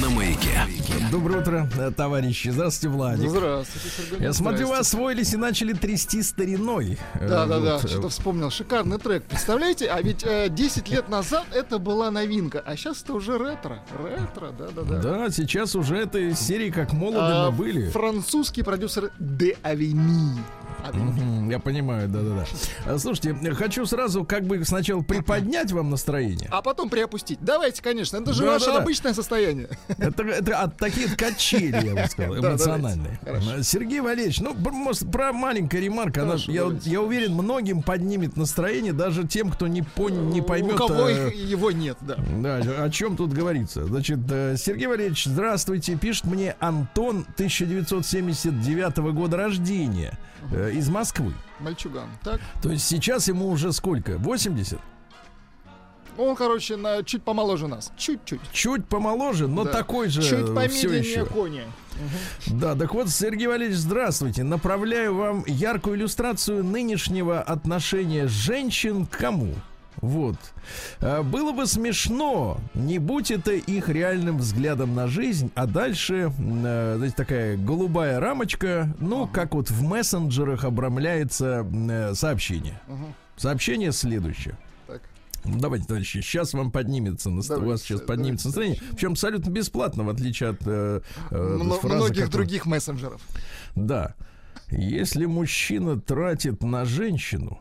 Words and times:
на 0.00 0.10
маяке. 0.10 0.60
Доброе 1.10 1.40
утро, 1.40 1.68
э, 1.78 1.90
товарищи. 1.90 2.48
Здравствуйте, 2.48 2.94
Владик. 2.94 3.30
Здравствуйте, 3.30 3.88
Сергей. 3.96 4.26
Я 4.26 4.32
смотрю, 4.32 4.68
вы 4.68 4.76
освоились 4.76 5.34
и 5.34 5.36
начали 5.36 5.72
трясти 5.72 6.22
стариной. 6.22 6.98
Э, 7.14 7.28
Да, 7.28 7.46
да, 7.46 7.60
да, 7.60 7.74
вот, 7.76 7.84
э, 7.84 7.88
что-то 7.88 8.08
вспомнил. 8.08 8.50
Шикарный 8.50 8.98
трек. 8.98 9.24
Представляете, 9.24 9.86
а 9.88 10.00
ведь 10.02 10.22
э, 10.24 10.48
10 10.50 10.88
лет 10.90 11.08
назад 11.08 11.46
это 11.52 11.78
была 11.78 12.10
новинка, 12.10 12.62
а 12.64 12.76
сейчас 12.76 13.02
это 13.02 13.14
уже 13.14 13.38
ретро. 13.38 13.80
Ретро, 13.98 14.52
да, 14.58 14.68
да, 14.74 14.82
да. 14.82 14.98
Да, 14.98 15.30
сейчас 15.30 15.74
уже 15.74 15.96
этой 15.96 16.34
серии 16.36 16.70
как 16.70 16.92
молоды 16.92 17.18
А, 17.20 17.50
мы 17.50 17.56
были. 17.56 17.88
Французский 17.90 18.62
продюсер 18.62 19.10
Де 19.18 19.56
Авени. 19.62 20.38
Я 21.48 21.58
понимаю, 21.58 22.08
да-да-да. 22.08 22.44
А, 22.86 22.98
Слушайте, 22.98 23.34
хочу 23.54 23.86
сразу 23.86 24.24
как 24.24 24.44
бы 24.44 24.64
сначала 24.64 25.02
приподнять 25.02 25.72
вам 25.72 25.90
настроение. 25.90 26.48
А 26.50 26.62
потом 26.62 26.88
приопустить. 26.88 27.38
Давайте, 27.40 27.82
конечно, 27.82 28.16
это 28.16 28.32
же 28.32 28.44
Да, 28.44 28.52
ваше 28.52 28.66
да, 28.66 28.74
да. 28.74 28.82
обычное 28.82 29.14
состояние. 29.14 29.68
Это, 29.98 30.22
это 30.22 30.60
от 30.60 30.76
таких 30.76 31.16
качелей, 31.16 31.86
я 31.86 32.02
бы 32.02 32.08
сказал, 32.08 32.38
эмоциональные. 32.38 33.18
давайте. 33.22 33.62
Сергей 33.62 34.00
Валерьевич, 34.00 34.40
ну, 34.40 34.54
может, 34.54 35.10
про 35.10 35.32
маленькая 35.32 35.80
ремарка, 35.80 36.22
она, 36.22 36.36
я, 36.46 37.00
уверен, 37.00 37.34
многим 37.34 37.82
поднимет 37.82 38.36
настроение, 38.36 38.92
даже 38.92 39.26
тем, 39.26 39.50
кто 39.50 39.66
не, 39.66 39.82
поймет... 39.82 40.74
У 40.74 40.76
кого 40.76 41.08
э, 41.08 41.32
его 41.34 41.70
нет, 41.70 41.98
да. 42.00 42.16
Да, 42.40 42.56
о 42.84 42.90
чем 42.90 43.16
тут 43.16 43.32
говорится? 43.32 43.84
Значит, 43.84 44.20
э, 44.30 44.56
Сергей 44.56 44.86
Валерьевич, 44.86 45.24
здравствуйте. 45.24 45.96
Пишет 45.96 46.24
мне 46.24 46.54
Антон 46.60 47.26
1979 47.34 48.96
года 49.12 49.36
рождения 49.36 50.18
э, 50.52 50.67
из 50.70 50.88
Москвы. 50.88 51.32
Мальчуган. 51.60 52.08
Так. 52.22 52.40
То 52.62 52.70
есть 52.70 52.86
сейчас 52.86 53.28
ему 53.28 53.48
уже 53.48 53.72
сколько? 53.72 54.18
80? 54.18 54.78
Он, 56.16 56.34
короче, 56.34 56.74
на, 56.76 57.04
чуть 57.04 57.22
помоложе 57.22 57.68
нас. 57.68 57.92
Чуть-чуть. 57.96 58.40
Чуть 58.52 58.84
помоложе, 58.86 59.46
но 59.46 59.62
Да. 59.64 59.70
такой 59.70 60.08
же 60.08 60.20
Чуть 60.20 60.44
все 60.44 60.52
помедленнее 60.54 60.98
еще. 61.00 61.26
кони. 61.26 61.62
Да, 62.48 62.74
так 62.74 62.92
вот, 62.92 63.08
Сергей 63.08 63.46
Валерьевич, 63.46 63.78
здравствуйте. 63.78 64.42
Направляю 64.42 65.14
вам 65.14 65.44
яркую 65.46 65.96
иллюстрацию 65.96 66.64
нынешнего 66.64 67.40
отношения 67.40 68.26
женщин 68.26 69.06
к 69.06 69.10
кому? 69.16 69.54
Вот. 70.00 70.36
А, 71.00 71.22
Было 71.22 71.52
бы 71.52 71.66
смешно, 71.66 72.58
не 72.74 72.98
будь 72.98 73.30
это 73.30 73.52
их 73.52 73.88
реальным 73.88 74.38
взглядом 74.38 74.94
на 74.94 75.06
жизнь, 75.08 75.50
а 75.54 75.66
дальше, 75.66 76.32
э, 76.38 76.94
знаете, 76.96 77.14
такая 77.16 77.56
голубая 77.56 78.20
рамочка, 78.20 78.94
ну, 79.00 79.26
как 79.26 79.54
вот 79.54 79.70
в 79.70 79.82
мессенджерах 79.82 80.64
обрамляется 80.64 81.66
э, 81.72 82.14
сообщение. 82.14 82.80
Сообщение 83.36 83.92
следующее. 83.92 84.56
Ну, 85.44 85.60
Давайте, 85.60 85.86
товарищи, 85.86 86.20
сейчас 86.20 86.52
вам 86.52 86.70
поднимется, 86.72 87.30
наст- 87.30 87.48
у 87.50 87.54
вас 87.54 87.60
Давайте, 87.60 87.84
сейчас 87.84 88.00
давайте, 88.00 88.06
поднимется 88.06 88.48
настроение. 88.48 88.80
Причем 88.90 89.12
абсолютно 89.12 89.50
бесплатно, 89.50 90.02
в 90.04 90.08
отличие 90.10 90.50
от 90.50 90.58
э, 90.66 91.00
э, 91.30 91.56
Мно- 91.62 91.74
фразы, 91.76 91.96
многих 91.96 92.24
которую- 92.24 92.46
других 92.46 92.66
мессенджеров. 92.66 93.20
Да. 93.76 94.14
Если 94.70 95.24
мужчина 95.26 95.98
тратит 95.98 96.62
на 96.62 96.84
женщину, 96.84 97.60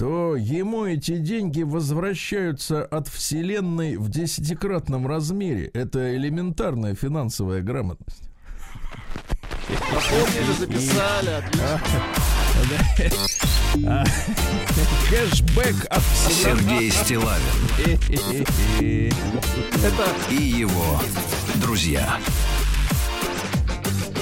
то 0.00 0.34
ему 0.34 0.86
эти 0.86 1.18
деньги 1.18 1.62
возвращаются 1.62 2.82
от 2.82 3.06
Вселенной 3.08 3.98
в 3.98 4.08
десятикратном 4.08 5.06
размере. 5.06 5.66
Это 5.74 6.16
элементарная 6.16 6.94
финансовая 6.94 7.60
грамотность. 7.60 8.22
Запомнили, 9.68 10.52
записали, 10.58 11.28
отлично. 11.28 11.82
Кэшбэк 15.10 15.84
от 15.90 16.02
Сергей 16.30 16.90
Стилавин 16.90 17.42
и 20.30 20.34
его 20.34 20.98
друзья 21.56 22.18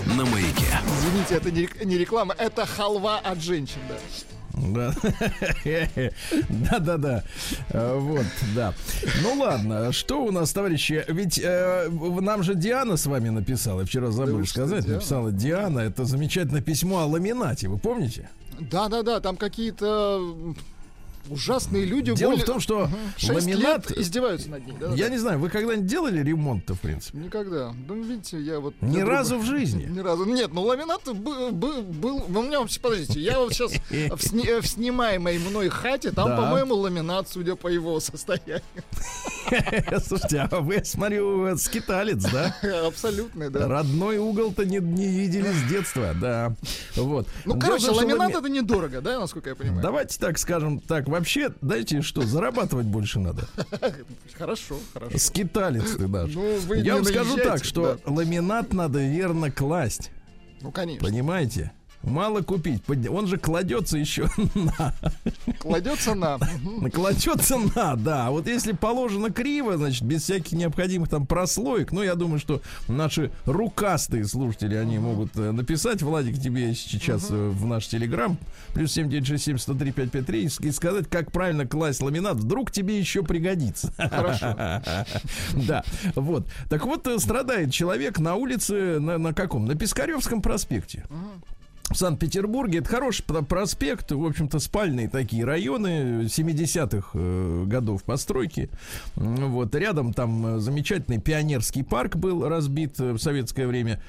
на 0.06 0.24
маяке. 0.24 0.80
извините, 0.98 1.36
это 1.36 1.52
не 1.84 1.98
реклама, 1.98 2.34
это 2.36 2.66
халва 2.66 3.18
от 3.20 3.40
женщин, 3.40 3.78
да. 3.88 3.94
Да. 4.58 4.94
Да-да-да. 6.48 7.24
Э, 7.70 7.98
Вот, 7.98 8.26
да. 8.54 8.74
Ну 9.22 9.34
ладно, 9.40 9.92
что 9.92 10.24
у 10.24 10.30
нас, 10.30 10.52
товарищи? 10.52 11.04
Ведь 11.08 11.40
э, 11.42 11.88
нам 11.90 12.42
же 12.42 12.54
Диана 12.54 12.96
с 12.96 13.06
вами 13.06 13.28
написала, 13.30 13.84
вчера 13.84 14.10
забыл 14.10 14.44
что, 14.44 14.50
сказать, 14.54 14.84
Диана? 14.84 14.94
написала 14.96 15.32
Диана, 15.32 15.78
это 15.80 16.04
замечательное 16.04 16.62
письмо 16.62 17.00
о 17.00 17.06
ламинате, 17.06 17.68
вы 17.68 17.78
помните? 17.78 18.28
Да-да-да, 18.60 19.20
там 19.20 19.36
какие-то 19.36 20.54
ужасные 21.30 21.84
люди. 21.84 22.14
Дело 22.14 22.30
более- 22.30 22.44
в 22.44 22.46
том, 22.46 22.60
что 22.60 22.88
Шесть 23.16 23.32
ламинат... 23.46 23.90
издеваются 23.92 24.50
над 24.50 24.66
ней. 24.66 24.74
да, 24.80 24.88
Я 24.94 25.06
да. 25.06 25.10
не 25.10 25.18
знаю, 25.18 25.38
вы 25.38 25.48
когда-нибудь 25.50 25.86
делали 25.86 26.22
ремонт-то, 26.22 26.74
в 26.74 26.80
принципе? 26.80 27.18
Никогда. 27.18 27.72
Ну, 27.86 28.02
видите, 28.02 28.40
я 28.40 28.60
вот... 28.60 28.74
Ни 28.80 28.98
я 28.98 29.04
разу 29.06 29.34
друг- 29.36 29.44
в 29.44 29.46
жизни? 29.48 29.84
Ни 29.90 30.00
разу. 30.00 30.24
Нет, 30.24 30.52
ну 30.52 30.62
ламинат 30.62 31.02
был... 31.14 31.52
был, 31.52 31.84
ну, 32.28 32.40
у 32.40 32.42
меня 32.42 32.60
вообще, 32.60 32.80
подождите, 32.80 33.20
я 33.20 33.38
вот 33.38 33.52
сейчас 33.52 33.72
в, 33.90 34.20
сни- 34.22 34.60
в 34.60 34.66
снимаемой 34.66 35.38
мной 35.38 35.68
хате, 35.68 36.10
там, 36.12 36.28
Да. 36.28 36.36
по-моему, 36.36 36.74
ламинат, 36.74 37.28
судя 37.28 37.54
по 37.56 37.68
его 37.68 37.98
состоянию. 38.00 38.62
Слушайте, 40.06 40.46
а 40.50 40.60
вы, 40.60 40.84
смотрю, 40.84 41.56
скиталец, 41.56 42.22
да? 42.30 42.54
Абсолютный, 42.86 43.50
да. 43.50 43.66
Родной 43.66 44.18
угол-то 44.18 44.64
не, 44.64 44.78
не 44.78 45.08
видели 45.08 45.50
с 45.50 45.68
детства, 45.70 46.14
да. 46.20 46.54
Вот. 46.96 47.26
Ну, 47.44 47.58
короче, 47.58 47.90
ламинат 47.90 48.18
лами- 48.34 48.38
это 48.38 48.48
недорого, 48.48 49.00
да, 49.00 49.18
насколько 49.20 49.50
я 49.50 49.54
понимаю? 49.56 49.82
Давайте 49.82 50.18
так 50.18 50.38
скажем, 50.38 50.80
так, 50.80 51.08
вообще, 51.18 51.50
знаете 51.60 52.02
что, 52.02 52.22
зарабатывать 52.22 52.86
больше 52.86 53.18
надо. 53.20 53.48
Хорошо, 54.38 54.78
хорошо. 54.92 55.18
Скиталец 55.18 55.96
ты 55.96 56.06
даже. 56.08 56.38
Ну, 56.38 56.74
Я 56.74 56.94
вам 56.94 57.04
скажу 57.04 57.36
так, 57.36 57.64
что 57.64 57.98
ламинат 58.06 58.72
надо 58.72 59.00
верно 59.04 59.50
класть, 59.50 60.10
Ну, 60.60 60.70
конечно. 60.72 61.06
понимаете? 61.06 61.72
Мало 62.02 62.42
купить, 62.42 62.82
он 63.10 63.26
же 63.26 63.38
кладется 63.38 63.98
еще 63.98 64.28
на, 64.54 64.94
Кладется 65.58 66.14
на... 66.14 66.38
Кладется 66.94 67.58
на, 67.74 67.96
да. 67.96 68.28
А 68.28 68.30
Вот 68.30 68.46
если 68.46 68.72
положено 68.72 69.30
криво, 69.30 69.76
значит, 69.76 70.02
без 70.04 70.22
всяких 70.22 70.52
необходимых 70.52 71.08
там 71.08 71.26
прослоек, 71.26 71.90
ну, 71.92 72.02
я 72.02 72.14
думаю, 72.14 72.38
что 72.38 72.62
наши 72.86 73.30
рукастые 73.46 74.24
слушатели, 74.26 74.76
они 74.76 74.98
могут 74.98 75.36
э, 75.36 75.50
написать, 75.50 76.00
Владик, 76.02 76.40
тебе 76.40 76.72
сейчас 76.74 77.26
э, 77.30 77.34
в 77.34 77.66
наш 77.66 77.88
телеграм, 77.88 78.38
плюс 78.74 78.92
7967 78.92 79.58
103 79.58 79.92
553, 79.92 80.42
и 80.44 80.48
с- 80.48 80.60
и 80.60 80.70
сказать, 80.70 81.08
как 81.10 81.32
правильно 81.32 81.66
класть 81.66 82.00
ламинат, 82.00 82.36
вдруг 82.36 82.70
тебе 82.70 82.98
еще 82.98 83.22
пригодится. 83.22 83.92
Хорошо. 83.98 84.56
Да, 85.66 85.82
вот. 86.14 86.46
Так 86.70 86.84
вот, 86.86 87.06
э, 87.06 87.18
страдает 87.18 87.72
человек 87.72 88.18
на 88.18 88.36
улице, 88.36 88.98
на, 89.00 89.18
на 89.18 89.34
каком? 89.34 89.66
На 89.66 89.74
Пискаревском 89.74 90.40
проспекте. 90.42 91.04
В 91.90 91.96
Санкт-Петербурге 91.96 92.80
это 92.80 92.88
хороший 92.90 93.24
про- 93.24 93.40
проспект, 93.40 94.12
в 94.12 94.22
общем-то, 94.22 94.58
спальные 94.58 95.08
такие 95.08 95.44
районы 95.44 96.24
70-х 96.24 97.10
э, 97.14 97.64
годов 97.66 98.04
постройки. 98.04 98.68
Вот 99.16 99.74
рядом 99.74 100.12
там 100.12 100.56
э, 100.56 100.58
замечательный 100.58 101.18
пионерский 101.18 101.82
парк 101.82 102.16
был 102.16 102.46
разбит 102.46 103.00
э, 103.00 103.12
в 103.12 103.18
советское 103.18 103.66
время. 103.66 104.02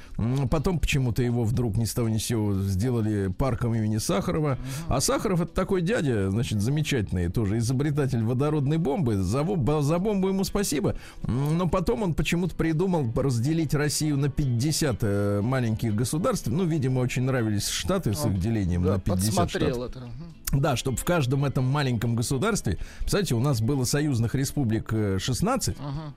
Потом 0.52 0.80
почему-то 0.80 1.24
его 1.24 1.46
вдруг 1.46 1.78
ни 1.78 1.86
с 1.86 1.94
того 1.94 2.10
ни 2.10 2.18
сего 2.18 2.54
сделали 2.54 3.28
парком 3.28 3.74
имени 3.74 3.98
Сахарова. 3.98 4.58
А 4.90 5.00
Сахаров 5.00 5.40
это 5.40 5.54
такой 5.54 5.82
дядя, 5.82 6.30
значит, 6.32 6.60
замечательный, 6.60 7.30
тоже 7.30 7.60
изобретатель 7.60 8.22
водородной 8.24 8.78
бомбы. 8.78 9.16
За, 9.16 9.46
за 9.82 10.00
бомбу 10.00 10.28
ему 10.28 10.44
спасибо. 10.44 10.98
Но 11.24 11.70
потом 11.70 12.04
он 12.04 12.14
почему-то 12.14 12.56
придумал 12.56 13.10
разделить 13.16 13.74
Россию 13.74 14.18
на 14.18 14.28
50 14.28 14.98
э, 15.00 15.42
маленьких 15.42 15.96
государств. 15.96 16.48
Ну, 16.48 16.66
видимо, 16.66 17.00
очень 17.00 17.24
нравились 17.24 17.69
Штаты 17.72 18.14
с 18.14 18.24
Он, 18.26 18.34
их 18.34 18.40
делением 18.40 18.84
Да, 18.84 18.94
на 18.94 19.00
50 19.00 19.26
подсмотрел 19.36 19.76
штатов. 19.88 20.04
это. 20.04 20.10
Да, 20.52 20.76
чтобы 20.76 20.98
в 20.98 21.04
каждом 21.06 21.46
этом 21.46 21.66
маленьком 21.66 22.16
государстве, 22.16 22.80
представляете, 23.00 23.36
у 23.36 23.40
нас 23.40 23.62
было 23.62 23.84
союзных 23.84 24.34
республик 24.34 24.92
э, 24.92 25.18
16, 25.20 25.76
Ага. 25.80 26.14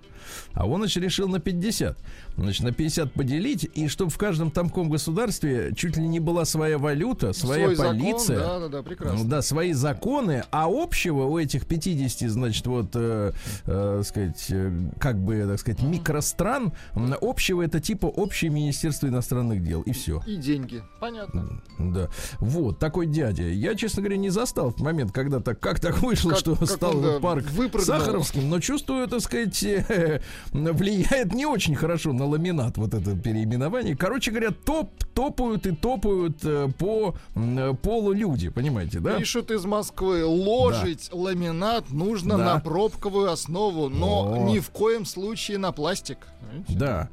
а 0.55 0.67
он, 0.67 0.81
значит, 0.81 1.02
решил 1.02 1.29
на 1.29 1.38
50. 1.38 1.99
Значит, 2.38 2.62
на 2.64 2.73
50 2.73 3.12
поделить, 3.12 3.69
и 3.75 3.88
чтобы 3.88 4.11
в 4.11 4.17
каждом 4.17 4.50
тамком 4.50 4.88
государстве 4.88 5.75
чуть 5.76 5.99
ли 5.99 6.08
не 6.08 6.19
была 6.19 6.46
своя 6.46 6.79
валюта, 6.79 7.34
своя 7.34 7.67
Свой 7.67 7.76
закон, 7.76 7.99
полиция. 7.99 8.38
да, 8.38 8.58
да, 8.61 8.69
да, 8.69 8.82
прекрасно. 8.82 9.29
Да, 9.29 9.43
свои 9.43 9.75
законы, 9.75 10.44
а 10.50 10.64
общего 10.67 11.25
у 11.25 11.38
этих 11.38 11.67
50, 11.67 12.31
значит, 12.31 12.67
вот, 12.67 12.87
э, 12.94 13.32
э, 13.67 14.02
сказать, 14.02 14.46
э, 14.49 14.73
как 14.99 15.19
бы, 15.23 15.44
так 15.46 15.58
сказать, 15.61 15.82
микростран, 15.82 16.73
м, 16.94 17.14
общего 17.20 17.61
это 17.61 17.81
типа 17.81 18.06
общее 18.06 18.50
Министерство 18.50 19.08
иностранных 19.08 19.62
дел, 19.62 19.82
и 19.82 19.93
все. 19.93 20.23
И 20.26 20.37
деньги. 20.37 20.82
Понятно. 21.00 21.61
Да. 21.78 22.08
Вот, 22.38 22.78
такой 22.78 23.06
дядя. 23.06 23.43
Я, 23.43 23.75
честно 23.75 24.00
говоря, 24.00 24.17
не 24.22 24.30
застал 24.30 24.70
в 24.70 24.80
момент, 24.80 25.12
когда 25.12 25.40
так, 25.40 25.60
как 25.60 25.78
так 25.80 25.98
вышло, 26.00 26.30
Как- 26.30 26.38
что 26.38 26.56
как 26.56 26.69
стал 26.69 26.96
он, 26.96 27.02
да, 27.02 27.20
парк. 27.20 27.44
Сахаровским, 27.80 28.48
но 28.48 28.58
чувствую, 28.60 29.06
так 29.08 29.20
сказать, 29.20 29.62
э, 29.62 30.22
влияет 30.52 31.34
не 31.34 31.44
очень 31.44 31.74
хорошо 31.74 32.12
на 32.14 32.24
ламинат 32.26 32.78
вот 32.78 32.94
это 32.94 33.14
переименование. 33.16 33.96
Короче 33.96 34.30
говоря, 34.30 34.50
топ, 34.52 34.90
топают 35.14 35.67
и 35.67 35.73
топают 35.73 36.38
э, 36.44 36.69
по 36.79 37.14
м, 37.35 37.76
полу 37.76 38.12
люди, 38.12 38.49
понимаете, 38.49 39.00
да? 39.00 39.19
Пишут 39.19 39.50
из 39.50 39.64
Москвы, 39.64 40.25
ложить 40.25 41.09
ламинат 41.12 41.91
нужно 41.91 42.37
Да. 42.38 42.55
на 42.55 42.61
пробковую 42.61 43.31
основу, 43.31 43.88
но 43.88 44.32
О. 44.35 44.38
ни 44.50 44.59
в 44.59 44.70
коем 44.70 45.05
случае 45.05 45.59
на 45.59 45.73
пластик. 45.73 46.19
Видите? 46.53 46.75
Да. 46.79 47.09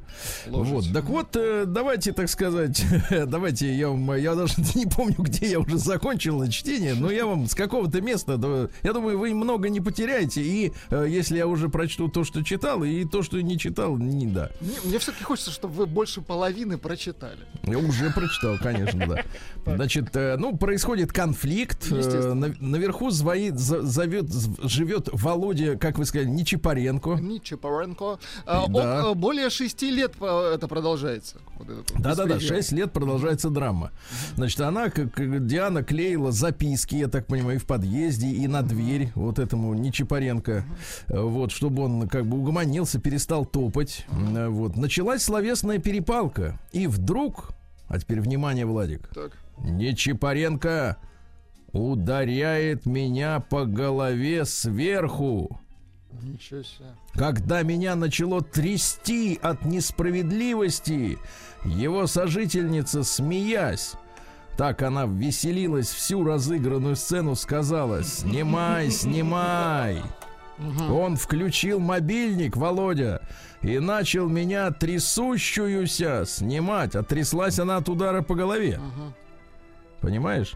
Ложить. 0.48 0.72
Вот. 0.72 0.84
Так 0.92 1.04
вот, 1.04 1.28
э, 1.36 1.64
давайте, 1.66 2.12
так 2.12 2.28
сказать, 2.28 2.82
давайте 3.26 3.72
я 3.74 3.88
вам, 3.88 4.14
я 4.16 4.34
даже 4.34 4.54
не 4.74 4.86
помню, 4.86 5.16
где 5.18 5.50
я 5.50 5.60
уже 5.60 5.78
закончил 5.78 6.46
чтение, 6.48 6.94
но 6.94 7.10
я 7.10 7.26
вам 7.26 7.46
с 7.46 7.54
какого-то 7.54 8.00
места, 8.00 8.36
да, 8.36 8.68
я 8.82 8.92
думаю, 8.92 9.18
вы 9.18 9.32
много 9.34 9.68
не 9.68 9.80
потеряете, 9.80 10.42
и 10.42 10.72
э, 10.90 11.06
если 11.08 11.36
я 11.38 11.46
уже 11.46 11.68
прочту 11.68 12.08
то, 12.08 12.24
что 12.24 12.42
читал, 12.42 12.82
и 12.84 13.04
то, 13.04 13.22
что 13.22 13.40
не 13.40 13.58
читал, 13.58 13.96
не 13.96 14.26
да. 14.26 14.50
Мне, 14.60 14.74
мне 14.84 14.98
все-таки 14.98 15.24
хочется, 15.24 15.50
чтобы 15.50 15.74
вы 15.74 15.86
больше 15.86 16.20
половины 16.20 16.76
прочитали. 16.78 17.38
Уже 17.90 18.10
прочитал, 18.10 18.56
конечно, 18.58 19.06
да. 19.06 19.74
Значит, 19.74 20.14
э, 20.16 20.36
ну, 20.38 20.56
происходит 20.56 21.12
конфликт. 21.12 21.86
э, 21.90 22.34
наверху 22.60 23.10
звоит, 23.10 23.58
за- 23.58 23.82
зовет, 23.82 24.26
живет 24.62 25.08
Володя, 25.12 25.76
как 25.76 25.98
вы 25.98 26.04
сказали, 26.04 26.28
Нечипаренко. 26.28 27.10
Ничипаренко. 27.20 28.18
А, 28.46 28.64
он, 28.64 28.72
Да. 28.72 29.10
э, 29.10 29.14
более 29.14 29.50
шести 29.50 29.90
лет 29.90 30.12
э, 30.20 30.52
это 30.54 30.68
продолжается. 30.68 31.38
Да-да-да. 31.98 32.40
6 32.40 32.72
лет 32.72 32.92
продолжается 32.92 33.50
драма. 33.50 33.90
Значит, 34.36 34.60
она, 34.60 34.88
как 34.90 35.46
Диана, 35.46 35.82
клеила 35.82 36.32
записки, 36.32 36.94
я 36.94 37.08
так 37.08 37.26
понимаю, 37.26 37.56
и 37.56 37.58
в 37.60 37.66
подъезде, 37.66 38.28
и 38.28 38.46
на 38.46 38.62
дверь 38.62 39.10
вот 39.14 39.38
этому 39.38 39.74
Нечипаренко. 39.74 40.64
Э, 41.08 41.20
Вот, 41.20 41.50
чтобы 41.52 41.82
он 41.84 42.08
как 42.08 42.24
бы 42.26 42.38
угомонился, 42.38 42.98
перестал 43.00 43.44
топать. 43.44 44.06
Э, 44.34 44.48
Вот. 44.48 44.76
Началась 44.76 45.22
словесная 45.22 45.78
перепалка. 45.78 46.58
И 46.72 46.86
вдруг, 46.86 47.50
а 47.90 47.98
теперь 47.98 48.20
внимание, 48.20 48.64
Владик, 48.64 49.08
Так. 49.12 49.32
Нечипаренко 49.58 50.96
ударяет 51.72 52.86
меня 52.86 53.40
по 53.40 53.64
голове 53.66 54.44
сверху. 54.44 55.60
Ничего 56.22 56.62
себе. 56.62 56.86
Когда 57.14 57.62
меня 57.62 57.96
начало 57.96 58.42
трясти 58.42 59.38
от 59.42 59.64
несправедливости, 59.64 61.18
его 61.64 62.06
сожительница, 62.06 63.02
смеясь, 63.02 63.94
так 64.56 64.82
она 64.82 65.06
веселилась 65.06 65.88
всю 65.88 66.22
разыгранную 66.22 66.94
сцену, 66.94 67.34
сказала 67.34 68.04
«Снимай, 68.04 68.90
снимай!» 68.90 70.00
Он 70.90 71.16
включил 71.16 71.80
мобильник, 71.80 72.56
Володя, 72.56 73.26
и 73.62 73.78
начал 73.78 74.28
меня 74.28 74.70
трясущуюся 74.70 76.24
снимать. 76.26 76.94
А 76.96 77.02
тряслась 77.02 77.58
она 77.58 77.76
от 77.76 77.88
удара 77.88 78.22
по 78.22 78.34
голове. 78.34 78.78
Мгм. 78.78 79.14
Понимаешь? 80.00 80.54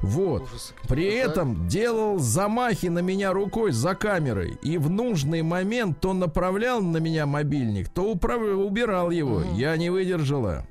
Вот. 0.00 0.42
Ужас. 0.42 0.74
При 0.88 1.04
этом 1.06 1.66
делал 1.68 2.18
замахи 2.18 2.86
на 2.86 3.00
меня 3.00 3.32
рукой 3.32 3.72
за 3.72 3.94
камерой. 3.94 4.56
И 4.62 4.78
в 4.78 4.88
нужный 4.90 5.42
момент 5.42 6.00
то 6.00 6.12
направлял 6.12 6.80
на 6.82 6.98
меня 6.98 7.26
мобильник, 7.26 7.88
то 7.88 8.02
управ- 8.12 8.56
убирал 8.56 9.10
его. 9.10 9.42
Я 9.54 9.76
не 9.76 9.90
выдержала. 9.90 10.66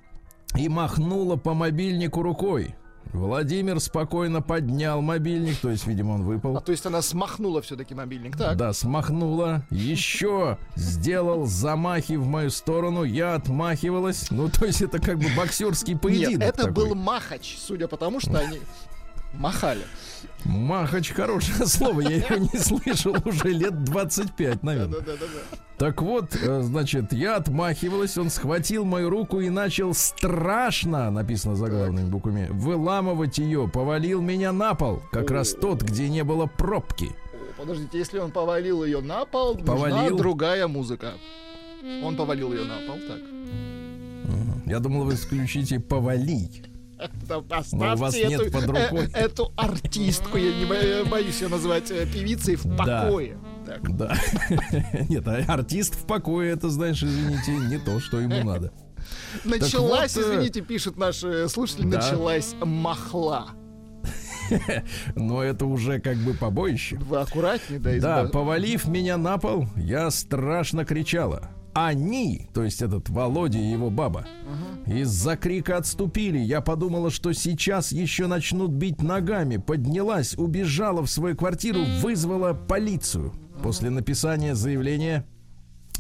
И 0.58 0.70
махнула 0.70 1.36
по 1.36 1.54
мобильнику 1.54 2.22
рукой. 2.22 2.76
Владимир 3.14 3.80
спокойно 3.80 4.42
поднял 4.42 5.02
мобильник, 5.02 5.58
то 5.58 5.70
есть, 5.70 5.88
видимо, 5.88 6.14
он 6.14 6.24
выпал. 6.24 6.58
А 6.58 6.62
то 6.62 6.72
есть 6.72 6.86
она 6.86 7.02
смахнула 7.02 7.62
все-таки 7.62 7.94
мобильник. 7.96 8.38
Так. 8.38 8.58
Да, 8.58 8.74
смахнула. 8.74 9.64
Еще 9.70 10.58
сделал 10.76 11.46
замахи 11.46 12.14
в 12.14 12.28
мою 12.28 12.50
сторону. 12.50 13.04
Я 13.04 13.36
отмахивалась. 13.36 14.30
Ну, 14.32 14.50
то 14.50 14.66
есть, 14.66 14.82
это 14.82 15.00
как 15.00 15.18
бы 15.18 15.26
боксерский 15.36 15.98
поединок. 15.98 16.32
Нет, 16.32 16.42
это 16.42 16.66
такой. 16.66 16.74
был 16.74 16.96
махач, 16.96 17.58
судя 17.60 17.88
по 17.88 17.98
тому, 17.98 18.20
что 18.20 18.38
они 18.40 18.60
махали. 19.34 19.84
Махач 20.48 21.12
хорошее 21.12 21.66
слово, 21.68 22.02
я 22.02 22.16
его 22.18 22.36
не 22.38 22.58
слышал 22.60 23.16
уже 23.26 23.50
лет 23.50 23.84
25, 23.84 24.64
наверное. 24.64 25.00
Да-да-да. 25.02 25.58
Так 25.78 26.02
вот, 26.02 26.36
э, 26.42 26.62
значит, 26.62 27.12
я 27.14 27.36
отмахивалась, 27.36 28.18
он 28.18 28.30
схватил 28.30 28.86
мою 28.86 29.10
руку 29.10 29.42
и 29.42 29.50
начал 29.50 29.94
страшно, 29.94 31.12
написано 31.12 31.56
заглавными 31.56 32.10
буквами, 32.10 32.48
выламывать 32.50 33.38
ее, 33.38 33.70
повалил 33.72 34.22
меня 34.22 34.52
на 34.54 34.74
пол, 34.74 35.02
как 35.12 35.30
раз 35.30 35.54
тот, 35.54 35.84
где 35.84 36.10
не 36.10 36.24
было 36.24 36.46
пробки. 36.48 37.12
Подождите, 37.58 37.98
если 37.98 38.20
он 38.20 38.32
повалил 38.32 38.84
ее 38.84 39.02
на 39.02 39.26
пол, 39.26 39.56
нужна 39.56 39.74
Повалил. 39.74 40.18
другая 40.18 40.68
музыка. 40.68 41.14
Он 42.04 42.16
повалил 42.16 42.54
ее 42.54 42.64
на 42.64 42.78
пол, 42.88 42.98
так. 43.08 43.20
Я 44.66 44.80
думал, 44.80 45.06
вы 45.06 45.14
исключите 45.14 45.80
«повали». 45.80 46.50
Оставьте 47.50 47.76
у 47.76 47.96
вас 47.98 48.14
нет 48.16 48.42
эту, 48.42 48.52
под 48.52 48.66
рукой. 48.66 49.10
э, 49.14 49.20
эту 49.20 49.52
артистку, 49.56 50.38
я 50.38 50.54
не 50.58 50.66
бо- 50.66 51.10
боюсь 51.10 51.42
ее 51.42 51.48
называть 51.48 51.92
э, 51.92 52.06
певицей, 52.06 52.56
в 52.56 52.64
покое. 52.76 53.38
Да. 53.90 54.18
Нет, 55.10 55.28
а 55.28 55.44
артист 55.48 55.96
в 55.96 56.06
покое, 56.06 56.54
это, 56.54 56.70
знаешь, 56.70 57.04
извините, 57.04 57.52
не 57.52 57.78
то, 57.78 58.00
что 58.00 58.20
ему 58.20 58.44
надо. 58.44 58.72
Началась, 59.44 60.16
вот, 60.16 60.26
э, 60.26 60.36
извините, 60.36 60.62
пишет 60.62 60.98
наш 60.98 61.24
э, 61.24 61.48
слушатель, 61.50 61.86
да. 61.86 61.98
началась 61.98 62.56
махла. 62.62 63.50
Но 65.16 65.44
это 65.44 65.66
уже 65.66 66.00
как 66.00 66.18
бы 66.18 66.34
побоище. 66.34 66.98
Вы 66.98 67.18
аккуратнее, 67.18 67.80
да, 67.80 68.24
Да, 68.24 68.30
повалив 68.30 68.88
меня 68.88 69.18
на 69.18 69.38
пол, 69.38 69.68
я 69.76 70.10
страшно 70.12 70.86
кричала. 70.86 71.50
Они, 71.80 72.48
то 72.56 72.64
есть 72.64 72.82
этот 72.82 73.08
Володя 73.08 73.60
и 73.60 73.72
его 73.72 73.92
баба, 73.92 74.26
из-за 74.88 75.38
крика 75.38 75.78
отступили. 75.78 76.40
Я 76.40 76.60
подумала, 76.60 77.12
что 77.12 77.34
сейчас 77.34 77.92
еще 77.92 78.26
начнут 78.26 78.72
бить 78.72 79.04
ногами. 79.04 79.58
Поднялась, 79.58 80.34
убежала 80.40 81.04
в 81.04 81.08
свою 81.08 81.38
квартиру, 81.38 81.82
вызвала 82.02 82.54
полицию. 82.56 83.32
После 83.62 83.92
написания 83.92 84.56
заявления 84.56 85.24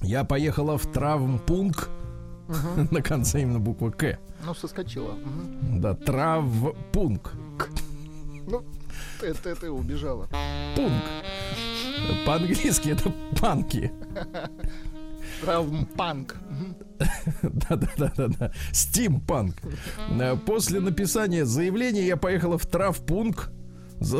я 0.01 0.23
поехала 0.23 0.79
в 0.79 0.91
травмпункт. 0.91 1.89
На 2.89 3.03
конце 3.03 3.43
именно 3.43 3.59
буква 3.59 3.91
К. 3.91 4.17
Ну, 4.43 4.55
соскочила. 4.55 5.11
Мгм. 5.11 5.79
Да, 5.79 5.93
травпункт. 5.93 7.33
Ну, 8.47 8.63
это 9.21 9.55
ты 9.55 9.69
убежала. 9.69 10.27
Пункт. 10.75 11.05
По-английски 12.25 12.89
это 12.89 13.13
панки. 13.39 13.91
Травмпанк. 15.41 16.35
Мгм. 16.49 16.75
Да-да-да-да. 17.43 18.51
Стимпанк. 18.71 19.55
Э, 20.19 20.35
После 20.45 20.79
написания 20.79 21.45
заявления 21.45 22.05
я 22.05 22.17
поехала 22.17 22.57
в 22.57 22.65
травпункт. 22.65 23.51
За 23.99 24.19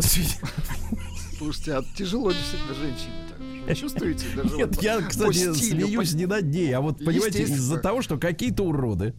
Слушайте, 1.37 1.73
а 1.73 1.83
тяжело 1.95 2.31
действительно 2.31 2.73
женщине 2.73 3.13
так. 3.29 3.37
Вы 3.67 3.75
чувствуете? 3.75 4.25
Даже 4.35 4.55
Нет, 4.55 4.75
вот 4.75 4.83
я, 4.83 5.01
кстати, 5.01 5.53
смеюсь 5.53 6.11
по- 6.11 6.15
не 6.17 6.25
над 6.25 6.45
ней, 6.45 6.71
а 6.73 6.81
вот, 6.81 6.97
понимаете, 7.03 7.43
из-за 7.43 7.77
того, 7.77 8.01
что 8.01 8.17
какие-то 8.17 8.63
уроды, 8.63 9.13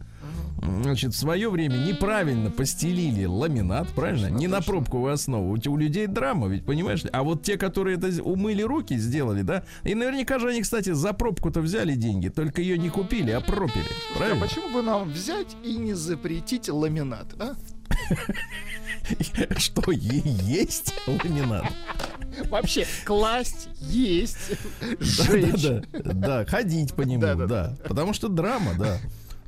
значит, 0.62 1.14
в 1.14 1.16
свое 1.16 1.50
время 1.50 1.76
неправильно 1.76 2.50
постелили 2.50 3.24
ламинат, 3.24 3.88
правильно? 3.90 4.26
Не 4.26 4.46
на 4.48 4.60
пробковую 4.60 5.12
основу. 5.12 5.58
У 5.66 5.76
людей 5.76 6.06
драма, 6.06 6.48
ведь, 6.48 6.64
понимаешь? 6.64 7.04
А 7.12 7.22
вот 7.22 7.42
те, 7.42 7.56
которые 7.56 7.96
это 7.98 8.22
умыли 8.22 8.62
руки, 8.62 8.96
сделали, 8.96 9.42
да? 9.42 9.64
И 9.84 9.94
наверняка 9.94 10.38
же 10.38 10.48
они, 10.48 10.62
кстати, 10.62 10.92
за 10.92 11.12
пробку-то 11.12 11.60
взяли 11.60 11.94
деньги, 11.94 12.28
только 12.28 12.60
ее 12.60 12.78
не 12.78 12.90
купили, 12.90 13.30
а 13.30 13.40
пропили. 13.40 13.86
А 14.14 14.18
Правильно? 14.18 14.46
почему 14.46 14.70
бы 14.70 14.82
нам 14.82 15.10
взять 15.10 15.56
и 15.64 15.76
не 15.76 15.94
запретить 15.94 16.68
ламинат, 16.68 17.34
а? 17.38 17.54
Что, 19.58 19.90
есть 19.92 20.94
ламинат? 21.06 21.66
Вообще, 22.50 22.86
класть, 23.04 23.68
есть, 23.80 24.36
сжечь. 25.00 25.62
Да, 25.62 25.82
да, 25.92 26.12
да, 26.12 26.44
ходить 26.44 26.94
по 26.94 27.02
нему, 27.02 27.22
да, 27.22 27.34
да. 27.34 27.76
Потому 27.86 28.12
что 28.12 28.28
драма, 28.28 28.72
да. 28.78 28.98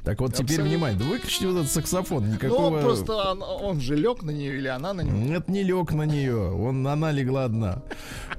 Так 0.04 0.20
вот, 0.20 0.32
теперь 0.32 0.44
Абсолютно. 0.60 0.70
внимание, 0.70 0.98
да 0.98 1.04
выключите 1.04 1.46
вот 1.48 1.60
этот 1.60 1.70
саксофон. 1.70 2.26
Ну, 2.26 2.34
Никакого... 2.34 2.76
он 2.76 2.82
просто, 2.82 3.12
он, 3.12 3.42
он 3.42 3.80
же 3.80 3.96
лег 3.96 4.22
на 4.22 4.30
нее 4.30 4.56
или 4.56 4.68
она 4.68 4.94
на 4.94 5.02
него. 5.02 5.16
Нет, 5.16 5.48
не 5.48 5.62
лег 5.62 5.92
на 5.92 6.04
нее. 6.04 6.36
Он, 6.52 6.86
она 6.86 7.10
легла 7.12 7.44
одна. 7.44 7.82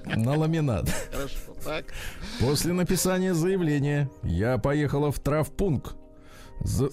На 0.05 0.35
ламинат. 0.35 0.89
Хорошо, 1.11 1.55
так. 1.63 1.85
После 2.39 2.73
написания 2.73 3.35
заявления 3.35 4.09
я 4.23 4.57
поехала 4.57 5.11
в 5.11 5.19
травпункт. 5.19 5.95
За- 6.63 6.89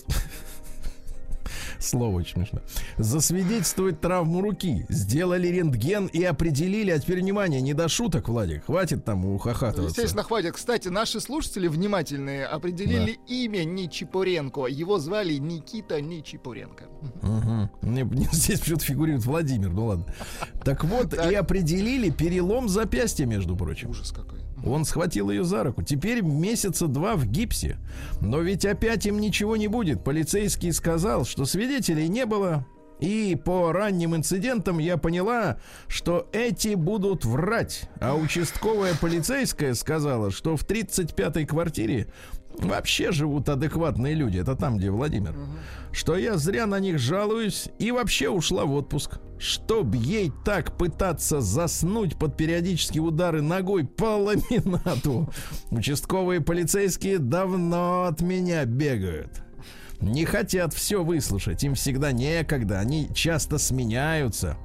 Слово 1.79 2.17
очень 2.17 2.35
смешно. 2.35 2.61
Засвидетельствовать 2.97 4.01
травму 4.01 4.41
руки. 4.41 4.87
Сделали 4.89 5.49
рентген 5.49 6.07
и 6.07 6.23
определили. 6.23 6.91
А 6.91 6.99
теперь, 6.99 7.21
внимание, 7.21 7.61
не 7.61 7.75
до 7.75 7.89
шуток, 7.89 8.29
Владик. 8.29 8.65
Хватит 8.67 9.05
там 9.05 9.25
ухахатываться. 9.25 10.01
Естественно, 10.01 10.23
хватит. 10.23 10.55
Кстати, 10.55 10.89
наши 10.89 11.21
слушатели 11.21 11.69
внимательные 11.69 12.47
определили 12.47 13.19
имя 13.27 13.65
Ничипуренко. 13.65 14.67
Его 14.67 14.99
звали 14.99 15.35
Никита 15.35 16.01
Ничипуренко. 16.01 16.85
Угу. 17.23 17.71
Мне, 17.83 18.05
мне 18.05 18.29
здесь 18.33 18.61
почему-то 18.61 18.85
фигурирует 18.85 19.25
Владимир, 19.25 19.71
ну 19.71 19.87
ладно. 19.87 20.07
Так 20.65 20.85
вот, 20.85 21.15
и 21.31 21.35
определили 21.35 22.11
перелом 22.11 22.69
запястья, 22.69 23.27
между 23.27 23.57
прочим. 23.57 23.91
Ужас 23.91 24.13
какой. 24.13 24.48
Он 24.65 24.85
схватил 24.85 25.31
ее 25.31 25.45
за 25.45 25.65
руку. 25.65 25.83
Теперь 25.83 26.23
месяца 26.23 26.87
два 26.89 27.17
в 27.17 27.27
гипсе. 27.27 27.79
Но 28.21 28.41
ведь 28.41 28.65
опять 28.65 29.07
им 29.07 29.19
ничего 29.19 29.57
не 29.57 29.69
будет. 29.69 30.05
Полицейский 30.05 30.73
сказал, 30.73 31.25
что 31.25 31.45
свидетелей 31.45 32.09
не 32.09 32.27
было. 32.27 32.67
И 33.01 33.39
по 33.45 33.73
ранним 33.73 34.17
инцидентам 34.17 34.79
я 34.79 34.97
поняла, 34.97 35.59
что 35.87 36.29
эти 36.33 36.75
будут 36.75 37.25
врать. 37.25 37.89
А 38.01 38.17
участковая 38.17 38.95
полицейская 39.01 39.75
сказала, 39.75 40.31
что 40.33 40.57
в 40.57 40.67
35-й 40.67 41.47
квартире 41.47 42.09
вообще 42.59 43.13
живут 43.13 43.49
адекватные 43.49 44.15
люди. 44.15 44.39
Это 44.39 44.55
там, 44.57 44.79
где 44.79 44.91
Владимир. 44.91 45.35
Что 45.93 46.17
я 46.17 46.37
зря 46.37 46.67
на 46.67 46.79
них 46.79 46.99
жалуюсь 46.99 47.69
и 47.79 47.91
вообще 47.91 48.29
ушла 48.29 48.65
в 48.65 48.73
отпуск. 48.75 49.19
Чтоб 49.39 49.95
ей 49.95 50.33
так 50.45 50.77
пытаться 50.77 51.41
заснуть 51.41 52.19
под 52.19 52.37
периодические 52.37 53.03
удары 53.03 53.41
ногой 53.41 53.85
по 53.85 54.17
ламинату. 54.17 55.33
Участковые 55.71 56.41
полицейские 56.41 57.19
давно 57.19 58.05
от 58.05 58.21
меня 58.21 58.65
бегают. 58.65 59.43
Не 60.01 60.25
хотят 60.25 60.75
все 60.75 61.03
выслушать, 61.03 61.65
им 61.65 61.75
всегда 61.75 62.13
некогда, 62.13 62.79
они 62.79 63.09
часто 63.15 63.59
сменяются. 63.59 64.57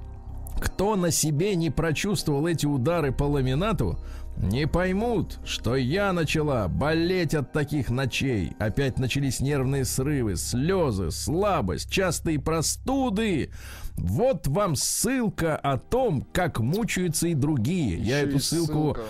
Кто 0.62 0.96
на 0.96 1.12
себе 1.12 1.56
не 1.56 1.72
прочувствовал 1.72 2.46
эти 2.48 2.66
удары 2.66 3.12
по 3.12 3.24
ламинату, 3.24 4.00
не 4.38 4.68
поймут, 4.68 5.40
что 5.46 5.76
я 5.76 6.12
начала 6.12 6.68
болеть 6.68 7.34
от 7.34 7.52
таких 7.54 7.90
ночей. 7.90 8.54
Опять 8.60 9.00
начались 9.00 9.40
нервные 9.40 9.86
срывы, 9.86 10.36
слезы, 10.36 11.12
слабость, 11.12 11.90
частые 11.92 12.40
простуды. 12.40 13.52
Вот 13.96 14.48
вам 14.48 14.76
ссылка 14.76 15.56
о 15.56 15.78
том, 15.78 16.22
как 16.34 16.60
мучаются 16.60 17.28
и 17.28 17.36
другие. 17.36 18.00
я 18.00 18.20
Еще 18.20 18.28
эту 18.30 18.38
и 18.38 18.42
ссылку 18.42 18.96
ссылка. 18.96 19.02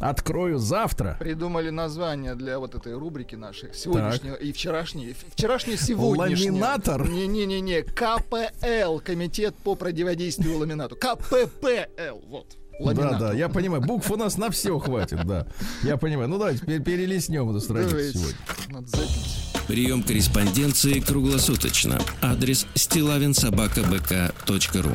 открою 0.00 0.58
завтра. 0.58 1.16
Придумали 1.20 1.70
название 1.70 2.34
для 2.34 2.58
вот 2.58 2.74
этой 2.74 2.94
рубрики 2.94 3.36
нашей. 3.36 3.72
Сегодняшнего 3.72 4.34
и 4.34 4.52
вчерашней. 4.52 5.14
Вчерашней 5.30 5.76
сегодняшней. 5.76 6.50
Ламинатор? 6.50 7.08
Не-не-не-не. 7.08 7.82
КПЛ. 7.82 8.98
Комитет 8.98 9.54
по 9.56 9.74
противодействию 9.76 10.58
ламинату. 10.58 10.96
КППЛ. 10.96 12.18
Вот. 12.26 12.58
Да, 12.84 12.90
Ламинату. 13.02 13.18
да, 13.18 13.32
я 13.34 13.48
понимаю. 13.48 13.82
Букв 13.82 14.10
у 14.10 14.16
нас 14.16 14.36
на 14.36 14.50
все 14.50 14.78
хватит, 14.78 15.24
да. 15.26 15.46
Я 15.82 15.96
понимаю. 15.96 16.28
Ну 16.28 16.38
давайте 16.38 16.64
пер- 16.64 16.82
перелистнем 16.82 17.48
эту 17.50 17.60
страницу 17.60 17.90
Давайте. 17.90 18.18
сегодня. 18.18 18.36
Надо 18.68 18.86
запить. 18.88 19.38
Прием 19.68 20.02
корреспонденции 20.02 21.00
круглосуточно. 21.00 22.00
Адрес 22.20 22.66
стилавинсобакабк.ру 22.74 24.92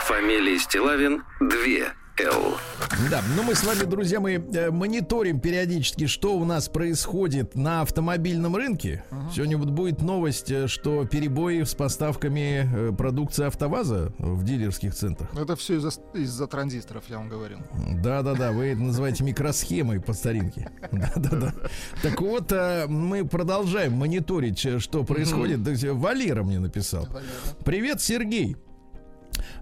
Фамилия 0.00 0.58
Стилавин 0.58 1.22
2 1.40 1.94
Да, 3.10 3.22
ну 3.36 3.42
мы 3.42 3.56
с 3.56 3.64
вами, 3.64 3.82
друзья 3.90 4.20
мои, 4.20 4.38
э, 4.38 4.70
мониторим 4.70 5.40
периодически, 5.40 6.06
что 6.06 6.36
у 6.36 6.44
нас 6.44 6.68
происходит 6.68 7.56
на 7.56 7.80
автомобильном 7.80 8.54
рынке. 8.54 9.02
Сегодня 9.34 9.58
вот 9.58 9.70
будет 9.70 10.00
новость, 10.00 10.48
э, 10.48 10.68
что 10.68 11.04
перебои 11.06 11.64
с 11.64 11.74
поставками 11.74 12.70
э, 12.72 12.92
продукции 12.92 13.46
АвтоВАЗа 13.46 14.12
в 14.18 14.44
дилерских 14.44 14.94
центрах. 14.94 15.28
Это 15.34 15.56
все 15.56 15.74
из-за, 15.78 15.90
из-за 16.14 16.46
транзисторов, 16.46 17.02
я 17.08 17.16
вам 17.16 17.28
говорил. 17.28 17.58
Да-да-да, 18.00 18.52
вы 18.52 18.66
это 18.66 18.80
называете 18.80 19.24
микросхемой 19.24 20.00
по 20.00 20.12
старинке. 20.12 20.70
Да-да-да. 20.92 21.52
Так 22.00 22.20
вот, 22.20 22.52
э, 22.52 22.86
мы 22.86 23.24
продолжаем 23.24 23.94
мониторить, 23.94 24.80
что 24.80 25.02
происходит. 25.02 25.60
Валера 25.94 26.44
мне 26.44 26.60
написал. 26.60 27.08
Привет, 27.64 28.00
Сергей. 28.00 28.56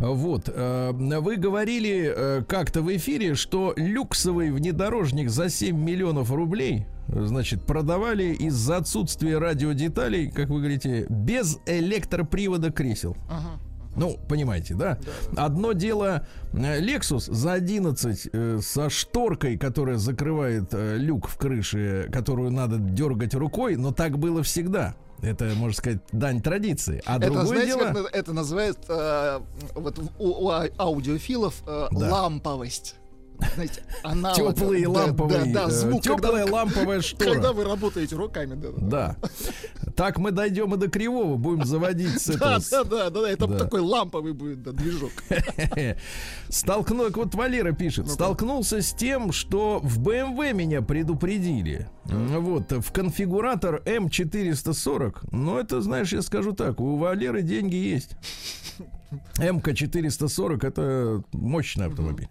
Вот, 0.02 0.50
э, 0.52 0.92
вы 0.92 1.36
говорили 1.36 2.12
э, 2.14 2.42
как-то 2.48 2.82
в 2.82 2.94
эфире, 2.96 3.36
что 3.36 3.72
люксовый 3.76 4.50
внедорожник 4.50 5.30
за 5.30 5.48
7 5.48 5.76
миллионов 5.76 6.32
рублей, 6.32 6.86
значит, 7.06 7.64
продавали 7.64 8.34
из-за 8.34 8.78
отсутствия 8.78 9.38
радиодеталей, 9.38 10.30
как 10.30 10.48
вы 10.48 10.58
говорите, 10.58 11.06
без 11.08 11.58
электропривода 11.66 12.72
кресел. 12.72 13.16
Ага. 13.30 13.60
Ну, 13.94 14.18
понимаете, 14.28 14.74
да? 14.74 14.98
Одно 15.36 15.72
дело 15.72 16.26
э, 16.52 16.80
Lexus 16.80 17.32
за 17.32 17.52
11 17.52 18.28
э, 18.32 18.58
со 18.62 18.90
шторкой, 18.90 19.58
которая 19.58 19.98
закрывает 19.98 20.72
э, 20.72 20.96
люк 20.96 21.28
в 21.28 21.36
крыше, 21.36 22.08
которую 22.10 22.50
надо 22.50 22.78
дергать 22.78 23.34
рукой, 23.34 23.76
но 23.76 23.92
так 23.92 24.18
было 24.18 24.42
всегда. 24.42 24.94
Это, 25.22 25.44
можно 25.56 25.74
сказать, 25.76 26.00
дань 26.10 26.42
традиции. 26.42 27.00
А 27.06 27.16
Это, 27.16 27.26
другое 27.26 27.46
знаете, 27.46 27.66
дело... 27.66 27.92
как 27.92 28.14
это 28.14 28.32
называют 28.32 28.78
э, 28.88 29.40
вот 29.74 29.98
у, 30.18 30.46
у 30.46 30.48
а- 30.50 30.68
аудиофилов 30.78 31.62
э, 31.66 31.88
Да. 31.92 32.10
ламповость. 32.10 32.96
Знаете, 33.54 33.82
аналог. 34.02 34.54
Теплый 34.54 34.82
Да, 34.82 34.90
ламповый, 34.90 35.52
Да, 35.52 35.64
да, 35.64 35.70
звук, 35.70 36.02
теплая 36.02 36.46
ламповая 36.50 37.00
штора. 37.02 37.32
когда 37.32 37.52
вы 37.52 37.64
работаете 37.64 38.16
руками. 38.16 38.54
Да, 38.54 38.68
да. 38.78 39.16
Так 39.96 40.18
мы 40.18 40.30
дойдем 40.30 40.74
и 40.74 40.78
до 40.78 40.88
кривого, 40.88 41.36
будем 41.36 41.64
заводить 41.64 42.20
с 42.20 42.26
Да, 42.38 42.56
этого. 42.58 42.84
да, 42.84 43.10
да, 43.10 43.10
да, 43.10 43.30
это 43.30 43.46
такой 43.46 43.80
ламповый 43.80 44.32
будет 44.32 44.62
движок. 44.62 45.10
Столкнул, 46.48 47.06
вот 47.14 47.34
Валера 47.34 47.72
пишет, 47.72 48.08
столкнулся 48.10 48.80
с 48.82 48.92
тем, 48.92 49.32
что 49.32 49.80
в 49.82 49.98
BMW 50.00 50.52
меня 50.52 50.82
предупредили. 50.82 51.88
Вот, 52.04 52.72
в 52.72 52.92
конфигуратор 52.92 53.82
М440. 53.84 55.28
Ну, 55.30 55.58
это, 55.58 55.80
знаешь, 55.80 56.12
я 56.12 56.22
скажу 56.22 56.52
так, 56.52 56.80
у 56.80 56.96
Валеры 56.96 57.42
деньги 57.42 57.76
есть. 57.76 58.16
МК-440 59.38 60.66
это 60.66 61.22
мощный 61.32 61.86
автомобиль. 61.86 62.28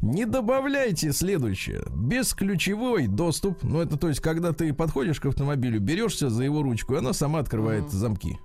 Не 0.00 0.24
добавляйте 0.26 1.12
следующее. 1.12 1.82
Бесключевой 1.94 3.06
доступ. 3.06 3.62
Ну, 3.62 3.80
это 3.80 3.96
то 3.96 4.08
есть, 4.08 4.20
когда 4.20 4.52
ты 4.52 4.72
подходишь 4.72 5.20
к 5.20 5.26
автомобилю, 5.26 5.80
берешься 5.80 6.30
за 6.30 6.44
его 6.44 6.62
ручку, 6.62 6.94
и 6.94 6.98
она 6.98 7.12
сама 7.12 7.40
открывает 7.40 7.90
замки. 7.90 8.38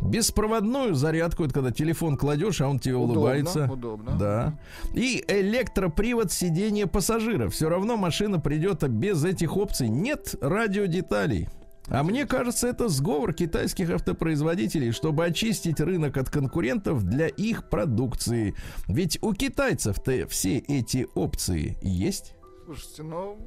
Беспроводную 0.00 0.94
зарядку, 0.94 1.44
это 1.44 1.54
когда 1.54 1.70
телефон 1.70 2.16
кладешь, 2.16 2.60
а 2.60 2.68
он 2.68 2.78
тебе 2.78 2.96
Удобно, 2.96 3.20
улыбается. 3.20 3.68
удобно. 3.70 4.12
Да. 4.18 4.58
И 4.94 5.24
электропривод 5.28 6.32
сидения 6.32 6.86
пассажира. 6.86 7.48
Все 7.48 7.68
равно 7.68 7.96
машина 7.96 8.40
придет 8.40 8.86
без 8.88 9.24
этих 9.24 9.56
опций. 9.56 9.88
Нет 9.88 10.34
радиодеталей. 10.40 11.48
А 11.90 12.02
мне 12.02 12.26
кажется, 12.26 12.68
это 12.68 12.88
сговор 12.88 13.32
китайских 13.32 13.90
автопроизводителей, 13.90 14.92
чтобы 14.92 15.24
очистить 15.24 15.80
рынок 15.80 16.16
от 16.16 16.30
конкурентов 16.30 17.02
для 17.04 17.28
их 17.28 17.68
продукции. 17.68 18.54
Ведь 18.86 19.18
у 19.22 19.32
китайцев-то 19.32 20.26
все 20.28 20.58
эти 20.58 21.06
опции 21.14 21.78
есть. 21.82 22.34
Слушайте, 22.66 23.02
ну, 23.02 23.38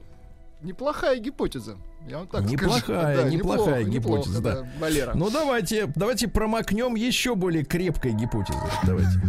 неплохая 0.62 1.20
гипотеза. 1.20 1.78
Я 2.08 2.18
вам 2.18 2.28
так 2.28 2.46
Неплохая, 2.46 2.80
скажу. 2.80 3.22
Да, 3.22 3.30
неплохая 3.30 3.84
неплохо, 3.84 4.18
гипотеза, 4.18 4.38
неплохо, 4.40 4.62
да. 4.64 4.80
Валера. 4.80 5.14
Ну 5.14 5.30
давайте, 5.30 5.86
давайте 5.96 6.28
промокнем 6.28 6.96
еще 6.96 7.36
более 7.36 7.64
крепкой 7.64 8.14
гипотезой. 8.14 8.70
Давайте. 8.84 9.20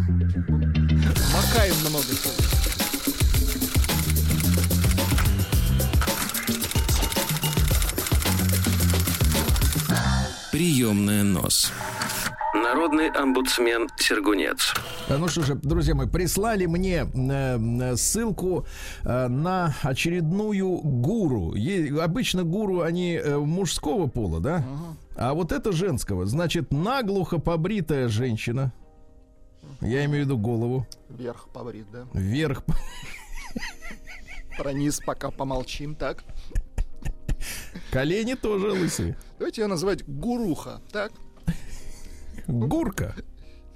Макаем 1.34 1.74
много 1.80 2.06
чего. 2.06 2.71
Приемная 10.62 11.24
нос. 11.24 11.72
Народный 12.54 13.10
омбудсмен 13.10 13.88
Сергунец. 13.96 14.72
Ну 15.08 15.26
что 15.26 15.42
же, 15.42 15.56
друзья 15.56 15.96
мои, 15.96 16.06
прислали 16.06 16.66
мне 16.66 16.98
э, 17.02 17.58
э, 17.58 17.96
ссылку 17.96 18.64
э, 19.02 19.26
на 19.26 19.74
очередную 19.82 20.76
гуру. 20.78 21.54
Е- 21.56 22.00
обычно 22.00 22.44
гуру 22.44 22.82
они 22.82 23.14
э, 23.14 23.38
мужского 23.38 24.06
пола, 24.06 24.38
да? 24.38 24.64
А 25.16 25.34
вот 25.34 25.50
это 25.50 25.72
женского. 25.72 26.26
Значит, 26.26 26.70
наглухо 26.70 27.38
побритая 27.38 28.06
женщина. 28.06 28.72
Я 29.80 30.04
имею 30.04 30.22
в 30.22 30.26
виду 30.26 30.38
голову. 30.38 30.86
Вверх 31.08 31.48
побрит, 31.52 31.86
да? 31.92 32.04
Вверх. 32.14 32.62
Про 34.56 34.72
низ 34.72 35.00
пока 35.04 35.32
помолчим, 35.32 35.96
так? 35.96 36.22
Колени 37.92 38.34
тоже 38.34 38.72
лысые. 38.72 39.16
Давайте 39.38 39.60
ее 39.60 39.66
называть 39.66 40.02
гуруха, 40.08 40.80
так? 40.90 41.12
Гурка. 42.48 43.14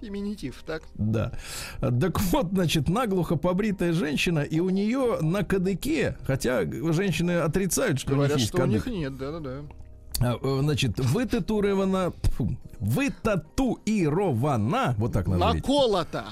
Феминитив, 0.00 0.62
так? 0.66 0.82
Да. 0.94 1.32
Так 1.80 2.18
вот, 2.20 2.48
значит, 2.52 2.88
наглухо 2.88 3.36
побритая 3.36 3.92
женщина, 3.92 4.38
и 4.40 4.58
у 4.60 4.70
нее 4.70 5.18
на 5.20 5.44
кадыке, 5.44 6.16
хотя 6.24 6.62
женщины 6.64 7.32
отрицают, 7.32 8.00
что 8.00 8.14
Говорят, 8.14 8.32
у 8.32 8.36
них 8.36 8.40
есть 8.40 8.48
что 8.48 8.56
у 8.56 8.60
кадык. 8.62 8.86
них 8.86 8.96
нет, 8.96 9.18
да-да-да. 9.18 9.64
А, 10.20 10.38
э, 10.42 10.60
Значит, 10.62 10.98
вытатуирована, 10.98 12.14
вытатуирована, 12.80 14.94
вот 14.96 15.12
так 15.12 15.26
надо 15.26 15.40
говорить, 15.40 15.62
Наколота. 15.62 16.24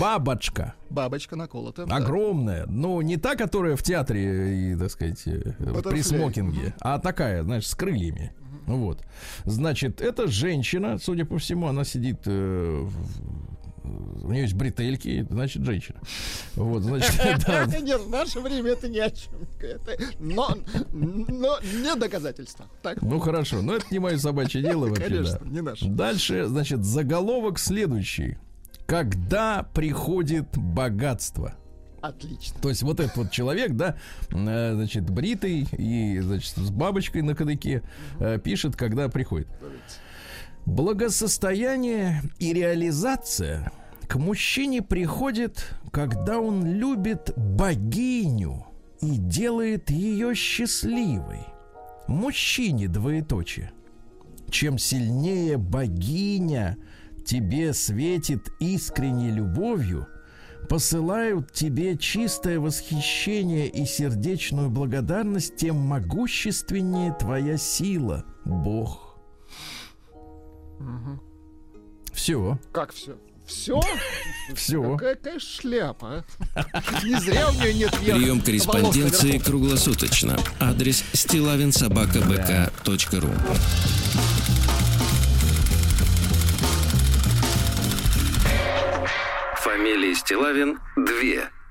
Бабочка. 0.00 0.74
Бабочка 0.90 1.36
наколота. 1.36 1.86
да. 1.86 1.96
Огромная. 1.96 2.66
Ну, 2.66 3.00
не 3.00 3.16
та, 3.16 3.34
которая 3.34 3.76
в 3.76 3.82
театре, 3.82 4.72
и, 4.72 4.76
так 4.76 4.90
сказать, 4.90 5.22
э, 5.26 5.52
при 5.58 5.70
Баттерфляй. 5.72 6.02
смокинге, 6.04 6.74
а 6.80 6.98
такая, 6.98 7.42
знаешь, 7.42 7.66
с 7.66 7.74
крыльями. 7.74 8.32
Вот. 8.66 9.02
Значит, 9.44 10.00
эта 10.00 10.28
женщина, 10.28 10.98
судя 10.98 11.24
по 11.24 11.38
всему, 11.38 11.66
она 11.66 11.84
сидит 11.84 12.20
э, 12.26 12.88
у 13.84 14.30
нее 14.30 14.42
есть 14.42 14.54
бретельки, 14.54 15.26
значит, 15.28 15.64
женщина. 15.64 16.00
Вот, 16.54 16.82
значит, 16.82 17.12
да. 17.46 17.66
Нет, 17.66 18.00
в 18.00 18.10
наше 18.10 18.38
время 18.40 18.70
это 18.72 18.88
ни 18.88 18.98
о 18.98 19.10
чем. 19.10 19.32
Это- 19.60 19.96
но, 20.20 20.56
но 20.92 21.58
не 21.82 21.94
доказательство. 21.96 22.66
Так, 22.82 23.02
Ну 23.02 23.18
хорошо, 23.18 23.60
но 23.62 23.74
это 23.74 23.86
не 23.90 23.98
мое 23.98 24.16
собачье 24.18 24.62
дело 24.62 24.86
вообще, 24.88 25.04
конечно, 25.08 25.38
да. 25.42 25.50
не 25.50 25.60
наше. 25.62 25.86
Дальше, 25.86 26.46
значит, 26.46 26.84
заголовок 26.84 27.58
следующий. 27.58 28.38
Когда 28.92 29.62
приходит 29.62 30.58
богатство? 30.58 31.54
Отлично. 32.02 32.60
То 32.60 32.68
есть 32.68 32.82
вот 32.82 33.00
этот 33.00 33.16
вот 33.16 33.30
человек, 33.30 33.72
да, 33.72 33.96
э, 34.28 34.74
значит, 34.74 35.08
бритый 35.08 35.66
и, 35.78 36.20
значит, 36.20 36.54
с 36.54 36.70
бабочкой 36.70 37.22
на 37.22 37.34
кадыке 37.34 37.82
э, 38.20 38.38
пишет, 38.38 38.76
когда 38.76 39.08
приходит. 39.08 39.48
Благосостояние 40.66 42.20
и 42.38 42.52
реализация 42.52 43.72
к 44.08 44.16
мужчине 44.16 44.82
приходит, 44.82 45.70
когда 45.90 46.38
он 46.38 46.66
любит 46.66 47.32
богиню 47.34 48.66
и 49.00 49.16
делает 49.16 49.88
ее 49.88 50.34
счастливой. 50.34 51.46
Мужчине 52.08 52.88
двоеточие. 52.88 53.72
Чем 54.50 54.76
сильнее 54.76 55.56
богиня 55.56 56.76
тебе 57.24 57.72
светит 57.74 58.50
искренней 58.60 59.30
любовью, 59.30 60.06
посылают 60.68 61.52
тебе 61.52 61.96
чистое 61.96 62.58
восхищение 62.60 63.68
и 63.68 63.84
сердечную 63.84 64.70
благодарность, 64.70 65.56
тем 65.56 65.76
могущественнее 65.76 67.14
твоя 67.18 67.56
сила, 67.56 68.24
Бог. 68.44 69.18
Все, 72.12 72.58
Как 72.72 72.92
все? 72.92 73.16
Все? 73.46 73.80
все. 74.54 74.82
Какая, 74.92 75.14
какая 75.16 75.38
шляпа, 75.40 76.24
а? 76.54 76.64
Не 77.04 77.18
зря 77.20 77.48
у 77.48 77.52
нее 77.54 77.74
нет 77.74 77.92
верх- 78.00 78.18
Прием 78.18 78.40
корреспонденции 78.40 79.38
круглосуточно. 79.38 80.38
Адрес 80.60 81.02
стилавинсобакабк.ру 81.12 83.30
Фамилия 89.82 90.14
Стилавин 90.14 90.78
2 90.94 91.04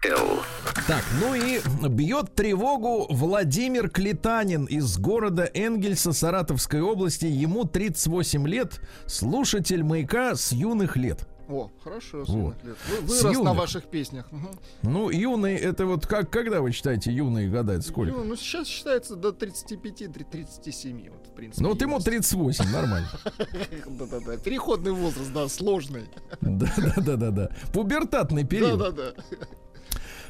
Л. 0.04 0.44
Так, 0.86 1.02
ну 1.22 1.34
и 1.34 1.62
бьет 1.88 2.36
тревогу 2.36 3.08
Владимир 3.10 3.90
Клетанин 3.90 4.66
из 4.66 4.98
города 4.98 5.50
Энгельса 5.54 6.12
Саратовской 6.12 6.82
области. 6.82 7.26
Ему 7.26 7.64
38 7.64 8.46
лет, 8.50 8.82
слушатель 9.06 9.84
маяка 9.84 10.36
с 10.36 10.52
юных 10.52 10.98
лет. 10.98 11.26
О, 11.52 11.70
хорошо, 11.84 12.20
Вот. 12.20 12.28
сынок 12.28 12.64
лет. 12.64 12.78
Вы- 12.90 13.02
Вырос 13.08 13.24
на 13.24 13.32
юных. 13.32 13.56
ваших 13.58 13.84
песнях. 13.86 14.30
Ну, 14.84 15.10
юный, 15.10 15.56
это 15.56 15.86
вот 15.86 16.08
как, 16.08 16.30
когда 16.30 16.62
вы 16.62 16.72
считаете 16.72 17.12
юные 17.12 17.50
года, 17.50 17.74
это 17.74 17.82
сколько? 17.84 18.14
Ну, 18.14 18.24
ну, 18.24 18.36
сейчас 18.36 18.68
считается 18.68 19.16
до 19.16 19.32
35-37. 19.32 21.10
Вот, 21.10 21.28
в 21.28 21.32
принципе, 21.36 21.64
Ну, 21.64 21.70
вот 21.70 21.82
ему 21.82 21.96
есть. 21.96 22.06
38, 22.06 22.72
нормально. 22.72 23.08
Да-да-да. 23.88 24.38
Переходный 24.38 24.92
возраст, 24.92 25.32
да, 25.34 25.48
сложный. 25.50 26.06
Да-да-да-да. 26.42 27.50
Пубертатный 27.74 28.46
период. 28.46 28.80
Да-да-да. 28.80 29.14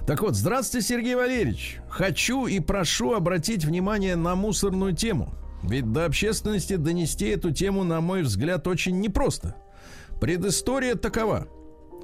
Так 0.07 0.21
вот, 0.21 0.35
здравствуйте, 0.35 0.87
Сергей 0.87 1.15
Валерьевич. 1.15 1.79
Хочу 1.89 2.47
и 2.47 2.59
прошу 2.59 3.13
обратить 3.13 3.63
внимание 3.65 4.15
на 4.15 4.35
мусорную 4.35 4.95
тему. 4.95 5.33
Ведь 5.63 5.91
до 5.93 6.05
общественности 6.05 6.75
донести 6.75 7.27
эту 7.27 7.51
тему, 7.51 7.83
на 7.83 8.01
мой 8.01 8.23
взгляд, 8.23 8.65
очень 8.65 8.99
непросто. 8.99 9.55
Предыстория 10.21 10.93
такова. 10.93 11.47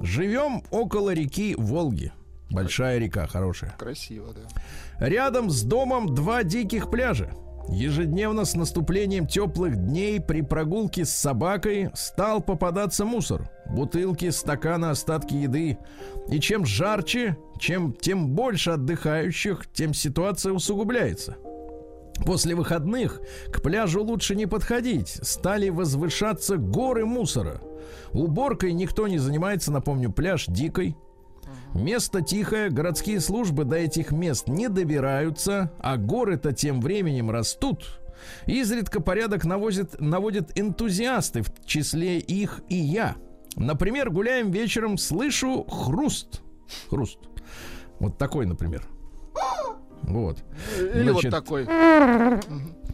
Живем 0.00 0.64
около 0.72 1.14
реки 1.14 1.54
Волги. 1.56 2.12
Большая 2.50 2.98
река, 2.98 3.28
хорошая. 3.28 3.76
Красиво, 3.78 4.34
да. 4.34 5.06
Рядом 5.06 5.50
с 5.50 5.62
домом 5.62 6.16
два 6.16 6.42
диких 6.42 6.90
пляжа. 6.90 7.30
Ежедневно 7.68 8.44
с 8.44 8.56
наступлением 8.56 9.28
теплых 9.28 9.76
дней 9.76 10.20
при 10.20 10.40
прогулке 10.40 11.04
с 11.04 11.10
собакой 11.10 11.90
стал 11.94 12.40
попадаться 12.42 13.04
мусор. 13.04 13.48
Бутылки, 13.70 14.30
стаканы, 14.30 14.86
остатки 14.86 15.34
еды. 15.34 15.78
И 16.28 16.40
чем 16.40 16.66
жарче, 16.66 17.36
чем 17.60 17.92
тем 17.92 18.30
больше 18.30 18.70
отдыхающих, 18.70 19.66
тем 19.72 19.94
ситуация 19.94 20.52
усугубляется. 20.52 21.36
После 22.24 22.54
выходных 22.54 23.20
к 23.52 23.62
пляжу 23.62 24.02
лучше 24.02 24.34
не 24.34 24.46
подходить. 24.46 25.18
Стали 25.22 25.68
возвышаться 25.68 26.56
горы 26.56 27.06
мусора. 27.06 27.60
Уборкой 28.12 28.72
никто 28.72 29.08
не 29.08 29.18
занимается, 29.18 29.72
напомню, 29.72 30.10
пляж 30.10 30.46
дикой. 30.46 30.96
Место 31.74 32.22
тихое, 32.22 32.70
городские 32.70 33.20
службы 33.20 33.64
до 33.64 33.76
этих 33.76 34.10
мест 34.10 34.48
не 34.48 34.68
добираются, 34.68 35.72
а 35.78 35.96
горы-то 35.96 36.52
тем 36.52 36.80
временем 36.80 37.30
растут. 37.30 38.00
Изредка 38.46 39.00
порядок 39.00 39.44
навозит, 39.44 40.00
наводят 40.00 40.58
энтузиасты, 40.58 41.42
в 41.42 41.64
числе 41.64 42.18
их 42.18 42.60
и 42.68 42.76
я. 42.76 43.16
Например, 43.56 44.10
гуляем 44.10 44.50
вечером, 44.50 44.98
слышу 44.98 45.64
хруст. 45.64 46.42
Хруст. 46.90 47.18
Вот 48.00 48.18
такой, 48.18 48.46
например. 48.46 48.82
Вот. 50.08 50.38
Или 50.78 51.10
вот 51.10 51.22
Значит, 51.22 51.30
такой. 51.30 51.66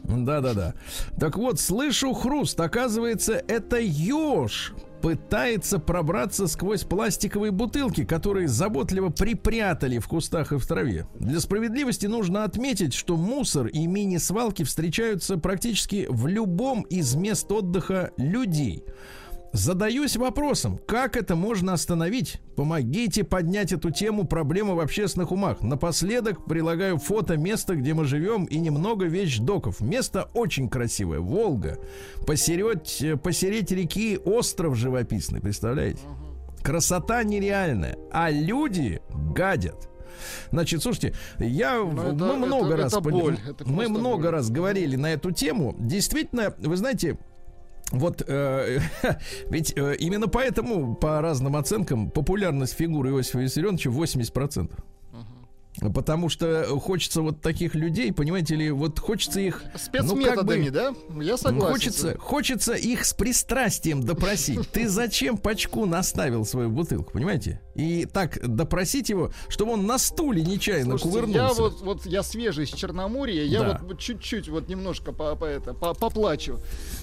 да-да-да. 0.04 0.74
Так 1.18 1.36
вот, 1.36 1.60
слышу 1.60 2.12
хруст. 2.12 2.60
Оказывается, 2.60 3.42
это 3.46 3.78
еж 3.78 4.74
пытается 5.04 5.78
пробраться 5.78 6.46
сквозь 6.46 6.84
пластиковые 6.84 7.52
бутылки, 7.52 8.06
которые 8.06 8.48
заботливо 8.48 9.10
припрятали 9.10 9.98
в 9.98 10.08
кустах 10.08 10.52
и 10.52 10.56
в 10.56 10.66
траве. 10.66 11.06
Для 11.20 11.40
справедливости 11.40 12.06
нужно 12.06 12.44
отметить, 12.44 12.94
что 12.94 13.16
мусор 13.16 13.66
и 13.66 13.86
мини-свалки 13.86 14.62
встречаются 14.62 15.36
практически 15.36 16.06
в 16.08 16.26
любом 16.26 16.82
из 16.82 17.14
мест 17.16 17.52
отдыха 17.52 18.12
людей. 18.16 18.82
Задаюсь 19.54 20.16
вопросом, 20.16 20.80
как 20.84 21.16
это 21.16 21.36
можно 21.36 21.74
остановить? 21.74 22.40
Помогите 22.56 23.22
поднять 23.22 23.72
эту 23.72 23.92
тему 23.92 24.24
проблемы 24.26 24.74
в 24.74 24.80
общественных 24.80 25.30
умах. 25.30 25.62
Напоследок 25.62 26.44
прилагаю 26.44 26.98
фото 26.98 27.36
места, 27.36 27.76
где 27.76 27.94
мы 27.94 28.04
живем, 28.04 28.46
и 28.46 28.58
немного 28.58 29.06
вещдоков. 29.06 29.80
Место 29.80 30.28
очень 30.34 30.68
красивое. 30.68 31.20
Волга. 31.20 31.78
Посередь, 32.26 33.00
э, 33.00 33.16
посередь 33.16 33.70
реки 33.70 34.18
остров 34.24 34.74
живописный, 34.74 35.40
представляете? 35.40 36.00
Красота 36.64 37.22
нереальная. 37.22 37.96
А 38.10 38.32
люди 38.32 39.00
гадят. 39.36 39.88
Значит, 40.50 40.82
слушайте, 40.82 41.14
я 41.38 41.76
Ну, 41.76 41.92
мы 41.92 42.02
это- 42.02 42.14
много 42.14 42.66
это- 42.74 42.76
раз 42.76 42.92
это 42.92 43.00
боль, 43.02 43.38
это 43.48 43.68
мы 43.68 43.88
много 43.88 44.22
боль. 44.24 44.30
раз 44.32 44.50
говорили 44.50 44.96
на 44.96 45.12
эту 45.12 45.30
тему. 45.30 45.76
Действительно, 45.78 46.54
вы 46.58 46.76
знаете, 46.76 47.18
вот 47.90 48.22
э, 48.26 48.80
ведь 49.50 49.72
э, 49.76 49.96
именно 49.98 50.28
поэтому, 50.28 50.94
по 50.94 51.20
разным 51.20 51.56
оценкам, 51.56 52.10
популярность 52.10 52.74
фигуры 52.74 53.10
Иосифа 53.10 53.38
Виссарионовича 53.38 53.90
80%. 53.90 54.72
Потому 55.92 56.28
что 56.28 56.78
хочется 56.80 57.20
вот 57.20 57.40
таких 57.40 57.74
людей, 57.74 58.12
понимаете 58.12 58.54
ли, 58.54 58.70
вот 58.70 59.00
хочется 59.00 59.40
их... 59.40 59.64
Спецметодами, 59.76 60.68
ну, 60.68 60.70
да? 60.70 60.94
Я 61.20 61.36
согласен. 61.36 61.72
хочется, 61.72 62.16
хочется 62.18 62.74
их 62.74 63.04
с 63.04 63.12
пристрастием 63.12 64.00
допросить. 64.02 64.70
Ты 64.70 64.88
зачем 64.88 65.36
пачку 65.36 65.84
наставил 65.84 66.44
свою 66.44 66.70
бутылку, 66.70 67.12
понимаете? 67.12 67.60
И 67.74 68.06
так 68.06 68.38
допросить 68.46 69.08
его, 69.08 69.30
чтобы 69.48 69.72
он 69.72 69.86
на 69.86 69.98
стуле 69.98 70.42
нечаянно 70.42 70.96
Слушайте, 70.98 71.10
кувырнулся. 71.26 71.38
я 71.40 71.52
вот, 71.68 71.80
вот 71.82 72.06
я 72.06 72.22
свежий 72.22 72.64
из 72.64 72.70
Черноморья, 72.70 73.42
я 73.44 73.60
Да. 73.60 73.80
вот 73.82 73.98
чуть-чуть 73.98 74.48
вот 74.48 74.68
немножко 74.68 75.12
по, 75.12 75.34
по 75.36 75.44
это, 75.44 75.74
по- 75.74 75.94
поплачу. 75.94 76.58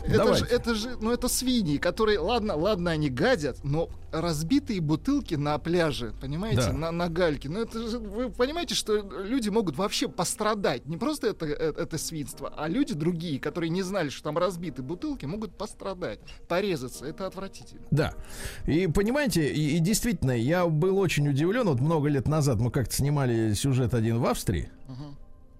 Это 0.05 0.17
Давайте. 0.17 0.45
же, 0.45 0.51
это 0.51 0.75
же, 0.75 0.97
ну 1.01 1.12
это 1.12 1.27
свиньи, 1.27 1.77
которые, 1.77 2.19
ладно, 2.19 2.55
ладно, 2.55 2.91
они 2.91 3.10
гадят, 3.10 3.57
но 3.63 3.89
разбитые 4.12 4.81
бутылки 4.81 5.36
на 5.36 5.57
пляже, 5.57 6.13
понимаете, 6.21 6.67
Да. 6.67 6.73
на, 6.73 6.91
на 6.91 7.07
гальке, 7.10 7.47
ну 7.49 7.62
это 7.62 7.88
же, 7.88 7.99
вы 7.99 8.29
понимаете, 8.29 8.75
что 8.75 8.97
люди 8.97 9.49
могут 9.49 9.77
вообще 9.77 10.07
пострадать, 10.10 10.86
не 10.86 10.97
просто 10.97 11.27
это, 11.27 11.45
э- 11.45 11.73
это 11.77 11.97
свинство, 11.97 12.53
а 12.57 12.67
люди 12.67 12.93
другие, 12.93 13.39
которые 13.39 13.69
не 13.69 13.81
знали, 13.84 14.10
что 14.10 14.23
там 14.23 14.38
разбиты 14.38 14.81
бутылки, 14.81 15.25
могут 15.25 15.57
пострадать, 15.57 16.19
порезаться, 16.47 17.05
это 17.05 17.25
отвратительно. 17.27 17.81
Да. 17.91 18.13
И 18.67 18.88
понимаете, 18.88 19.47
и, 19.51 19.77
и 19.77 19.79
действительно, 19.79 20.31
я 20.31 20.61
был 20.67 20.97
очень 21.00 21.28
удивлен. 21.28 21.67
Вот 21.67 21.80
много 21.80 22.10
лет 22.10 22.28
назад 22.28 22.60
мы 22.60 22.71
как-то 22.71 22.93
снимали 22.95 23.54
сюжет 23.54 23.93
один 23.93 24.19
в 24.19 24.26
Австрии. 24.26 24.69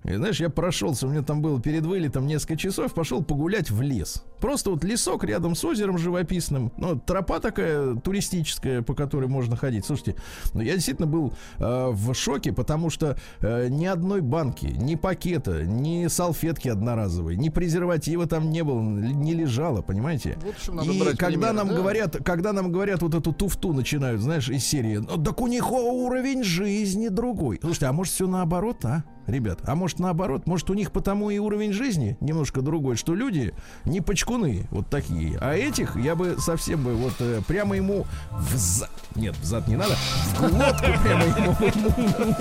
И 0.04 0.16
знаешь, 0.16 0.40
я 0.40 0.50
прошелся, 0.50 1.08
у 1.08 1.12
меня 1.12 1.22
там 1.22 1.42
было 1.42 1.62
перед 1.62 1.86
вылетом 1.86 2.26
несколько 2.26 2.58
часов, 2.58 2.94
пошел 2.94 3.24
погулять 3.24 3.70
в 3.70 3.82
лес. 3.82 4.24
Просто 4.40 4.72
вот 4.72 4.84
лесок 4.84 5.24
рядом 5.24 5.54
с 5.54 5.64
озером 5.64 6.00
живописным. 6.00 6.72
Ну, 6.78 7.00
тропа 7.00 7.40
такая 7.40 7.96
туристическая, 7.96 8.82
по 8.82 8.96
которой 8.96 9.28
можно 9.28 9.56
ходить. 9.56 9.86
Слушайте, 9.86 10.16
ну 10.54 10.62
я 10.62 10.74
действительно 10.74 11.08
был 11.08 11.34
э, 11.60 11.90
в 11.92 12.14
шоке, 12.16 12.52
потому 12.52 12.90
что 12.90 13.18
э, 13.42 13.68
ни 13.70 13.86
одной 13.86 14.22
банки, 14.22 14.66
ни 14.66 14.96
пакета, 14.96 15.64
ни 15.64 16.08
салфетки 16.08 16.68
одноразовой, 16.70 17.36
ни 17.36 17.50
презерватива 17.50 18.26
там 18.26 18.50
не 18.50 18.64
было, 18.64 18.82
не 18.82 19.36
лежало, 19.36 19.84
понимаете? 19.84 20.40
Вот 20.44 20.56
чем 20.58 20.78
надо 20.78 20.92
И 20.92 21.00
брать 21.00 21.18
когда 21.18 21.50
пример, 21.50 21.54
нам 21.54 21.68
да? 21.68 21.76
говорят, 21.76 22.18
когда 22.26 22.54
нам 22.54 22.72
говорят 22.72 23.04
вот 23.04 23.14
эту 23.14 23.34
туфту 23.34 23.74
начинают, 23.74 24.22
знаешь, 24.22 24.50
из 24.50 24.66
серии, 24.66 24.98
ну 24.98 25.24
так 25.24 25.40
у 25.42 25.48
них 25.48 25.72
уровень 25.72 26.44
жизни 26.44 27.10
другой. 27.10 27.60
Слушайте, 27.62 27.86
а 27.86 27.94
может 27.94 28.14
все 28.14 28.28
наоборот, 28.28 28.84
а? 28.86 29.04
Ребят, 29.28 29.60
а 29.66 29.76
может 29.76 30.00
наоборот, 30.00 30.48
может 30.48 30.70
у 30.70 30.74
них 30.74 30.92
потому 30.92 31.30
и 31.30 31.38
уровень 31.38 31.74
жизни 31.74 32.18
немножко 32.20 32.62
другой, 32.62 32.96
что 32.98 33.14
люди 33.14 33.54
не 33.86 34.02
почкуны 34.02 34.68
вот 34.72 34.90
такие, 34.90 35.38
а 35.40 35.54
этих 35.54 35.96
я 35.96 36.16
бы 36.16 36.38
совсем 36.40 36.84
бы 36.84 36.94
вот 36.96 37.14
э, 37.20 37.42
прямо 37.48 37.76
ему 37.76 38.06
в 38.32 38.56
зад, 38.56 38.92
нет, 39.16 39.36
в 39.38 39.44
зад 39.44 39.68
не 39.68 39.76
надо, 39.76 39.96
в 39.96 40.40
глотку 40.40 40.86
прямо 41.04 41.24
ему 41.26 41.56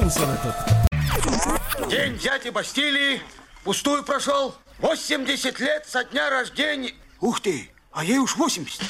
мусор 0.03 0.29
этот. 0.31 1.91
День 1.91 2.19
дяди 2.19 2.51
Бастилии 2.51 3.21
пустую 3.65 4.05
прошел. 4.05 4.55
80 4.79 5.61
лет 5.61 5.87
со 5.87 6.05
дня 6.05 6.31
рождения. 6.31 6.93
Ух 7.21 7.41
ты, 7.41 7.69
а 7.93 8.05
ей 8.05 8.19
уж 8.19 8.37
80. 8.37 8.81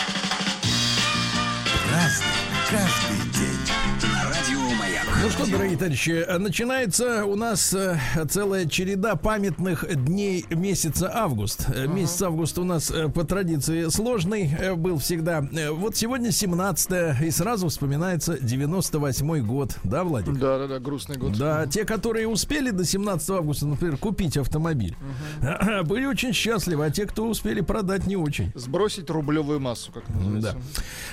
Ну 5.23 5.29
что, 5.29 5.51
дорогие 5.51 5.77
товарищи, 5.77 6.25
начинается 6.39 7.27
у 7.27 7.37
нас 7.37 7.75
э, 7.75 7.99
целая 8.31 8.65
череда 8.67 9.17
памятных 9.17 9.85
дней 10.07 10.47
месяца 10.49 11.11
август. 11.15 11.67
Э, 11.69 11.87
Месяц 11.87 12.23
август 12.23 12.59
у 12.59 12.65
нас 12.65 12.91
э, 12.91 13.09
по 13.11 13.25
традиции 13.25 13.89
сложный 13.91 14.51
был 14.77 14.99
всегда. 14.99 15.47
Вот 15.73 15.95
сегодня 15.97 16.31
17 16.33 17.23
и 17.23 17.31
сразу 17.31 17.69
вспоминается 17.69 18.39
98 18.41 19.47
год, 19.47 19.77
да, 19.85 20.05
Владик? 20.05 20.39
Да-да-да, 20.39 20.79
грустный 20.79 21.19
год. 21.19 21.37
Да, 21.37 21.67
те, 21.67 21.85
которые 21.85 22.27
успели 22.27 22.71
до 22.71 22.87
17 22.87 23.29
августа, 23.31 23.67
например, 23.67 23.99
купить 23.99 24.39
автомобиль, 24.39 24.97
были 25.85 26.07
очень 26.07 26.33
счастливы, 26.33 26.87
а 26.87 26.91
те, 26.91 27.05
кто 27.05 27.29
успели 27.29 27.61
продать, 27.61 28.07
не 28.07 28.17
очень. 28.17 28.53
Сбросить 28.55 29.11
рублевую 29.11 29.61
массу, 29.61 29.93
как 29.93 30.05
Да. 30.09 30.15
называется. 30.25 30.57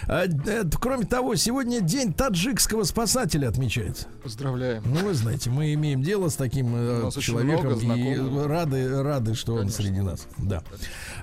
А, 0.07 0.23
э, 0.25 0.63
Кроме 0.79 1.05
того, 1.05 1.35
сегодня 1.35 1.81
день 1.81 2.13
таджикского 2.13 2.83
спасателя 2.83 3.49
отмечается. 3.49 3.96
Поздравляем. 4.23 4.83
Ну, 4.85 5.05
вы 5.05 5.13
знаете, 5.13 5.49
мы 5.49 5.73
имеем 5.73 6.01
дело 6.01 6.29
с 6.29 6.35
таким 6.35 6.73
э, 6.75 7.09
человеком 7.19 7.79
и 7.93 8.47
рады, 8.47 9.01
рады, 9.01 9.35
что 9.35 9.53
он 9.53 9.59
Конечно. 9.59 9.83
среди 9.83 10.01
нас. 10.01 10.27
Да. 10.37 10.63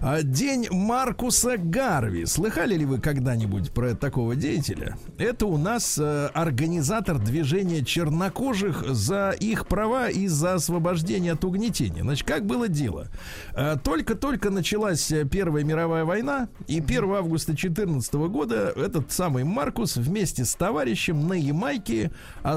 А, 0.00 0.22
День 0.22 0.68
Маркуса 0.70 1.56
Гарви. 1.58 2.26
Слыхали 2.26 2.76
ли 2.76 2.84
вы 2.84 2.98
когда-нибудь 3.00 3.72
про 3.72 3.94
такого 3.94 4.36
деятеля? 4.36 4.96
Это 5.18 5.46
у 5.46 5.58
нас 5.58 5.98
э, 5.98 6.26
организатор 6.34 7.18
движения 7.18 7.84
чернокожих 7.84 8.84
за 8.94 9.30
их 9.38 9.66
права 9.66 10.08
и 10.08 10.26
за 10.26 10.54
освобождение 10.54 11.32
от 11.32 11.44
угнетения. 11.44 12.02
Значит, 12.02 12.26
как 12.26 12.46
было 12.46 12.68
дело? 12.68 13.08
Э, 13.54 13.76
Только-только 13.82 14.50
началась 14.50 15.10
э, 15.12 15.24
Первая 15.24 15.64
мировая 15.64 16.04
война, 16.04 16.48
и 16.66 16.78
1 16.78 17.04
августа 17.12 17.52
2014 17.52 18.14
года 18.14 18.72
этот 18.76 19.12
самый 19.12 19.44
Маркус 19.44 19.96
вместе 19.96 20.44
с 20.44 20.54
товарищем 20.54 21.26
на 21.28 21.34
Ямайке 21.34 22.10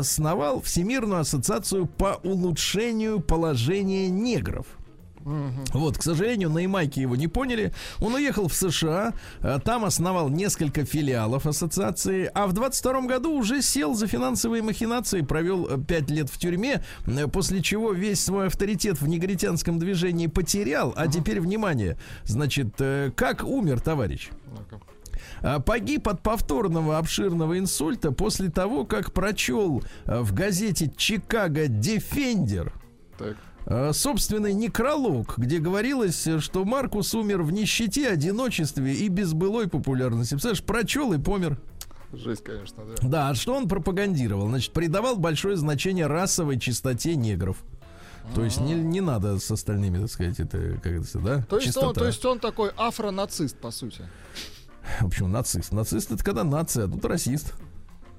основал 0.07 0.61
Всемирную 0.61 1.21
ассоциацию 1.21 1.85
по 1.85 2.19
улучшению 2.23 3.19
положения 3.19 4.09
негров. 4.09 4.65
Вот, 5.73 5.97
к 5.97 6.03
сожалению, 6.03 6.49
на 6.49 6.59
Ямайке 6.59 7.01
его 7.01 7.17
не 7.17 7.27
поняли. 7.27 7.73
Он 7.99 8.13
уехал 8.15 8.47
в 8.47 8.53
США, 8.53 9.13
э, 9.41 9.59
там 9.61 9.83
основал 9.83 10.29
несколько 10.29 10.85
филиалов 10.85 11.45
ассоциации, 11.45 12.31
а 12.33 12.47
в 12.47 12.53
22 12.53 13.01
году 13.01 13.33
уже 13.33 13.61
сел 13.61 13.93
за 13.93 14.07
финансовые 14.07 14.63
махинации, 14.63 15.19
провел 15.21 15.67
5 15.83 16.09
лет 16.11 16.29
в 16.29 16.37
тюрьме, 16.37 16.81
э, 17.05 17.27
после 17.27 17.61
чего 17.61 17.91
весь 17.91 18.23
свой 18.23 18.47
авторитет 18.47 19.01
в 19.01 19.07
негритянском 19.09 19.79
движении 19.79 20.27
потерял. 20.27 20.93
А 20.95 21.09
теперь, 21.09 21.41
внимание, 21.41 21.97
значит, 22.23 22.75
э, 22.79 23.11
как 23.13 23.43
умер 23.43 23.81
товарищ? 23.81 24.29
Ну-ка. 24.45 24.79
А, 25.41 25.59
Погиб 25.59 26.07
от 26.07 26.21
повторного 26.21 26.97
обширного 26.97 27.57
инсульта 27.59 28.11
после 28.11 28.49
того, 28.49 28.85
как 28.85 29.13
прочел 29.13 29.83
э, 30.05 30.19
в 30.21 30.33
газете 30.33 30.91
«Чикаго 30.95 31.67
Дефендер» 31.67 32.73
Так. 33.17 33.37
э, 33.65 33.91
собственный 33.93 34.53
некролог, 34.53 35.37
где 35.37 35.59
говорилось, 35.59 36.27
что 36.39 36.65
Маркус 36.65 37.13
умер 37.13 37.43
в 37.43 37.51
нищете, 37.51 38.09
одиночестве 38.09 38.93
и 38.93 39.07
без 39.09 39.33
былой 39.33 39.67
популярности. 39.67 40.31
Представляешь, 40.33 40.63
прочел 40.63 41.13
и 41.13 41.17
помер. 41.17 41.59
Жесть, 42.13 42.43
конечно, 42.43 42.83
да. 42.85 43.07
Да, 43.07 43.29
а 43.29 43.35
что 43.35 43.53
он 43.53 43.67
пропагандировал? 43.67 44.47
Значит, 44.47 44.71
придавал 44.71 45.17
большое 45.17 45.57
значение 45.57 46.07
расовой 46.07 46.57
чистоте 46.57 47.15
негров. 47.15 47.57
То 48.35 48.43
есть 48.43 48.59
не, 48.59 48.73
не 48.73 48.99
надо 49.01 49.39
с 49.39 49.49
остальными, 49.51 49.99
так 49.99 50.09
сказать, 50.11 50.39
это 50.39 50.79
как 50.83 50.91
это, 50.91 51.19
да? 51.19 51.41
То 51.43 51.57
есть, 51.57 51.67
он, 51.77 51.83
Чистота. 51.83 51.99
то 52.01 52.07
есть 52.07 52.25
он 52.25 52.39
такой 52.39 52.71
афронацист, 52.75 53.57
по 53.57 53.71
сути. 53.71 54.03
В 55.01 55.07
общем, 55.07 55.31
нацист. 55.31 55.71
Нацист 55.71 56.11
это 56.11 56.23
когда 56.23 56.43
нация, 56.43 56.85
а 56.85 56.87
тут 56.87 57.03
расист. 57.05 57.53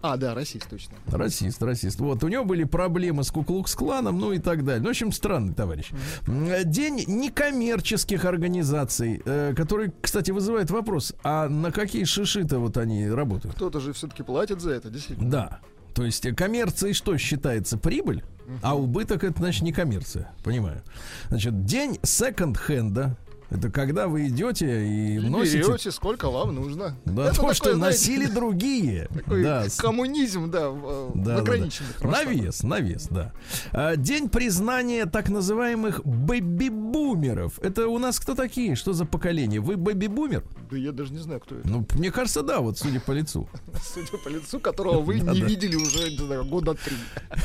А, 0.01 0.17
да, 0.17 0.35
расист, 0.35 0.69
точно. 0.69 0.95
Расист, 1.09 1.61
расист. 1.61 1.99
Вот, 1.99 2.23
у 2.23 2.29
него 2.29 2.45
были 2.45 2.63
проблемы 2.65 3.25
с 3.25 3.33
Куклукс-кланом, 3.33 4.19
ну 4.19 4.33
и 4.33 4.39
так 4.39 4.65
далее. 4.65 4.81
Ну, 4.81 4.87
в 4.87 4.91
общем, 4.91 5.11
странный 5.11 5.55
товарищ. 5.55 5.91
День 6.27 7.05
некоммерческих 7.09 8.25
организаций, 8.25 9.21
э, 9.25 9.55
который, 9.57 9.93
кстати, 10.01 10.31
вызывает 10.31 10.71
вопрос, 10.71 11.15
а 11.25 11.49
на 11.49 11.73
какие 11.73 12.05
шиши-то 12.05 12.61
вот 12.61 12.77
они 12.77 13.09
работают? 13.09 13.57
Кто-то 13.57 13.81
же 13.81 13.93
все-таки 13.93 14.23
платит 14.23 14.61
за 14.61 14.71
это, 14.71 14.89
действительно. 14.89 15.31
Да. 15.31 15.61
То 15.95 16.05
есть 16.05 16.25
э, 16.27 16.33
коммерцией 16.33 16.95
что 16.95 17.17
считается? 17.19 17.77
Прибыль? 17.77 18.23
А 18.63 18.79
убыток 18.79 19.25
это 19.25 19.39
значит 19.41 19.63
не 19.63 19.73
коммерция. 19.73 20.31
Понимаю. 20.45 20.83
Значит, 21.29 21.65
день 21.65 21.99
секонд-хенда. 22.05 23.17
Это 23.51 23.71
когда 23.71 24.09
вы 24.09 24.29
идете 24.29 24.87
и, 24.87 25.17
И 25.17 25.21
носите 25.21 25.59
берете, 25.67 25.91
сколько 25.91 26.29
вам 26.31 26.55
нужно. 26.55 26.97
да, 27.07 27.27
Это 27.29 27.31
то, 27.31 27.37
такой, 27.41 27.55
что 27.55 27.75
знаете, 27.75 27.99
носили 27.99 28.27
другие. 28.27 29.09
такой 29.15 29.43
Да, 29.43 29.65
коммунизм, 29.79 30.51
да, 30.51 30.69
в, 30.69 30.85
э, 30.85 31.11
Да, 31.15 31.21
в 31.21 31.25
да, 31.25 31.37
ограниченных 31.39 31.99
да. 32.01 32.09
масштабах. 32.09 32.37
Навес, 32.37 32.63
навес, 32.63 33.07
да. 33.11 33.33
А, 33.73 33.97
День 33.97 34.29
признания 34.29 35.07
так 35.07 35.31
называемых 35.31 36.05
бэби-бумеров. 36.05 37.59
Это 37.61 37.89
у 37.89 37.99
нас 37.99 38.21
кто 38.21 38.35
такие? 38.35 38.75
Что 38.77 38.93
за 38.93 39.07
поколение? 39.07 39.61
Вы 39.61 39.77
бэби-бумер? 39.77 40.45
Да 40.71 40.77
я 40.77 40.93
даже 40.93 41.15
не 41.15 41.19
знаю, 41.19 41.41
кто 41.41 41.57
это. 41.57 41.67
Ну, 41.67 41.87
мне 41.95 42.11
кажется, 42.11 42.43
да, 42.43 42.61
вот 42.61 42.79
судя 42.79 43.01
по 43.01 43.13
лицу. 43.13 43.49
Судя 43.95 44.19
по 44.23 44.29
лицу, 44.29 44.61
которого 44.61 45.01
вы 45.01 45.21
не 45.21 45.41
видели 45.41 45.77
уже, 45.77 46.11
года 46.45 46.75
три. 46.75 46.97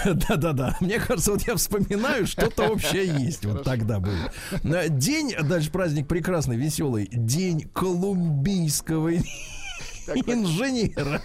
Да-да-да. 0.27 0.75
Мне 0.81 0.99
кажется, 0.99 1.31
вот 1.31 1.43
я 1.43 1.55
вспоминаю, 1.55 2.27
что-то 2.27 2.63
общее 2.63 3.05
есть. 3.05 3.45
Вот 3.45 3.63
тогда 3.63 3.99
было. 3.99 4.89
День, 4.89 5.33
дальше 5.43 5.71
праздник 5.71 5.92
прекрасный, 6.01 6.57
веселый. 6.57 7.07
День 7.11 7.69
колумбийского 7.73 9.11
инженера. 10.25 11.21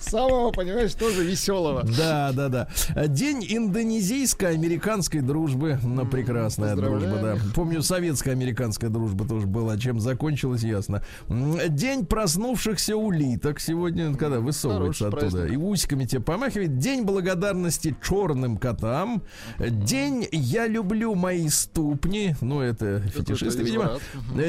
Самого, 0.00 0.50
понимаешь, 0.50 0.94
тоже 0.94 1.24
веселого. 1.24 1.84
Да, 1.96 2.32
да, 2.32 2.48
да. 2.48 2.68
День 3.06 3.44
индонезийско-американской 3.48 5.20
дружбы. 5.20 5.78
Ну, 5.82 6.06
прекрасная 6.06 6.76
дружба, 6.76 7.18
да. 7.22 7.36
Помню, 7.54 7.82
советско-американская 7.82 8.90
дружба 8.90 9.26
тоже 9.26 9.46
была. 9.46 9.76
Чем 9.78 10.00
закончилась, 10.00 10.62
ясно. 10.62 11.02
День 11.28 12.06
проснувшихся 12.06 12.96
улиток. 12.96 13.60
Сегодня, 13.60 14.14
когда 14.14 14.40
высовывается 14.40 15.10
Хороший 15.10 15.28
оттуда. 15.28 15.46
И 15.46 15.56
усиками 15.56 16.04
тебе 16.04 16.20
помахивает. 16.20 16.78
День 16.78 17.04
благодарности 17.04 17.96
черным 18.02 18.56
котам. 18.56 19.22
День 19.58 20.26
я 20.32 20.66
люблю 20.66 21.14
мои 21.14 21.48
ступни. 21.48 22.34
Ну, 22.40 22.60
это 22.60 23.00
фетишисты, 23.00 23.62
видимо. 23.62 23.98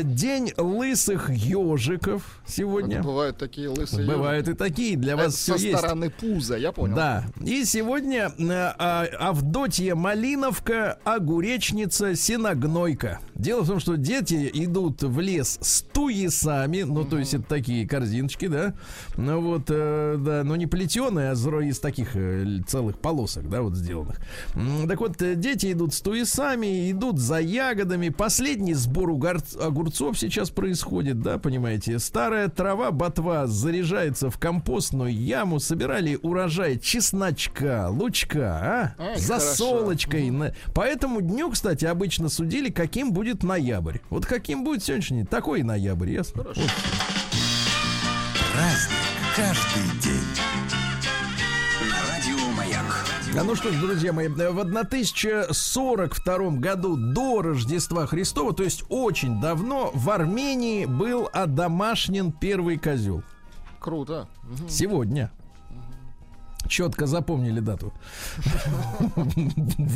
День 0.03 0.53
лысых 0.57 1.29
ежиков 1.29 2.41
сегодня. 2.45 3.01
Бывают 3.01 3.37
такие 3.37 3.69
лысые 3.69 4.07
Бывают 4.23 4.47
и 4.47 4.53
такие. 4.53 4.95
Для 4.97 5.15
вас 5.15 5.35
Со 5.35 5.55
все 5.55 5.67
есть. 5.69 5.77
стороны 5.79 6.09
пуза, 6.09 6.57
я 6.57 6.71
понял. 6.71 6.95
Да. 6.95 7.25
И 7.45 7.65
сегодня 7.65 8.31
э, 8.37 8.43
а, 8.49 9.05
Авдотья 9.19 9.95
Малиновка, 9.95 10.97
огуречница, 11.03 12.15
синогнойка. 12.15 13.19
Дело 13.35 13.61
в 13.63 13.67
том, 13.67 13.79
что 13.79 13.95
дети 13.97 14.49
идут 14.53 15.01
в 15.01 15.19
лес 15.19 15.57
с 15.61 15.81
туесами, 15.81 16.83
ну, 16.83 17.03
то 17.03 17.17
есть 17.17 17.33
это 17.33 17.43
такие 17.43 17.87
корзиночки, 17.87 18.47
да, 18.47 18.73
ну 19.17 19.41
вот, 19.41 19.63
э, 19.69 20.17
да, 20.19 20.43
но 20.43 20.55
не 20.55 20.67
плетеные, 20.67 21.31
а 21.31 21.33
из 21.63 21.79
таких 21.79 22.15
э, 22.15 22.59
целых 22.67 22.99
полосок, 22.99 23.49
да, 23.49 23.61
вот 23.61 23.75
сделанных. 23.75 24.19
Так 24.87 24.99
вот, 24.99 25.21
э, 25.21 25.35
дети 25.35 25.71
идут 25.71 25.93
с 25.93 26.01
туесами, 26.01 26.91
идут 26.91 27.17
за 27.19 27.39
ягодами. 27.39 28.09
Последний 28.09 28.73
сбор 28.75 29.09
угор- 29.09 29.41
огурцов 29.59 30.17
сейчас 30.19 30.49
происходит, 30.49 31.21
да, 31.21 31.37
понимаете. 31.39 31.99
Старая 31.99 32.49
трава, 32.49 32.91
ботва 32.91 33.47
заряжается 33.47 34.29
в 34.29 34.37
компостную 34.37 35.13
яму. 35.13 35.59
Собирали 35.59 36.19
урожай 36.21 36.77
чесночка, 36.79 37.87
лучка, 37.89 38.93
а? 38.97 39.01
Ай, 39.01 39.17
За 39.17 39.39
хорошо. 39.39 39.55
солочкой. 39.55 40.29
На- 40.29 40.53
По 40.73 40.81
этому 40.81 41.21
дню, 41.21 41.49
кстати, 41.49 41.85
обычно 41.85 42.29
судили, 42.29 42.69
каким 42.69 43.11
будет 43.13 43.22
ноябрь. 43.43 43.99
Вот 44.09 44.25
каким 44.25 44.63
будет 44.63 44.83
сегодняшний, 44.83 45.23
такой 45.23 45.61
и 45.61 45.63
ноябрь, 45.63 46.11
ясно? 46.11 46.43
Вот. 46.43 46.57
Праздник 48.53 48.99
каждый 49.35 49.99
день. 49.99 50.21
На 51.89 52.01
радио 52.11 52.37
Маяк. 52.55 53.05
А 53.35 53.43
ну 53.43 53.55
что 53.55 53.71
ж, 53.71 53.79
друзья 53.79 54.13
мои, 54.13 54.27
в 54.27 54.59
1042 54.59 56.49
году 56.57 56.95
до 56.95 57.41
Рождества 57.41 58.05
Христова, 58.05 58.53
то 58.53 58.63
есть 58.63 58.83
очень 58.89 59.41
давно, 59.41 59.89
в 59.93 60.09
Армении 60.11 60.85
был 60.85 61.29
одомашнен 61.33 62.31
первый 62.31 62.77
козел. 62.77 63.23
Круто. 63.79 64.27
Сегодня. 64.69 65.31
Четко 66.73 67.05
запомнили 67.05 67.59
дату. 67.59 67.93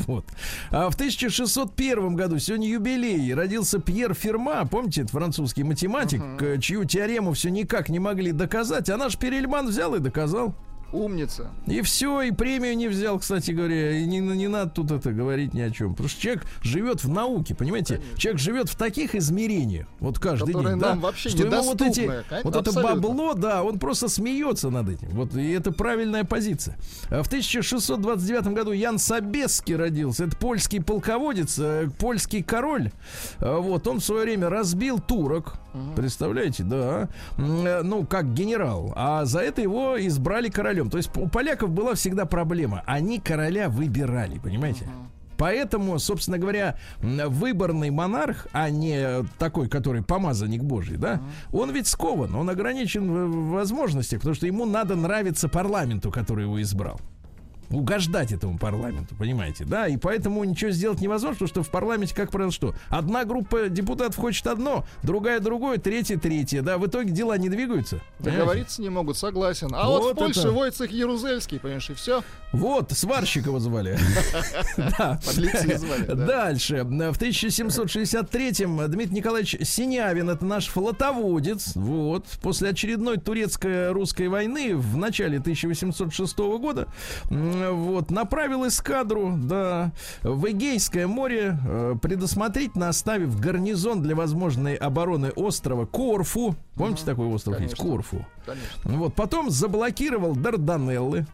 Вот. 0.05 0.25
А 0.69 0.89
в 0.91 0.93
1601 0.93 2.15
году, 2.15 2.37
сегодня 2.37 2.69
юбилей, 2.69 3.33
родился 3.33 3.79
Пьер 3.79 4.13
Ферма, 4.13 4.63
помните, 4.67 5.01
это 5.01 5.11
французский 5.11 5.63
математик, 5.63 6.21
э, 6.39 6.59
чью 6.59 6.85
теорему 6.85 7.33
все 7.33 7.49
никак 7.49 7.89
не 7.89 7.97
могли 7.97 8.31
доказать, 8.31 8.89
а 8.91 8.97
наш 8.97 9.17
Перельман 9.17 9.67
взял 9.67 9.95
и 9.95 9.99
доказал. 9.99 10.53
Умница. 10.93 11.50
И 11.65 11.82
все, 11.82 12.21
и 12.21 12.32
премию 12.32 12.76
не 12.78 12.88
взял, 12.88 13.19
кстати 13.19 13.52
говоря. 13.52 13.91
И 13.91 14.06
не, 14.06 14.19
не 14.19 14.47
надо 14.47 14.71
тут 14.71 14.91
это 14.91 15.12
говорить 15.12 15.54
ни 15.54 15.62
о 15.62 15.69
чем. 15.69 15.91
Потому 15.91 16.10
что 16.10 16.21
человек 16.21 16.45
живет 16.62 17.04
в 17.04 17.10
науке, 17.10 17.56
понимаете? 17.56 18.02
Человек 18.15 18.39
живет 18.39 18.69
в 18.69 18.76
таких 18.76 19.13
измерениях, 19.15 19.88
вот 20.00 20.17
каждый 20.19 20.54
Которые 20.54 20.76
день. 20.76 20.82
нам 20.82 21.00
да, 21.00 21.06
вообще 21.08 21.30
что 21.30 21.43
ему 21.45 21.62
вот, 21.62 21.82
эти, 21.82 22.00
недоступны, 22.02 22.23
кон- 22.30 22.39
вот 22.43 22.56
это 22.56 22.69
абсолютно. 22.69 22.95
бабло, 22.95 23.34
да, 23.34 23.63
он 23.63 23.80
просто 23.80 24.08
смеется 24.08 24.69
над 24.69 24.89
этим. 24.89 25.10
Вот, 25.10 25.36
и 25.36 25.52
это 25.52 25.71
правильная 25.71 26.23
позиция. 26.23 26.78
А 27.10 27.21
В 27.23 27.28
1629 27.28 28.47
году 28.54 28.71
Ян 28.71 28.97
Собеский 28.97 29.76
родился. 29.76 30.26
Это 30.26 30.38
польский 30.38 30.82
полководец, 30.82 31.58
э, 31.60 31.89
польский 32.00 32.43
король. 32.43 32.91
А 33.39 33.58
Вот, 33.60 33.88
он 33.88 34.00
в 34.00 34.04
свое 34.04 34.23
время 34.23 34.50
разбил 34.50 35.00
турок. 35.00 35.56
Представляете, 35.95 36.63
да. 36.63 37.08
Э, 37.38 37.82
Ну, 37.84 38.06
как 38.06 38.34
генерал. 38.34 38.93
А 38.95 39.26
за 39.26 39.39
это 39.41 39.62
его 39.62 39.95
избрали 40.08 40.50
королем. 40.77 40.89
То 40.89 40.97
есть 40.97 41.09
у 41.15 41.27
поляков 41.27 41.71
была 41.71 41.93
всегда 41.95 42.25
проблема. 42.25 42.83
Они 42.85 43.19
короля 43.19 43.69
выбирали, 43.69 44.39
понимаете? 44.39 44.87
Поэтому, 45.37 45.99
собственно 45.99 46.39
говоря, 46.39 46.77
выборный 46.99 47.91
монарх, 47.91 48.47
а 48.53 48.71
не 48.71 49.23
такой, 49.37 49.69
который 49.69 50.01
помазанник 50.01 50.63
Божий, 50.63 50.97
да, 50.97 51.21
он 51.51 51.71
ведь 51.71 51.85
скован, 51.85 52.33
он 52.33 52.49
ограничен 52.49 53.07
в 53.07 53.51
возможностях, 53.51 54.19
потому 54.19 54.33
что 54.33 54.47
ему 54.47 54.65
надо 54.65 54.95
нравиться 54.95 55.47
парламенту, 55.47 56.09
который 56.09 56.45
его 56.45 56.59
избрал. 56.59 56.99
Угождать 57.69 58.32
этому 58.32 58.58
парламенту, 58.58 59.15
понимаете, 59.15 59.65
да, 59.65 59.88
и 59.88 59.97
поэтому 59.97 60.43
ничего 60.43 60.71
сделать 60.71 61.01
невозможно, 61.01 61.34
потому 61.36 61.49
что 61.49 61.63
в 61.63 61.69
парламенте, 61.69 62.15
как 62.15 62.32
правило, 62.32 62.51
что? 62.51 62.73
Одна 62.89 63.25
группа 63.25 63.69
депутатов 63.69 64.15
хочет 64.17 64.47
одно, 64.47 64.86
другая 65.03 65.39
другое, 65.39 65.77
третья 65.77 66.17
третье, 66.17 66.62
да, 66.62 66.77
в 66.77 66.88
итоге 66.88 67.12
дела 67.12 67.38
не 67.38 67.49
двигаются. 67.49 68.01
понимаете? 68.19 68.39
Договориться 68.39 68.82
не 68.82 68.89
могут, 68.89 69.17
согласен. 69.17 69.69
А 69.73 69.88
вот, 69.88 70.01
Вот 70.03 70.13
в 70.13 70.17
Польше 70.17 70.39
это. 70.39 70.51
Войцех 70.51 70.91
Ярузельский, 70.91 71.60
понимаешь, 71.60 71.89
и 71.89 71.93
все. 71.93 72.23
Вот, 72.53 72.91
сварщика 72.91 73.51
звали. 73.60 73.97
Дальше. 76.25 76.84
В 76.84 77.21
1763-м 77.21 78.89
Дмитрий 78.91 79.15
Николаевич 79.15 79.58
Синявин, 79.63 80.30
это 80.30 80.45
наш 80.45 80.67
флотоводец, 80.67 81.75
вот, 81.75 82.25
после 82.41 82.69
очередной 82.69 83.17
турецко-русской 83.17 84.27
войны 84.27 84.75
в 84.75 84.97
начале 84.97 85.39
1806 85.39 86.38
года, 86.38 86.88
вот, 87.71 88.11
направил 88.11 88.67
эскадру, 88.67 89.33
да, 89.35 89.91
в 90.23 90.49
Эгейское 90.49 91.07
море, 91.07 91.57
э, 91.65 91.95
предусмотрительно 92.01 92.89
оставив 92.89 93.39
гарнизон 93.39 94.01
для 94.01 94.15
возможной 94.15 94.75
обороны 94.75 95.31
острова 95.35 95.85
Корфу. 95.85 96.55
Помните 96.75 97.03
такой 97.05 97.27
остров 97.27 97.59
есть? 97.59 97.75
Конечно. 97.75 97.95
Корфу. 97.95 98.25
Конечно. 98.47 98.97
Вот, 98.97 99.13
потом 99.13 99.49
заблокировал 99.49 100.33
Дарданеллы. 100.33 101.27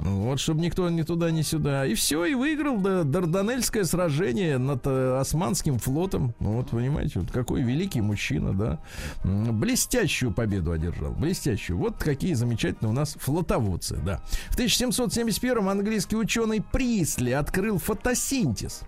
Вот, 0.00 0.40
чтобы 0.40 0.60
никто 0.60 0.88
ни 0.88 1.02
туда, 1.02 1.30
ни 1.30 1.42
сюда. 1.42 1.86
И 1.86 1.94
все, 1.94 2.24
и 2.24 2.34
выиграл 2.34 2.78
да, 2.78 3.04
Дарданельское 3.04 3.84
сражение 3.84 4.58
над 4.58 4.86
э, 4.86 5.18
Османским 5.20 5.78
флотом. 5.78 6.34
Ну, 6.40 6.56
Вот, 6.56 6.70
понимаете, 6.70 7.20
вот 7.20 7.30
какой 7.30 7.62
великий 7.62 8.00
мужчина, 8.00 8.52
да. 8.54 8.80
Блестящую 9.24 10.32
победу 10.32 10.72
одержал. 10.72 11.12
Блестящую. 11.12 11.78
Вот 11.78 11.96
какие 11.96 12.34
замечательные 12.34 12.90
у 12.90 12.94
нас 12.94 13.16
флотоводцы, 13.20 13.96
да. 14.04 14.20
В 14.50 14.58
1771-м 14.58 15.68
английский 15.68 16.16
ученый 16.16 16.62
Присли 16.72 17.30
открыл 17.30 17.78
фотосинтез 17.78 18.82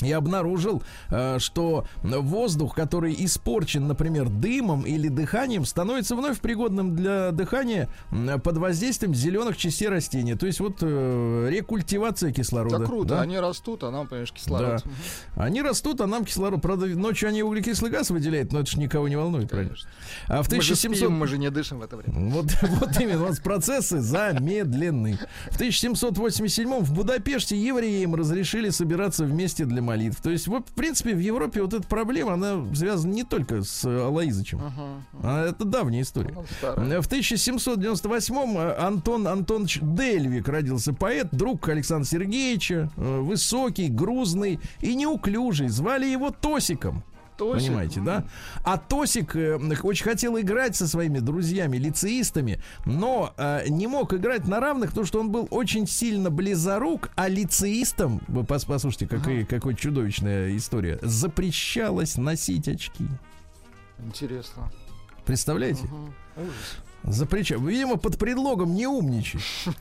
и 0.00 0.12
обнаружил, 0.12 0.82
э, 1.10 1.38
что 1.38 1.86
воздух, 2.02 2.74
который 2.74 3.14
испорчен, 3.18 3.86
например, 3.86 4.28
дымом 4.28 4.82
или 4.82 5.08
дыханием, 5.08 5.64
становится 5.64 6.16
вновь 6.16 6.40
пригодным 6.40 6.96
для 6.96 7.30
дыхания 7.32 7.88
под 8.42 8.58
воздействием 8.58 9.14
зеленых 9.14 9.56
частей 9.56 9.88
растения. 9.88 10.36
То 10.36 10.46
есть 10.46 10.60
вот 10.60 10.78
э, 10.82 11.48
рекультивация 11.50 12.32
кислорода. 12.32 12.78
Да 12.78 12.84
круто, 12.84 13.08
да? 13.08 13.20
они 13.22 13.38
растут, 13.38 13.84
а 13.84 13.90
нам, 13.90 14.06
понимаешь, 14.06 14.32
кислород. 14.32 14.82
Да. 14.84 15.44
Они 15.44 15.62
растут, 15.62 16.00
а 16.00 16.06
нам 16.06 16.24
кислород. 16.24 16.60
Правда, 16.60 16.86
ночью 16.86 17.28
они 17.28 17.42
углекислый 17.42 17.90
газ 17.90 18.10
выделяют, 18.10 18.52
но 18.52 18.60
это 18.60 18.70
же 18.70 18.78
никого 18.78 19.08
не 19.08 19.16
волнует, 19.16 19.50
правильно? 19.50 19.74
А 20.26 20.42
в 20.42 20.50
Мы 20.50 20.60
же 20.62 20.72
1700... 20.72 20.96
спим, 20.96 21.12
мы 21.12 21.26
же 21.26 21.38
не 21.38 21.50
дышим 21.50 21.78
в 21.78 21.82
это 21.82 21.96
время. 21.96 22.30
Вот, 22.30 22.46
вот 22.62 23.00
именно, 23.00 23.24
у 23.24 23.28
нас 23.28 23.38
процессы 23.38 24.00
замедлены. 24.00 25.18
В 25.50 25.54
1787 25.54 26.80
в 26.80 26.92
Будапеште 26.92 27.56
евреям 27.56 28.14
разрешили 28.14 28.70
собираться 28.70 29.27
вместе 29.28 29.64
для 29.64 29.82
молитв. 29.82 30.20
То 30.20 30.30
есть, 30.30 30.48
вот, 30.48 30.68
в 30.68 30.72
принципе, 30.72 31.14
в 31.14 31.18
Европе 31.18 31.62
вот 31.62 31.74
эта 31.74 31.86
проблема, 31.86 32.34
она 32.34 32.74
связана 32.74 33.12
не 33.12 33.24
только 33.24 33.62
с 33.62 33.84
э, 33.84 34.06
Алаизычем. 34.06 34.60
А 35.22 35.46
это 35.46 35.64
давняя 35.64 36.02
история. 36.02 36.34
Старая. 36.58 37.00
В 37.00 37.06
1798 37.06 38.58
Антон 38.78 39.28
Антонович 39.28 39.80
Дельвик 39.82 40.48
родился 40.48 40.92
поэт, 40.92 41.28
друг 41.32 41.68
Александра 41.68 42.08
Сергеевича, 42.08 42.90
э, 42.96 43.20
высокий, 43.20 43.88
грузный 43.88 44.60
и 44.80 44.94
неуклюжий. 44.94 45.68
Звали 45.68 46.06
его 46.06 46.30
Тосиком. 46.30 47.02
Тосик. 47.38 47.68
Понимаете, 47.68 48.00
да? 48.00 48.24
А 48.64 48.76
Тосик 48.76 49.36
э, 49.36 49.56
очень 49.82 50.04
хотел 50.04 50.38
играть 50.38 50.74
со 50.74 50.88
своими 50.88 51.20
друзьями, 51.20 51.76
лицеистами, 51.76 52.60
но 52.84 53.32
э, 53.36 53.68
не 53.68 53.86
мог 53.86 54.12
играть 54.12 54.46
на 54.48 54.58
равных, 54.58 54.90
потому 54.90 55.06
что 55.06 55.20
он 55.20 55.30
был 55.30 55.46
очень 55.50 55.86
сильно 55.86 56.30
близорук, 56.30 57.10
а 57.14 57.28
лицеистам, 57.28 58.20
вы 58.26 58.42
пос- 58.42 58.66
послушайте, 58.66 59.06
какая, 59.06 59.44
какой 59.46 59.76
чудовищная 59.76 60.56
история, 60.56 60.98
запрещалось 61.00 62.16
носить 62.16 62.66
очки. 62.66 63.06
Интересно. 64.04 64.70
Представляете? 65.24 65.84
Мгм. 65.84 66.14
Ужас. 66.36 66.78
Запрещаю. 67.04 67.60
Видимо, 67.60 67.96
под 67.96 68.18
предлогом 68.18 68.74
не 68.74 68.86
умничай. 68.88 69.40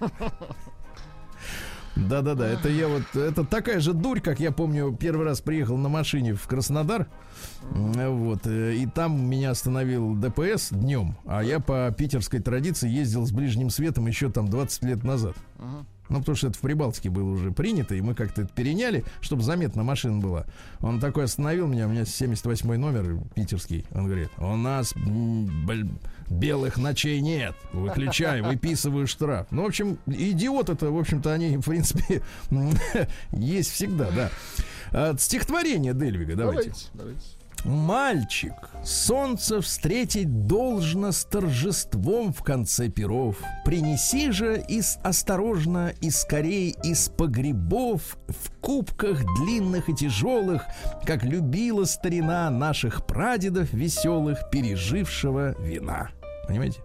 Да-да-да, 2.09 2.47
это 2.47 2.69
я 2.69 2.87
вот, 2.87 3.03
это 3.15 3.43
такая 3.43 3.79
же 3.79 3.93
дурь, 3.93 4.19
как 4.19 4.39
я 4.39 4.51
помню, 4.51 4.95
первый 4.99 5.25
раз 5.25 5.41
приехал 5.41 5.77
на 5.77 5.89
машине 5.89 6.33
в 6.35 6.45
Краснодар, 6.47 7.07
вот, 7.71 8.45
э, 8.45 8.75
и 8.75 8.85
там 8.85 9.27
меня 9.29 9.51
остановил 9.51 10.15
ДПС 10.15 10.69
днем, 10.71 11.15
а 11.25 11.43
я 11.43 11.59
по 11.59 11.93
питерской 11.97 12.39
традиции 12.39 12.89
ездил 12.89 13.25
с 13.25 13.31
ближним 13.31 13.69
светом 13.69 14.07
еще 14.07 14.29
там 14.29 14.47
20 14.47 14.83
лет 14.83 15.03
назад. 15.03 15.35
Ну, 16.09 16.19
потому 16.19 16.37
что 16.37 16.47
это 16.47 16.57
в 16.57 16.61
Прибалтике 16.61 17.09
было 17.09 17.29
уже 17.31 17.51
принято, 17.51 17.93
и 17.93 17.99
мы 17.99 18.15
как-то 18.15 18.43
это 18.43 18.53
переняли, 18.53 19.03
чтобы 19.19 19.41
заметно 19.41 19.83
машина 19.83 20.19
была. 20.21 20.45
Он 20.79 21.01
такой 21.01 21.25
остановил 21.25 21.67
меня, 21.67 21.85
у 21.85 21.89
меня 21.89 22.05
78 22.05 22.77
номер 22.77 23.19
питерский. 23.35 23.85
Он 23.91 24.05
говорит, 24.05 24.29
у 24.37 24.55
нас 24.55 24.95
м, 24.95 25.65
бл- 25.67 25.99
белых 26.29 26.77
ночей 26.77 27.21
нет, 27.21 27.55
выключай, 27.73 28.41
выписываю 28.41 29.07
штраф. 29.07 29.47
Ну, 29.51 29.63
в 29.63 29.67
общем, 29.67 29.97
идиот 30.07 30.69
это, 30.69 30.91
в 30.91 30.97
общем-то, 30.97 31.31
они, 31.31 31.57
в 31.57 31.65
принципе, 31.65 32.21
есть 33.31 33.71
всегда, 33.71 34.09
да. 34.11 34.29
А, 34.91 35.15
Стихотворение 35.17 35.93
Дельвига, 35.93 36.35
давайте. 36.35 36.69
Давайте, 36.69 36.87
давайте. 36.93 37.37
Мальчик, 37.65 38.53
солнце 38.83 39.61
встретить 39.61 40.45
должно 40.45 41.11
с 41.11 41.25
торжеством 41.25 42.31
в 42.31 42.43
конце 42.43 42.87
перов. 42.87 43.37
Принеси 43.65 44.31
же 44.31 44.63
из 44.67 44.99
осторожно 45.03 45.91
и 45.99 46.09
скорей 46.09 46.75
из 46.83 47.09
погребов 47.09 48.17
в 48.27 48.51
кубках 48.61 49.23
длинных 49.41 49.89
и 49.89 49.95
тяжелых, 49.95 50.65
как 51.03 51.23
любила 51.23 51.85
старина 51.85 52.49
наших 52.49 53.05
прадедов 53.05 53.73
веселых, 53.73 54.49
пережившего 54.51 55.59
вина. 55.59 56.09
Понимаете? 56.47 56.81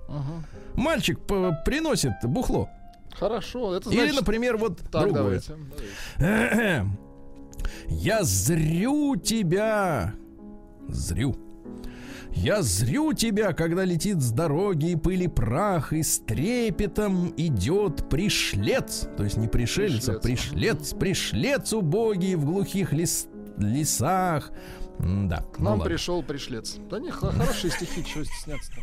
Мальчик 0.74 1.20
п- 1.20 1.56
приносит 1.64 2.12
бухло. 2.24 2.68
Хорошо, 3.14 3.74
это 3.76 3.90
Или, 3.90 3.98
значит... 4.00 4.16
например, 4.16 4.56
вот 4.56 4.78
Так, 4.90 5.02
другое. 5.02 5.40
давайте. 5.40 5.54
давайте. 6.18 6.86
Я 7.88 8.24
зрю 8.24 9.16
тебя. 9.16 10.14
Зрю. 10.88 11.36
Я 12.34 12.62
зрю 12.62 13.12
тебя, 13.12 13.52
когда 13.52 13.84
летит 13.84 14.22
с 14.22 14.30
дороги 14.30 14.92
и 14.92 14.96
пыли 14.96 15.28
прах, 15.28 15.92
и 15.92 16.02
с 16.02 16.18
трепетом 16.20 17.32
идет 17.36 18.08
пришлец. 18.08 19.06
То 19.18 19.24
есть 19.24 19.36
не 19.36 19.48
пришелец, 19.48 20.08
а 20.08 20.18
пришлец. 20.18 20.94
Пришлец 20.94 21.72
убогий 21.74 22.34
в 22.36 22.46
глухих 22.46 22.94
лес- 22.94 23.28
лесах. 23.58 24.50
Да. 24.98 25.38
К 25.52 25.58
ну 25.58 25.64
нам 25.64 25.72
ладно. 25.78 25.84
пришел 25.84 26.22
пришлец. 26.22 26.76
Да 26.90 26.98
не, 27.00 27.10
хо- 27.10 27.30
хорошие 27.30 27.70
стихи, 27.70 28.02
чего 28.04 28.24
стесняться-то. 28.24 28.80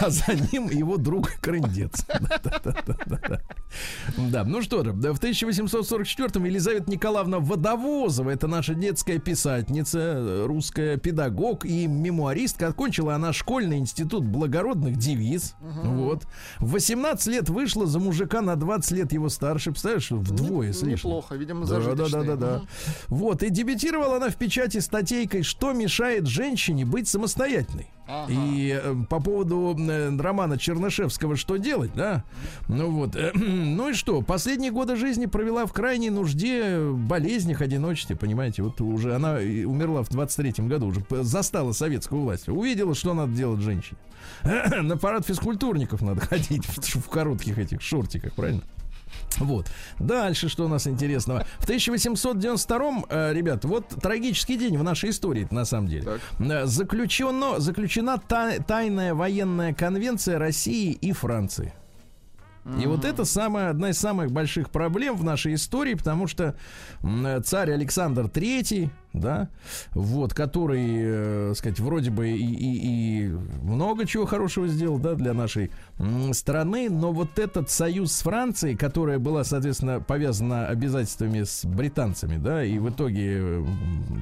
А 0.00 0.10
за 0.10 0.34
ним 0.34 0.68
его 0.70 0.96
друг 0.96 1.32
Крындец. 1.40 2.04
Да, 4.16 4.44
ну 4.44 4.62
что 4.62 4.84
же, 4.84 4.92
в 4.92 5.20
1844-м 5.20 6.44
Елизавета 6.44 6.90
Николаевна 6.90 7.38
Водовозова, 7.38 8.30
это 8.30 8.46
наша 8.46 8.74
детская 8.74 9.18
писательница, 9.18 10.44
русская 10.46 10.96
педагог 10.96 11.64
и 11.64 11.86
мемуаристка, 11.86 12.68
окончила 12.68 13.14
она 13.14 13.32
школьный 13.32 13.78
институт 13.78 14.24
благородных 14.24 14.96
девиз. 14.96 15.54
Вот. 15.60 16.26
В 16.58 16.72
18 16.72 17.26
лет 17.28 17.48
вышла 17.48 17.86
за 17.86 17.98
мужика 17.98 18.40
на 18.40 18.56
20 18.56 18.90
лет 18.92 19.12
его 19.12 19.28
старше. 19.28 19.70
Представляешь, 19.70 20.10
вдвое 20.10 20.72
с 20.72 20.82
лишним. 20.82 21.10
Неплохо, 21.10 21.34
видимо, 21.36 21.66
Да, 21.66 21.78
да, 21.78 21.94
да, 21.94 22.04
зажиточные. 22.04 22.24
да, 22.24 22.36
да. 22.36 22.62
Вот, 23.08 23.42
и 23.42 23.50
дебютировала 23.50 24.16
она 24.16 24.30
в 24.30 24.36
печати 24.36 24.78
статейкой 24.78 25.42
«Что 25.42 25.72
мешает 25.72 26.26
женщине 26.26 26.84
быть 26.84 27.08
самостоятельной?» 27.08 27.88
Ага. 28.10 28.32
И 28.32 28.80
э, 28.82 28.94
по 29.08 29.20
поводу 29.20 29.76
э, 29.78 30.16
романа 30.18 30.58
Чернышевского 30.58 31.36
«Что 31.36 31.56
делать?», 31.56 31.92
да? 31.94 32.24
Ну 32.66 32.90
вот, 32.90 33.14
э, 33.14 33.30
ну 33.34 33.90
и 33.90 33.92
что? 33.92 34.20
Последние 34.20 34.72
годы 34.72 34.96
жизни 34.96 35.26
провела 35.26 35.64
в 35.64 35.72
крайней 35.72 36.10
нужде, 36.10 36.80
болезнях, 36.90 37.60
одиночестве, 37.60 38.16
понимаете? 38.16 38.62
Вот 38.62 38.80
уже 38.80 39.14
она 39.14 39.34
умерла 39.34 40.02
в 40.02 40.10
23-м 40.10 40.68
году, 40.68 40.86
уже 40.88 41.04
застала 41.22 41.70
советскую 41.70 42.22
власть. 42.22 42.48
Увидела, 42.48 42.96
что 42.96 43.14
надо 43.14 43.32
делать 43.32 43.60
женщине. 43.60 43.98
На 44.42 44.96
парад 44.96 45.24
физкультурников 45.26 46.02
надо 46.02 46.20
ходить 46.20 46.66
в, 46.66 46.78
в 47.00 47.08
коротких 47.08 47.58
этих 47.58 47.80
шортиках, 47.80 48.34
правильно? 48.34 48.62
Вот. 49.38 49.66
Дальше, 49.98 50.48
что 50.48 50.64
у 50.64 50.68
нас 50.68 50.86
интересного. 50.86 51.46
В 51.58 51.66
1892-м, 51.68 53.06
э, 53.08 53.32
ребят, 53.32 53.64
вот 53.64 53.88
трагический 53.88 54.56
день 54.56 54.76
в 54.76 54.82
нашей 54.82 55.10
истории, 55.10 55.46
на 55.50 55.64
самом 55.64 55.88
деле. 55.88 56.02
Так. 56.02 56.20
Э, 56.40 56.66
Заключено, 56.66 57.58
заключена 57.60 58.18
та- 58.18 58.58
тайная 58.58 59.14
военная 59.14 59.72
конвенция 59.74 60.38
России 60.38 60.92
и 60.92 61.12
Франции. 61.12 61.72
И 62.78 62.86
вот 62.86 63.06
это 63.06 63.24
самая, 63.24 63.70
одна 63.70 63.88
из 63.90 63.98
самых 63.98 64.30
больших 64.30 64.68
проблем 64.68 65.16
в 65.16 65.24
нашей 65.24 65.54
истории, 65.54 65.94
потому 65.94 66.26
что 66.26 66.54
э, 67.02 67.40
царь 67.42 67.72
Александр 67.72 68.28
Третий, 68.28 68.90
да, 69.12 69.48
вот, 69.92 70.34
который, 70.34 70.86
э, 71.50 71.54
сказать, 71.56 71.80
вроде 71.80 72.10
бы 72.10 72.28
и, 72.30 72.34
и- 72.36 73.26
и 73.26 73.28
много 73.62 74.06
чего 74.06 74.26
хорошего 74.26 74.68
сделал, 74.68 74.98
да, 74.98 75.14
для 75.14 75.34
нашей 75.34 75.70
страны, 76.32 76.88
но 76.90 77.12
вот 77.12 77.38
этот 77.38 77.70
союз 77.70 78.12
с 78.12 78.22
Францией, 78.22 78.76
которая 78.76 79.18
была, 79.18 79.44
соответственно, 79.44 80.00
повязана 80.00 80.66
обязательствами 80.68 81.42
с 81.42 81.64
британцами, 81.64 82.36
да, 82.36 82.64
и 82.64 82.78
в 82.78 82.88
итоге 82.90 83.38
э, 83.40 83.64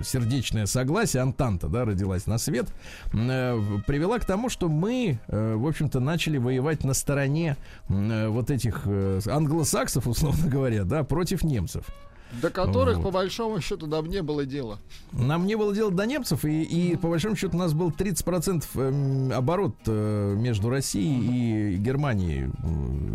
сердечное 0.04 0.66
согласие, 0.66 1.22
Антанта, 1.22 1.68
да, 1.68 1.84
родилась 1.84 2.26
на 2.26 2.38
свет, 2.38 2.68
э, 3.12 3.60
привела 3.86 4.18
к 4.18 4.24
тому, 4.24 4.48
что 4.48 4.68
мы, 4.68 5.18
э, 5.28 5.54
в 5.54 5.66
общем-то, 5.66 6.00
начали 6.00 6.38
воевать 6.38 6.84
на 6.84 6.94
стороне 6.94 7.56
э, 7.88 8.28
вот 8.28 8.50
этих 8.50 8.82
э, 8.86 9.20
англосаксов, 9.26 10.06
условно 10.08 10.48
говоря, 10.48 10.84
да, 10.84 11.04
против 11.04 11.42
немцев. 11.44 11.84
До 12.32 12.50
которых, 12.50 12.96
Вот. 12.96 13.04
по 13.04 13.10
большому 13.10 13.60
счету, 13.60 13.86
нам 13.86 14.06
не 14.06 14.22
было 14.22 14.44
дела. 14.44 14.78
Нам 15.12 15.46
не 15.46 15.56
было 15.56 15.74
дела 15.74 15.90
до 15.90 16.04
немцев, 16.04 16.44
и, 16.44 16.62
и 16.62 16.96
по 16.96 17.08
большому 17.08 17.36
счету 17.36 17.56
у 17.56 17.60
нас 17.60 17.72
был 17.72 17.90
30% 17.90 18.64
эм, 18.74 19.32
оборот 19.32 19.74
э, 19.86 20.34
между 20.36 20.68
Россией 20.68 21.74
и 21.74 21.76
Германией 21.76 22.50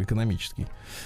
экономический. 0.02 0.65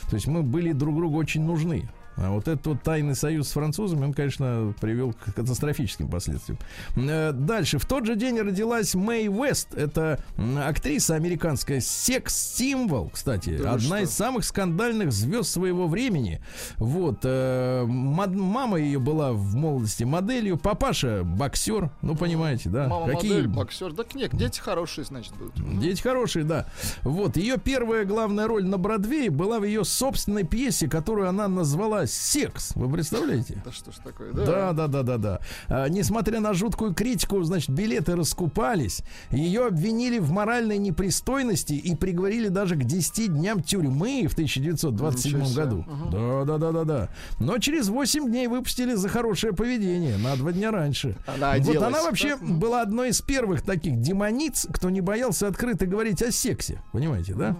То 0.10 0.15
есть 0.15 0.28
мы 0.28 0.41
были 0.41 0.72
друг 0.72 0.96
другу 0.96 1.17
очень 1.17 1.43
нужны. 1.43 1.89
А 2.17 2.32
вот 2.32 2.47
этот 2.47 2.65
вот 2.65 2.84
тайный 2.84 3.15
союз 3.15 3.47
с 3.49 3.51
французами, 3.51 4.06
он, 4.06 4.13
конечно, 4.13 4.73
привел 4.82 5.13
к 5.13 5.34
катастрофическим 5.36 6.10
последствиям. 6.10 6.58
Э, 6.95 7.32
Дальше. 7.32 7.77
В 7.77 7.86
тот 7.86 8.06
же 8.06 8.15
день 8.15 8.39
родилась 8.39 8.95
Мэй 8.95 9.30
Уэст. 9.30 9.75
Это 9.75 10.19
актриса 10.38 11.15
американская, 11.15 11.80
секс-символ, 11.80 13.10
кстати. 13.13 13.58
Да 13.58 13.73
одна 13.73 13.97
что? 13.97 13.97
из 13.97 14.10
самых 14.12 14.45
скандальных 14.45 15.12
звезд 15.12 15.49
своего 15.49 15.88
времени. 15.88 16.41
Вот. 16.77 17.19
э, 17.23 17.86
мама 17.86 18.80
ее 18.80 18.99
была 18.99 19.34
в 19.34 19.56
молодости 19.56 20.03
моделью. 20.03 20.58
Папаша 20.58 21.21
боксер. 21.23 21.91
Ну, 22.01 22.15
понимаете, 22.15 22.69
да? 22.69 22.88
Мама 22.88 23.13
Какие 23.13 23.34
модель, 23.34 23.47
боксер. 23.47 23.93
Так 23.93 24.15
нет, 24.15 24.36
дети 24.36 24.60
хорошие, 24.60 25.06
значит, 25.06 25.34
будут. 25.36 25.53
Дети 25.80 26.01
хорошие, 26.01 26.45
да. 26.45 26.67
Вот. 27.03 27.38
Ее 27.38 27.58
первая 27.58 28.06
главная 28.06 28.47
роль 28.47 28.65
на 28.65 28.80
Бродвее 28.80 29.30
была 29.30 29.60
в 29.60 29.65
ее 29.65 29.86
собственной 29.86 30.43
пьесе, 30.43 30.88
которую 30.88 31.30
она 31.30 31.47
назвала 31.47 32.07
«Секс». 32.08 32.72
Вы 32.76 32.91
представляете? 32.91 33.62
Да 33.63 33.72
что 33.72 33.91
ж 33.91 33.96
такое, 34.04 34.32
Да, 34.34 34.46
да? 34.46 34.74
да, 34.74 34.88
да, 34.88 35.04
да, 35.04 35.17
да. 35.17 35.39
А, 35.67 35.88
несмотря 35.89 36.39
на 36.39 36.54
жуткую 36.54 36.93
критику, 36.93 37.41
значит, 37.43 37.70
билеты 37.70 38.15
раскупались. 38.15 39.02
Ее 39.32 39.67
обвинили 39.67 40.20
в 40.20 40.32
моральной 40.32 40.78
непристойности 40.78 41.74
и 41.74 41.96
приговорили 41.96 42.48
даже 42.48 42.76
к 42.76 42.84
10 42.84 43.34
дням 43.34 43.62
тюрьмы 43.62 44.28
в 44.28 44.34
1927 44.34 45.32
Ничего 45.39 45.46
себе. 45.46 45.63
году. 45.63 45.86
Да, 46.12 46.43
да, 46.46 46.58
да, 46.58 46.72
да, 46.72 46.84
да. 46.84 47.10
Но 47.39 47.58
через 47.60 47.89
8 47.89 48.28
дней 48.30 48.48
выпустили 48.48 48.93
за 48.96 49.10
хорошее 49.10 49.54
поведение. 49.54 50.17
На 50.17 50.36
два 50.36 50.52
дня 50.52 50.72
раньше. 50.72 51.15
Она 51.28 51.52
вот 51.54 51.56
оделась, 51.62 51.88
она 51.88 52.04
вообще? 52.04 52.36
Мгм. 52.36 52.60
была 52.60 52.82
одной 52.82 53.10
из 53.10 53.22
первых 53.22 53.62
таких 53.62 54.00
демониц, 54.00 54.67
кто 54.72 54.89
не 54.89 55.02
боялся 55.02 55.48
открыто 55.48 55.86
говорить 55.86 56.22
о 56.22 56.32
сексе. 56.32 56.82
Понимаете, 56.91 57.34
да? 57.34 57.56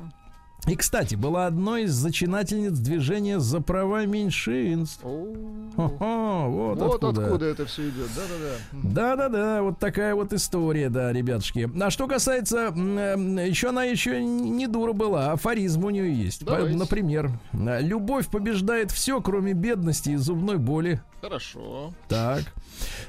И, 0.67 0.75
кстати, 0.75 1.15
была 1.15 1.47
одной 1.47 1.84
из 1.84 1.93
зачинательниц 1.93 2.77
движения 2.77 3.39
за 3.39 3.62
права 3.62 4.06
меньшинств. 4.06 4.99
О, 5.03 5.34
Хо-хо, 5.77 6.45
вот, 6.49 6.80
Вот 6.80 6.95
откуда. 6.95 7.23
откуда 7.25 7.45
это 7.45 7.65
все 7.65 7.84
идет, 7.89 8.08
да-да-да. 8.13 8.56
Да-да-да, 8.84 9.62
вот 9.63 9.80
такая 9.80 10.13
вот 10.13 10.34
история, 10.34 10.89
да, 10.89 11.13
ребятушки. 11.13 11.69
А 11.82 11.89
что 11.89 12.08
касается, 12.08 12.73
м, 12.75 12.97
м, 12.97 13.38
еще 13.38 13.69
она 13.69 13.86
еще 13.86 14.21
не 14.21 14.67
дура 14.67 14.91
была, 14.91 15.32
афоризм 15.32 15.86
у 15.86 15.89
нее 15.89 16.13
есть. 16.13 16.43
Давайте. 16.43 16.77
Например, 16.77 17.32
э, 17.53 17.82
любовь 17.82 18.27
побеждает 18.27 18.91
все, 18.91 19.21
кроме 19.21 19.53
бедности 19.53 20.10
и 20.10 20.15
зубной 20.17 20.58
боли. 20.58 21.01
Хорошо. 21.21 21.93
Так. 22.10 22.43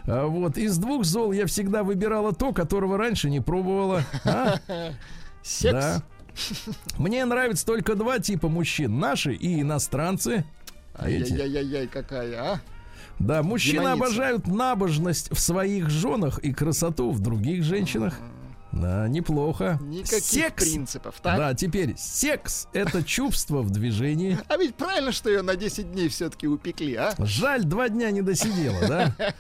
А 0.07 0.27
Вот, 0.27 0.59
из 0.59 0.79
двух 0.79 1.05
зол 1.05 1.33
я 1.33 1.47
всегда 1.47 1.83
выбирала 1.83 2.33
то, 2.33 2.53
которого 2.53 2.97
раньше 2.97 3.29
не 3.31 3.41
пробовала. 3.41 4.03
А? 4.25 4.57
Секс. 5.43 6.03
Мне 6.99 7.25
нравятся 7.25 7.67
только 7.67 7.95
два 7.95 8.19
типа 8.19 8.49
мужчин. 8.49 8.99
Наши 8.99 9.35
и 9.35 9.61
иностранцы. 9.61 10.45
Ай-яй-яй-яй, 10.99 11.87
какая, 11.87 12.55
а? 12.55 12.61
Да, 13.19 13.43
мужчины 13.43 13.83
Демоница. 13.83 14.05
обожают 14.05 14.47
набожность 14.47 15.31
в 15.33 15.41
своих 15.41 15.91
женах 15.91 16.39
и 16.39 16.53
красоту 16.53 17.11
в 17.11 17.21
других 17.21 17.65
женщинах. 17.65 18.19
Да, 18.73 19.09
неплохо. 19.09 19.79
Никаких 19.83 20.23
Секс. 20.23 20.65
принципов, 20.65 21.17
так? 21.23 21.37
Да, 21.37 21.55
теперь 21.55 21.95
секс 21.97 22.69
это 22.73 23.03
чувство 23.03 23.63
в 23.63 23.71
движении. 23.71 24.39
А 24.49 24.57
ведь 24.57 24.75
правильно, 24.75 25.13
что 25.13 25.31
ее 25.31 25.43
на 25.43 25.57
10 25.57 25.93
дней 25.93 26.09
все-таки 26.09 26.47
упекли, 26.47 26.95
а? 26.95 27.15
Жаль, 27.19 27.65
два 27.65 27.89
дня 27.89 28.11
не 28.11 28.23
досидела, 28.23 28.87
да? 28.87 29.15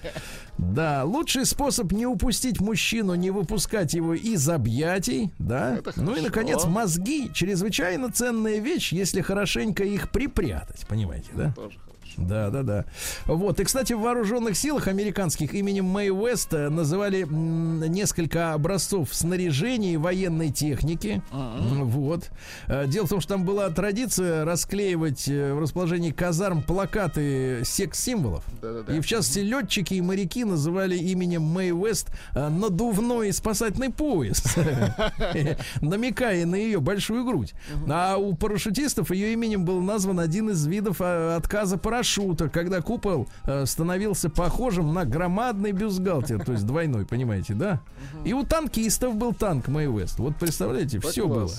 Да, 0.58 1.04
лучший 1.04 1.46
способ 1.46 1.92
не 1.92 2.04
упустить 2.04 2.60
мужчину, 2.60 3.14
не 3.14 3.30
выпускать 3.30 3.94
его 3.94 4.14
из 4.14 4.48
объятий, 4.48 5.32
да? 5.38 5.76
Это 5.76 5.92
ну 5.94 6.16
и, 6.16 6.20
наконец, 6.20 6.64
мозги. 6.64 7.30
Чрезвычайно 7.32 8.10
ценная 8.10 8.58
вещь, 8.58 8.92
если 8.92 9.20
хорошенько 9.20 9.84
их 9.84 10.10
припрятать, 10.10 10.84
понимаете, 10.88 11.30
да? 11.32 11.52
Тоже. 11.52 11.78
Да, 12.18 12.50
да, 12.50 12.62
да. 12.62 12.85
Вот. 13.26 13.61
И, 13.61 13.64
кстати, 13.64 13.92
в 13.92 14.00
вооруженных 14.00 14.57
силах 14.57 14.88
американских 14.88 15.54
именем 15.54 15.85
Мэй 15.87 16.11
Уэст 16.11 16.52
э, 16.52 16.68
называли 16.68 17.24
несколько 17.28 18.52
образцов 18.54 19.14
снаряжения 19.14 19.94
и 19.94 19.96
военной 19.96 20.50
техники. 20.50 21.22
М, 21.33 21.88
Вот. 21.88 22.31
Э, 22.66 22.87
Дело 22.87 23.07
в 23.07 23.09
том, 23.11 23.20
что 23.20 23.35
там 23.35 23.44
была 23.44 23.68
традиция 23.70 24.44
расклеивать 24.44 25.28
э, 25.28 25.54
в 25.54 25.61
расположении 25.61 26.11
казарм 26.11 26.62
плакаты 26.62 27.62
секс-символов. 27.64 28.44
Да-да-да. 28.61 28.94
И 28.96 29.00
в 29.00 29.07
частности 29.07 29.38
летчики 29.40 29.94
и 29.94 30.00
моряки 30.00 30.44
называли 30.44 30.96
именем 30.96 31.42
Мэй 31.42 31.72
Уэст 31.72 32.09
надувной 32.35 33.33
спасательный 33.33 33.90
пояс, 33.90 34.42
намекая 35.81 36.44
на 36.46 36.57
ее 36.57 36.81
большую 36.81 37.24
грудь. 37.24 37.54
А 37.88 38.16
у 38.16 38.35
парашютистов 38.35 39.11
ее 39.11 39.33
именем 39.33 39.64
был 39.64 39.81
назван 39.81 40.20
один 40.20 40.50
из 40.50 40.66
видов 40.66 41.00
отказа 41.00 41.78
парашюта, 41.78 42.07
когда 42.52 42.80
купол 42.80 43.28
э, 43.44 43.66
становился 43.66 44.30
похожим 44.30 44.92
на 44.92 45.04
громадный 45.04 45.72
бюстгальтер, 45.72 46.44
то 46.44 46.52
есть 46.52 46.66
двойной, 46.66 47.06
понимаете, 47.06 47.54
да? 47.54 47.80
И 48.24 48.32
у 48.32 48.44
танкистов 48.44 49.16
был 49.16 49.34
танк 49.34 49.68
Мэй 49.68 49.88
Уэст. 49.88 50.18
Вот 50.18 50.36
представляете, 50.36 51.00
все 51.00 51.26
было. 51.26 51.50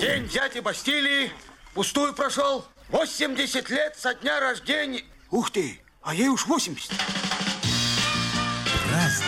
День 0.00 0.28
дяди 0.28 0.60
Бастилии 0.60 1.30
пустую 1.74 2.14
прошел. 2.14 2.64
80 2.90 3.70
лет 3.70 3.96
со 3.96 4.14
дня 4.14 4.38
рождения. 4.40 5.02
Ух 5.30 5.50
ты, 5.50 5.80
а 6.02 6.14
ей 6.14 6.28
уж 6.28 6.46
80. 6.46 6.92
Разный, 8.92 9.26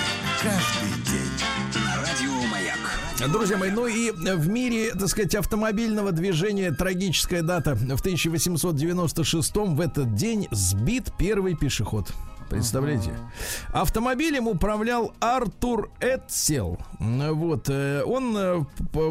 Друзья 3.20 3.56
мои, 3.56 3.70
ну 3.70 3.86
и 3.86 4.10
в 4.10 4.48
мире, 4.48 4.92
так 4.92 5.08
сказать, 5.08 5.36
автомобильного 5.36 6.10
движения 6.10 6.72
трагическая 6.72 7.42
дата. 7.42 7.74
В 7.76 8.00
1896 8.00 9.54
в 9.54 9.80
этот 9.80 10.14
день 10.14 10.48
сбит 10.50 11.12
первый 11.16 11.54
пешеход. 11.54 12.12
Представляете? 12.54 13.10
Автомобилем 13.72 14.48
управлял 14.48 15.12
Артур 15.20 15.90
Этсел. 16.00 16.78
Вот. 16.98 17.68
э, 17.68 18.02
Он 18.04 18.36
э, 18.36 18.64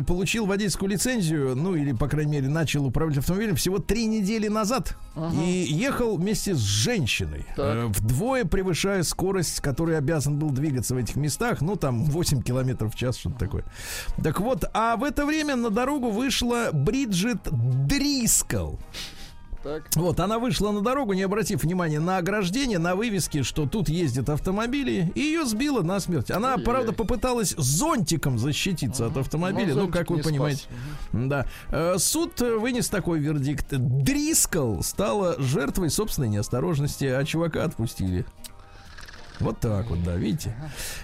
получил 0.08 0.46
водительскую 0.46 0.90
лицензию, 0.90 1.56
ну 1.56 1.76
или, 1.76 1.92
по 1.92 2.08
крайней 2.08 2.32
мере, 2.34 2.48
начал 2.50 2.86
управлять 2.86 3.18
автомобилем 3.20 3.56
всего 3.56 3.80
три 3.80 4.06
недели 4.06 4.48
назад. 4.48 4.98
И 5.46 5.68
ехал 5.70 6.18
вместе 6.18 6.56
с 6.56 6.60
женщиной. 6.60 7.46
э, 7.58 7.86
Вдвое 7.88 8.46
превышая 8.46 9.04
скорость, 9.04 9.60
которой 9.62 9.98
обязан 9.98 10.38
был 10.40 10.50
двигаться 10.50 10.96
в 10.96 10.98
этих 10.98 11.16
местах. 11.16 11.62
Ну, 11.62 11.76
там 11.76 12.06
8 12.06 12.42
километров 12.42 12.94
в 12.94 12.98
час, 12.98 13.18
что-то 13.18 13.38
такое. 13.40 13.64
Так 14.24 14.40
вот, 14.40 14.66
а 14.74 14.96
в 14.96 15.04
это 15.04 15.26
время 15.26 15.56
на 15.56 15.70
дорогу 15.70 16.10
вышла 16.10 16.70
Бриджит 16.72 17.40
Дрискл. 17.52 18.76
Так. 19.64 19.84
Вот, 19.96 20.20
она 20.20 20.40
вышла 20.40 20.72
на 20.72 20.82
дорогу, 20.82 21.14
не 21.14 21.22
обратив 21.22 21.64
внимания 21.64 22.02
на 22.02 22.18
ограждение, 22.18 22.80
на 22.80 22.96
вывески, 22.96 23.44
что 23.44 23.66
тут 23.66 23.88
ездят 23.88 24.28
автомобили, 24.30 25.12
и 25.16 25.22
ее 25.22 25.46
сбило 25.46 25.82
насмерть. 25.82 26.32
Она, 26.32 26.50
Ой-ой-ой. 26.50 26.66
правда, 26.66 26.92
попыталась 26.92 27.56
зонтиком 27.58 28.38
защититься 28.38 29.06
от 29.08 29.16
автомобиля, 29.16 29.74
ну, 29.74 29.88
как 29.88 30.10
вы 30.10 30.20
понимаете. 30.20 30.64
спас. 30.64 30.70
Да. 31.14 31.46
Э, 31.70 31.96
Суд 31.98 32.42
вынес 32.42 32.90
такой 32.90 33.20
вердикт. 33.20 33.68
Дрискл 33.70 34.82
стала 34.82 35.36
жертвой 35.40 35.90
собственной 35.90 36.28
неосторожности, 36.28 37.06
а 37.06 37.24
чувака 37.24 37.64
отпустили. 37.64 38.26
Вот 39.40 39.60
так 39.60 39.90
вот, 39.90 40.04
да, 40.04 40.16
видите? 40.16 40.56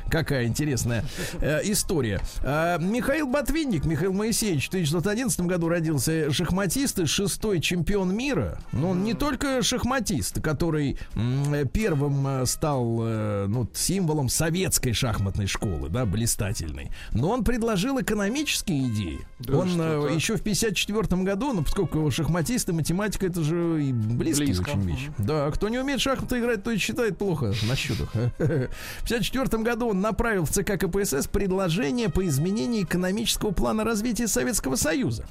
Какая 0.10 0.46
интересная 0.48 1.04
э, 1.42 1.62
история. 1.64 2.22
Э, 2.44 2.78
Михаил 2.80 3.28
Ботвинник, 3.28 3.86
Михаил 3.86 4.14
Моисеевич, 4.14 4.66
в 4.66 4.70
1911 4.70 5.42
году 5.42 5.70
родился 5.70 6.32
шахматист 6.32 7.00
и 7.00 7.06
шестой 7.06 7.60
чемпион 7.60 8.16
мира. 8.16 8.60
Но 8.72 8.90
он 8.92 9.04
не 9.04 9.14
только 9.14 9.62
шахматист, 9.62 10.42
который 10.42 10.98
м, 11.16 11.68
первым 11.70 12.26
э, 12.28 12.46
стал 12.46 13.00
э, 13.02 13.46
ну, 13.48 13.68
символом 13.74 14.30
советской 14.30 14.94
шахматной 14.94 15.48
школы, 15.48 15.90
да, 15.90 16.06
блистательной, 16.06 16.92
но 17.12 17.30
он 17.30 17.44
предложил 17.44 18.00
экономические 18.00 18.88
идеи. 18.90 19.20
Да 19.40 19.58
он 19.58 19.70
э, 19.80 20.12
еще 20.16 20.36
в 20.36 20.42
1954 20.42 21.24
году, 21.24 21.54
ну, 21.54 21.64
поскольку 21.64 22.10
шахматист 22.12 22.70
и 22.70 22.72
математика 22.72 23.26
это 23.28 23.44
же 23.44 23.84
и 23.84 23.92
близкие 23.94 24.48
Близко. 24.48 24.70
очень 24.72 24.82
вещи. 24.82 25.12
Да, 25.18 25.50
кто 25.52 25.70
не 25.70 25.78
умеет 25.80 26.02
шахматы 26.02 26.40
играть, 26.40 26.64
то 26.64 26.72
и 26.72 26.78
считает 26.78 27.18
плохо 27.18 27.54
на 27.68 27.76
счетах. 27.76 28.12
В 28.14 29.12
1954 29.12 29.64
году 29.64 29.90
он 29.90 29.99
направил 30.00 30.46
в 30.46 30.50
ЦК 30.50 30.80
КПСС 30.80 31.28
предложение 31.28 32.10
по 32.10 32.26
изменению 32.26 32.84
экономического 32.84 33.52
плана 33.52 33.84
развития 33.84 34.28
Советского 34.28 34.76
Союза. 34.76 35.26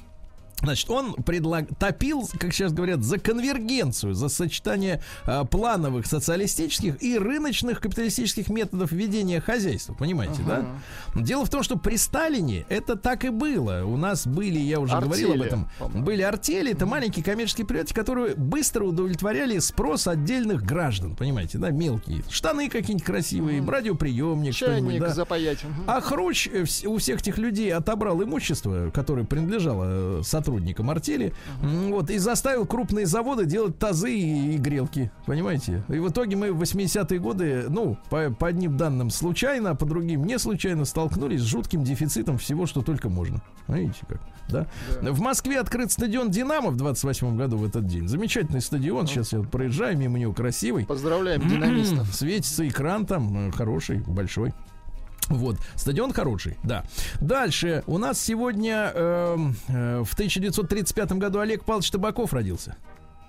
Значит, 0.61 0.89
он 0.89 1.13
предлаг... 1.13 1.67
топил, 1.77 2.29
как 2.39 2.53
сейчас 2.53 2.73
говорят, 2.73 3.03
за 3.03 3.17
конвергенцию, 3.17 4.13
за 4.13 4.29
сочетание 4.29 5.01
а, 5.25 5.45
плановых 5.45 6.05
социалистических 6.05 7.01
и 7.01 7.17
рыночных 7.17 7.79
капиталистических 7.79 8.49
методов 8.49 8.91
ведения 8.91 9.41
хозяйства. 9.41 9.93
Понимаете, 9.93 10.41
да? 10.45 10.65
Дело 11.15 11.45
в 11.45 11.49
том, 11.49 11.63
что 11.63 11.77
при 11.77 11.95
Сталине 11.97 12.65
это 12.69 12.95
так 12.95 13.25
и 13.25 13.29
было. 13.29 13.83
У 13.85 13.97
нас 13.97 14.27
были, 14.27 14.59
я 14.59 14.79
уже 14.79 14.99
говорил 14.99 15.29
об 15.29 15.33
Артели, 15.33 15.47
этом, 15.47 15.69
по-моему. 15.79 16.05
были 16.05 16.21
артели, 16.21 16.71
это 16.71 16.85
маленькие 16.85 17.23
коммерческие 17.23 17.65
предприятия, 17.65 17.93
которые 17.93 18.35
быстро 18.35 18.83
удовлетворяли 18.85 19.59
спрос 19.59 20.07
отдельных 20.07 20.63
граждан, 20.63 21.15
понимаете, 21.15 21.57
да, 21.57 21.71
мелкие. 21.71 22.23
Штаны 22.29 22.69
какие-нибудь 22.69 23.05
красивые, 23.05 23.65
радиоприемник, 23.65 24.55
что-нибудь, 24.55 24.91
Чайник 24.93 25.01
да. 25.01 25.13
запаять. 25.13 25.63
Мгм. 25.63 25.83
А 25.87 26.01
Хрущ 26.01 26.47
э, 26.47 26.65
у 26.85 26.97
всех 26.97 27.21
этих 27.21 27.37
людей 27.37 27.73
отобрал 27.73 28.21
имущество, 28.21 28.91
которое 28.93 29.25
принадлежало 29.25 30.19
э, 30.19 30.21
сотрудникам 30.49 30.89
артели, 30.89 31.33
м, 31.61 31.91
вот, 31.91 32.09
и 32.09 32.17
заставил 32.17 32.65
крупные 32.65 33.05
заводы 33.05 33.45
делать 33.45 33.77
тазы 33.77 34.11
и, 34.11 34.55
и 34.55 34.57
грелки, 34.57 35.11
понимаете? 35.25 35.83
И 35.89 35.99
в 35.99 36.09
итоге 36.09 36.35
мы 36.35 36.51
в 36.51 36.61
80-е 36.61 37.19
годы, 37.19 37.65
ну, 37.69 37.97
по, 38.09 38.31
по 38.31 38.47
одним 38.47 38.77
данным 38.77 39.11
случайно, 39.11 39.71
а 39.71 39.75
по 39.75 39.85
другим 39.85 40.25
не 40.25 40.39
случайно 40.39 40.85
столкнулись 40.85 41.41
с 41.41 41.45
жутким 41.45 41.83
дефицитом 41.83 42.37
всего, 42.37 42.65
что 42.65 42.81
только 42.81 43.09
можно. 43.09 43.41
Видите 43.67 43.99
как, 44.07 44.21
да? 44.49 44.65
В 45.01 45.21
Москве 45.21 45.59
открыт 45.59 45.91
стадион 45.91 46.31
«Динамо» 46.31 46.71
в 46.71 46.77
28 46.77 47.37
году 47.37 47.57
в 47.57 47.65
этот 47.65 47.85
день. 47.85 48.07
Замечательный 48.07 48.61
стадион, 48.61 49.05
сейчас 49.05 49.33
я 49.33 49.41
проезжаю 49.41 49.97
мимо 49.97 50.17
него, 50.17 50.33
красивый. 50.33 50.85
Поздравляем 50.85 51.47
динамистов. 51.47 52.13
Светится 52.13 52.67
экран 52.67 53.05
там 53.05 53.49
э, 53.49 53.51
хороший, 53.51 53.99
большой. 53.99 54.53
Вот, 55.27 55.57
стадион 55.75 56.13
хороший, 56.13 56.57
да. 56.63 56.83
Дальше 57.21 57.83
у 57.85 57.97
нас 57.97 58.19
сегодня 58.19 58.91
эм, 58.93 59.55
э, 59.67 60.03
в 60.03 60.13
1935 60.13 61.11
году 61.13 61.39
Олег 61.39 61.65
Павлович 61.65 61.91
Табаков 61.91 62.33
родился. 62.33 62.77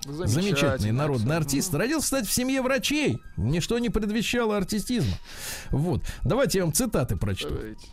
Замечательный 0.06 0.28
Замечательно. 0.28 0.92
народный 0.94 1.36
артист. 1.36 1.74
Родился, 1.74 2.04
кстати, 2.04 2.26
в 2.26 2.32
семье 2.32 2.62
врачей. 2.62 3.20
Ничто 3.36 3.78
не 3.78 3.90
предвещало 3.90 4.56
артистизма. 4.56 5.12
Вот. 5.70 6.02
Давайте 6.24 6.58
я 6.58 6.64
вам 6.64 6.72
цитаты 6.72 7.16
прочту. 7.16 7.50
Давайте. 7.50 7.86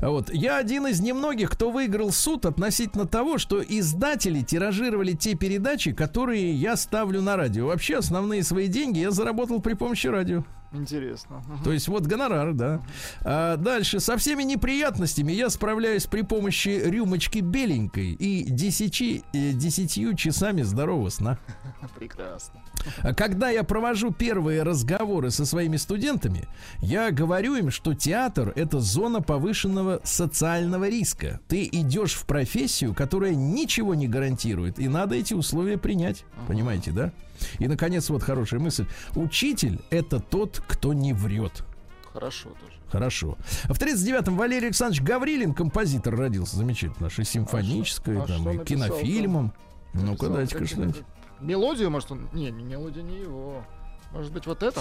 Вот. 0.00 0.34
Я 0.34 0.56
один 0.56 0.88
из 0.88 1.00
немногих, 1.00 1.50
кто 1.50 1.70
выиграл 1.70 2.10
суд 2.10 2.46
относительно 2.46 3.06
того, 3.06 3.38
что 3.38 3.62
издатели 3.62 4.40
тиражировали 4.42 5.12
те 5.12 5.34
передачи, 5.36 5.92
которые 5.92 6.52
я 6.52 6.74
ставлю 6.76 7.22
на 7.22 7.36
радио. 7.36 7.68
Вообще 7.68 7.98
основные 7.98 8.42
свои 8.42 8.66
деньги 8.66 8.98
я 8.98 9.12
заработал 9.12 9.60
при 9.60 9.74
помощи 9.74 10.08
радио. 10.08 10.44
Интересно. 10.72 11.42
То 11.64 11.72
есть 11.72 11.88
вот 11.88 12.06
гонорар, 12.06 12.54
да. 12.54 12.82
А 13.24 13.56
дальше. 13.56 14.00
Со 14.00 14.16
всеми 14.16 14.42
неприятностями 14.42 15.32
я 15.32 15.50
справляюсь 15.50 16.06
при 16.06 16.22
помощи 16.22 16.80
рюмочки 16.84 17.40
беленькой 17.40 18.12
и 18.12 18.44
десяти, 18.44 19.22
э, 19.34 19.52
десятью 19.52 20.14
часами 20.14 20.62
здорового 20.62 21.10
сна. 21.10 21.38
Прекрасно. 21.98 22.62
А 23.02 23.14
Когда 23.14 23.50
я 23.50 23.64
провожу 23.64 24.12
первые 24.12 24.62
разговоры 24.62 25.30
со 25.30 25.44
своими 25.44 25.76
студентами, 25.76 26.48
я 26.80 27.10
говорю 27.10 27.54
им, 27.56 27.70
что 27.70 27.94
театр 27.94 28.52
это 28.56 28.80
зона 28.80 29.20
повышенного 29.20 30.00
социального 30.04 30.88
риска. 30.88 31.40
Ты 31.48 31.68
идешь 31.70 32.14
в 32.14 32.26
профессию, 32.26 32.94
которая 32.94 33.34
ничего 33.34 33.94
не 33.94 34.08
гарантирует, 34.08 34.78
и 34.78 34.88
надо 34.88 35.16
эти 35.16 35.34
условия 35.34 35.76
принять. 35.76 36.24
Понимаете, 36.48 36.92
да? 36.92 37.12
И, 37.58 37.68
наконец, 37.68 38.08
вот 38.10 38.22
хорошая 38.22 38.60
мысль. 38.60 38.86
Учитель 39.14 39.80
это 39.90 40.20
тот, 40.20 40.62
кто 40.66 40.92
не 40.92 41.12
врет. 41.12 41.64
Хорошо 42.12 42.50
тоже. 42.50 42.72
Хорошо. 42.90 43.38
В 43.64 43.78
39-м 43.80 44.36
Валерий 44.36 44.66
Александрович 44.66 45.02
Гаврилин, 45.02 45.54
композитор, 45.54 46.14
родился. 46.14 46.56
Замечательно. 46.56 47.06
Наше 47.06 47.24
симфоническое, 47.24 48.20
А 48.20 48.24
что- 48.24 48.34
а 48.34 48.36
там, 48.36 48.42
что 48.42 48.50
и 48.52 48.56
написал 48.58 48.88
кинофильмом. 48.88 49.52
Ну-ка, 49.94 50.28
дайте-ка 50.28 50.66
что-нибудь. 50.66 51.02
Мелодию, 51.40 51.90
может, 51.90 52.12
он... 52.12 52.28
Не, 52.32 52.50
не 52.50 52.62
мелодия 52.64 53.02
не 53.02 53.20
его. 53.20 53.64
Может 54.12 54.30
быть, 54.32 54.46
вот 54.46 54.62
это? 54.62 54.80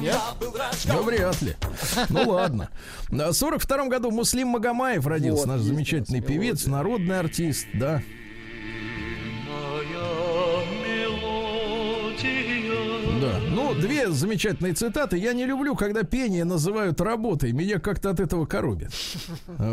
Нет? 0.00 0.16
Да 0.86 1.02
вряд 1.02 1.42
ли. 1.42 1.56
Ну 2.08 2.30
ладно. 2.30 2.68
В 3.08 3.32
42 3.32 3.88
году 3.88 4.10
Муслим 4.10 4.48
Магомаев 4.48 5.06
родился, 5.06 5.46
Вот, 5.46 5.56
наш 5.56 5.60
замечательный 5.60 6.20
певец, 6.20 6.66
народный 6.66 7.18
артист, 7.18 7.66
да. 7.74 8.00
Да. 13.20 13.38
Ну, 13.50 13.74
две 13.74 14.10
замечательные 14.10 14.74
цитаты. 14.74 15.16
Я 15.18 15.32
не 15.32 15.46
люблю, 15.46 15.74
когда 15.76 16.02
пение 16.02 16.44
называют 16.44 17.00
работой. 17.00 17.52
Меня 17.52 17.78
как-то 17.78 18.10
от 18.10 18.20
этого 18.20 18.46
коробит. 18.46 18.90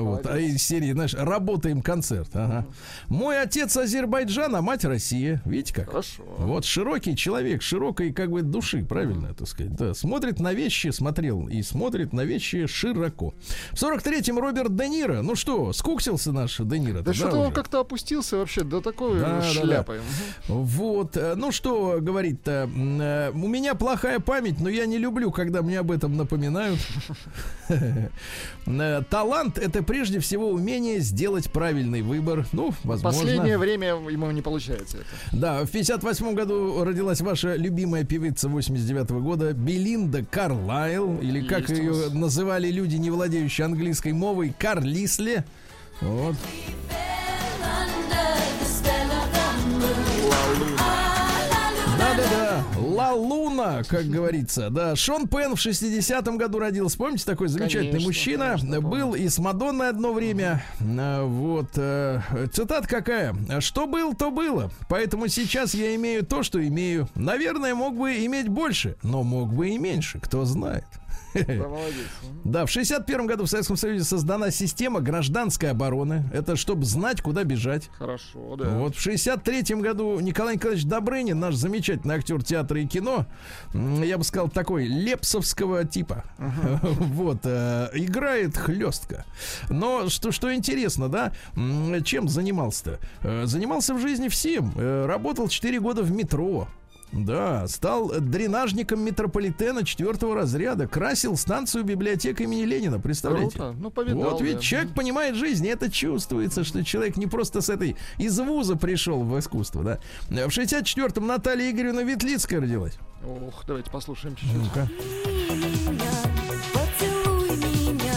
Вот. 0.02 0.26
А 0.26 0.38
из 0.40 0.62
серии, 0.64 0.92
знаешь, 0.92 1.14
работаем 1.14 1.82
концерт. 1.82 2.30
Ага. 2.34 2.66
Мой 3.08 3.40
отец 3.42 3.76
Азербайджан, 3.78 4.56
а 4.56 4.62
мать 4.62 4.86
Россия. 4.86 5.42
Видите 5.46 5.74
как? 5.74 5.90
Хорошо. 5.90 6.24
Вот 6.38 6.66
широкий 6.66 7.16
человек, 7.16 7.62
широкой 7.62 8.12
как 8.14 8.32
бы 8.32 8.42
души, 8.42 8.84
правильно 8.86 9.28
это 9.28 9.46
сказать. 9.46 9.76
Да, 9.76 9.94
смотрит 9.94 10.40
на 10.40 10.54
вещи, 10.54 10.90
смотрел 10.90 11.48
и 11.48 11.62
смотрит 11.62 12.14
на 12.14 12.22
вещи 12.24 12.66
широко. 12.68 13.34
В 13.72 13.76
43-м 13.76 14.40
Роберт 14.40 14.76
Де 14.76 14.88
Ниро. 14.90 15.22
Ну 15.22 15.36
что, 15.36 15.74
скуксился 15.74 16.32
наш 16.32 16.58
Де 16.58 16.80
Ниро? 16.80 17.02
Да 17.02 17.14
что-то 17.14 17.38
он 17.38 17.54
как-то 17.54 17.80
опустился 17.80 18.38
вообще 18.38 18.64
до 18.64 18.82
такой 18.82 19.20
Да, 19.20 19.28
да, 19.28 19.36
да. 19.38 19.44
шляпы. 19.44 20.02
Мгм. 20.48 20.64
Вот, 20.66 21.18
э, 21.18 21.36
ну 21.36 21.52
что 21.52 21.98
говорит-то, 22.00 22.70
у 23.44 23.48
меня 23.48 23.76
плохая 23.76 24.20
память, 24.20 24.60
но 24.60 24.70
я 24.70 24.86
не 24.86 24.98
люблю, 24.98 25.32
когда 25.32 25.62
мне 25.62 25.80
об 25.80 25.92
этом 25.92 26.18
напоминают. 26.18 26.80
Э, 28.68 29.02
Талант 29.10 29.58
это 29.58 29.82
прежде 29.82 30.20
всего 30.20 30.50
умение 30.50 31.00
сделать 31.00 31.52
правильный 31.52 32.02
выбор. 32.02 32.46
Ну, 32.52 32.74
возможно. 32.84 33.20
Последнее 33.22 33.58
время 33.58 33.90
ему 33.90 34.30
не 34.32 34.42
получается 34.42 34.98
это. 34.98 35.06
Да, 35.32 35.66
в 35.66 35.72
58 35.72 36.34
году 36.36 36.84
родилась 36.84 37.22
ваша 37.22 37.56
любимая 37.56 38.04
певица 38.04 38.50
89 38.50 39.10
года 39.22 39.54
Белинда 39.54 40.24
Карлайл, 40.24 41.18
или 41.20 41.42
как 41.46 41.70
Есть 41.70 41.82
ее 41.82 42.10
называли 42.14 42.70
люди, 42.70 42.98
не 42.98 43.10
владеющие 43.10 43.66
английской 43.66 44.14
мовой, 44.14 44.54
Карлисле. 44.58 45.44
Вот. 46.02 46.36
Да-да-да, 51.98 52.64
Ла 52.92 53.12
Луна, 53.14 53.84
как 53.84 54.06
говорится. 54.06 54.70
Да, 54.70 54.96
Шон 54.96 55.28
Пен 55.28 55.56
в 55.56 55.66
60-м 55.66 56.38
году 56.38 56.60
родился. 56.60 56.98
Помните, 56.98 57.26
такой 57.26 57.48
замечательный 57.48 57.92
Конечно, 57.92 58.08
мужчина? 58.08 58.46
конечно, 58.58 58.82
Был 58.82 59.16
и 59.16 59.28
с 59.28 59.40
Мадонной 59.40 59.90
одно 59.90 60.14
время. 60.14 60.64
А, 60.80 61.26
Вот. 61.26 61.70
э, 61.76 62.22
Цитат 62.54 62.88
какая? 62.88 63.36
Что 63.60 63.88
был, 63.88 64.14
то 64.14 64.32
было. 64.32 64.70
Поэтому 64.90 65.28
сейчас 65.28 65.74
я 65.74 65.96
имею 65.96 66.26
то, 66.26 66.44
что 66.44 66.66
имею. 66.66 67.08
Наверное, 67.16 67.76
мог 67.76 67.96
бы 67.98 68.26
иметь 68.26 68.48
больше, 68.50 68.96
но 69.04 69.24
мог 69.24 69.54
бы 69.54 69.70
и 69.70 69.78
меньше. 69.78 70.20
Кто 70.20 70.46
знает. 70.46 70.86
Да, 71.34 71.68
молодец. 71.68 72.08
Да, 72.44 72.66
в 72.66 72.70
61 72.70 73.28
году 73.28 73.46
в 73.46 73.48
Советском 73.50 73.78
Союзе 73.78 74.04
создана 74.04 74.52
система 74.52 75.00
гражданской 75.00 75.70
обороны. 75.72 76.26
Это 76.34 76.56
чтобы 76.56 76.86
знать, 76.86 77.22
куда 77.22 77.44
бежать. 77.44 77.90
Хорошо, 77.98 78.56
да. 78.58 78.70
Вот 78.78 78.96
в 78.96 79.06
63-м 79.08 79.82
году 79.82 80.20
Николай 80.20 80.56
Николаевич 80.56 80.86
Добрынин, 80.86 81.40
наш 81.40 81.56
замечательный 81.56 82.16
актер 82.16 82.44
театра 82.44 82.80
и 82.82 82.86
кино, 82.86 83.26
я 83.74 84.18
бы 84.18 84.24
сказал, 84.24 84.50
такой 84.50 84.86
лепсовского 84.86 85.86
типа. 85.86 86.24
Вот, 86.82 87.40
э, 87.44 87.90
играет 87.94 88.58
хлестко. 88.58 89.26
Но 89.70 90.10
что, 90.10 90.32
что 90.32 90.54
интересно, 90.54 91.10
да, 91.10 91.34
чем 92.04 92.28
занимался-то? 92.28 93.00
Э, 93.22 93.46
Занимался 93.46 93.94
в 93.94 94.00
жизни 94.00 94.28
всем. 94.28 94.72
Э, 94.76 95.06
Работал 95.06 95.48
4 95.48 95.80
года 95.80 96.04
в 96.04 96.12
метро. 96.12 96.68
Да, 97.12 97.68
стал 97.68 98.10
дренажником 98.20 99.02
метрополитена 99.02 99.86
четвертого 99.86 100.36
разряда, 100.36 100.88
красил 100.88 101.36
станцию 101.36 101.84
библиотека 101.84 102.44
имени 102.44 102.64
Ленина, 102.64 103.00
представляете? 103.00 103.58
Круто. 103.58 103.76
Ну, 103.78 103.92
повидал. 103.92 104.32
Вот 104.32 104.42
ведь 104.42 104.56
да. 104.56 104.62
человек 104.62 104.94
понимает 104.94 105.36
жизнь, 105.36 105.66
и 105.66 105.70
это 105.70 105.92
чувствуется, 105.92 106.64
что 106.64 106.84
человек 106.86 107.18
не 107.18 107.28
просто 107.28 107.62
с 107.62 107.70
этой 107.70 107.98
из 108.18 108.40
вуза 108.40 108.78
пришел 108.78 109.24
в 109.24 109.38
искусство, 109.38 109.84
да. 109.84 110.00
В 110.48 110.50
64-м 110.50 111.28
Наталья 111.28 111.70
Игоревна 111.72 112.02
Ветлицкая 112.02 112.62
родилась. 112.62 112.98
Ох, 113.26 113.64
давайте 113.68 113.92
послушаем 113.92 114.36
чуть-чуть. 114.36 114.58
Ну-ка. 114.58 114.88
меня, 115.92 116.12
поцелуй 116.74 117.58
меня, 117.58 118.14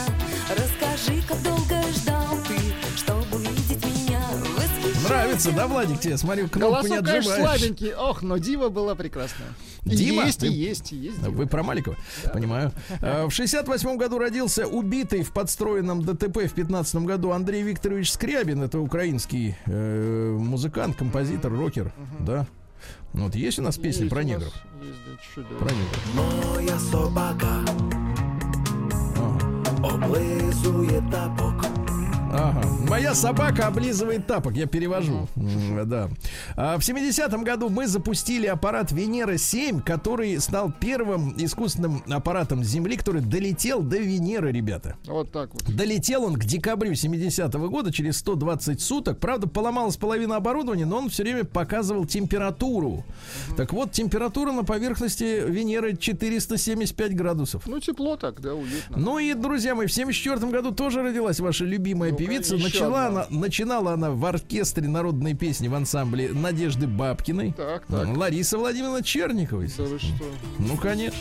расскажи, 0.50 1.20
как 1.28 1.42
долго 1.42 1.63
Нравится, 5.34 5.52
да, 5.52 5.66
Владик, 5.66 6.00
тебе? 6.00 6.16
Смотрю, 6.16 6.48
кнопку 6.48 6.86
не 6.86 6.88
Голосок, 6.88 7.06
конечно, 7.06 7.32
отжимаешь. 7.34 7.60
слабенький. 7.60 7.94
Ох, 7.94 8.22
но 8.22 8.38
Дива 8.38 8.68
была 8.68 8.94
прекрасная. 8.94 9.48
И 9.84 9.90
Дима? 9.96 10.24
Есть, 10.26 10.42
и 10.44 10.48
Ты- 10.48 10.52
есть, 10.54 10.92
и 10.92 10.96
есть. 10.96 11.20
Дива. 11.22 11.30
Вы 11.30 11.46
про 11.46 11.62
Маликова? 11.62 11.96
Понимаю. 12.32 12.72
А, 13.02 13.26
В 13.28 13.30
68 13.32 13.96
году 13.96 14.18
родился 14.18 14.66
убитый 14.66 15.22
в 15.22 15.32
подстроенном 15.32 16.04
ДТП 16.04 16.38
в 16.46 16.52
15 16.54 16.96
году 17.02 17.30
Андрей 17.32 17.62
Викторович 17.62 18.12
Скрябин. 18.12 18.62
Это 18.62 18.78
украинский 18.80 19.56
э, 19.66 20.36
музыкант, 20.38 20.96
композитор, 20.96 21.52
рокер. 21.52 21.92
Да. 22.20 22.46
Ну, 23.12 23.24
Вот 23.24 23.34
есть 23.34 23.58
у 23.58 23.62
нас 23.62 23.76
песни 23.76 24.02
Есть 24.02 24.10
про 24.10 24.18
нас, 24.22 24.26
негров? 24.26 24.52
есть, 24.82 25.36
да, 25.36 25.42
да. 25.42 25.56
Про 25.58 25.70
негров. 25.74 26.54
Моя 26.54 26.78
собака 26.78 27.64
Ага. 29.16 30.06
облизує 30.06 31.02
тапок. 31.10 31.64
Ага. 32.34 32.66
Моя 32.88 33.14
собака 33.14 33.68
облизывает 33.68 34.26
тапок, 34.26 34.54
я 34.54 34.66
перевожу. 34.66 35.28
Да. 35.84 36.10
А 36.56 36.76
в 36.78 36.80
70-м 36.80 37.44
году 37.44 37.68
мы 37.68 37.86
запустили 37.86 38.46
аппарат 38.46 38.90
Венера-7, 38.90 39.82
который 39.82 40.38
стал 40.40 40.72
первым 40.72 41.34
искусственным 41.36 42.02
аппаратом 42.08 42.64
Земли, 42.64 42.96
который 42.96 43.20
долетел 43.20 43.82
до 43.82 43.98
Венеры, 43.98 44.50
ребята. 44.50 44.96
Вот 45.06 45.30
так 45.30 45.54
вот. 45.54 45.62
Долетел 45.64 46.24
он 46.24 46.34
к 46.34 46.44
декабрю 46.44 46.92
70-го 46.92 47.68
года, 47.68 47.92
через 47.92 48.18
120 48.18 48.80
суток. 48.80 49.18
Правда, 49.20 49.46
поломалась 49.46 49.96
половина 49.96 50.36
оборудования, 50.36 50.86
но 50.86 50.98
он 50.98 51.10
все 51.10 51.22
время 51.22 51.44
показывал 51.44 52.04
температуру. 52.04 53.04
Так 53.56 53.72
вот, 53.72 53.92
температура 53.92 54.52
на 54.52 54.64
поверхности 54.64 55.44
Венеры 55.46 55.96
475 55.96 57.14
градусов. 57.14 57.66
Ну, 57.66 57.78
тепло 57.78 58.16
так, 58.16 58.40
да, 58.40 58.54
уютно. 58.54 58.96
Ну 58.96 59.18
и, 59.18 59.34
друзья 59.34 59.74
мои, 59.74 59.86
в 59.86 59.92
74 59.92 60.50
году 60.50 60.72
тоже 60.72 61.02
родилась 61.02 61.38
ваша 61.40 61.64
любимая 61.64 62.10
Ну-ка, 62.10 62.23
певица. 62.26 62.54
еще 62.56 62.64
Начала 62.64 63.06
одна. 63.06 63.20
она, 63.22 63.26
начинала 63.30 63.92
она 63.92 64.10
в 64.10 64.24
оркестре 64.24 64.88
народной 64.88 65.34
песни 65.34 65.68
в 65.68 65.74
ансамбле 65.74 66.30
Надежды 66.32 66.86
Бабкиной. 66.86 67.52
Так, 67.52 67.86
так. 67.86 68.16
Лариса 68.16 68.58
Владимировна 68.58 69.02
Черниковой. 69.02 69.70
Да 69.76 69.84
вы 69.84 69.98
что? 69.98 70.24
Ну, 70.58 70.76
конечно. 70.76 71.18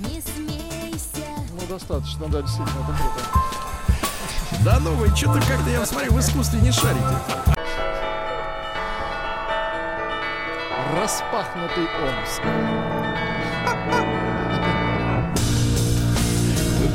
Не 0.00 0.20
смейся. 0.20 1.26
Ну, 1.52 1.60
достаточно, 1.68 2.26
да, 2.28 2.42
действительно, 2.42 2.80
это 2.88 2.96
круто. 2.98 3.20
Да 4.64 4.80
ну 4.80 4.92
вы 4.94 5.08
что-то 5.14 5.40
как-то, 5.46 5.70
я 5.70 5.84
смотрю, 5.86 6.12
в 6.12 6.20
искусстве 6.20 6.60
не 6.60 6.72
шарите. 6.72 7.04
Распахнутый 10.96 11.84
Омск. 11.84 12.42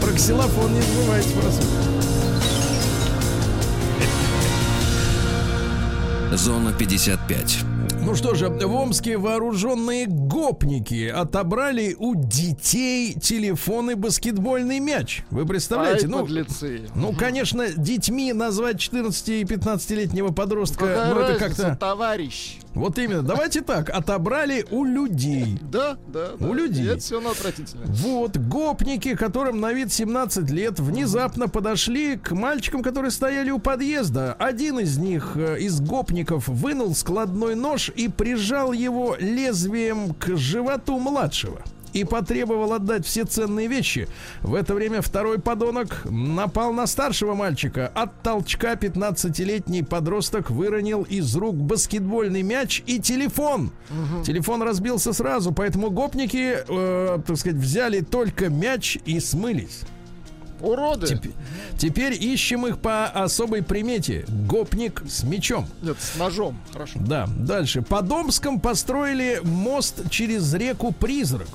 Про 0.02 0.12
ксилофон 0.14 0.74
не 0.74 0.82
забывайте 0.82 1.30
просто. 1.40 1.64
Зона 6.32 6.72
55. 6.72 7.60
Ну 8.04 8.16
что 8.16 8.36
же, 8.36 8.48
в 8.48 8.74
Омске 8.74 9.18
вооруженные 9.18 10.08
гопники 10.08 11.08
отобрали 11.08 11.96
у 12.00 12.16
детей 12.16 13.14
телефон 13.14 13.92
и 13.92 13.96
баскетбольный 13.96 14.80
мяч. 14.80 15.24
Вы 15.30 15.46
представляете? 15.46 16.06
Ай, 16.06 16.12
ну, 16.12 16.20
подлецы. 16.22 16.90
ну, 16.96 17.14
конечно, 17.14 17.70
детьми 17.70 18.34
назвать 18.34 18.80
14 18.80 19.30
и 19.30 19.44
15-летнего 19.44 20.32
подростка, 20.32 20.88
Какая 20.88 21.14
ну, 21.14 21.20
это 21.20 21.40
как-то... 21.40 21.76
товарищ? 21.76 22.58
Вот 22.74 22.98
именно. 22.98 23.22
Давайте 23.22 23.62
так, 23.62 23.90
отобрали 23.90 24.66
у 24.72 24.86
людей. 24.86 25.60
Да, 25.62 25.98
да, 26.08 26.32
да. 26.40 26.48
У 26.48 26.54
людей. 26.54 26.86
И 26.86 26.88
Это 26.88 27.00
все 27.00 27.16
равно 27.16 27.32
отвратительно. 27.32 27.84
Вот, 27.88 28.38
гопники, 28.38 29.16
которым 29.16 29.60
на 29.60 29.74
вид 29.74 29.92
17 29.92 30.50
лет, 30.52 30.80
внезапно 30.80 31.50
подошли 31.50 32.16
к 32.16 32.32
мальчикам, 32.32 32.82
которые 32.82 33.12
стояли 33.12 33.52
у 33.52 33.60
подъезда. 33.60 34.34
Один 34.34 34.80
из 34.80 34.98
них, 34.98 35.34
э, 35.36 35.60
из 35.60 35.82
гопников, 35.82 36.48
вынул 36.48 36.96
складной 36.96 37.56
нож 37.56 37.90
и 37.90 38.08
прижал 38.08 38.72
его 38.72 39.16
лезвием 39.20 40.14
к 40.14 40.38
животу 40.38 40.98
младшего. 40.98 41.62
И 41.94 42.04
потребовал 42.04 42.74
отдать 42.74 43.06
все 43.06 43.26
ценные 43.26 43.68
вещи. 43.68 44.08
В 44.42 44.56
это 44.56 44.74
время 44.74 45.02
второй 45.02 45.40
подонок 45.40 46.06
напал 46.10 46.72
на 46.74 46.88
старшего 46.88 47.34
мальчика. 47.34 47.88
От 47.94 48.22
толчка 48.24 48.74
15-летний 48.74 49.84
подросток 49.84 50.50
выронил 50.50 51.04
из 51.04 51.36
рук 51.36 51.56
баскетбольный 51.56 52.44
мяч 52.44 52.82
и 52.86 53.00
телефон. 53.00 53.72
Телефон 54.26 54.62
разбился 54.64 55.14
сразу, 55.14 55.52
поэтому 55.52 55.90
гопники, 55.90 56.58
э, 56.68 57.20
так 57.26 57.38
сказать, 57.38 57.58
взяли 57.60 58.02
только 58.02 58.50
мяч 58.50 58.98
и 59.06 59.20
смылись. 59.20 59.82
Уроды. 60.62 61.08
Теп- 61.08 61.34
Теперь 61.78 62.14
ищем 62.14 62.68
их 62.68 62.78
по 62.78 63.06
особой 63.08 63.64
примете. 63.64 64.26
Гопник 64.28 65.02
с 65.10 65.24
мечом. 65.24 65.66
Нет, 65.82 65.98
с 66.00 66.16
ножом. 66.20 66.60
Хорошо. 66.72 67.00
Да, 67.00 67.28
дальше. 67.36 67.82
По 67.82 68.04
Домском 68.04 68.60
построили 68.60 69.42
мост 69.44 70.08
через 70.12 70.54
реку 70.54 70.92
Призрак. 70.94 71.48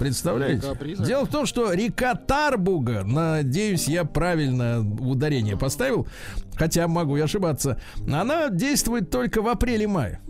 Представляете? 0.00 0.66
Дело 1.04 1.26
в 1.26 1.28
том, 1.30 1.44
что 1.46 1.72
река 1.72 2.14
Тарбуга, 2.14 3.04
надеюсь, 3.04 3.86
я 3.86 4.04
правильно 4.04 4.80
ударение 4.80 5.56
поставил, 5.58 6.06
хотя 6.54 6.88
могу 6.88 7.16
и 7.18 7.20
ошибаться, 7.20 7.78
она 8.10 8.48
действует 8.48 9.10
только 9.10 9.42
в 9.42 9.48
апреле-мае. 9.48 10.20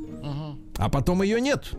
А 0.77 0.89
потом 0.89 1.23
ее 1.23 1.41
нет. 1.41 1.71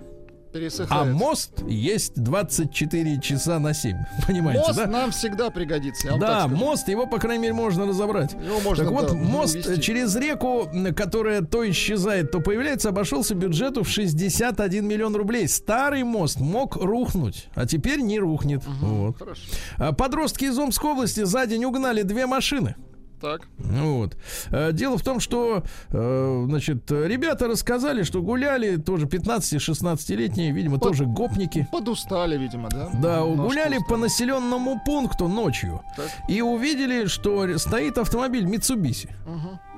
А 0.51 0.57
Пересыхает. 0.57 1.13
мост 1.15 1.51
есть 1.67 2.13
24 2.21 3.21
часа 3.21 3.57
на 3.59 3.73
7. 3.73 3.95
Понимаете, 4.27 4.61
Мост 4.67 4.75
да? 4.75 4.87
нам 4.87 5.11
всегда 5.11 5.49
пригодится. 5.49 6.17
Да, 6.19 6.47
мост, 6.49 6.87
его, 6.89 7.07
по 7.07 7.19
крайней 7.19 7.43
мере, 7.43 7.53
можно 7.53 7.85
разобрать. 7.87 8.33
Его 8.33 8.59
можно, 8.59 8.83
так 8.83 8.93
вот, 8.93 9.07
да, 9.07 9.13
мост 9.13 9.55
увести. 9.55 9.81
через 9.81 10.15
реку, 10.15 10.69
которая 10.95 11.41
то 11.41 11.67
исчезает, 11.69 12.31
то 12.31 12.41
появляется, 12.41 12.89
обошелся 12.89 13.33
бюджету 13.33 13.83
в 13.83 13.89
61 13.89 14.85
миллион 14.85 15.15
рублей. 15.15 15.47
Старый 15.47 16.03
мост 16.03 16.39
мог 16.39 16.75
рухнуть, 16.75 17.47
а 17.55 17.65
теперь 17.65 18.01
не 18.01 18.19
рухнет. 18.19 18.61
Вот. 18.81 19.17
Хорошо. 19.17 19.41
А 19.77 19.93
Подростки 19.93 20.45
из 20.45 20.57
Омской 20.59 20.91
области 20.91 21.23
за 21.23 21.45
день 21.45 21.63
угнали 21.63 22.01
две 22.01 22.25
машины. 22.25 22.75
Так. 23.21 23.41
Ну 23.59 23.99
Вот. 23.99 24.17
Э, 24.49 24.71
Дело 24.73 24.97
в 24.97 25.03
том, 25.03 25.19
что, 25.19 25.63
э, 25.89 26.43
значит, 26.47 26.89
ребята 26.91 27.47
рассказали, 27.47 28.03
что 28.03 28.21
гуляли 28.21 28.77
тоже 28.77 29.05
15-16-летние, 29.05 30.51
видимо, 30.51 30.79
Под- 30.79 30.89
тоже 30.89 31.05
гопники. 31.05 31.67
Подустали, 31.71 32.37
видимо, 32.37 32.69
да? 32.69 32.89
Да, 32.93 33.21
Немножко 33.21 33.43
гуляли 33.43 33.77
по 33.77 33.83
устали. 33.83 34.01
населенному 34.01 34.81
пункту 34.85 35.27
ночью 35.27 35.81
Так. 35.95 36.07
и 36.27 36.41
увидели, 36.41 37.05
что 37.05 37.57
стоит 37.57 37.97
автомобиль 37.97 38.45
Mitsubishi. 38.45 39.09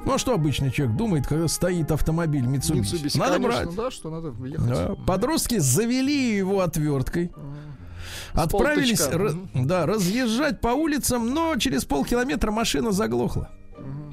Ну 0.05 0.13
а 0.13 0.17
что 0.17 0.33
обычный 0.33 0.69
человек 0.71 0.97
думает, 0.97 1.27
когда 1.27 1.47
стоит 1.47 1.89
автомобиль 1.91 2.43
Mitsubishi? 2.45 2.81
Mitsubishi, 2.81 3.17
Надо 3.19 3.33
конечно, 3.35 3.63
брать. 3.65 3.75
да, 3.75 3.91
что 3.91 4.09
надо 4.09 4.31
въехать. 4.31 4.67
Да. 4.67 4.95
Подростки 5.07 5.59
завели 5.59 6.35
его 6.37 6.59
отверткой. 6.59 7.31
Отправились 8.33 8.99
ра- 8.99 9.65
да, 9.65 9.85
разъезжать 9.85 10.59
по 10.61 10.69
улицам, 10.69 11.33
но 11.33 11.55
через 11.57 11.85
полкилометра 11.85 12.51
машина 12.51 12.91
заглохла. 12.91 13.49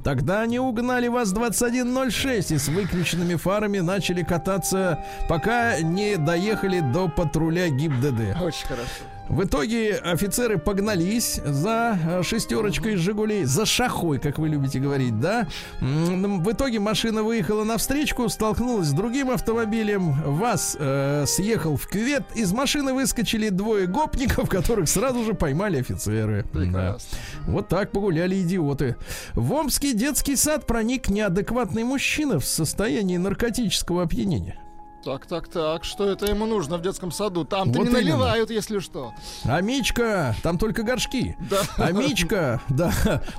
Тогда 0.04 0.40
они 0.40 0.58
угнали 0.58 1.08
ВАЗ-2106 1.08 2.54
и 2.54 2.58
с 2.58 2.68
выключенными 2.68 3.34
фарами 3.34 3.78
начали 3.80 4.22
кататься, 4.22 5.04
пока 5.28 5.78
не 5.80 6.16
доехали 6.16 6.80
до 6.80 7.08
патруля 7.08 7.68
ГИБДД. 7.68 8.40
Очень 8.42 8.66
хорошо. 8.66 9.04
В 9.30 9.44
итоге 9.44 9.94
офицеры 9.94 10.58
погнались 10.58 11.40
за 11.44 11.96
э, 12.04 12.22
шестерочкой 12.24 12.94
из 12.94 12.98
«Жигулей», 12.98 13.44
за 13.44 13.64
шахой, 13.64 14.18
как 14.18 14.38
вы 14.40 14.48
любите 14.48 14.80
говорить, 14.80 15.20
да? 15.20 15.46
В 15.80 16.50
итоге 16.50 16.80
машина 16.80 17.22
выехала 17.22 17.62
навстречу, 17.62 18.28
столкнулась 18.28 18.88
с 18.88 18.92
другим 18.92 19.30
автомобилем, 19.30 20.14
ВАЗ 20.24 20.76
э, 20.80 21.24
съехал 21.28 21.76
в 21.76 21.86
кювет, 21.86 22.24
из 22.34 22.52
машины 22.52 22.92
выскочили 22.92 23.50
двое 23.50 23.86
гопников, 23.86 24.48
которых 24.48 24.88
сразу 24.88 25.24
же 25.24 25.34
поймали 25.34 25.78
офицеры. 25.78 26.44
Да. 26.52 26.58
Прекрасно. 26.58 27.18
Вот 27.46 27.68
так 27.68 27.92
погуляли 27.92 28.42
идиоты. 28.42 28.96
В 29.34 29.52
Омский 29.52 29.94
детский 29.94 30.34
сад 30.34 30.66
проник 30.66 31.08
неадекватный 31.08 31.84
мужчина 31.84 32.40
в 32.40 32.44
состоянии 32.44 33.16
наркотического 33.16 34.02
опьянения. 34.02 34.58
Так, 35.04 35.26
так, 35.26 35.48
так. 35.48 35.84
Что 35.84 36.08
это 36.10 36.26
ему 36.26 36.44
нужно 36.46 36.76
в 36.76 36.82
детском 36.82 37.10
саду? 37.10 37.44
Там-то 37.44 37.78
Вот 37.78 37.84
не 37.88 37.90
именно. 37.90 38.04
наливают, 38.04 38.50
если 38.50 38.80
что. 38.80 39.12
А 39.44 39.60
Мичка, 39.62 40.34
там 40.42 40.58
только 40.58 40.82
горшки. 40.82 41.36
Да. 41.50 41.62
А 41.78 41.90
Мичка, 41.92 42.60
да, 42.68 42.92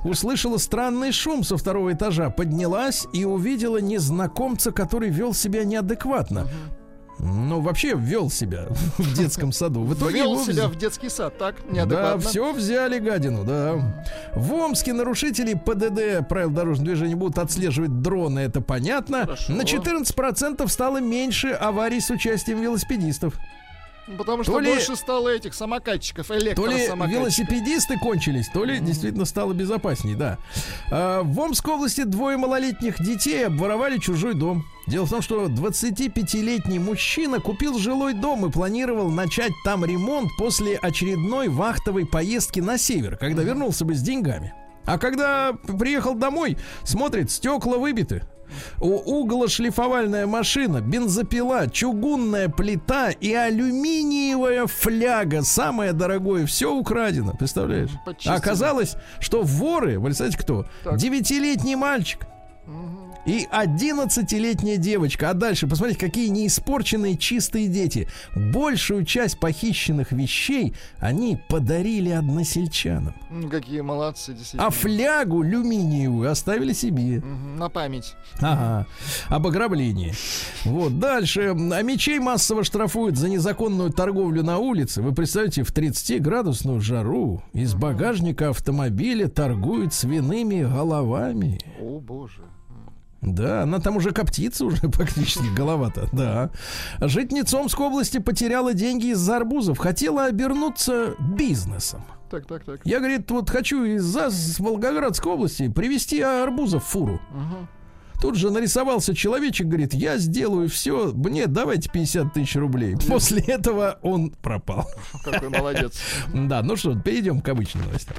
услышала 0.03 0.57
странный 0.57 1.11
шум 1.11 1.43
со 1.43 1.57
второго 1.57 1.93
этажа, 1.93 2.29
поднялась 2.31 3.05
и 3.13 3.25
увидела 3.25 3.77
незнакомца, 3.77 4.71
который 4.71 5.09
вел 5.09 5.33
себя 5.33 5.63
неадекватно. 5.63 6.47
Ну, 7.23 7.61
вообще 7.61 7.93
вел 7.95 8.31
себя 8.31 8.65
в 8.97 9.13
детском 9.13 9.51
саду. 9.51 9.83
В 9.83 9.93
итоге 9.93 10.15
Вел 10.15 10.33
его 10.33 10.43
себя 10.43 10.67
в 10.67 10.75
детский 10.75 11.07
сад, 11.09 11.37
так? 11.37 11.55
Да, 11.67 11.73
Неадекватно. 11.73 12.21
все 12.21 12.51
взяли 12.51 12.97
гадину, 12.97 13.43
да. 13.43 14.03
В 14.35 14.53
Омске 14.53 14.93
нарушители 14.93 15.53
ПДД, 15.53 16.27
правил 16.27 16.49
дорожного 16.49 16.87
движения, 16.87 17.15
будут 17.15 17.37
отслеживать 17.37 18.01
дроны, 18.01 18.39
это 18.39 18.61
понятно. 18.61 19.21
Хорошо. 19.21 19.53
На 19.53 19.61
14% 19.61 20.67
стало 20.67 20.99
меньше 20.99 21.49
аварий 21.49 21.99
с 21.99 22.09
участием 22.09 22.59
велосипедистов. 22.59 23.37
Потому 24.17 24.43
что 24.43 24.53
То 24.53 24.59
ли- 24.59 24.71
больше 24.71 24.95
стало 24.95 25.29
этих 25.29 25.53
самокатчиков, 25.53 26.27
То 26.27 26.33
ли 26.35 26.41
электросамокатчиков. 26.47 27.09
велосипедисты 27.11 27.97
кончились, 27.99 28.49
то 28.49 28.63
ли 28.65 28.79
действительно 28.79 29.25
стало 29.25 29.53
безопасней, 29.53 30.15
да. 30.15 30.37
А, 30.91 31.21
в 31.23 31.39
Омской 31.39 31.73
области 31.75 32.03
двое 32.03 32.35
малолетних 32.37 33.01
детей 33.01 33.45
обворовали 33.47 33.97
чужой 33.99 34.33
дом. 34.33 34.65
Дело 34.87 35.05
в 35.05 35.09
том, 35.09 35.21
что 35.21 35.45
25-летний 35.47 36.79
мужчина 36.79 37.39
купил 37.39 37.77
жилой 37.77 38.13
дом 38.13 38.45
и 38.45 38.51
планировал 38.51 39.09
начать 39.09 39.51
там 39.63 39.85
ремонт 39.85 40.29
после 40.37 40.77
очередной 40.77 41.47
вахтовой 41.47 42.05
поездки 42.05 42.59
на 42.59 42.77
север, 42.77 43.17
когда 43.17 43.43
вернулся 43.43 43.85
бы 43.85 43.93
с 43.93 44.01
деньгами. 44.01 44.53
А 44.85 44.97
когда 44.97 45.53
приехал 45.53 46.15
домой, 46.15 46.57
смотрит, 46.83 47.29
стекла 47.29 47.77
выбиты. 47.77 48.23
У 48.79 48.87
угла 48.87 49.47
шлифовальная 49.47 50.27
машина, 50.27 50.81
бензопила, 50.81 51.69
чугунная 51.69 52.49
плита 52.49 53.09
и 53.11 53.33
алюминиевая 53.33 54.67
фляга. 54.67 55.41
Самое 55.43 55.93
дорогое, 55.93 56.45
все 56.45 56.73
украдено, 56.73 57.33
представляешь? 57.33 57.91
Почистили. 58.05 58.33
А 58.33 58.37
оказалось, 58.37 58.95
что 59.19 59.43
воры, 59.43 59.99
вы 59.99 60.11
знаете 60.13 60.37
кто? 60.37 60.65
Так. 60.83 60.97
Девятилетний 60.97 61.75
мальчик. 61.75 62.27
И 63.25 63.47
11-летняя 63.51 64.77
девочка. 64.77 65.29
А 65.29 65.33
дальше, 65.33 65.67
посмотрите, 65.67 65.99
какие 65.99 66.27
неиспорченные 66.29 67.17
чистые 67.17 67.67
дети. 67.67 68.07
Большую 68.35 69.05
часть 69.05 69.39
похищенных 69.39 70.11
вещей 70.11 70.73
они 70.99 71.37
подарили 71.49 72.09
односельчанам. 72.09 73.13
М, 73.29 73.49
Какие 73.49 73.81
молодцы, 73.81 74.33
действительно. 74.33 74.67
А 74.67 74.69
флягу 74.69 75.41
алюминиевую 75.41 76.29
оставили 76.31 76.73
себе. 76.73 77.21
На 77.21 77.69
память. 77.69 78.15
Ага. 78.39 78.87
Об 79.29 79.47
ограблении. 79.47 80.13
Вот. 80.65 80.99
Дальше. 80.99 81.49
А 81.51 81.81
мечей 81.81 82.19
массово 82.19 82.63
штрафуют 82.63 83.17
за 83.17 83.29
незаконную 83.29 83.91
торговлю 83.91 84.43
на 84.43 84.57
улице. 84.57 85.01
Вы 85.01 85.13
представляете, 85.13 85.63
в 85.63 85.71
30-градусную 85.73 86.79
жару 86.79 87.43
из 87.53 87.73
багажника 87.73 88.49
автомобиля 88.49 89.27
торгуют 89.27 89.93
свиными 89.93 90.63
головами. 90.63 91.59
О, 91.79 91.99
боже. 91.99 92.43
Да, 93.21 93.63
она 93.63 93.79
там 93.79 93.97
уже 93.97 94.11
коптится 94.11 94.65
уже 94.65 94.81
практически 94.89 95.45
голова-то, 95.55 96.09
да. 96.11 96.49
Житница 96.99 97.57
Омской 97.57 97.85
области 97.87 98.17
потеряла 98.17 98.73
деньги 98.73 99.07
из-за 99.11 99.37
арбузов. 99.37 99.77
Хотела 99.77 100.25
обернуться 100.25 101.15
бизнесом. 101.19 102.03
Так, 102.31 102.47
так, 102.47 102.63
так. 102.63 102.79
Я, 102.83 102.99
говорит, 102.99 103.29
вот 103.29 103.49
хочу 103.49 103.83
из-за 103.83 104.29
с 104.31 104.59
Волгоградской 104.59 105.33
области 105.33 105.67
привезти 105.67 106.21
арбузов 106.21 106.83
в 106.85 106.87
фуру. 106.87 107.21
Тут 108.21 108.35
же 108.35 108.51
нарисовался 108.51 109.15
человечек, 109.15 109.65
говорит, 109.65 109.95
я 109.95 110.17
сделаю 110.19 110.69
все, 110.69 111.11
мне 111.11 111.47
давайте 111.47 111.89
50 111.89 112.33
тысяч 112.33 112.55
рублей. 112.55 112.95
После 113.07 113.41
этого 113.41 113.97
он 114.03 114.29
пропал. 114.29 114.87
Какой 115.25 115.49
молодец. 115.49 115.99
Да, 116.33 116.61
ну 116.61 116.75
что, 116.75 116.95
перейдем 116.95 117.41
к 117.41 117.49
обычным 117.49 117.83
новостям. 117.85 118.15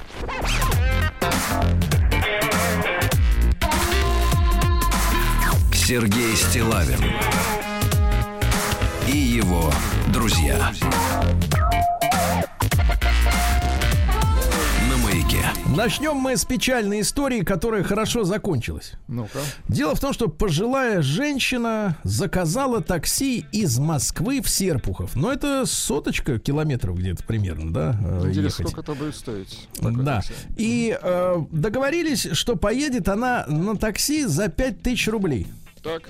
Сергей 5.85 6.33
Стилавин 6.37 6.97
и 9.05 9.17
его 9.17 9.69
друзья. 10.13 10.71
На 14.89 14.97
маяке. 15.03 15.43
Начнем 15.75 16.15
мы 16.15 16.37
с 16.37 16.45
печальной 16.45 17.01
истории, 17.01 17.41
которая 17.41 17.83
хорошо 17.83 18.23
закончилась. 18.23 18.93
Ну-ка. 19.09 19.39
Дело 19.67 19.93
в 19.93 19.99
том, 19.99 20.13
что 20.13 20.29
пожилая 20.29 21.01
женщина 21.01 21.97
заказала 22.03 22.79
такси 22.79 23.45
из 23.51 23.77
Москвы 23.77 24.41
в 24.41 24.49
Серпухов. 24.49 25.17
Но 25.17 25.33
это 25.33 25.65
соточка 25.65 26.39
километров 26.39 26.97
где-то 26.97 27.25
примерно, 27.25 27.73
да, 27.73 27.99
э, 28.01 28.29
Интересно, 28.29 28.39
ехать. 28.39 28.67
сколько 28.69 28.81
это 28.89 28.93
будет 28.93 29.17
стоить? 29.17 29.67
Да. 29.81 30.21
такси? 30.21 30.33
И 30.55 30.97
э, 31.01 31.35
договорились, 31.51 32.29
что 32.31 32.55
поедет 32.55 33.09
она 33.09 33.43
на 33.49 33.75
такси 33.75 34.23
за 34.23 34.47
5000 34.47 35.09
рублей. 35.09 35.47
Так. 35.83 36.09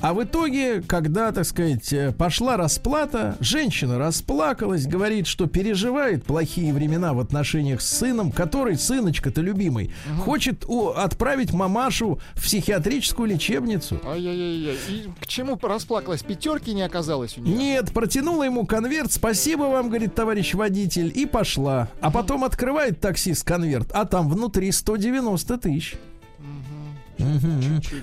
А 0.00 0.14
в 0.14 0.24
итоге, 0.24 0.80
когда, 0.80 1.30
так 1.32 1.44
сказать, 1.44 1.92
э, 1.92 2.12
пошла 2.12 2.56
расплата, 2.56 3.36
женщина 3.40 3.98
расплакалась, 3.98 4.86
говорит, 4.86 5.26
что 5.26 5.46
переживает 5.46 6.24
плохие 6.24 6.72
времена 6.72 7.12
в 7.12 7.20
отношениях 7.20 7.80
с 7.82 7.98
сыном, 7.98 8.32
который, 8.32 8.76
сыночка-то 8.76 9.42
любимый, 9.42 9.92
хочет 10.24 10.64
у- 10.66 10.88
отправить 10.88 11.52
мамашу 11.52 12.18
в 12.34 12.42
психиатрическую 12.42 13.28
лечебницу. 13.28 14.00
Ай-яй-яй. 14.04 14.76
И 14.88 15.08
к 15.20 15.26
чему 15.26 15.58
расплакалась? 15.62 16.22
Пятерки 16.22 16.72
не 16.74 16.82
оказалось 16.82 17.36
у 17.38 17.42
нее? 17.42 17.54
Нет, 17.54 17.92
протянула 17.92 18.44
ему 18.44 18.66
конверт, 18.66 19.12
спасибо 19.12 19.64
вам, 19.64 19.88
говорит 19.88 20.14
товарищ 20.14 20.54
водитель, 20.54 21.12
и 21.14 21.26
пошла. 21.26 21.88
А 22.00 22.10
потом 22.10 22.44
открывает 22.44 22.98
таксист 23.00 23.44
конверт, 23.44 23.90
а 23.92 24.04
там 24.06 24.28
внутри 24.28 24.72
190 24.72 25.58
тысяч. 25.58 25.96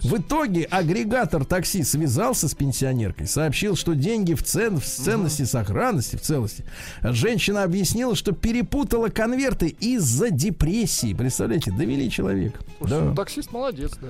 В 0.01 0.17
итоге 0.17 0.63
агрегатор 0.63 1.45
такси 1.45 1.83
связался 1.83 2.47
с 2.47 2.55
пенсионеркой, 2.55 3.27
сообщил, 3.27 3.75
что 3.75 3.93
деньги 3.93 4.33
в, 4.33 4.43
цен, 4.43 4.79
в 4.79 4.85
ценности, 4.85 5.43
сохранности, 5.43 6.15
в 6.15 6.21
целости. 6.21 6.63
Женщина 7.03 7.63
объяснила, 7.63 8.15
что 8.15 8.31
перепутала 8.31 9.09
конверты 9.09 9.67
из-за 9.67 10.29
депрессии. 10.29 11.13
Представляете, 11.13 11.71
довели 11.71 12.09
человека. 12.09 12.59
Слушай, 12.79 12.91
Да. 12.91 13.01
ну, 13.01 13.15
таксист 13.15 13.51
молодец, 13.51 13.91
да. 14.01 14.07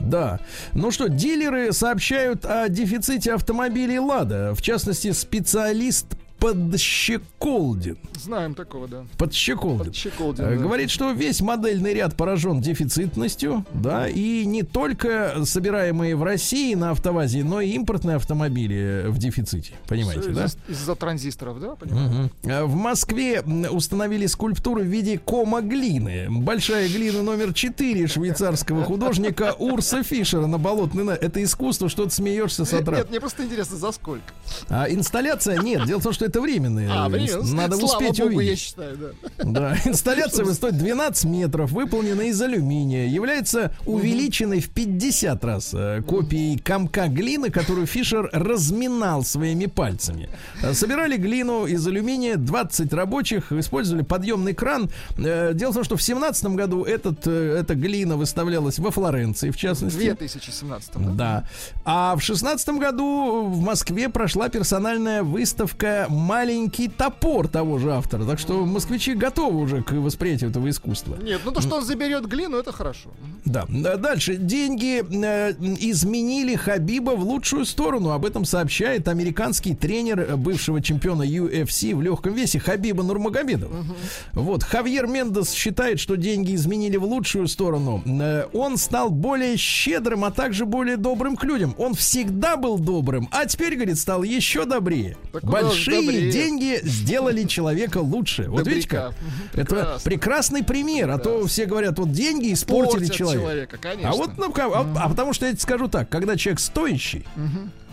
Да. 0.00 0.40
Ну 0.74 0.90
что, 0.90 1.08
дилеры 1.08 1.72
сообщают 1.72 2.44
о 2.44 2.68
дефиците 2.68 3.34
автомобилей 3.34 3.98
«Лада». 3.98 4.54
В 4.54 4.62
частности, 4.62 5.12
специалист 5.12 6.06
Подщеколдин. 6.42 7.96
Знаем 8.20 8.54
такого, 8.54 8.88
да. 8.88 9.04
Подщеколдин. 9.16 9.86
Подщеколдин, 9.86 10.44
Э, 10.44 10.56
да. 10.56 10.62
Говорит, 10.62 10.90
что 10.90 11.12
весь 11.12 11.40
модельный 11.40 11.94
ряд 11.94 12.16
поражен 12.16 12.60
дефицитностью, 12.60 13.64
да, 13.72 14.08
и 14.08 14.44
не 14.44 14.62
только 14.64 15.44
собираемые 15.44 16.16
в 16.16 16.22
России 16.24 16.74
на 16.74 16.90
автовазе, 16.90 17.44
но 17.44 17.60
и 17.60 17.70
импортные 17.70 18.16
автомобили 18.16 19.04
в 19.06 19.18
дефиците. 19.18 19.74
Понимаете, 19.86 20.22
Всё 20.22 20.34
да? 20.34 20.46
из-за, 20.68 20.94
транзисторов, 20.96 21.60
да? 21.60 21.76
Понимаю. 21.76 22.30
Э, 22.42 22.64
В 22.64 22.74
Москве 22.74 23.42
установили 23.70 24.26
скульптуру 24.26 24.80
в 24.82 24.86
виде 24.86 25.18
кома 25.18 25.60
глины. 25.62 26.26
Большая 26.28 26.88
глина 26.88 27.22
номер 27.22 27.54
4 27.54 28.06
швейцарского 28.08 28.82
художника 28.84 29.54
Урса 29.58 30.02
Фишера 30.02 30.46
на 30.46 30.58
болотной. 30.58 31.14
Это 31.14 31.42
искусство, 31.42 31.88
что 31.88 32.04
ты 32.04 32.10
смеешься 32.10 32.64
с 32.64 32.72
утра. 32.72 32.96
Нет, 32.98 33.10
мне 33.10 33.20
просто 33.20 33.44
интересно, 33.44 33.76
за 33.76 33.92
сколько? 33.92 34.22
А 34.68 34.88
инсталляция 34.90 35.58
нет. 35.62 35.84
Дело 35.86 36.00
в 36.00 36.02
том, 36.02 36.12
что 36.12 36.31
это 36.32 36.40
временные. 36.40 36.88
А, 36.90 37.08
время. 37.08 37.42
Надо 37.42 37.76
Слава 37.76 37.92
успеть 37.92 38.18
богу, 38.18 38.30
я 38.30 38.36
увидеть. 38.38 38.58
считаю, 38.58 38.96
да. 38.96 39.44
Да, 39.44 39.76
инсталляция 39.84 40.44
высотой 40.44 40.72
12 40.72 41.24
метров, 41.24 41.70
выполнена 41.72 42.22
из 42.22 42.40
алюминия, 42.40 43.06
является 43.06 43.74
увеличенной 43.84 44.60
в 44.60 44.70
50 44.70 45.44
раз 45.44 45.70
э, 45.74 46.02
копией 46.06 46.58
комка 46.58 47.08
глины, 47.08 47.50
которую 47.50 47.86
Фишер 47.86 48.30
разминал 48.32 49.24
своими 49.24 49.66
пальцами. 49.66 50.30
Э, 50.62 50.72
Собирали 50.72 51.16
глину 51.16 51.66
из 51.66 51.86
алюминия 51.86 52.36
20 52.36 52.92
рабочих, 52.94 53.52
использовали 53.52 54.02
подъемный 54.02 54.54
кран. 54.54 54.90
Э, 55.18 55.52
Дело 55.54 55.72
в 55.72 55.74
том, 55.74 55.84
что 55.84 55.96
в 55.96 56.02
17 56.02 56.46
году 56.46 56.84
этот, 56.84 57.26
эта 57.26 57.74
глина 57.74 58.16
выставлялась 58.16 58.78
во 58.78 58.90
Флоренции, 58.90 59.50
в 59.50 59.54
В 59.54 59.58
частности. 59.58 59.98
2017 59.98 60.92
да? 60.94 61.10
Да. 61.12 61.44
А 61.84 62.16
в 62.16 62.20
шестнадцатом 62.22 62.78
году 62.78 63.44
в 63.46 63.60
Москве 63.60 64.08
прошла 64.08 64.48
персональная 64.48 65.22
выставка 65.22 66.06
«Маленький 66.12 66.88
топор» 66.88 67.48
того 67.48 67.78
же 67.78 67.92
автора. 67.92 68.24
Так 68.24 68.38
что 68.38 68.64
москвичи 68.64 69.14
готовы 69.14 69.60
уже 69.60 69.82
к 69.82 69.92
восприятию 69.92 70.50
этого 70.50 70.68
искусства. 70.68 71.16
Нет, 71.22 71.40
ну 71.44 71.50
то, 71.52 71.60
что 71.60 71.76
он 71.76 71.84
заберет 71.84 72.26
глину, 72.26 72.58
это 72.58 72.72
хорошо. 72.72 73.10
Да. 73.44 73.64
Да, 73.68 73.96
Дальше. 73.96 74.36
Деньги 74.36 75.02
э, 75.02 75.52
изменили 75.80 76.54
Хабиба 76.56 77.12
в 77.12 77.24
лучшую 77.24 77.64
сторону. 77.64 78.10
Об 78.10 78.24
этом 78.26 78.44
сообщает 78.44 79.08
американский 79.08 79.74
тренер 79.74 80.20
э, 80.20 80.36
бывшего 80.36 80.82
чемпиона 80.82 81.22
UFC 81.22 81.94
в 81.94 82.02
легком 82.02 82.34
весе 82.34 82.58
Хабиба 82.58 83.02
Нурмагомедова. 83.02 83.84
Вот. 84.32 84.62
Хавьер 84.64 85.06
Мендес 85.06 85.52
считает, 85.52 86.00
что 86.00 86.16
деньги 86.16 86.54
изменили 86.54 86.96
в 86.96 87.04
лучшую 87.04 87.48
сторону. 87.48 88.02
Э, 88.04 88.46
Он 88.52 88.76
стал 88.76 89.10
более 89.10 89.56
щедрым, 89.56 90.24
а 90.24 90.30
также 90.30 90.66
более 90.66 90.96
добрым 90.96 91.36
к 91.36 91.44
людям. 91.44 91.74
Он 91.78 91.94
всегда 91.94 92.56
был 92.56 92.78
добрым, 92.78 93.28
а 93.30 93.46
теперь, 93.46 93.76
говорит, 93.76 93.98
стал 93.98 94.22
еще 94.22 94.64
добрее. 94.64 95.16
Так 95.32 95.44
Большие 95.44 96.01
добрее? 96.06 96.32
деньги 96.32 96.80
сделали 96.82 97.44
человека 97.44 97.98
лучше. 97.98 98.48
Вот 98.48 98.66
видите 98.66 98.88
как? 98.88 99.14
Это 99.54 99.98
прекрасный 100.04 100.62
пример. 100.62 101.10
А 101.10 101.18
то 101.18 101.46
все 101.46 101.66
говорят, 101.66 101.98
вот 101.98 102.12
деньги 102.12 102.52
испортили 102.52 103.06
человека. 103.06 103.78
А 104.04 104.12
вот, 104.12 104.36
ну, 104.36 104.52
а, 104.56 104.86
а 104.96 105.08
потому 105.08 105.32
что 105.32 105.46
я 105.46 105.52
тебе 105.52 105.60
скажу 105.60 105.88
так, 105.88 106.08
когда 106.08 106.36
человек 106.36 106.60
стоящий, 106.60 107.24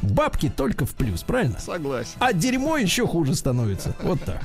бабки 0.01 0.51
только 0.55 0.85
в 0.85 0.95
плюс, 0.95 1.23
правильно? 1.23 1.59
Согласен. 1.59 2.11
А 2.19 2.33
дерьмо 2.33 2.77
еще 2.77 3.07
хуже 3.07 3.35
становится. 3.35 3.95
Вот 4.01 4.21
так. 4.23 4.41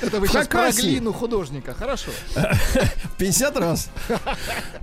Это 0.00 0.20
вы 0.20 0.26
В 0.26 0.30
сейчас 0.30 0.46
про 0.46 0.58
Хакасии. 0.60 0.82
глину 0.90 1.12
художника, 1.12 1.74
хорошо. 1.74 2.10
50 3.18 3.56
раз. 3.58 3.88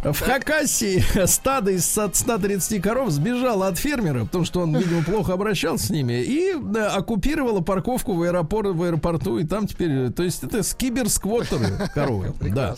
В 0.03 0.20
Хакасии 0.20 1.03
стадо 1.26 1.72
из 1.72 1.86
130 1.86 2.82
коров 2.82 3.09
сбежало 3.11 3.68
от 3.68 3.78
фермера, 3.78 4.26
потому 4.26 4.45
что 4.45 4.61
он, 4.61 4.76
видимо, 4.76 5.03
плохо 5.03 5.34
обращался 5.34 5.88
с 5.88 5.89
ними, 5.89 6.22
и 6.22 6.55
да, 6.61 6.93
оккупировала 6.93 7.61
парковку 7.61 8.13
в, 8.13 8.22
аэропор- 8.24 8.74
в 8.74 8.84
аэропорту, 8.84 9.38
и 9.39 9.45
там 9.45 9.68
теперь, 9.68 10.11
то 10.11 10.24
есть 10.24 10.43
это 10.43 10.63
скиберсквоттеры 10.63 11.89
коровы. 11.93 12.34
Да. 12.41 12.76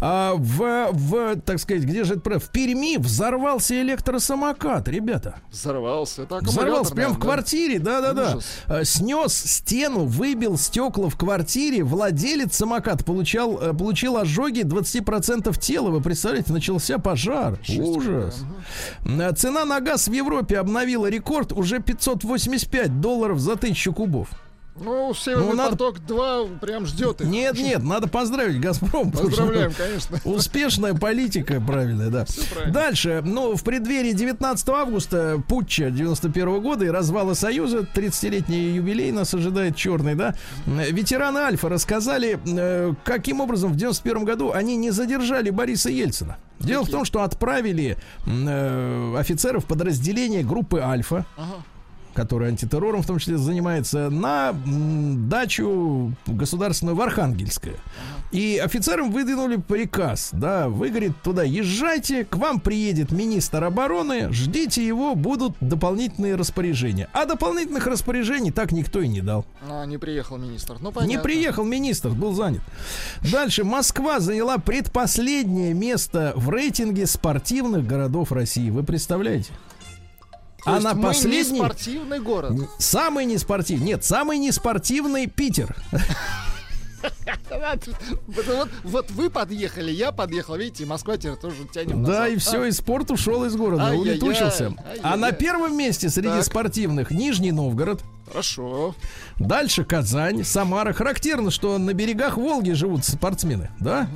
А 0.00 0.34
в, 0.36 0.88
в, 0.92 1.40
так 1.40 1.58
сказать, 1.58 1.82
где 1.84 2.04
же 2.04 2.12
это? 2.14 2.20
про- 2.22 2.38
В 2.38 2.50
Перми 2.50 2.96
взорвался 2.98 3.80
электросамокат, 3.80 4.88
ребята. 4.88 5.36
Взорвался. 5.50 6.22
Это 6.22 6.36
Взорвался 6.42 6.94
прямо 6.94 7.14
в 7.14 7.18
квартире, 7.18 7.78
да-да-да. 7.78 8.38
Снес 8.84 9.32
стену, 9.34 10.04
выбил 10.04 10.56
стекла 10.58 11.08
в 11.08 11.16
квартире. 11.16 11.71
Владелец 11.80 12.54
самоката 12.54 13.02
получал, 13.04 13.58
э, 13.58 13.72
получил 13.72 14.16
ожоги 14.16 14.62
20% 14.62 15.58
тела. 15.58 15.90
Вы 15.90 16.00
представляете, 16.00 16.52
начался 16.52 16.98
пожар. 16.98 17.58
Ужас. 17.78 18.44
Э, 19.04 19.32
Цена 19.34 19.64
на 19.64 19.80
газ 19.80 20.08
в 20.08 20.12
Европе 20.12 20.58
обновила 20.58 21.06
рекорд 21.06 21.52
уже 21.52 21.80
585 21.80 23.00
долларов 23.00 23.38
за 23.40 23.56
тысячу 23.56 23.92
кубов. 23.92 24.28
Ну, 24.74 25.12
Северный 25.14 25.48
Ну, 25.48 25.54
надо- 25.54 25.72
поток 25.72 26.00
2 26.06 26.46
прям 26.60 26.86
ждет 26.86 27.20
их. 27.20 27.26
Нет, 27.26 27.54
нет, 27.56 27.82
надо 27.82 28.08
поздравить 28.08 28.60
Газпром. 28.60 29.12
Поздравляем, 29.12 29.72
конечно. 29.72 30.18
Успешная 30.24 30.94
политика, 30.94 31.60
правильная, 31.60 32.08
да. 32.08 32.24
правильно. 32.52 32.72
Дальше, 32.72 33.22
ну, 33.24 33.54
в 33.54 33.62
преддверии 33.64 34.12
19 34.12 34.68
августа 34.70 35.42
путча 35.46 35.90
91 35.90 36.60
года 36.60 36.84
и 36.86 36.88
развала 36.88 37.34
Союза, 37.34 37.86
30-летний 37.94 38.70
юбилей 38.70 39.12
нас 39.12 39.34
ожидает 39.34 39.76
черный, 39.76 40.14
да. 40.14 40.34
Ветераны 40.66 41.38
Альфа 41.38 41.68
рассказали, 41.68 42.40
э, 42.46 42.94
каким 43.04 43.40
образом 43.40 43.72
в 43.72 43.76
91 43.76 44.24
году 44.24 44.52
они 44.52 44.76
не 44.76 44.90
задержали 44.90 45.50
Бориса 45.50 45.90
Ельцина. 45.90 46.38
Дело 46.60 46.84
в 46.84 46.88
том, 46.90 47.04
что 47.04 47.22
отправили 47.22 47.98
э, 48.26 49.14
офицеров 49.18 49.64
подразделения 49.66 50.42
группы 50.42 50.78
Альфа, 50.80 51.26
который 52.14 52.48
антитеррором 52.48 53.02
в 53.02 53.06
том 53.06 53.18
числе 53.18 53.36
занимается, 53.36 54.10
на 54.10 54.54
дачу 54.64 56.12
государственную 56.26 56.96
в 56.96 57.00
Архангельское. 57.00 57.74
И 58.30 58.58
офицерам 58.64 59.10
выдвинули 59.12 59.56
приказ, 59.56 60.30
да, 60.32 60.68
вы, 60.70 60.88
говорит, 60.88 61.12
туда 61.22 61.42
езжайте, 61.42 62.24
к 62.24 62.36
вам 62.36 62.60
приедет 62.60 63.12
министр 63.12 63.64
обороны, 63.64 64.32
ждите 64.32 64.86
его, 64.86 65.14
будут 65.14 65.54
дополнительные 65.60 66.34
распоряжения. 66.36 67.08
А 67.12 67.26
дополнительных 67.26 67.86
распоряжений 67.86 68.50
так 68.50 68.72
никто 68.72 69.00
и 69.02 69.08
не 69.08 69.20
дал. 69.20 69.44
А, 69.68 69.84
не 69.84 69.98
приехал 69.98 70.38
министр. 70.38 70.76
Ну, 70.80 70.88
Не 70.88 70.92
понятно. 70.94 71.22
приехал 71.22 71.64
министр, 71.64 72.08
был 72.10 72.32
занят. 72.32 72.62
Дальше. 73.30 73.64
Москва 73.64 74.18
заняла 74.18 74.56
предпоследнее 74.56 75.74
место 75.74 76.32
в 76.34 76.48
рейтинге 76.48 77.06
спортивных 77.06 77.86
городов 77.86 78.32
России. 78.32 78.70
Вы 78.70 78.82
представляете? 78.82 79.52
То 80.64 80.74
а 80.74 80.80
на 80.80 80.94
мы 80.94 81.00
не 81.00 81.06
последний... 81.06 81.58
спортивный 81.58 82.20
город. 82.20 82.52
Самый 82.78 83.24
неспортивный. 83.24 83.86
Нет, 83.86 84.04
самый 84.04 84.38
неспортивный 84.38 85.26
Питер. 85.26 85.74
Вот, 88.36 88.68
вот 88.82 89.10
вы 89.10 89.30
подъехали, 89.30 89.90
я 89.90 90.12
подъехал, 90.12 90.56
видите, 90.56 90.86
Москва 90.86 91.16
теперь 91.16 91.36
тоже 91.36 91.64
тянет 91.72 92.02
Да, 92.02 92.28
и 92.28 92.36
все, 92.36 92.62
А, 92.62 92.66
и 92.66 92.70
спорт 92.70 93.10
ушел 93.10 93.44
из 93.44 93.54
города, 93.56 93.92
улетучился. 93.92 94.74
А 95.02 95.16
на 95.16 95.32
первом 95.32 95.76
месте 95.76 96.08
среди 96.08 96.42
спортивных 96.42 97.10
Нижний 97.10 97.52
Новгород. 97.52 98.02
Хорошо. 98.32 98.94
Дальше 99.38 99.84
Казань, 99.84 100.42
Самара. 100.44 100.92
Характерно, 100.94 101.50
что 101.50 101.76
на 101.76 101.92
берегах 101.92 102.38
Волги 102.38 102.70
живут 102.70 103.04
спортсмены, 103.04 103.70
да? 103.78 104.08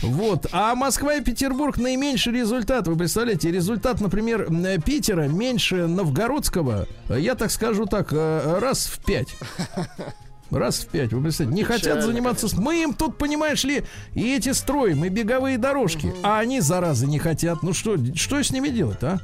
Вот. 0.00 0.46
А 0.52 0.74
Москва 0.76 1.14
и 1.14 1.20
Петербург 1.22 1.76
наименьший 1.76 2.32
результат. 2.32 2.86
Вы 2.86 2.96
представляете, 2.96 3.50
результат, 3.50 4.00
например, 4.00 4.48
Питера 4.84 5.22
меньше 5.28 5.86
новгородского, 5.88 6.86
э, 7.08 7.18
я 7.18 7.34
так 7.34 7.50
скажу 7.50 7.86
так, 7.86 8.12
э, 8.12 8.58
раз 8.60 8.86
в 8.86 9.04
пять. 9.04 9.34
Раз 10.50 10.78
в 10.80 10.86
пять, 10.88 11.12
вы 11.12 11.22
представляете, 11.22 11.56
не 11.60 11.64
хотят 11.64 11.82
Печально, 11.82 12.02
заниматься... 12.06 12.48
с- 12.48 12.54
Мы 12.54 12.82
им 12.82 12.94
тут, 12.94 13.18
понимаешь 13.18 13.64
ли, 13.64 13.84
и 14.14 14.34
эти 14.34 14.52
строим, 14.52 15.04
и 15.04 15.08
беговые 15.10 15.58
дорожки, 15.58 16.12
а 16.22 16.38
они, 16.38 16.60
заразы, 16.60 17.06
не 17.06 17.18
хотят. 17.18 17.62
Ну 17.62 17.74
что, 17.74 17.96
что 18.14 18.42
с 18.42 18.50
ними 18.50 18.68
делать, 18.68 19.02
а? 19.02 19.18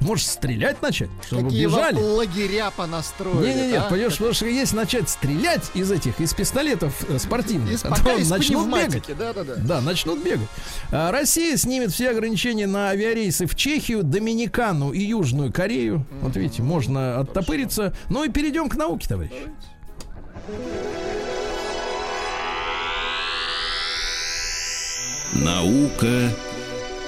Может, 0.00 0.26
стрелять 0.26 0.82
начать, 0.82 1.10
чтобы 1.24 1.44
Какие 1.44 1.66
бежали? 1.66 1.94
лагеря 1.96 2.72
понастроили. 2.76 3.46
Не-не-не, 3.52 3.76
а? 3.76 3.82
понимаешь, 3.82 4.14
потому 4.14 4.32
что 4.32 4.46
если 4.46 4.74
начать 4.74 5.08
стрелять 5.08 5.70
из 5.74 5.92
этих, 5.92 6.20
из 6.20 6.34
пистолетов 6.34 7.08
э, 7.08 7.20
спортивных, 7.20 7.72
Из, 7.74 7.82
то 7.82 7.90
пока 7.90 8.14
из 8.14 8.28
начнут 8.28 8.66
бегать. 8.66 8.88
пневматики, 8.90 9.14
да-да-да. 9.16 9.54
Да, 9.58 9.80
начнут 9.80 10.20
бегать. 10.24 10.48
А, 10.90 11.12
Россия 11.12 11.56
снимет 11.56 11.92
все 11.92 12.10
ограничения 12.10 12.66
на 12.66 12.88
авиарейсы 12.88 13.46
в 13.46 13.54
Чехию, 13.54 14.02
Доминикану 14.02 14.90
и 14.90 14.98
Южную 15.04 15.52
Корею. 15.52 16.04
Вот 16.20 16.34
видите, 16.34 16.62
можно 16.64 17.20
оттопыриться. 17.20 17.94
Ну 18.08 18.24
и 18.24 18.28
перейдем 18.28 18.68
к 18.68 18.74
науке, 18.74 19.06
товарищ. 19.08 19.30
Наука 25.32 26.30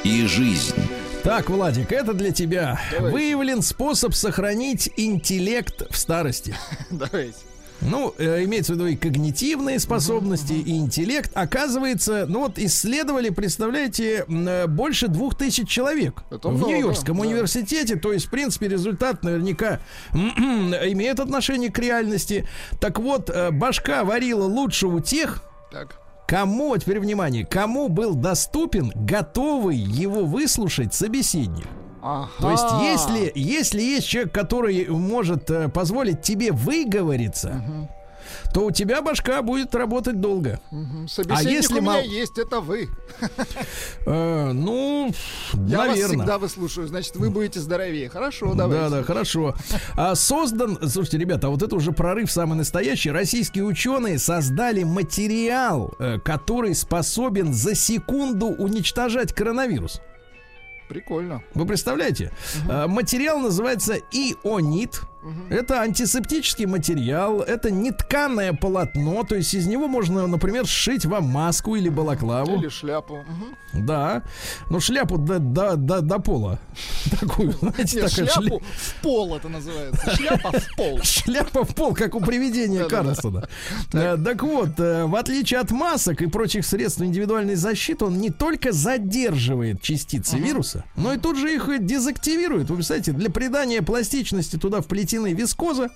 и 0.05 0.27
жизнь. 0.27 0.77
Так, 1.25 1.51
Владик, 1.51 1.91
это 1.91 2.13
для 2.13 2.31
тебя. 2.31 2.81
Давайте. 2.93 3.13
Выявлен 3.13 3.63
способ 3.63 4.15
сохранить 4.15 4.91
интеллект 4.97 5.83
в 5.91 5.97
старости. 5.97 6.55
Давайте. 6.91 7.39
Ну, 7.87 8.15
э, 8.19 8.45
имеется 8.45 8.73
в 8.73 8.77
виду 8.77 8.87
и 8.87 8.97
когнитивные 8.97 9.79
способности, 9.79 10.53
и 10.53 10.77
интеллект. 10.77 11.31
Оказывается, 11.35 12.27
ну 12.29 12.41
вот 12.41 12.59
исследовали, 12.59 13.29
представляете, 13.31 14.25
э, 14.27 14.67
больше 14.67 15.09
двух 15.09 15.37
тысяч 15.37 15.69
человек 15.69 16.23
Это 16.31 16.49
в 16.49 16.67
Нью-Йоркском 16.67 17.17
да. 17.17 17.23
университете. 17.23 17.97
То 17.97 18.13
есть, 18.13 18.27
в 18.27 18.31
принципе, 18.31 18.69
результат 18.69 19.23
наверняка 19.23 19.81
имеет 20.13 21.21
отношение 21.21 21.71
к 21.71 21.79
реальности. 21.79 22.49
Так 22.81 22.99
вот, 22.99 23.31
э, 23.31 23.51
башка 23.51 24.05
варила 24.05 24.45
лучше 24.45 24.87
у 24.87 25.01
тех, 25.01 25.43
Так. 25.71 26.01
кому, 26.27 26.69
вот 26.69 26.83
теперь 26.83 27.01
внимание, 27.01 27.45
кому 27.45 27.89
был 27.89 28.15
доступен 28.15 28.93
готовый 28.95 29.77
его 29.77 30.25
выслушать 30.25 30.95
собеседник. 30.95 31.67
Ага. 32.07 32.29
То 32.39 32.51
есть, 32.51 32.65
если, 32.83 33.33
если 33.35 33.81
есть 33.81 34.07
человек, 34.07 34.33
который 34.35 34.87
может 34.89 35.51
э, 35.51 35.69
позволить 35.71 36.21
тебе 36.21 36.53
выговориться, 36.53 37.63
то 38.53 38.67
у 38.67 38.71
тебя 38.71 39.01
башка 39.03 39.41
будет 39.43 39.75
работать 39.75 40.21
долго. 40.21 40.61
Мгм. 40.71 41.09
Собеседник 41.09 41.47
А 41.47 41.51
если 41.51 41.75
у 41.79 41.81
меня 41.83 41.93
мал- 41.93 42.03
есть, 42.03 42.39
это 42.39 42.61
вы. 42.61 42.89
Э, 44.07 44.53
ну, 44.53 45.11
Я 45.55 45.79
вас 45.79 45.89
наверное. 45.89 46.17
всегда 46.19 46.39
выслушаю, 46.39 46.87
значит, 46.89 47.17
вы 47.17 47.31
будете 47.31 47.61
здоровее. 47.61 48.09
Хорошо, 48.09 48.51
Да, 48.53 48.67
давайте. 48.69 48.91
да, 48.97 49.03
хорошо. 49.03 49.55
А 49.97 50.15
создан, 50.15 50.79
слушайте, 50.89 51.19
ребята, 51.19 51.47
а 51.47 51.51
вот 51.51 51.63
это 51.63 51.75
уже 51.75 51.93
прорыв 51.93 52.31
самый 52.31 52.57
настоящий. 52.57 53.11
Российские 53.11 53.65
ученые 53.65 54.19
создали 54.19 54.83
материал, 54.85 55.95
э, 55.99 56.19
который 56.19 56.75
способен 56.75 57.53
за 57.55 57.75
секунду 57.75 58.47
уничтожать 58.49 59.33
коронавирус. 59.33 60.01
Прикольно. 60.89 61.43
Вы 61.55 61.67
представляете? 61.67 62.33
А, 62.69 62.87
Материал 62.87 63.39
называется 63.39 63.97
ионит. 64.13 65.01
Это 65.51 65.81
антисептический 65.81 66.67
материал, 66.67 67.41
это 67.41 67.71
нетканое 67.71 68.53
полотно, 68.53 69.25
то 69.25 69.35
есть 69.35 69.55
из 69.55 69.67
него 69.67 69.89
можно, 69.89 70.27
например, 70.27 70.67
сшить 70.67 71.05
вам 71.07 71.25
маску 71.25 71.77
или 71.77 71.89
балаклаву. 71.89 72.57
Или 72.59 72.69
шляпу. 72.69 73.25
Да. 73.73 74.23
Ну, 74.71 74.81
шляпу 74.81 75.19
до, 75.19 75.39
до, 75.39 75.77
до, 75.77 76.01
до 76.01 76.19
пола. 76.19 76.59
Такую, 77.21 77.53
знаете, 77.53 78.01
Нет, 78.01 78.11
такая 78.11 78.27
шляпу 78.27 78.57
шля- 78.59 78.63
в 78.77 79.03
пол 79.03 79.35
это 79.37 79.49
называется. 79.49 80.11
Шляпа 80.17 80.53
в 80.53 80.77
пол. 80.77 81.01
Шляпа 81.03 81.65
в 81.65 81.75
пол, 81.75 81.95
как 81.95 82.15
у 82.15 82.21
привидения. 82.21 82.85
Карлсона. 82.85 83.49
Э, 83.93 84.17
Так 84.23 84.43
вот, 84.43 84.79
э, 84.79 85.05
в 85.07 85.15
отличие 85.17 85.61
от 85.61 85.71
масок 85.71 86.23
и 86.23 86.27
прочих 86.27 86.65
средств 86.67 87.01
индивидуальной 87.01 87.55
защиты, 87.57 88.05
он 88.05 88.19
не 88.19 88.31
только 88.31 88.73
задерживает 88.73 89.83
частицы 89.83 90.39
вируса, 90.39 90.85
но 90.97 91.13
и 91.13 91.19
тут 91.19 91.37
же 91.39 91.53
их 91.55 91.69
дезактивирует. 91.85 92.71
Вы 92.71 92.77
представляете, 92.77 93.13
для 93.13 93.31
придания 93.31 93.83
пластичности 93.83 94.57
туда 94.57 94.81
вплетены 95.15 95.33
вискоза. 95.33 95.91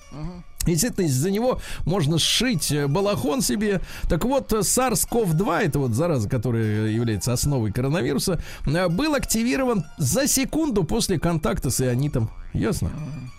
Естественно, 0.67 1.07
из-за 1.07 1.31
него 1.31 1.61
можно 1.87 2.19
сшить 2.19 2.71
э, 2.73 2.89
балахон 2.89 3.41
себе. 3.41 3.81
Так 4.07 4.25
вот, 4.27 4.53
э, 4.53 4.59
SARS-CoV-2, 4.59 5.61
это 5.61 5.79
вот 5.79 5.93
зараза, 5.93 6.29
которая 6.29 6.89
является 6.89 7.33
основой 7.33 7.73
коронавируса, 7.73 8.39
э, 8.67 8.89
был 8.89 9.15
активирован 9.15 9.87
за 9.97 10.27
секунду 10.27 10.85
после 10.85 11.19
контакта 11.19 11.71
с 11.71 11.81
ионитом. 11.81 12.31
Ясно? 12.53 12.91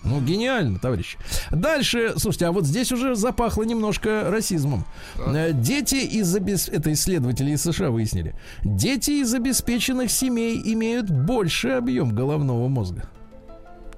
Ну, 0.03 0.21
гениально, 0.21 0.79
товарищи. 0.79 1.19
Дальше, 1.51 2.13
слушайте, 2.17 2.47
а 2.47 2.51
вот 2.51 2.65
здесь 2.65 2.91
уже 2.91 3.15
запахло 3.15 3.61
немножко 3.63 4.31
расизмом. 4.31 4.85
Дети 5.53 5.95
из 5.95 6.33
обес... 6.35 6.67
Это 6.69 6.91
исследователи 6.93 7.51
из 7.51 7.61
США 7.61 7.91
выяснили. 7.91 8.35
Дети 8.63 9.21
из 9.21 9.33
обеспеченных 9.35 10.09
семей 10.09 10.59
имеют 10.73 11.11
больший 11.11 11.77
объем 11.77 12.15
головного 12.15 12.67
мозга. 12.69 13.09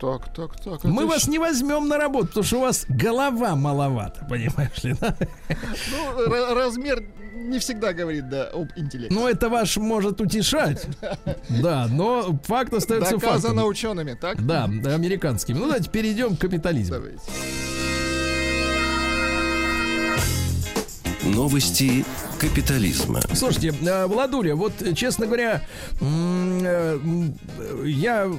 Так, 0.02 0.34
так, 0.34 0.60
так. 0.60 0.84
Мы 0.84 1.06
вас 1.06 1.28
не 1.28 1.38
возьмем 1.38 1.88
на 1.88 1.98
работу, 1.98 2.28
потому 2.30 2.44
что 2.44 2.58
у 2.58 2.62
вас 2.62 2.86
голова 2.90 3.56
маловато, 3.56 4.26
понимаешь 4.28 4.84
ли, 4.84 4.96
да? 5.00 5.16
Ну, 5.92 6.26
ра- 6.28 6.56
размер 6.56 7.04
не 7.36 7.60
всегда 7.60 7.94
говорит, 7.94 8.28
да, 8.28 8.46
об 8.50 8.70
интеллекте. 8.76 9.14
Ну, 9.14 9.28
это 9.28 9.48
ваш 9.50 9.78
может 9.78 10.20
утешать. 10.20 10.88
Да, 11.50 11.88
но 11.92 12.40
факт 12.46 12.74
остается 12.74 13.12
Доказано 13.12 13.54
фактом. 13.54 13.68
учеными, 13.70 14.18
так? 14.20 14.44
Да, 14.44 14.64
американскими. 14.64 15.58
Ну, 15.60 15.66
давайте 15.66 15.90
перейдем 15.92 16.36
к 16.36 16.40
капитализму. 16.40 16.96
Давайте. 16.96 17.22
Новости 21.24 22.04
капитализма. 22.40 23.22
Слушайте, 23.34 23.74
э, 23.82 24.06
Владуля, 24.08 24.56
вот, 24.56 24.74
честно 24.96 25.28
говоря, 25.28 25.62
э, 26.00 27.00
я 27.86 28.32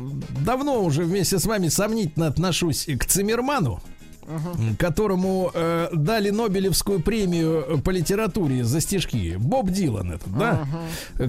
давно 0.45 0.83
уже 0.83 1.05
вместе 1.05 1.39
с 1.39 1.47
вами 1.47 1.68
сомнительно 1.68 2.26
отношусь 2.26 2.87
к 2.99 3.05
Циммерману, 3.05 3.80
м, 4.26 4.74
которому 4.76 5.53
э, 5.55 5.91
дали 5.93 6.30
Нобелевскую 6.30 7.01
премию 7.01 7.80
по 7.85 7.91
литературе 7.91 8.64
за 8.64 8.80
стишки. 8.80 9.37
Боб 9.39 9.70
Дилан 9.70 10.12
этот, 10.12 10.37
да? 10.37 10.66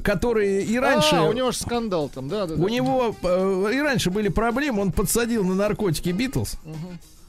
Который 0.03 0.63
и 0.63 0.79
раньше... 0.79 1.15
А, 1.17 1.23
у 1.23 1.33
него 1.33 1.51
же 1.51 1.59
скандал 1.59 2.09
там, 2.09 2.29
да, 2.29 2.47
да, 2.47 2.55
да. 2.55 2.63
У 2.63 2.67
него 2.67 3.15
э, 3.21 3.71
и 3.75 3.79
раньше 3.79 4.09
были 4.09 4.29
проблемы, 4.29 4.81
он 4.81 4.91
подсадил 4.91 5.43
на 5.43 5.53
наркотики 5.53 6.09
Битлз. 6.09 6.55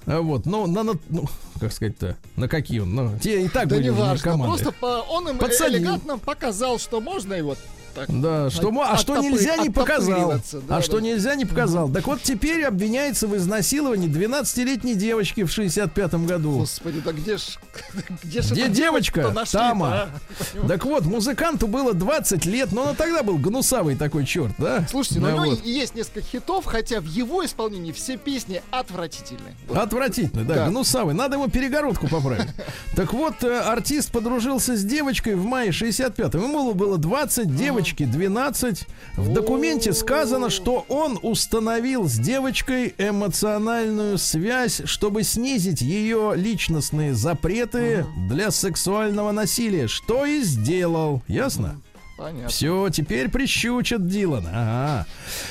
А 0.07 0.20
Вот, 0.20 0.45
ну, 0.45 0.66
на, 0.66 0.83
на- 0.83 0.99
ну, 1.09 1.25
как 1.64 1.72
сказать-то, 1.72 2.16
на 2.36 2.48
какие 2.48 2.80
он, 2.80 2.94
ну, 2.94 3.18
те 3.18 3.44
и 3.44 3.48
так 3.48 3.68
Да 3.68 3.76
были 3.76 3.84
не 3.84 3.90
важно, 3.90 4.08
наркоманы. 4.14 4.44
просто 4.52 4.72
по- 4.72 5.04
он 5.10 5.28
им 5.28 5.38
Подсадил. 5.38 5.78
элегантно 5.78 6.18
показал, 6.18 6.78
что 6.78 7.00
можно 7.00 7.34
его 7.34 7.56
так. 7.95 8.20
Да, 8.20 8.51
что, 8.51 8.70
мо- 8.70 8.88
а 8.90 8.97
что 8.97 9.16
нельзя 9.18 9.57
не 9.57 9.70
показал. 9.70 10.40
да, 10.68 10.76
а 10.76 10.82
что 10.82 11.01
нельзя 11.01 11.34
не 11.34 11.45
показал. 11.45 11.88
Так 11.88 12.07
вот, 12.07 12.22
теперь 12.22 12.64
обвиняется 12.64 13.26
в 13.28 13.36
изнасиловании 13.36 14.09
12-летней 14.09 14.95
девочки 14.95 15.45
в 15.45 15.57
65-м 15.59 16.26
году. 16.26 16.59
Господи, 16.59 17.01
да 17.05 17.12
где 17.12 17.36
ж... 17.36 17.42
Где 18.22 18.42
ж 18.42 18.51
Где 18.53 18.68
девочка? 18.68 19.34
Тама. 19.51 20.09
а? 20.55 20.66
Так 20.68 20.84
вот, 20.84 21.05
музыканту 21.05 21.66
было 21.66 21.92
20 21.95 22.45
лет, 22.47 22.72
но 22.72 22.82
он 22.90 22.97
тогда 22.97 23.22
был 23.22 23.38
гнусавый 23.38 23.97
такой 23.97 24.24
черт, 24.26 24.53
да? 24.59 24.86
Слушайте, 24.90 25.20
ну 25.20 25.26
Да 25.28 25.32
у 25.34 25.36
него 25.45 25.51
вот. 25.57 25.64
и 25.64 25.70
есть 25.70 25.95
несколько 25.95 26.22
хитов, 26.22 26.64
хотя 26.64 27.01
в 27.01 27.05
его 27.07 27.45
исполнении 27.45 27.92
все 27.92 28.16
песни 28.16 28.62
отвратительные. 28.70 29.55
Вот. 29.68 29.78
Отвратительно, 29.78 30.45
да, 30.45 30.55
Да. 30.55 30.68
гнусавый. 30.68 31.14
Надо 31.14 31.36
ему 31.36 31.49
перегородку 31.49 32.09
поправить. 32.09 32.49
Так 32.97 33.12
вот, 33.12 33.42
э, 33.42 33.59
артист 33.61 34.11
подружился 34.12 34.76
с 34.76 34.84
девочкой 34.84 35.34
в 35.34 35.45
мае 35.45 35.70
65-го. 35.70 36.42
Ему 36.45 36.74
было 36.74 36.99
20, 36.99 37.55
девочке 37.85 38.07
12. 38.07 38.87
В 39.16 39.32
документе 39.35 39.93
сказано, 39.93 40.49
что 40.49 40.87
он 40.89 41.18
установил 41.20 42.09
с 42.09 42.14
девочкой 42.14 42.95
эмоциональную 42.97 44.16
связь, 44.16 44.80
чтобы 44.87 45.22
снизить 45.22 45.82
ее 45.82 46.32
личностные 46.35 47.12
запреты 47.12 48.07
для 48.26 48.51
сексуального 48.51 49.32
насилия. 49.32 49.87
Что 49.87 50.24
и 50.24 50.41
сделал. 50.43 51.22
Ясно? 51.28 51.76
Понятно. 52.16 52.48
Все, 52.48 52.88
теперь 52.90 53.28
прищучат 53.28 54.06
Дилана. 54.06 55.06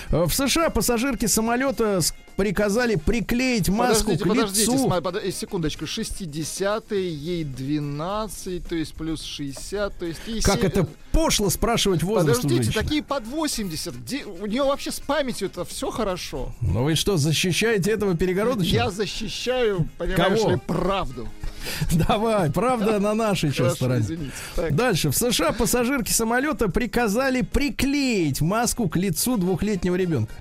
Ага. 0.10 0.26
В 0.28 0.34
США 0.34 0.70
пассажирки 0.70 1.26
самолета 1.26 2.00
приказали 2.38 2.96
приклеить 2.96 3.70
маску 3.70 4.12
Подождите, 4.12 4.24
к 4.24 4.28
подождите, 4.28 4.72
лицу. 4.72 4.88
сма- 4.88 5.02
под- 5.02 5.24
э, 5.24 5.32
секундочку, 5.32 5.86
60-е, 5.86 7.14
ей 7.14 7.44
12, 7.44 8.68
то 8.68 8.76
есть 8.76 8.94
плюс 8.96 9.22
60, 9.24 9.98
то 10.00 10.06
есть... 10.06 10.20
ей 10.26 10.42
Как 10.42 10.62
се- 10.62 10.68
это 10.68 10.88
пошло 11.12 11.50
спрашивать 11.50 12.02
возраст 12.02 12.40
у 12.40 12.44
Подождите, 12.44 12.64
женщины? 12.64 12.84
такие 12.84 13.04
под 13.04 13.28
80, 13.28 13.94
где 13.96 14.24
у 14.26 14.46
нее 14.48 14.64
вообще 14.64 14.92
с 14.92 15.00
памятью 15.00 15.50
это 15.50 15.64
все 15.66 15.92
хорошо. 15.92 16.54
Ну 16.62 16.84
вы 16.84 16.96
что, 16.96 17.18
защищаете 17.18 17.92
этого 17.92 18.16
перегородочного? 18.18 18.86
Я 18.86 18.90
защищаю, 18.90 19.88
понимаешь 19.98 20.40
Кого? 20.40 20.52
ли, 20.52 20.58
правду. 20.66 21.28
Давай, 22.08 22.52
правда 22.52 23.00
на 23.00 23.14
нашей 23.14 23.52
сейчас 23.52 23.76
стороне. 23.76 24.32
Дальше. 24.72 25.10
В 25.10 25.16
США 25.16 25.52
пассажирки 25.52 26.12
самолета 26.12 26.70
приказали 26.70 27.42
приклеить 27.42 28.42
маску 28.42 28.90
к 28.90 28.98
лицу 28.98 29.38
двухлетнего 29.38 29.96
ребенка. 29.96 30.34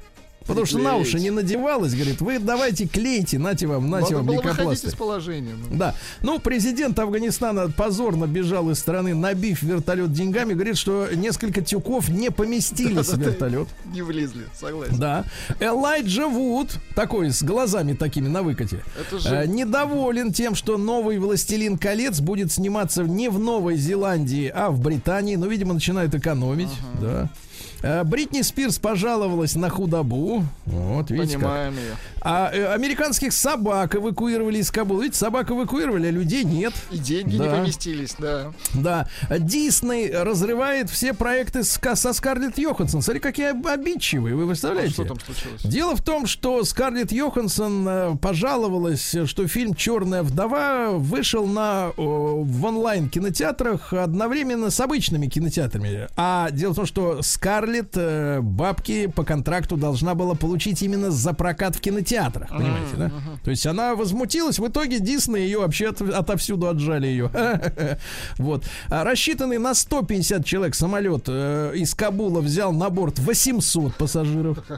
Потому 0.46 0.66
что 0.66 0.78
на 0.78 0.96
уши 0.96 1.18
не 1.20 1.30
надевалась, 1.30 1.94
говорит, 1.94 2.20
вы 2.20 2.38
давайте 2.38 2.86
клейте, 2.86 3.38
нате 3.38 3.66
вам, 3.66 3.88
нате 3.90 4.04
Надо 4.04 4.16
вам 4.16 4.26
было 4.26 4.34
выходить 4.36 4.56
лейкопластырь. 4.58 4.90
из 4.90 4.94
положения. 4.94 5.54
ну. 5.70 5.76
Да. 5.76 5.94
Ну, 6.22 6.38
президент 6.38 6.98
Афганистана 6.98 7.70
позорно 7.70 8.26
бежал 8.26 8.70
из 8.70 8.78
страны, 8.78 9.14
набив 9.14 9.62
вертолет 9.62 10.12
деньгами. 10.12 10.54
Говорит, 10.54 10.76
что 10.76 11.08
несколько 11.14 11.62
тюков 11.62 12.08
не 12.08 12.30
поместились 12.30 13.08
в 13.08 13.18
вертолет. 13.18 13.68
Не 13.92 14.02
влезли, 14.02 14.44
согласен. 14.58 14.96
Да. 14.98 15.24
Элайджа 15.60 16.26
Вуд, 16.28 16.76
такой 16.94 17.30
с 17.30 17.42
глазами 17.42 17.92
такими 17.94 18.28
на 18.28 18.42
выкате, 18.42 18.82
же- 19.12 19.28
э, 19.28 19.46
недоволен 19.46 20.32
тем, 20.32 20.54
что 20.54 20.76
новый 20.78 21.18
«Властелин 21.18 21.78
колец» 21.78 22.20
будет 22.20 22.52
сниматься 22.52 23.02
не 23.04 23.28
в 23.28 23.38
Новой 23.38 23.76
Зеландии, 23.76 24.50
а 24.54 24.70
в 24.70 24.80
Британии. 24.80 25.36
Ну, 25.36 25.46
видимо, 25.48 25.74
начинает 25.74 26.14
экономить. 26.14 26.70
Да. 27.00 27.30
Э, 27.82 28.04
Бритни 28.04 28.42
Спирс 28.42 28.78
пожаловалась 28.78 29.54
на 29.56 29.68
худобу. 29.68 30.44
Вот, 30.66 31.10
видите 31.10 31.34
как. 31.34 31.42
Понимаем 31.42 31.72
ее. 31.74 31.96
А 32.20 32.50
э, 32.52 32.66
американских 32.72 33.32
собак 33.32 33.96
эвакуировали 33.96 34.58
из 34.58 34.70
Кабула. 34.70 35.02
Видите, 35.02 35.18
собак 35.18 35.50
эвакуировали, 35.50 36.06
а 36.06 36.10
людей 36.10 36.44
нет. 36.44 36.72
И 36.92 36.98
деньги 36.98 37.32
не 37.32 37.38
Да. 37.38 37.56
поместились, 37.56 38.14
да. 38.18 38.52
Да, 38.74 39.08
Дисней 39.36 40.10
разрывает 40.12 40.88
все 40.90 41.12
проекты 41.14 41.64
с, 41.64 41.80
со 41.96 42.12
Скарлетт 42.12 42.58
Йоханссон. 42.58 43.02
Смотри, 43.02 43.20
какие 43.20 43.46
об- 43.50 43.66
обидчивые, 43.66 44.36
вы 44.36 44.44
А 44.44 44.46
представляете? 44.48 44.92
что 44.92 45.04
там 45.04 45.18
случилось? 45.18 45.62
Дело 45.62 45.96
в 45.96 46.02
том, 46.02 46.26
что 46.26 46.62
Скарлетт 46.64 47.10
Йоханссон 47.10 47.88
э, 47.88 48.16
пожаловалась, 48.22 49.16
что 49.26 49.48
фильм 49.48 49.74
«Черная 49.74 50.22
вдова» 50.22 50.90
вышел 50.92 51.46
на, 51.46 51.90
в 51.96 52.64
онлайн-кинотеатрах 52.64 53.92
одновременно 53.92 54.70
с 54.70 54.78
обычными 54.78 55.26
кинотеатрами. 55.26 56.06
А 56.16 56.50
дело 56.52 56.72
в 56.72 56.76
том, 56.76 56.86
что 56.86 57.20
Скарлетт 57.22 57.71
э, 57.94 58.40
бабки 58.40 59.06
по 59.06 59.24
контракту 59.24 59.76
должна 59.76 60.14
была 60.14 60.34
получить 60.34 60.82
именно 60.82 61.10
за 61.10 61.32
прокат 61.32 61.76
в 61.76 61.80
кинотеатрах, 61.80 62.48
понимаете, 62.50 62.96
да? 62.96 63.12
То 63.44 63.50
есть 63.50 63.66
она 63.66 63.94
возмутилась, 63.94 64.58
в 64.58 64.66
итоге 64.68 65.00
Дисней 65.00 65.44
ее 65.44 65.58
вообще 65.60 65.88
от- 65.88 66.00
отовсюду 66.02 66.68
отжали 66.68 67.06
ее. 67.06 67.30
Вот. 68.38 68.64
А 68.88 69.04
Рассчитанный 69.04 69.58
на 69.58 69.74
150 69.74 70.44
человек 70.44 70.74
самолет 70.74 71.24
э, 71.28 71.72
из 71.76 71.94
Кабула 71.94 72.40
взял 72.40 72.72
на 72.72 72.90
борт 72.90 73.18
800 73.18 73.94
пассажиров. 73.96 74.58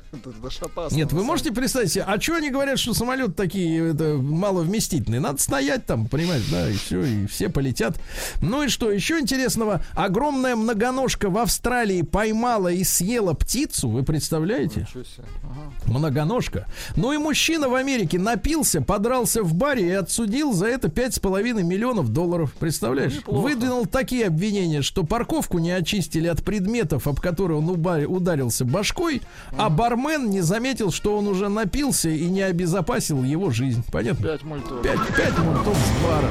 Нет, 0.97 1.13
вы 1.13 1.23
можете 1.25 1.53
представить 1.53 1.93
себе, 1.93 2.05
а 2.07 2.21
что 2.21 2.37
они 2.37 2.51
говорят, 2.51 2.79
что 2.79 2.95
самолет 2.95 3.37
такие 3.37 3.91
это, 3.93 4.15
маловместительные? 4.15 5.21
Надо 5.21 5.41
стоять 5.41 5.87
там, 5.87 6.07
понимаешь, 6.07 6.45
да, 6.51 6.69
и 6.69 6.75
все, 6.75 7.03
и 7.05 7.27
все 7.27 7.49
полетят. 7.49 7.99
Ну 8.41 8.63
и 8.63 8.69
что, 8.69 8.91
еще 8.91 9.19
интересного? 9.19 9.83
Огромная 9.95 10.57
многоножка 10.57 11.31
в 11.31 11.39
Австралии 11.39 12.03
поймала 12.03 12.69
и 12.69 12.84
съела 12.85 13.35
птицу, 13.35 13.89
вы 13.89 14.03
представляете? 14.03 14.87
Ага. 15.43 15.73
Многоножка. 15.87 16.67
Ну 16.97 17.13
и 17.13 17.19
мужчина 17.19 17.69
в 17.69 17.75
Америке 17.75 18.19
напился, 18.19 18.81
подрался 18.81 19.43
в 19.43 19.55
баре 19.55 19.89
и 19.89 19.93
отсудил 19.93 20.53
за 20.53 20.67
это 20.67 20.89
5,5 20.89 21.63
миллионов 21.63 22.11
долларов. 22.11 22.53
Представляешь? 22.59 23.17
Неплохо. 23.17 23.43
Выдвинул 23.43 23.87
такие 23.87 24.27
обвинения, 24.27 24.83
что 24.83 25.05
парковку 25.05 25.59
не 25.59 25.73
очистили 25.73 26.29
от 26.29 26.43
предметов, 26.45 27.07
об 27.07 27.21
которые 27.21 27.59
он 27.59 27.69
ударился 27.69 28.65
башкой, 28.65 29.23
а 29.57 29.71
бармен 29.71 30.31
не 30.31 30.43
заметил, 30.43 30.93
что 30.93 31.17
он 31.17 31.27
уже 31.27 31.49
напился 31.49 32.09
и 32.09 32.27
не 32.27 32.43
обезопасил 32.43 33.23
его 33.23 33.51
жизнь. 33.51 33.85
Понятно? 33.91 34.29
Пять 34.29 34.43
мультов. 34.43 34.83
Пять, 34.83 35.17
пять 35.17 35.39
мультов 35.39 35.77
с 35.77 36.05
бара. 36.05 36.29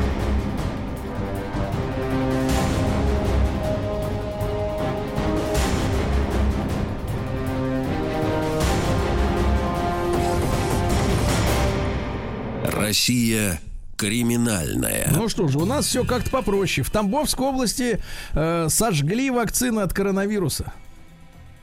Россия 12.93 13.59
криминальная. 13.97 15.09
Ну 15.11 15.27
что 15.27 15.47
же, 15.47 15.57
у 15.57 15.65
нас 15.65 15.87
все 15.87 16.05
как-то 16.05 16.29
попроще. 16.29 16.85
В 16.85 16.91
Тамбовской 16.91 17.47
области 17.47 17.99
э, 18.33 18.67
сожгли 18.69 19.31
вакцины 19.31 19.79
от 19.79 19.91
коронавируса. 19.93 20.71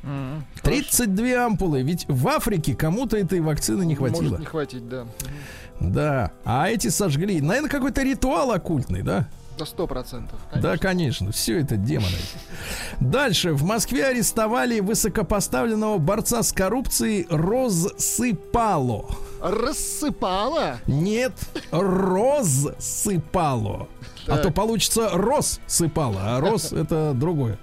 Мгм. 0.02 0.44
32 0.64 1.46
ампулы. 1.46 1.82
Ведь 1.82 2.04
в 2.08 2.26
Африке 2.26 2.74
кому-то 2.74 3.16
этой 3.16 3.38
вакцины 3.38 3.84
не 3.84 3.94
хватило. 3.94 4.22
Может 4.22 4.38
не 4.40 4.44
хватить, 4.44 4.88
да. 4.88 5.06
Да. 5.78 6.32
А 6.44 6.68
эти 6.68 6.88
сожгли. 6.88 7.40
Наверное, 7.40 7.70
какой-то 7.70 8.02
ритуал 8.02 8.50
оккультный, 8.50 9.02
да? 9.02 9.28
До 9.60 9.66
сто 9.66 9.86
процентов. 9.86 10.40
Да, 10.54 10.78
конечно. 10.78 11.32
Все 11.32 11.60
это 11.60 11.76
демоны. 11.76 12.16
Дальше. 12.98 13.52
В 13.52 13.62
Москве 13.62 14.06
арестовали 14.06 14.80
высокопоставленного 14.80 15.98
борца 15.98 16.42
с 16.42 16.50
коррупцией 16.50 17.26
Розсыпало. 17.28 19.04
Рассыпала. 19.42 20.78
Нет, 20.86 21.34
Розсыпало. 21.70 22.70
А 24.26 24.38
то 24.38 24.50
получится 24.50 25.10
Россыпало, 25.12 26.36
а 26.36 26.40
Рос 26.40 26.72
это 26.72 27.12
другое. 27.14 27.58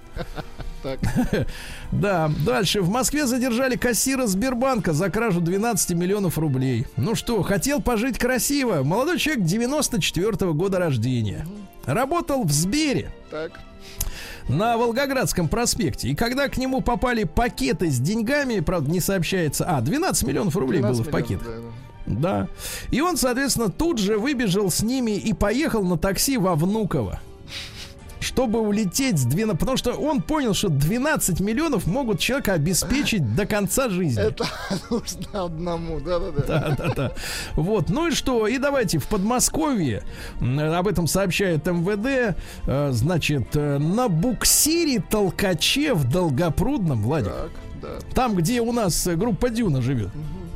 Так. 0.84 1.00
Да, 1.90 2.30
дальше. 2.46 2.82
В 2.82 2.90
Москве 2.90 3.26
задержали 3.26 3.74
кассира 3.76 4.26
Сбербанка 4.26 4.92
за 4.92 5.10
кражу 5.10 5.40
12 5.40 5.96
миллионов 5.96 6.38
рублей. 6.38 6.86
Ну 6.96 7.14
что, 7.14 7.42
хотел 7.42 7.80
пожить 7.82 8.18
красиво. 8.18 8.84
Молодой 8.84 9.18
человек 9.18 9.44
94 9.44 10.52
года 10.52 10.78
рождения. 10.78 11.46
Работал 11.88 12.44
в 12.44 12.52
Сбере 12.52 13.10
Так. 13.30 13.52
на 14.48 14.76
Волгоградском 14.76 15.48
проспекте. 15.48 16.08
И 16.08 16.14
когда 16.14 16.48
к 16.48 16.58
нему 16.58 16.82
попали 16.82 17.24
пакеты 17.24 17.90
с 17.90 17.98
деньгами, 17.98 18.60
правда, 18.60 18.90
не 18.90 19.00
сообщается. 19.00 19.64
А, 19.66 19.80
12 19.80 20.24
миллионов 20.28 20.54
рублей 20.54 20.82
было 20.82 20.92
12 20.92 21.08
в 21.08 21.10
пакетах. 21.10 21.46
миллионов, 21.46 21.72
да, 22.06 22.14
Да. 22.40 22.48
И 22.90 23.00
он, 23.00 23.16
соответственно, 23.16 23.70
тут 23.70 23.98
же 23.98 24.18
выбежал 24.18 24.70
с 24.70 24.82
ними 24.82 25.12
и 25.12 25.32
поехал 25.32 25.82
на 25.82 25.96
такси 25.96 26.36
во 26.36 26.54
Внуково. 26.54 27.20
Чтобы 28.20 28.60
улететь 28.60 29.18
с 29.18 29.24
12... 29.24 29.58
Потому 29.58 29.76
что 29.76 29.92
он 29.92 30.22
понял, 30.22 30.54
что 30.54 30.68
12 30.68 31.40
миллионов 31.40 31.86
могут 31.86 32.20
человека 32.20 32.54
обеспечить 32.54 33.34
до 33.34 33.46
конца 33.46 33.88
жизни. 33.88 34.22
Это 34.22 34.44
нужно 34.90 35.44
одному, 35.44 36.00
да-да-да. 36.00 36.42
Да, 36.46 36.76
да, 36.76 36.94
да. 36.94 37.12
Вот, 37.54 37.90
ну 37.90 38.08
и 38.08 38.10
что? 38.10 38.46
И 38.46 38.58
давайте 38.58 38.98
в 38.98 39.06
Подмосковье, 39.08 40.02
об 40.40 40.88
этом 40.88 41.06
сообщает 41.06 41.66
МВД, 41.66 42.36
э, 42.66 42.90
значит, 42.92 43.54
э, 43.54 43.78
на 43.78 44.08
буксире 44.08 45.00
толкаче 45.00 45.94
в 45.94 46.10
Долгопрудном, 46.10 47.02
Владик, 47.02 47.32
Так, 47.32 47.50
да. 47.82 47.88
там, 48.14 48.34
где 48.34 48.60
у 48.60 48.72
нас 48.72 49.06
э, 49.06 49.14
группа 49.14 49.50
Дюна 49.50 49.80
живет. 49.82 50.10
Ну 50.14 50.47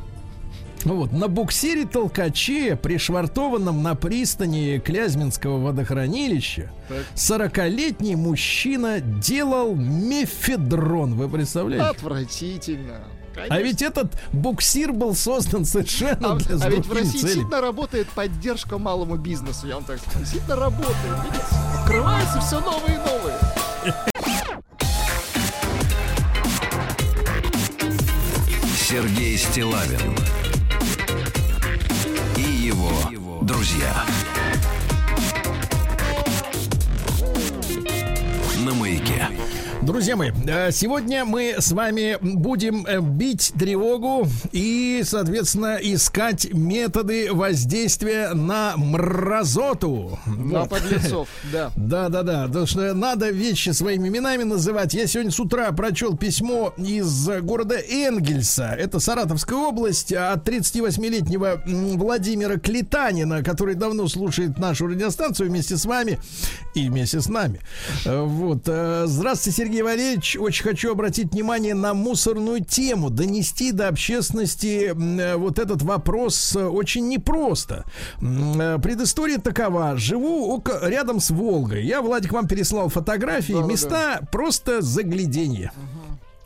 Вот, 0.85 1.13
на 1.13 1.27
буксире 1.29 1.85
толкаче, 1.85 2.75
пришвартованном 2.75 3.81
на 3.83 3.95
пристани 3.95 4.79
Клязьминского 4.83 5.57
водохранилища, 5.59 6.69
Так. 6.89 7.03
40-летний 7.15 8.15
мужчина 8.17 8.99
делал 8.99 9.75
мефедрон. 9.75 11.15
Вы 11.15 11.29
представляете? 11.29 11.87
Отвратительно. 11.87 12.99
А 13.35 13.35
Конечно. 13.47 13.63
ведь 13.63 13.81
этот 13.81 14.13
буксир 14.31 14.91
был 14.93 15.15
создан 15.15 15.65
совершенно 15.65 16.33
А, 16.33 16.35
для 16.35 16.63
а 16.63 16.69
ведь 16.69 16.85
в 16.85 16.91
России 16.91 17.11
целями. 17.11 17.21
действительно 17.21 17.61
работает 17.61 18.07
поддержка 18.09 18.77
малому 18.77 19.15
бизнесу, 19.15 19.65
я 19.67 19.75
вам 19.75 19.85
так 19.85 19.99
скажу. 19.99 20.19
Действительно 20.19 20.55
работает, 20.57 20.95
видите? 21.23 21.45
Открывается 21.79 22.41
все 22.41 22.59
новые 22.59 22.95
и 22.95 22.97
новые. 22.97 23.35
Сергей 28.75 29.37
Стилавин 29.37 30.15
его 32.73 33.39
друзья. 33.43 34.03
На 38.65 38.73
маяке. 38.73 39.27
Друзья 39.85 40.15
мои, 40.15 40.31
э, 40.47 40.71
сегодня 40.71 41.25
мы 41.25 41.55
с 41.59 41.73
вами 41.73 42.17
будем 42.21 42.85
э, 42.85 43.01
бить 43.01 43.51
тревогу 43.59 44.25
и, 44.53 45.01
соответственно, 45.03 45.77
искать 45.81 46.53
методы 46.53 47.33
воздействия 47.33 48.29
на 48.33 48.75
мразоту. 48.77 50.17
На 50.25 50.61
Вот. 50.61 50.69
подлецов, 50.69 51.27
да. 51.51 51.71
Да, 51.75 52.07
да, 52.07 52.23
да. 52.23 52.47
Потому 52.47 52.65
что 52.65 52.93
надо 52.93 53.29
вещи 53.31 53.71
своими 53.71 54.07
именами 54.07 54.43
называть. 54.43 54.93
Я 54.93 55.05
сегодня 55.05 55.31
с 55.31 55.39
утра 55.39 55.69
прочел 55.73 56.15
письмо 56.15 56.73
из 56.77 57.27
города 57.41 57.75
Энгельса. 57.75 58.73
Это 58.79 59.01
Саратовская 59.01 59.57
область 59.57 60.13
от 60.13 60.47
38-летнего 60.47 61.61
м, 61.65 61.97
Владимира 61.97 62.57
Клетанина, 62.57 63.43
который 63.43 63.75
давно 63.75 64.07
слушает 64.07 64.57
нашу 64.59 64.87
радиостанцию 64.87 65.49
вместе 65.49 65.75
с 65.75 65.83
вами 65.85 66.19
и 66.73 66.87
вместе 66.87 67.19
с 67.19 67.27
нами. 67.27 67.59
Э, 68.05 68.21
Вот. 68.21 68.61
Здравствуйте, 68.63 69.57
Сергей 69.57 69.72
Валерьевич. 69.81 70.37
Очень 70.39 70.63
хочу 70.63 70.91
обратить 70.91 71.31
внимание 71.31 71.73
на 71.73 71.93
мусорную 71.93 72.63
тему. 72.63 73.09
Донести 73.09 73.71
до 73.71 73.87
общественности 73.87 74.93
э, 74.93 75.35
вот 75.35 75.59
этот 75.59 75.81
вопрос 75.81 76.55
э, 76.55 76.63
очень 76.65 77.07
непросто. 77.07 77.85
Э, 78.21 78.77
Предыстория 78.81 79.37
такова. 79.37 79.97
Живу 79.97 80.63
рядом 80.81 81.19
с 81.19 81.29
Волгой. 81.31 81.83
Я, 81.85 82.01
Владик, 82.01 82.33
вам 82.33 82.47
переслал 82.47 82.89
фотографии. 82.89 83.53
Да-да-да. 83.53 83.71
Места 83.71 84.19
просто 84.31 84.81
загляденье. 84.81 85.71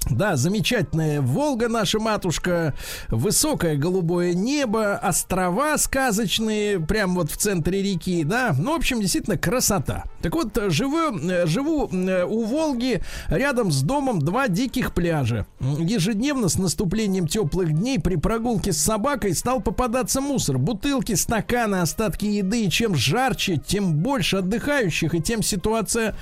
Да, 0.09 0.35
замечательная 0.37 1.21
Волга 1.21 1.67
наша 1.67 1.99
матушка, 1.99 2.73
высокое 3.09 3.75
голубое 3.75 4.33
небо, 4.33 4.95
острова 4.95 5.77
сказочные, 5.77 6.79
прям 6.79 7.15
вот 7.15 7.31
в 7.31 7.37
центре 7.37 7.81
реки, 7.81 8.23
да. 8.23 8.55
Ну, 8.57 8.73
в 8.73 8.77
общем, 8.77 9.01
действительно 9.01 9.37
красота. 9.37 10.05
Так 10.21 10.33
вот, 10.33 10.57
э, 10.57 10.69
живу, 10.69 11.17
э, 11.17 11.45
живу 11.45 11.89
э, 11.91 12.23
у 12.23 12.43
Волги 12.45 13.01
рядом 13.27 13.71
с 13.71 13.81
домом 13.81 14.19
два 14.19 14.47
диких 14.47 14.93
пляжа. 14.93 15.45
Ежедневно 15.59 16.47
с 16.47 16.57
наступлением 16.57 17.27
теплых 17.27 17.73
дней 17.73 17.99
при 17.99 18.15
прогулке 18.15 18.71
с 18.71 18.77
собакой 18.77 19.33
стал 19.33 19.61
попадаться 19.61 20.21
мусор. 20.21 20.57
Бутылки, 20.57 21.15
стаканы, 21.15 21.77
остатки 21.77 22.25
еды. 22.25 22.65
И 22.65 22.69
чем 22.69 22.95
жарче, 22.95 23.57
тем 23.57 23.95
больше 23.95 24.37
отдыхающих, 24.37 25.13
и 25.13 25.21
тем 25.21 25.43
ситуация 25.43 26.15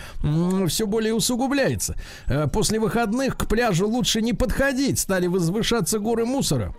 все 0.67 0.87
более 0.87 1.13
усугубляется. 1.13 1.95
После 2.51 2.79
выходных 2.79 3.37
к 3.37 3.47
пляжу 3.47 3.74
пляжу 3.75 3.87
лучше 3.87 4.21
не 4.21 4.33
подходить, 4.33 4.99
стали 4.99 5.27
возвышаться 5.27 5.99
горы 5.99 6.25
мусора. 6.25 6.73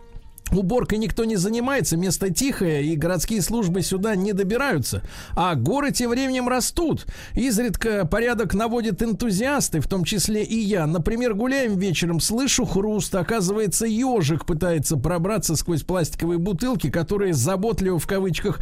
Уборкой 0.53 0.99
никто 0.99 1.25
не 1.25 1.37
занимается, 1.37 1.97
место 1.97 2.33
тихое, 2.33 2.85
и 2.85 2.95
городские 2.95 3.43
службы 3.43 3.83
сюда 3.83 4.15
не 4.15 4.33
добираются. 4.33 5.03
А 5.35 5.55
горы 5.57 5.91
тем 5.91 6.11
временем 6.11 6.49
растут. 6.49 7.07
Изредка 7.35 8.07
порядок 8.07 8.55
наводят 8.55 9.03
энтузиасты, 9.03 9.81
в 9.81 9.89
том 9.89 10.05
числе 10.05 10.45
и 10.45 10.57
я. 10.57 10.87
Например, 10.87 11.35
гуляем 11.35 11.77
вечером, 11.79 12.21
слышу 12.21 12.65
хруст. 12.65 13.15
Оказывается, 13.15 13.87
ежик 13.87 14.47
пытается 14.47 14.97
пробраться 14.97 15.57
сквозь 15.57 15.83
пластиковые 15.83 16.39
бутылки, 16.39 16.91
которые 16.91 17.35
заботливо 17.35 17.99
в 17.99 18.07
кавычках 18.07 18.61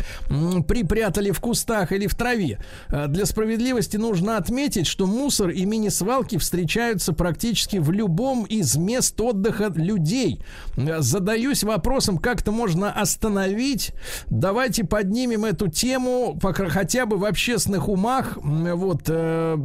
припрятали 0.66 1.32
в 1.32 1.41
кустах 1.41 1.93
или 1.93 2.07
в 2.07 2.14
траве. 2.14 2.64
А 2.89 3.09
Для 3.09 3.26
справедливости 3.26 3.99
нужно 3.99 4.39
отметить, 4.39 4.87
что 4.87 5.07
мусор 5.07 5.51
и 5.51 5.64
мини-свалки 5.66 6.39
встречаются 6.39 7.12
практически 7.12 7.76
в 7.76 7.91
любом 7.91 8.45
из 8.45 8.74
мест 8.76 9.20
отдыха 9.20 9.70
людей. 9.74 10.41
Задаюсь 10.76 11.62
вопросом, 11.62 11.73
как 12.18 12.40
это 12.40 12.52
можно 12.52 12.92
остановить. 12.92 13.92
Давайте 14.28 14.84
поднимем 14.84 15.44
эту 15.44 15.68
тему 15.68 16.38
хотя 16.40 17.06
бы 17.06 17.16
в 17.16 17.24
общественных 17.24 17.88
умах. 17.88 18.38
Вот 18.42 19.02
э, 19.08 19.56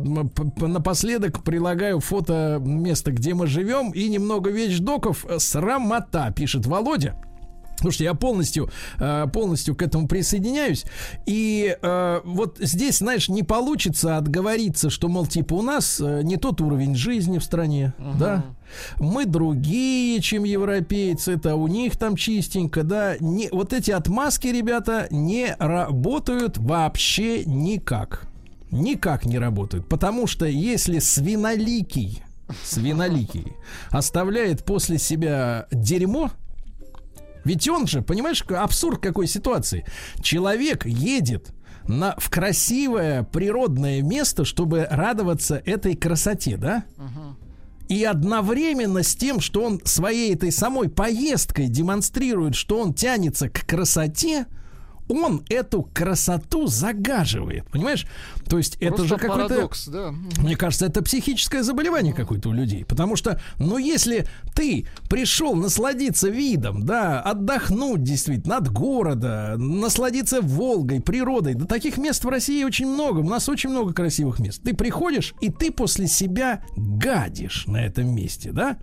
напоследок 0.58 1.44
прилагаю 1.44 2.00
фото 2.00 2.62
места, 2.64 3.12
где 3.12 3.34
мы 3.34 3.48
живем, 3.48 3.92
и 3.92 4.10
немного 4.10 4.50
вещдоков. 4.50 5.26
Срамота, 5.38 6.32
пишет 6.36 6.66
Володя. 6.66 7.16
Слушайте, 7.80 8.04
я 8.06 8.14
полностью, 8.14 8.70
э, 9.00 9.28
полностью 9.32 9.76
к 9.76 9.82
этому 9.82 10.08
присоединяюсь. 10.08 10.86
И 11.26 11.78
э, 11.82 12.22
вот 12.26 12.58
здесь, 12.60 12.98
знаешь, 12.98 13.30
не 13.30 13.44
получится 13.44 14.18
отговориться, 14.18 14.90
что, 14.90 15.08
мол, 15.08 15.26
типа, 15.26 15.54
у 15.54 15.62
нас 15.62 16.02
э, 16.02 16.22
не 16.24 16.36
тот 16.36 16.60
уровень 16.60 16.96
жизни 16.96 17.38
в 17.38 17.44
стране, 17.44 17.94
да? 18.20 18.46
Мы 19.00 19.26
другие, 19.26 20.20
чем 20.22 20.44
европейцы, 20.44 21.34
это 21.34 21.56
у 21.56 21.68
них 21.68 21.98
там 21.98 22.16
чистенько, 22.16 22.84
да? 22.84 23.16
Не, 23.20 23.50
вот 23.52 23.74
эти 23.74 23.92
отмазки, 23.92 24.48
ребята, 24.48 25.08
не 25.10 25.56
работают 25.58 26.58
вообще 26.58 27.46
никак. 27.46 28.28
Никак 28.72 29.26
не 29.26 29.40
работают. 29.40 29.88
Потому 29.88 30.28
что 30.28 30.46
если 30.46 31.00
свиноликий, 31.00 32.22
свиноликий 32.64 33.54
оставляет 33.90 34.66
после 34.66 35.00
себя 35.00 35.68
дерьмо, 35.72 36.32
ведь 37.50 37.68
он 37.68 37.88
же, 37.88 38.04
понимаешь, 38.04 38.44
абсурд 38.48 39.02
какой 39.02 39.26
ситуации. 39.26 39.84
Человек 40.22 40.86
едет 40.86 41.50
на, 41.88 42.14
в 42.20 42.30
красивое 42.30 43.24
природное 43.24 44.04
место, 44.04 44.46
чтобы 44.46 44.88
радоваться 44.88 45.60
этой 45.66 45.96
красоте, 45.96 46.58
да? 46.58 46.84
И 47.88 48.04
одновременно 48.04 49.02
с 49.02 49.16
тем, 49.16 49.40
что 49.40 49.64
он 49.64 49.82
своей 49.84 50.36
этой 50.36 50.52
самой 50.52 50.90
поездкой 50.90 51.70
демонстрирует, 51.70 52.54
что 52.54 52.80
он 52.80 52.94
тянется 52.94 53.50
к 53.50 53.66
красоте, 53.66 54.46
он 55.10 55.44
эту 55.50 55.84
красоту 55.94 56.68
загаживает. 56.68 57.66
Понимаешь? 57.70 58.06
То 58.48 58.58
есть 58.58 58.76
это 58.76 58.96
Просто 58.96 59.08
же 59.08 59.18
какой-то... 59.18 59.70
да. 59.88 60.14
Мне 60.42 60.56
кажется, 60.56 60.86
это 60.86 61.02
психическое 61.02 61.64
заболевание 61.64 62.14
какое-то 62.14 62.50
у 62.50 62.54
людей. 62.54 62.86
Потому 62.86 63.16
что, 63.16 63.42
ну, 63.58 63.78
если 63.78 64.28
ты 64.56 64.88
пришел 65.10 65.56
насладиться 65.56 66.30
видом, 66.30 66.86
да, 66.86 67.22
отдохнуть 67.22 68.04
действительно 68.04 68.58
от 68.58 68.72
города, 68.72 69.56
насладиться 69.58 70.42
Волгой, 70.42 71.02
природой, 71.02 71.56
да 71.56 71.66
таких 71.66 71.98
мест 71.98 72.24
в 72.24 72.30
России 72.30 72.64
очень 72.64 72.88
много. 72.88 73.20
У 73.20 73.30
нас 73.30 73.50
очень 73.50 73.70
много 73.70 73.94
красивых 73.94 74.40
мест. 74.40 74.62
Ты 74.64 74.76
приходишь, 74.76 75.34
и 75.42 75.50
ты 75.50 75.72
после 75.72 76.08
себя 76.08 76.64
гадишь 76.76 77.66
на 77.68 77.84
этом 77.84 78.14
месте, 78.14 78.52
да? 78.52 78.78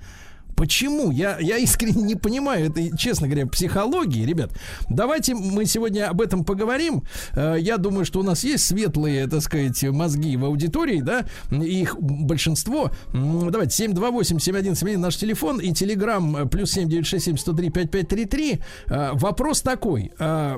Почему? 0.57 1.11
Я, 1.11 1.38
я 1.38 1.59
искренне 1.59 2.02
не 2.02 2.14
понимаю 2.14 2.70
этой, 2.70 2.96
честно 2.96 3.28
говоря, 3.28 3.46
психологии. 3.46 4.24
Ребят, 4.24 4.50
давайте 4.88 5.34
мы 5.34 5.66
сегодня 5.66 6.09
об 6.09 6.20
этом 6.20 6.44
поговорим. 6.44 7.02
Э, 7.34 7.57
Я 7.59 7.76
думаю, 7.76 8.04
что 8.07 8.20
у 8.20 8.22
нас 8.22 8.42
есть 8.44 8.64
светлые, 8.64 9.26
так 9.26 9.42
сказать, 9.42 9.82
мозги 9.84 10.36
в 10.36 10.44
аудитории, 10.44 11.00
да, 11.00 11.26
их 11.50 11.96
большинство. 12.00 12.90
Давайте, 13.12 13.86
728-7171 13.86 14.96
наш 14.98 15.16
телефон 15.16 15.61
и 15.61 15.72
телеграм 15.72 16.36
э, 16.36 16.46
плюс 16.46 16.76
7967-103-5533. 16.76 18.61
Э, 18.88 19.11
Вопрос 19.14 19.61
такой. 19.62 20.12
э, 20.18 20.57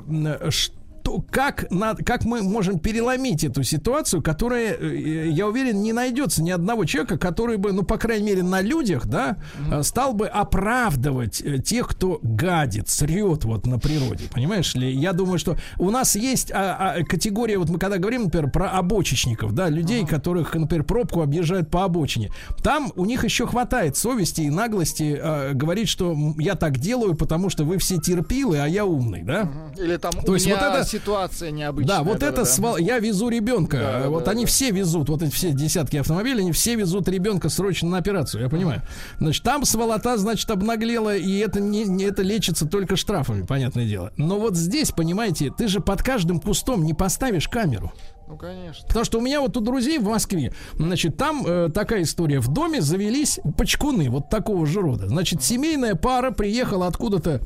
Что 0.49 0.78
то 1.09 1.25
как, 1.31 1.69
над- 1.71 2.05
как 2.05 2.23
мы 2.25 2.41
можем 2.43 2.79
переломить 2.79 3.43
эту 3.43 3.63
ситуацию, 3.63 4.21
которая, 4.21 4.73
э, 4.73 5.29
я 5.29 5.47
уверен, 5.47 5.81
не 5.81 5.93
найдется 5.93 6.43
ни 6.43 6.51
одного 6.51 6.85
человека, 6.85 7.17
который 7.17 7.57
бы, 7.57 7.71
ну, 7.71 7.83
по 7.83 7.97
крайней 7.97 8.27
мере, 8.27 8.43
на 8.43 8.61
людях, 8.61 9.07
да, 9.07 9.37
э, 9.71 9.81
стал 9.83 10.13
бы 10.13 10.27
оправдывать 10.27 11.41
э, 11.41 11.57
тех, 11.59 11.87
кто 11.87 12.19
гадит, 12.21 12.89
срет 12.89 13.43
вот 13.45 13.65
на 13.65 13.79
природе. 13.79 14.25
Понимаешь 14.33 14.75
ли? 14.75 14.91
Я 14.93 15.13
думаю, 15.13 15.39
что 15.39 15.57
у 15.77 15.89
нас 15.89 16.15
есть 16.15 16.51
а, 16.51 16.95
а, 16.99 17.03
категория, 17.03 17.57
вот 17.57 17.69
мы 17.69 17.79
когда 17.79 17.97
говорим, 17.97 18.23
например, 18.25 18.51
про 18.51 18.69
обочечников, 18.69 19.53
да, 19.53 19.69
людей, 19.69 20.05
которых, 20.05 20.53
например, 20.53 20.83
пробку 20.85 21.21
объезжают 21.21 21.69
по 21.71 21.83
обочине. 21.85 22.31
Там 22.63 22.91
у 22.95 23.05
них 23.05 23.23
еще 23.23 23.47
хватает 23.47 23.97
совести 23.97 24.41
и 24.41 24.49
наглости 24.49 25.19
э, 25.21 25.53
говорить, 25.53 25.89
что 25.89 26.15
я 26.37 26.55
так 26.55 26.77
делаю, 26.77 27.15
потому 27.15 27.49
что 27.49 27.63
вы 27.63 27.77
все 27.77 27.97
терпилы, 27.97 28.59
а 28.59 28.67
я 28.67 28.85
умный, 28.85 29.23
да? 29.23 29.49
Или 29.77 29.97
там 29.97 30.11
То 30.25 30.33
есть 30.35 30.45
вот 30.47 30.59
это- 30.59 30.83
ситуация 30.99 31.51
необычная. 31.51 31.97
Да, 31.97 32.03
вот 32.03 32.17
это 32.17 32.25
да-да-да. 32.25 32.45
свал... 32.45 32.77
Я 32.77 32.99
везу 32.99 33.29
ребенка. 33.29 33.77
Да, 33.77 34.09
вот 34.09 34.25
да, 34.25 34.31
они 34.31 34.45
да. 34.45 34.47
все 34.47 34.71
везут, 34.71 35.09
вот 35.09 35.21
эти 35.21 35.31
все 35.31 35.51
десятки 35.51 35.97
автомобилей, 35.97 36.41
они 36.41 36.51
все 36.51 36.75
везут 36.75 37.07
ребенка 37.07 37.49
срочно 37.49 37.89
на 37.89 37.97
операцию, 37.97 38.43
я 38.43 38.49
понимаю. 38.49 38.81
Значит, 39.19 39.43
там 39.43 39.65
сволота, 39.65 40.17
значит, 40.17 40.49
обнаглела, 40.49 41.15
и 41.15 41.37
это 41.39 41.59
не, 41.59 41.85
не 41.85 42.03
это 42.03 42.21
лечится 42.21 42.67
только 42.67 42.95
штрафами, 42.95 43.45
понятное 43.45 43.85
дело. 43.85 44.11
Но 44.17 44.39
вот 44.39 44.55
здесь, 44.55 44.91
понимаете, 44.91 45.51
ты 45.55 45.67
же 45.67 45.79
под 45.79 46.03
каждым 46.03 46.39
кустом 46.39 46.83
не 46.83 46.93
поставишь 46.93 47.47
камеру. 47.47 47.91
Ну, 48.27 48.37
конечно. 48.37 48.85
Потому 48.87 49.05
что 49.05 49.17
у 49.17 49.21
меня 49.21 49.41
вот 49.41 49.57
у 49.57 49.59
друзей 49.59 49.97
в 49.97 50.03
Москве, 50.03 50.53
значит, 50.75 51.17
там 51.17 51.43
э, 51.47 51.69
такая 51.73 52.03
история. 52.03 52.39
В 52.39 52.47
доме 52.47 52.79
завелись 52.79 53.39
почкуны 53.57 54.09
вот 54.09 54.29
такого 54.29 54.67
же 54.67 54.81
рода. 54.81 55.07
Значит, 55.07 55.41
семейная 55.41 55.95
пара 55.95 56.29
приехала 56.29 56.85
откуда-то 56.85 57.41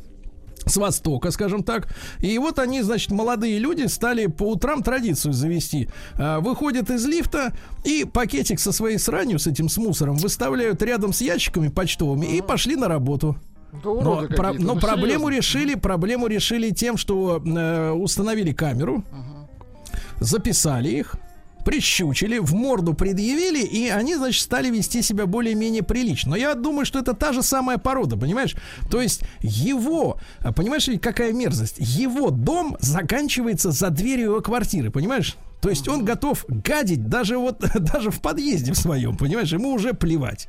с 0.66 0.78
Востока, 0.78 1.32
скажем 1.32 1.64
так. 1.64 1.88
И 2.20 2.38
вот 2.38 2.60
они, 2.60 2.82
значит, 2.82 3.12
молодые 3.12 3.60
люди 3.60 3.86
стали 3.88 4.28
по 4.28 4.52
утрам 4.52 4.84
традицию 4.84 5.34
завести. 5.34 5.90
А, 6.16 6.40
выходят 6.40 6.90
из 6.90 7.06
лифта 7.06 7.54
и 7.84 8.06
пакетик 8.06 8.60
со 8.60 8.72
своей 8.72 8.98
сранью, 8.98 9.40
с 9.40 9.48
этим 9.48 9.70
с 9.70 9.78
мусором, 9.78 10.16
выставляют 10.16 10.82
рядом 10.82 11.14
с 11.14 11.22
ящиками 11.22 11.70
почтовыми 11.70 12.26
и 12.26 12.42
пошли 12.42 12.76
на 12.76 12.88
работу. 12.88 13.36
Да 13.72 13.90
Но, 13.90 14.28
про- 14.28 14.54
но 14.54 14.76
ну, 14.76 14.80
проблему 14.80 15.30
серьезно. 15.30 15.38
решили, 15.38 15.76
проблему 15.76 16.28
решили 16.28 16.70
тем, 16.70 16.96
что 16.96 17.42
э, 17.44 17.92
установили 17.92 18.54
камеру, 18.54 19.04
записали 20.20 20.90
их, 20.90 21.16
прищучили, 21.64 22.40
в 22.40 22.54
морду 22.54 22.94
предъявили, 22.94 23.64
и 23.64 23.90
они, 23.90 24.16
значит, 24.16 24.42
стали 24.42 24.70
вести 24.70 25.02
себя 25.02 25.26
более-менее 25.26 25.84
прилично. 25.84 26.32
Но 26.32 26.36
я 26.36 26.54
думаю, 26.54 26.86
что 26.86 27.00
это 27.00 27.14
та 27.14 27.34
же 27.34 27.44
самая 27.44 27.78
порода, 27.78 28.18
понимаешь? 28.18 28.56
То 28.90 29.02
есть 29.02 29.22
его, 29.42 30.18
а, 30.40 30.52
понимаешь, 30.52 30.90
какая 31.02 31.34
мерзость? 31.34 31.76
Его 31.80 32.30
дом 32.30 32.78
заканчивается 32.80 33.72
за 33.72 33.90
дверью 33.90 34.26
его 34.26 34.42
квартиры, 34.42 34.92
понимаешь? 34.92 35.38
То 35.62 35.70
есть 35.70 35.88
он 35.88 36.04
готов 36.04 36.46
гадить 36.50 37.08
даже 37.08 37.38
вот 37.38 37.60
даже 37.80 38.12
в 38.12 38.22
подъезде 38.22 38.74
в 38.74 38.78
своем, 38.78 39.16
понимаешь? 39.16 39.52
Ему 39.54 39.72
уже 39.72 39.94
плевать. 39.94 40.48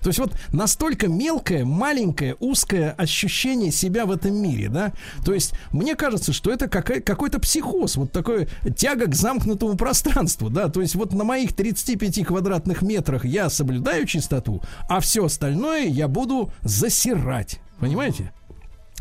То 0.00 0.08
есть 0.08 0.18
вот 0.18 0.32
настолько 0.52 1.08
мелкое, 1.08 1.64
маленькое, 1.64 2.36
узкое 2.40 2.92
ощущение 2.92 3.70
себя 3.70 4.06
в 4.06 4.10
этом 4.10 4.34
мире, 4.34 4.68
да? 4.68 4.92
То 5.24 5.34
есть 5.34 5.52
мне 5.72 5.94
кажется, 5.94 6.32
что 6.32 6.50
это 6.50 6.68
какой-то 6.68 7.38
психоз, 7.40 7.96
вот 7.96 8.12
такое 8.12 8.48
тяга 8.76 9.06
к 9.06 9.14
замкнутому 9.14 9.76
пространству, 9.76 10.50
да? 10.50 10.68
То 10.68 10.80
есть 10.80 10.94
вот 10.94 11.12
на 11.12 11.24
моих 11.24 11.52
35 11.52 12.26
квадратных 12.26 12.82
метрах 12.82 13.24
я 13.24 13.50
соблюдаю 13.50 14.06
чистоту, 14.06 14.62
а 14.88 15.00
все 15.00 15.24
остальное 15.24 15.84
я 15.84 16.08
буду 16.08 16.52
засирать, 16.62 17.60
понимаете? 17.78 18.32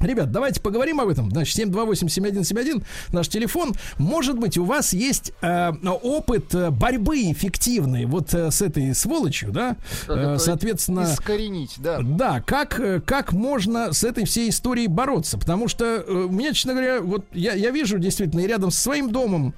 Ребят, 0.02 0.32
давайте 0.32 0.62
поговорим 0.62 1.00
об 1.02 1.10
этом. 1.10 1.30
Значит, 1.30 1.58
728-7171 1.60 2.84
наш 3.12 3.28
телефон. 3.28 3.74
Может 3.98 4.38
быть, 4.38 4.58
у 4.58 4.64
вас 4.64 4.94
есть 4.94 5.34
э, 5.42 5.72
опыт 6.02 6.54
э, 6.54 6.70
борьбы 6.72 7.32
эффективной 7.32 8.06
вот 8.06 8.34
э, 8.34 8.52
с 8.52 8.62
этой 8.62 8.94
сволочью, 8.96 9.52
да? 9.52 9.78
Э, 10.08 10.38
соответственно, 10.40 11.02
Искоренить, 11.12 11.76
да. 11.78 12.00
да, 12.02 12.42
как, 12.42 12.80
э, 12.80 13.02
как 13.02 13.34
можно 13.34 13.94
с 13.94 14.04
этой 14.04 14.26
всей 14.26 14.50
историей 14.50 14.88
бороться? 14.88 15.38
Потому 15.38 15.68
что 15.68 15.86
э, 15.86 16.12
у 16.12 16.30
меня, 16.30 16.54
честно 16.54 16.74
говоря, 16.74 17.02
вот 17.02 17.26
я, 17.34 17.54
я 17.54 17.72
вижу 17.72 18.00
действительно 18.00 18.42
и 18.42 18.48
рядом 18.48 18.72
со 18.72 18.82
своим 18.82 19.12
домом 19.12 19.54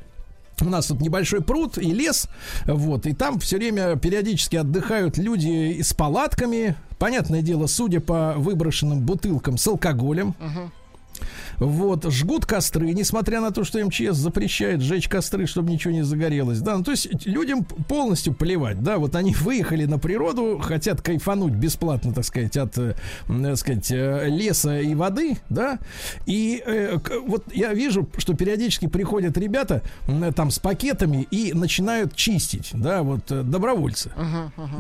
у 0.68 0.70
нас 0.70 0.88
тут 0.88 1.02
небольшой 1.02 1.42
пруд 1.42 1.78
и 1.78 1.92
лес, 1.92 2.28
вот, 2.66 3.06
и 3.06 3.14
там 3.14 3.40
все 3.40 3.58
время 3.58 3.96
периодически 3.96 4.56
отдыхают 4.56 5.18
люди 5.18 5.82
с 5.82 5.94
палатками, 5.94 6.76
понятное 7.00 7.42
дело, 7.42 7.68
судя 7.68 8.00
по 8.00 8.34
выброшенным 8.38 9.00
бутылкам 9.02 9.58
с 9.58 9.68
алкоголем. 9.68 10.36
Вот, 11.62 12.12
жгут 12.12 12.48
костры, 12.48 12.92
несмотря 12.92 13.40
на 13.40 13.52
то, 13.52 13.64
что 13.64 13.84
МЧС 13.86 14.16
запрещает 14.16 14.82
сжечь 14.82 15.08
костры, 15.08 15.46
чтобы 15.46 15.72
ничего 15.72 15.94
не 15.94 16.02
загорелось, 16.02 16.60
да, 16.60 16.76
ну, 16.76 16.84
то 16.84 16.90
есть 16.90 17.28
людям 17.28 17.64
полностью 17.64 18.34
плевать, 18.34 18.82
да, 18.82 18.98
вот 18.98 19.16
они 19.16 19.36
выехали 19.40 19.86
на 19.86 20.00
природу, 20.00 20.60
хотят 20.60 21.02
кайфануть 21.04 21.54
бесплатно, 21.54 22.14
так 22.14 22.26
сказать, 22.26 22.58
от, 22.58 22.76
э, 22.80 22.96
м, 23.30 23.44
так 23.44 23.58
сказать, 23.58 23.92
э, 23.92 24.28
леса 24.28 24.80
и 24.80 24.96
воды, 24.96 25.38
да, 25.50 25.78
и 26.26 26.64
э, 26.66 26.98
вот 27.28 27.44
я 27.54 27.74
вижу, 27.74 28.10
что 28.18 28.34
периодически 28.34 28.88
приходят 28.88 29.38
ребята 29.38 29.84
там 30.36 30.50
с 30.50 30.58
пакетами 30.58 31.28
и 31.30 31.54
начинают 31.54 32.16
чистить, 32.16 32.72
да, 32.74 33.04
вот 33.04 33.32
э, 33.32 33.44
добровольцы, 33.44 34.12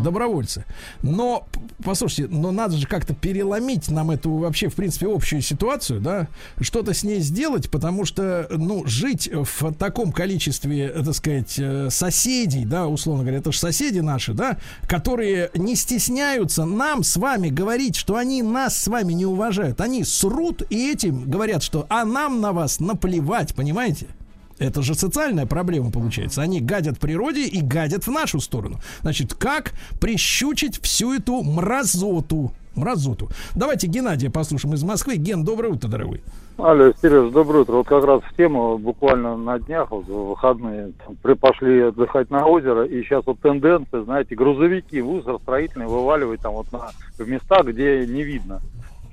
добровольцы. 0.03 0.65
Но, 1.03 1.47
послушайте, 1.83 2.33
но 2.33 2.51
надо 2.51 2.75
же 2.75 2.87
как-то 2.87 3.13
переломить 3.13 3.91
нам 3.91 4.09
эту 4.09 4.31
вообще, 4.31 4.67
в 4.67 4.73
принципе, 4.73 5.13
общую 5.13 5.43
ситуацию, 5.43 6.01
да, 6.01 6.27
что-то 6.71 6.93
с 6.93 7.03
ней 7.03 7.19
сделать, 7.19 7.69
потому 7.69 8.05
что, 8.05 8.47
ну, 8.49 8.85
жить 8.85 9.29
в 9.29 9.73
таком 9.73 10.13
количестве, 10.13 10.85
э, 10.85 11.03
так 11.03 11.13
сказать, 11.13 11.55
э, 11.57 11.89
соседей, 11.89 12.63
да, 12.63 12.87
условно 12.87 13.23
говоря, 13.23 13.39
это 13.39 13.51
же 13.51 13.59
соседи 13.59 13.99
наши, 13.99 14.33
да, 14.33 14.57
которые 14.87 15.51
не 15.53 15.75
стесняются 15.75 16.63
нам 16.63 17.03
с 17.03 17.17
вами 17.17 17.49
говорить, 17.49 17.97
что 17.97 18.15
они 18.15 18.41
нас 18.41 18.77
с 18.77 18.87
вами 18.87 19.11
не 19.11 19.25
уважают. 19.25 19.81
Они 19.81 20.05
срут 20.05 20.63
и 20.69 20.89
этим 20.89 21.29
говорят, 21.29 21.61
что 21.61 21.87
а 21.89 22.05
нам 22.05 22.39
на 22.39 22.53
вас 22.53 22.79
наплевать, 22.79 23.53
понимаете? 23.53 24.07
Это 24.61 24.83
же 24.83 24.93
социальная 24.93 25.47
проблема 25.47 25.89
получается. 25.89 26.43
Они 26.43 26.59
гадят 26.61 26.99
природе 26.99 27.47
и 27.47 27.61
гадят 27.61 28.05
в 28.05 28.11
нашу 28.11 28.39
сторону. 28.39 28.77
Значит, 29.01 29.33
как 29.33 29.71
прищучить 29.99 30.79
всю 30.83 31.13
эту 31.15 31.41
мразоту? 31.41 32.51
Мразоту. 32.75 33.29
Давайте 33.55 33.87
Геннадия 33.87 34.29
послушаем 34.29 34.75
из 34.75 34.83
Москвы. 34.83 35.15
Ген, 35.15 35.43
доброе 35.43 35.69
утро, 35.69 35.89
дорогой. 35.89 36.21
Алло, 36.57 36.93
Сереж, 37.01 37.31
доброе 37.31 37.63
утро. 37.63 37.73
Вот 37.77 37.87
как 37.87 38.05
раз 38.05 38.21
в 38.21 38.37
тему 38.37 38.77
буквально 38.77 39.35
на 39.35 39.57
днях, 39.57 39.89
вот 39.89 40.05
в 40.05 40.29
выходные, 40.29 40.91
там, 41.05 41.37
пошли 41.37 41.81
отдыхать 41.81 42.29
на 42.29 42.45
озеро, 42.45 42.85
и 42.85 43.01
сейчас 43.01 43.25
вот 43.25 43.39
тенденция, 43.39 44.03
знаете, 44.03 44.35
грузовики, 44.35 45.01
мусор 45.01 45.39
строительный 45.41 45.87
вываливать 45.87 46.39
там 46.39 46.53
вот 46.53 46.71
на, 46.71 46.91
в 47.17 47.27
места, 47.27 47.63
где 47.63 48.05
не 48.05 48.21
видно, 48.21 48.61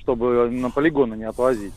чтобы 0.00 0.50
на 0.50 0.68
полигоны 0.68 1.14
не 1.14 1.24
отвозить. 1.24 1.72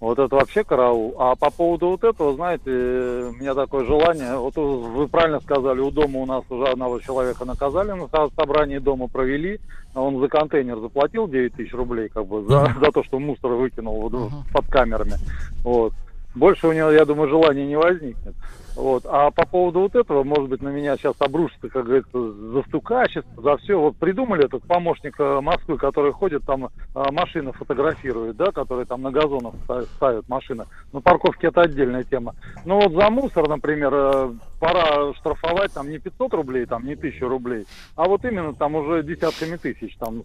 Вот 0.00 0.18
это 0.18 0.36
вообще 0.36 0.62
караул. 0.62 1.14
А 1.18 1.34
по 1.34 1.50
поводу 1.50 1.88
вот 1.88 2.04
этого, 2.04 2.34
знаете, 2.34 2.62
э, 2.66 3.30
у 3.30 3.40
меня 3.40 3.54
такое 3.54 3.84
желание, 3.84 4.36
вот 4.36 4.54
вы 4.56 5.08
правильно 5.08 5.40
сказали, 5.40 5.80
у 5.80 5.90
дома 5.90 6.20
у 6.20 6.26
нас 6.26 6.44
уже 6.50 6.66
одного 6.70 7.00
человека 7.00 7.44
наказали, 7.44 7.90
на 7.92 8.06
со- 8.08 8.30
собрании 8.36 8.78
дома 8.78 9.08
провели, 9.08 9.58
а 9.94 10.02
он 10.02 10.20
за 10.20 10.28
контейнер 10.28 10.78
заплатил 10.78 11.26
9 11.26 11.54
тысяч 11.54 11.74
рублей, 11.74 12.08
как 12.08 12.26
бы, 12.26 12.42
за, 12.44 12.72
за 12.80 12.92
то, 12.92 13.02
что 13.02 13.18
мусор 13.18 13.52
выкинул 13.52 14.08
вот 14.08 14.12
под 14.52 14.66
камерами. 14.70 15.14
Вот. 15.64 15.92
Больше 16.34 16.68
у 16.68 16.72
него, 16.72 16.90
я 16.90 17.04
думаю, 17.04 17.28
желания 17.28 17.66
не 17.66 17.76
возникнет. 17.76 18.34
Вот. 18.78 19.04
А 19.06 19.32
по 19.32 19.44
поводу 19.44 19.80
вот 19.80 19.96
этого, 19.96 20.22
может 20.22 20.48
быть, 20.48 20.62
на 20.62 20.68
меня 20.68 20.96
сейчас 20.96 21.16
обрушится, 21.18 21.68
как 21.68 21.84
говорится, 21.84 22.32
застукачество, 22.52 23.42
за 23.42 23.56
все. 23.56 23.74
Вот 23.74 23.96
придумали 23.96 24.44
этот 24.44 24.62
помощник 24.62 25.18
э, 25.18 25.40
Москвы, 25.40 25.78
который 25.78 26.12
ходит 26.12 26.44
там, 26.44 26.66
э, 26.66 26.68
машины 27.10 27.50
фотографирует, 27.50 28.36
да, 28.36 28.52
которые 28.52 28.86
там 28.86 29.02
на 29.02 29.10
газонах 29.10 29.54
ста- 29.64 29.82
ставят 29.82 30.28
машины. 30.28 30.64
На 30.92 31.00
парковке 31.00 31.48
это 31.48 31.62
отдельная 31.62 32.04
тема. 32.04 32.36
Но 32.64 32.78
вот 32.78 32.92
за 32.92 33.10
мусор, 33.10 33.48
например, 33.48 33.90
э, 33.92 34.32
пора 34.60 35.12
штрафовать 35.14 35.72
там 35.72 35.90
не 35.90 35.98
500 35.98 36.34
рублей, 36.34 36.64
там 36.64 36.86
не 36.86 36.94
1000 36.94 37.28
рублей, 37.28 37.66
а 37.96 38.04
вот 38.04 38.24
именно 38.24 38.54
там 38.54 38.76
уже 38.76 39.02
десятками 39.02 39.56
тысяч, 39.56 39.96
там 39.96 40.22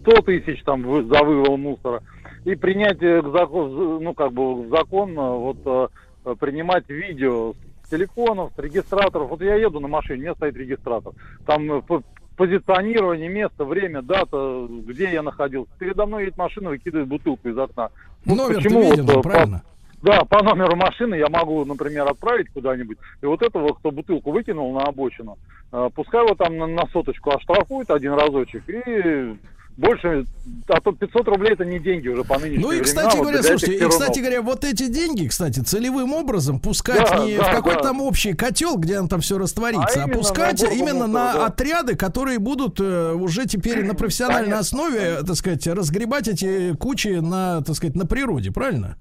100 0.00 0.22
тысяч 0.22 0.60
там 0.64 0.82
за 0.82 1.22
вывол 1.22 1.56
мусора. 1.56 2.02
И 2.44 2.56
принять 2.56 2.98
к 2.98 3.30
закон, 3.30 4.02
ну 4.02 4.12
как 4.12 4.32
бы 4.32 4.66
закон 4.70 5.14
вот 5.14 5.92
принимать 6.40 6.88
видео 6.88 7.52
с 7.52 7.65
телефонов, 7.90 8.52
регистраторов. 8.56 9.30
Вот 9.30 9.40
я 9.42 9.56
еду 9.56 9.80
на 9.80 9.88
машине, 9.88 10.18
у 10.18 10.22
меня 10.22 10.34
стоит 10.34 10.56
регистратор. 10.56 11.12
Там 11.46 11.70
э, 11.72 11.82
по- 11.82 12.02
позиционирование, 12.36 13.28
место, 13.28 13.64
время, 13.64 14.02
дата, 14.02 14.66
где 14.68 15.12
я 15.12 15.22
находился. 15.22 15.70
Передо 15.78 16.06
мной 16.06 16.24
едет 16.24 16.36
машина, 16.36 16.70
выкидывает 16.70 17.08
бутылку 17.08 17.48
из 17.48 17.58
окна. 17.58 17.90
Вот 18.24 18.36
Номер-то 18.36 18.54
почему 18.62 18.82
вот, 18.82 18.90
виден, 18.96 19.10
э, 19.10 19.14
по- 19.14 19.22
правильно? 19.22 19.62
да, 20.02 20.24
по 20.24 20.42
номеру 20.42 20.76
машины 20.76 21.14
я 21.16 21.28
могу, 21.28 21.64
например, 21.64 22.06
отправить 22.08 22.48
куда-нибудь. 22.50 22.98
И 23.22 23.26
вот 23.26 23.42
этого, 23.42 23.72
кто 23.74 23.90
бутылку 23.90 24.30
выкинул 24.32 24.72
на 24.74 24.84
обочину, 24.84 25.38
э, 25.72 25.88
пускай 25.94 26.24
его 26.24 26.34
там 26.34 26.56
на, 26.58 26.66
на 26.66 26.86
соточку 26.92 27.30
оштрафуют 27.30 27.90
один 27.90 28.12
разочек 28.12 28.62
и 28.68 29.36
больше, 29.76 30.24
а 30.68 30.80
то 30.80 30.92
500 30.92 31.28
рублей 31.28 31.52
это 31.52 31.64
не 31.64 31.78
деньги 31.78 32.08
уже 32.08 32.24
по 32.24 32.38
нынешним 32.38 32.62
Ну 32.62 32.72
и, 32.72 32.80
временам, 32.80 32.84
кстати 32.84 33.16
вот 33.16 33.22
говоря, 33.22 33.38
этих 33.40 33.48
слушайте, 33.48 33.84
и, 33.84 33.88
кстати 33.88 34.18
говоря, 34.20 34.42
вот 34.42 34.64
эти 34.64 34.88
деньги, 34.88 35.26
кстати, 35.26 35.60
целевым 35.60 36.14
образом 36.14 36.60
пускать 36.60 37.08
Да, 37.10 37.24
не 37.24 37.36
да, 37.36 37.44
в 37.44 37.50
какой-то 37.50 37.80
да. 37.80 37.88
там 37.88 38.00
общий 38.00 38.32
котел, 38.32 38.76
где 38.78 38.98
он 38.98 39.08
там 39.08 39.20
все 39.20 39.38
растворится, 39.38 40.04
А 40.04 40.06
а, 40.06 40.08
пускать 40.08 40.62
на 40.62 40.68
именно 40.68 41.06
на 41.06 41.32
да. 41.32 41.46
отряды, 41.46 41.94
которые 41.94 42.38
будут 42.38 42.80
э, 42.80 43.12
уже 43.12 43.46
теперь 43.46 43.84
на 43.84 43.94
профессиональной 43.94 44.52
Конечно. 44.52 44.60
основе, 44.60 44.98
э, 44.98 45.22
так 45.22 45.36
сказать, 45.36 45.66
разгребать 45.66 46.28
эти 46.28 46.74
кучи 46.74 47.08
на, 47.20 47.62
так 47.62 47.76
сказать, 47.76 47.96
на 47.96 48.06
природе, 48.06 48.52
правильно? 48.52 48.96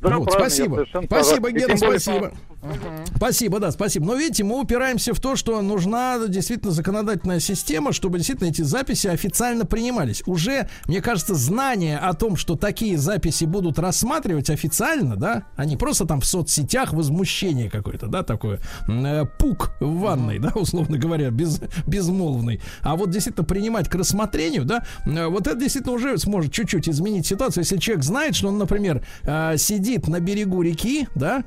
Да, 0.00 0.18
Вот, 0.18 0.32
спасибо. 0.32 0.86
Спасибо, 1.04 1.50
Гена, 1.50 1.76
тем 1.76 1.78
более, 1.78 2.00
спасибо. 2.00 2.32
Спасибо, 3.16 3.60
да, 3.60 3.70
спасибо. 3.70 4.06
Но 4.06 4.14
видите, 4.14 4.44
мы 4.44 4.60
упираемся 4.60 5.14
в 5.14 5.20
то, 5.20 5.36
что 5.36 5.60
нужна 5.62 6.18
действительно 6.26 6.72
законодательная 6.72 7.40
система, 7.40 7.92
чтобы 7.92 8.18
действительно 8.18 8.48
эти 8.48 8.62
записи 8.62 9.06
официально 9.06 9.64
принимались. 9.64 10.22
Уже, 10.26 10.68
мне 10.86 11.00
кажется, 11.00 11.34
знание 11.34 11.98
о 11.98 12.14
том, 12.14 12.36
что 12.36 12.56
такие 12.56 12.98
записи 12.98 13.44
будут 13.44 13.78
рассматривать 13.78 14.50
официально, 14.50 15.16
да, 15.16 15.44
а 15.56 15.64
не 15.64 15.76
просто 15.76 16.04
там 16.04 16.20
в 16.20 16.26
соцсетях 16.26 16.92
возмущение 16.92 17.70
какое-то, 17.70 18.06
да, 18.08 18.22
такое, 18.22 18.60
э, 18.88 19.24
пук 19.38 19.72
в 19.80 20.00
ванной, 20.00 20.38
да, 20.38 20.52
условно 20.54 20.98
говоря, 20.98 21.30
без, 21.30 21.60
безмолвный. 21.86 22.60
А 22.82 22.96
вот 22.96 23.10
действительно 23.10 23.44
принимать 23.44 23.88
к 23.88 23.94
рассмотрению, 23.94 24.64
да, 24.64 24.84
э, 25.06 25.26
вот 25.26 25.46
это 25.46 25.56
действительно 25.56 25.94
уже 25.94 26.18
сможет 26.18 26.52
чуть-чуть 26.52 26.88
изменить 26.88 27.26
ситуацию. 27.26 27.62
Если 27.62 27.76
человек 27.76 28.04
знает, 28.04 28.34
что 28.34 28.48
он, 28.48 28.58
например, 28.58 29.04
э, 29.22 29.56
сидит 29.58 29.87
на 30.08 30.20
берегу 30.20 30.62
реки, 30.62 31.08
да, 31.14 31.44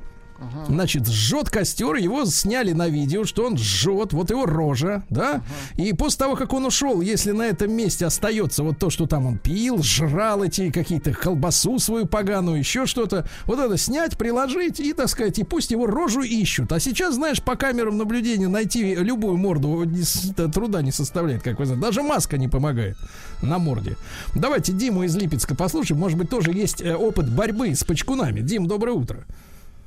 Значит, 0.68 1.06
жжет 1.08 1.50
костер, 1.50 1.94
его 1.96 2.24
сняли 2.24 2.72
на 2.72 2.88
видео, 2.88 3.24
что 3.24 3.46
он 3.46 3.56
жжет, 3.58 4.12
вот 4.12 4.30
его 4.30 4.46
рожа, 4.46 5.04
да. 5.10 5.42
И 5.76 5.92
после 5.92 6.18
того, 6.18 6.36
как 6.36 6.52
он 6.52 6.64
ушел, 6.66 7.00
если 7.00 7.32
на 7.32 7.42
этом 7.42 7.72
месте 7.72 8.06
остается 8.06 8.62
вот 8.62 8.78
то, 8.78 8.90
что 8.90 9.06
там 9.06 9.26
он 9.26 9.38
пил, 9.38 9.82
жрал 9.82 10.42
эти 10.44 10.70
какие-то 10.70 11.12
колбасу 11.12 11.78
свою 11.78 12.06
поганую, 12.06 12.58
еще 12.58 12.86
что-то, 12.86 13.26
вот 13.46 13.58
это 13.58 13.76
снять, 13.76 14.16
приложить 14.18 14.80
и, 14.80 14.92
так 14.92 15.08
сказать, 15.08 15.38
и 15.38 15.44
пусть 15.44 15.70
его 15.70 15.86
рожу 15.86 16.22
ищут. 16.22 16.72
А 16.72 16.80
сейчас, 16.80 17.14
знаешь, 17.14 17.42
по 17.42 17.56
камерам 17.56 17.98
наблюдения 17.98 18.48
найти 18.48 18.94
любую 18.94 19.36
морду 19.36 19.84
с- 20.02 20.32
труда 20.52 20.82
не 20.82 20.92
составляет, 20.92 21.42
как 21.42 21.58
вы 21.58 21.66
знаете. 21.66 21.82
Даже 21.84 22.02
маска 22.02 22.38
не 22.38 22.48
помогает 22.48 22.96
на 23.42 23.58
морде. 23.58 23.96
Давайте 24.34 24.72
Диму 24.72 25.02
из 25.04 25.16
Липецка 25.16 25.54
послушаем. 25.54 26.00
Может 26.00 26.18
быть, 26.18 26.30
тоже 26.30 26.52
есть 26.52 26.80
э, 26.80 26.94
опыт 26.94 27.30
борьбы 27.32 27.74
с 27.74 27.84
почкунами. 27.84 28.40
Дим, 28.40 28.66
доброе 28.66 28.92
утро. 28.92 29.24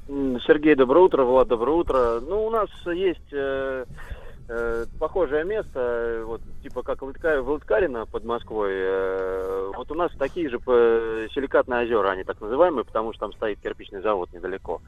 Сергей, 0.07 0.75
доброе 0.75 1.05
утро. 1.05 1.23
Влад, 1.23 1.47
доброе 1.47 1.77
утро. 1.77 2.19
Ну, 2.21 2.45
у 2.45 2.49
нас 2.51 2.69
есть 2.85 3.33
э, 3.33 3.85
э, 4.47 4.85
похожее 4.99 5.43
место, 5.45 5.79
э, 5.79 6.23
вот 6.23 6.41
типа 6.61 6.83
как 6.83 7.01
Лытка- 7.01 7.41
в 7.41 7.49
Лыткарино 7.49 8.05
под 8.05 8.23
Москвой. 8.23 8.71
э, 8.71 9.71
вот 9.75 9.89
у 9.91 9.95
нас 9.95 10.11
такие 10.19 10.49
же 10.49 10.59
э, 10.67 11.27
силикатные 11.33 11.85
озера, 11.85 12.11
они 12.11 12.23
так 12.23 12.39
называемые, 12.39 12.85
потому 12.85 13.13
что 13.13 13.21
там 13.21 13.33
стоит 13.33 13.59
кирпичный 13.61 14.01
завод 14.01 14.29
недалеко. 14.31 14.81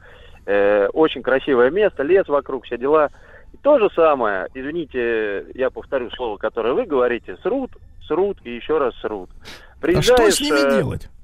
Э, 0.46 0.86
очень 0.92 1.22
красивое 1.22 1.70
место, 1.70 2.04
лес 2.04 2.28
вокруг, 2.28 2.64
все 2.64 2.78
дела. 2.78 3.10
И 3.52 3.56
то 3.56 3.78
же 3.80 3.90
самое, 3.96 4.46
извините, 4.54 5.46
я 5.54 5.70
повторю 5.70 6.10
слово, 6.10 6.36
которое 6.36 6.74
вы 6.74 6.84
говорите, 6.84 7.36
срут, 7.42 7.72
срут 8.06 8.38
и 8.44 8.54
еще 8.54 8.78
раз 8.78 8.94
срут. 9.00 9.30
А 9.32 9.42
что 9.42 9.48
с 9.74 9.80
Приезжаешь, 9.80 10.40
ними 10.40 10.58
э, 10.58 10.70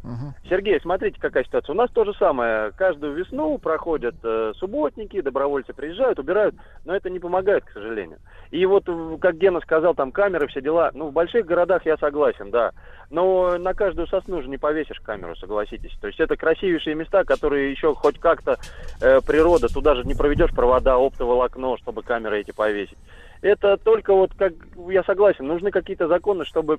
делать? 0.05 0.35
Сергей, 0.49 0.81
смотрите, 0.81 1.19
какая 1.21 1.45
ситуация. 1.45 1.73
У 1.73 1.77
нас 1.77 1.91
то 1.91 2.05
же 2.05 2.13
самое. 2.15 2.73
Каждую 2.73 3.15
весну 3.15 3.59
проходят 3.59 4.15
э, 4.23 4.53
субботники, 4.57 5.21
добровольцы 5.21 5.73
приезжают, 5.73 6.19
убирают, 6.19 6.55
но 6.85 6.95
это 6.95 7.11
не 7.11 7.19
помогает, 7.19 7.65
к 7.65 7.71
сожалению. 7.71 8.19
И 8.51 8.65
вот, 8.67 8.85
как 9.21 9.37
Гена 9.37 9.61
сказал, 9.61 9.95
там 9.95 10.13
камеры, 10.13 10.47
все 10.49 10.61
дела. 10.61 10.91
Ну, 10.95 11.09
в 11.09 11.13
больших 11.13 11.47
городах 11.47 11.85
я 11.87 11.97
согласен, 11.97 12.51
да. 12.51 12.73
Но 13.11 13.59
на 13.59 13.75
каждую 13.75 14.07
сосну 14.07 14.43
же 14.43 14.49
не 14.49 14.59
повесишь 14.59 15.01
камеру, 15.01 15.37
согласитесь. 15.37 15.97
То 16.01 16.07
есть 16.07 16.21
это 16.21 16.37
красивейшие 16.37 16.95
места, 16.95 17.25
которые 17.25 17.71
еще 17.71 17.95
хоть 17.95 18.19
как-то 18.19 18.59
э, 19.01 19.21
природа, 19.27 19.73
туда 19.73 19.95
же 19.95 20.05
не 20.05 20.15
проведешь 20.15 20.55
провода, 20.55 20.97
оптоволокно, 20.97 21.77
чтобы 21.79 22.03
камеры 22.03 22.41
эти 22.41 22.53
повесить. 22.53 22.99
Это 23.43 23.77
только 23.77 24.15
вот, 24.15 24.33
как 24.35 24.55
я 24.89 25.03
согласен, 25.05 25.47
нужны 25.47 25.71
какие-то 25.71 26.09
законы, 26.09 26.45
чтобы 26.45 26.79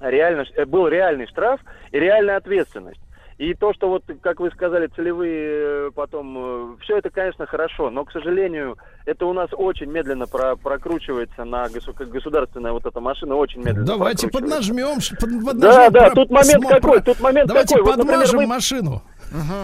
реально, 0.00 0.44
э, 0.56 0.64
был 0.64 0.88
реальный 0.88 1.26
штраф 1.26 1.60
и 1.92 1.98
реальная 1.98 2.36
ответственность. 2.36 3.00
И 3.38 3.54
то, 3.54 3.72
что 3.72 3.88
вот, 3.88 4.04
как 4.20 4.38
вы 4.38 4.50
сказали, 4.50 4.86
целевые 4.88 5.88
э, 5.88 5.90
потом, 5.94 6.76
все 6.82 6.98
это, 6.98 7.08
конечно, 7.08 7.46
хорошо, 7.46 7.88
но, 7.88 8.04
к 8.04 8.12
сожалению, 8.12 8.76
это 9.06 9.24
у 9.24 9.32
нас 9.32 9.48
очень 9.52 9.90
медленно 9.90 10.26
про- 10.26 10.56
прокручивается 10.56 11.44
на 11.44 11.66
государственная 11.70 12.72
вот 12.72 12.84
эта 12.84 13.00
машина, 13.00 13.36
очень 13.36 13.60
медленно 13.60 13.86
Давайте 13.86 14.28
поднажмем. 14.28 14.96
под- 15.18 15.30
Да, 15.30 15.46
поднажмем 15.52 15.92
да, 15.92 16.06
про- 16.08 16.14
тут 16.16 16.30
момент 16.30 16.64
смо- 16.64 16.68
какой, 16.68 16.80
про- 17.00 17.00
тут 17.00 17.20
момент 17.20 17.48
Давайте 17.48 17.74
какой. 17.76 17.86
Вот, 17.86 17.96
например, 17.96 18.18
подмажем 18.20 18.40
мы- 18.40 18.46
машину. 18.46 19.02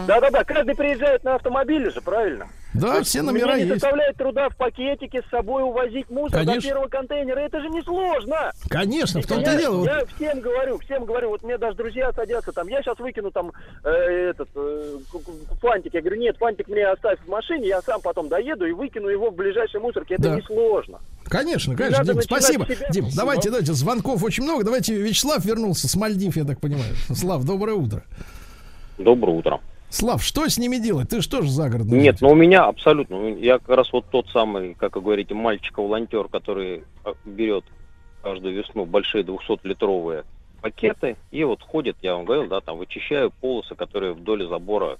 Да-да-да, 0.07 0.45
каждый 0.45 0.75
приезжает 0.75 1.25
на 1.25 1.35
автомобиле 1.37 1.91
же, 1.91 2.01
правильно? 2.01 2.47
Да, 2.75 2.99
есть 2.99 3.09
все 3.09 3.23
номера 3.23 3.55
Мне 3.55 3.63
не 3.65 3.69
есть. 3.71 3.81
составляет 3.81 4.17
труда 4.19 4.51
в 4.51 4.57
пакетике 4.57 5.23
с 5.27 5.31
собой 5.31 5.63
увозить 5.63 6.11
мусор 6.11 6.41
Конечно. 6.41 6.61
до 6.61 6.67
первого 6.69 6.89
контейнера. 6.89 7.39
Это 7.41 7.61
же 7.63 7.71
не 7.71 7.81
сложно. 7.83 8.51
Конечно, 8.69 9.23
в 9.23 9.25
Я, 9.25 9.35
том-то 9.35 9.55
и 9.55 9.59
дело. 9.59 9.77
вот- 9.79 9.87
я 9.89 10.05
всем 10.15 10.41
говорю, 10.41 10.79
всем 10.81 11.05
говорю, 11.07 11.31
вот 11.31 11.43
мне 11.43 11.57
даже 11.57 11.75
друзья 11.79 12.13
садятся 12.13 12.53
там, 12.53 12.69
я 12.69 12.83
сейчас 12.83 12.99
выкину 12.99 13.31
там 13.31 13.53
э, 13.83 13.89
этот 14.31 14.49
э, 14.55 14.99
фантик. 15.63 15.95
Я 15.95 16.03
говорю, 16.03 16.21
нет, 16.21 16.37
фантик 16.37 16.69
мне 16.69 16.87
оставь 16.87 17.19
в 17.25 17.29
машине, 17.31 17.67
я 17.69 17.81
сам 17.81 18.03
потом 18.03 18.29
доеду 18.29 18.67
и 18.67 18.73
выкину 18.73 19.09
его 19.09 19.31
в 19.31 19.35
ближайшей 19.35 19.81
мусорке. 19.81 20.15
Это 20.17 20.25
Да. 20.25 20.37
не 20.37 20.43
сложно. 20.43 20.99
Конечно, 21.29 21.71
Не 21.71 21.77
конечно, 21.79 22.05
Дим, 22.05 22.21
спасибо. 22.21 22.67
себя. 22.67 22.89
Дим, 22.91 23.07
давайте, 23.17 23.49
давайте, 23.49 23.73
звонков 23.73 24.23
очень 24.23 24.45
много. 24.45 24.65
Давайте, 24.65 24.95
Вячеслав 24.95 25.43
вернулся 25.47 25.89
с 25.89 25.97
Мальдив, 25.97 26.37
я 26.37 26.45
так 26.45 26.61
понимаю. 26.61 26.95
Слав, 27.15 27.43
доброе 27.45 27.75
утро. 27.77 28.03
Доброе 28.99 29.37
утро. 29.37 29.61
Слав, 29.89 30.23
что 30.23 30.49
с 30.49 30.59
ними 30.59 30.79
делать? 30.79 31.11
Ты 31.11 31.21
что 31.23 31.43
ж 31.43 31.49
загородный? 31.49 31.99
Нет, 32.01 32.17
ну 32.21 32.31
у 32.31 32.35
меня 32.35 32.65
абсолютно. 32.65 33.35
Я 33.37 33.59
как 33.59 33.77
раз 33.77 33.93
вот 33.93 34.07
тот 34.11 34.29
самый, 34.31 34.75
как 34.75 34.97
вы 34.97 35.03
говорите, 35.03 35.35
мальчика-волонтер, 35.35 36.29
который 36.29 36.85
а, 37.05 37.15
берет 37.25 37.65
каждую 38.23 38.55
весну 38.55 38.85
большие 38.85 39.23
200-литровые 39.23 40.25
пакеты 40.61 41.17
и 41.31 41.45
вот 41.45 41.63
ходит, 41.63 41.97
я 42.03 42.15
вам 42.17 42.25
говорил, 42.25 42.49
да, 42.49 42.61
там 42.61 42.79
вычищаю 42.79 43.31
полосы, 43.31 43.77
которые 43.77 44.15
вдоль 44.15 44.49
забора, 44.49 44.99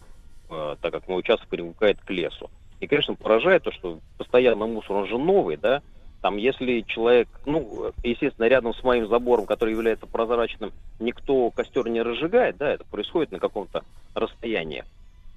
э, 0.49 0.77
так 0.81 0.93
как 0.93 1.09
мой 1.09 1.19
участок 1.19 1.49
примыкает 1.49 1.99
к 2.01 2.11
лесу. 2.11 2.51
И, 2.79 2.87
конечно, 2.87 3.15
поражает 3.15 3.65
то, 3.65 3.73
что 3.73 3.99
постоянно 4.17 4.67
мусор, 4.67 4.93
он 4.97 5.09
же 5.09 5.19
новый, 5.19 5.57
да, 5.57 5.83
там, 6.27 6.39
если 6.39 6.81
человек, 6.81 7.29
ну, 7.45 7.93
естественно, 8.03 8.47
рядом 8.47 8.75
с 8.75 8.83
моим 8.83 9.07
забором, 9.07 9.47
который 9.47 9.75
является 9.75 10.07
прозрачным, 10.07 10.73
никто 10.99 11.53
костер 11.53 11.87
не 11.89 12.03
разжигает, 12.03 12.57
да, 12.57 12.71
это 12.73 12.85
происходит 12.87 13.31
на 13.31 13.39
каком-то 13.39 13.85
расстоянии. 14.13 14.83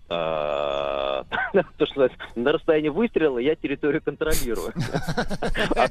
А, 0.09 1.25
То, 1.77 1.85
что 1.85 2.09
на 2.33 2.51
расстоянии 2.53 2.89
выстрела 2.89 3.37
я 3.37 3.53
территорию 3.53 4.01
контролирую. 4.01 4.73
А 5.75 5.87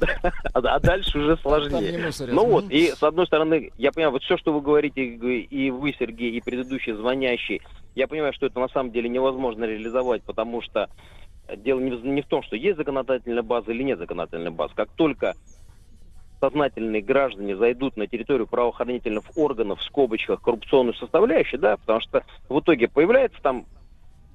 да- 0.60 0.74
А 0.74 0.80
дальше 0.80 1.16
уже 1.16 1.36
сложнее. 1.36 2.10
Ну 2.34 2.44
вот, 2.46 2.64
и 2.70 2.88
с 2.88 3.00
одной 3.04 3.28
стороны, 3.28 3.70
я 3.78 3.92
понимаю, 3.92 4.10
вот 4.10 4.24
все, 4.24 4.36
что 4.36 4.52
вы 4.52 4.60
говорите, 4.60 5.00
и 5.04 5.70
вы, 5.70 5.94
Сергей, 5.96 6.32
и 6.32 6.40
предыдущий 6.40 6.92
звонящий, 6.94 7.62
я 7.94 8.08
понимаю, 8.08 8.32
что 8.32 8.46
это 8.46 8.58
на 8.58 8.68
самом 8.70 8.90
деле 8.90 9.08
невозможно 9.08 9.62
реализовать, 9.62 10.24
потому 10.24 10.60
что 10.60 10.88
дело 11.56 11.80
не 11.80 12.22
в, 12.22 12.26
том, 12.26 12.42
что 12.42 12.56
есть 12.56 12.76
законодательная 12.76 13.42
база 13.42 13.72
или 13.72 13.82
нет 13.82 13.98
законодательной 13.98 14.50
базы. 14.50 14.74
Как 14.74 14.90
только 14.90 15.34
сознательные 16.40 17.02
граждане 17.02 17.56
зайдут 17.56 17.96
на 17.96 18.06
территорию 18.06 18.46
правоохранительных 18.46 19.24
органов 19.36 19.80
в 19.80 19.84
скобочках 19.84 20.40
коррупционную 20.40 20.94
составляющую, 20.94 21.60
да, 21.60 21.76
потому 21.76 22.00
что 22.00 22.24
в 22.48 22.60
итоге 22.60 22.88
появляется 22.88 23.40
там 23.42 23.66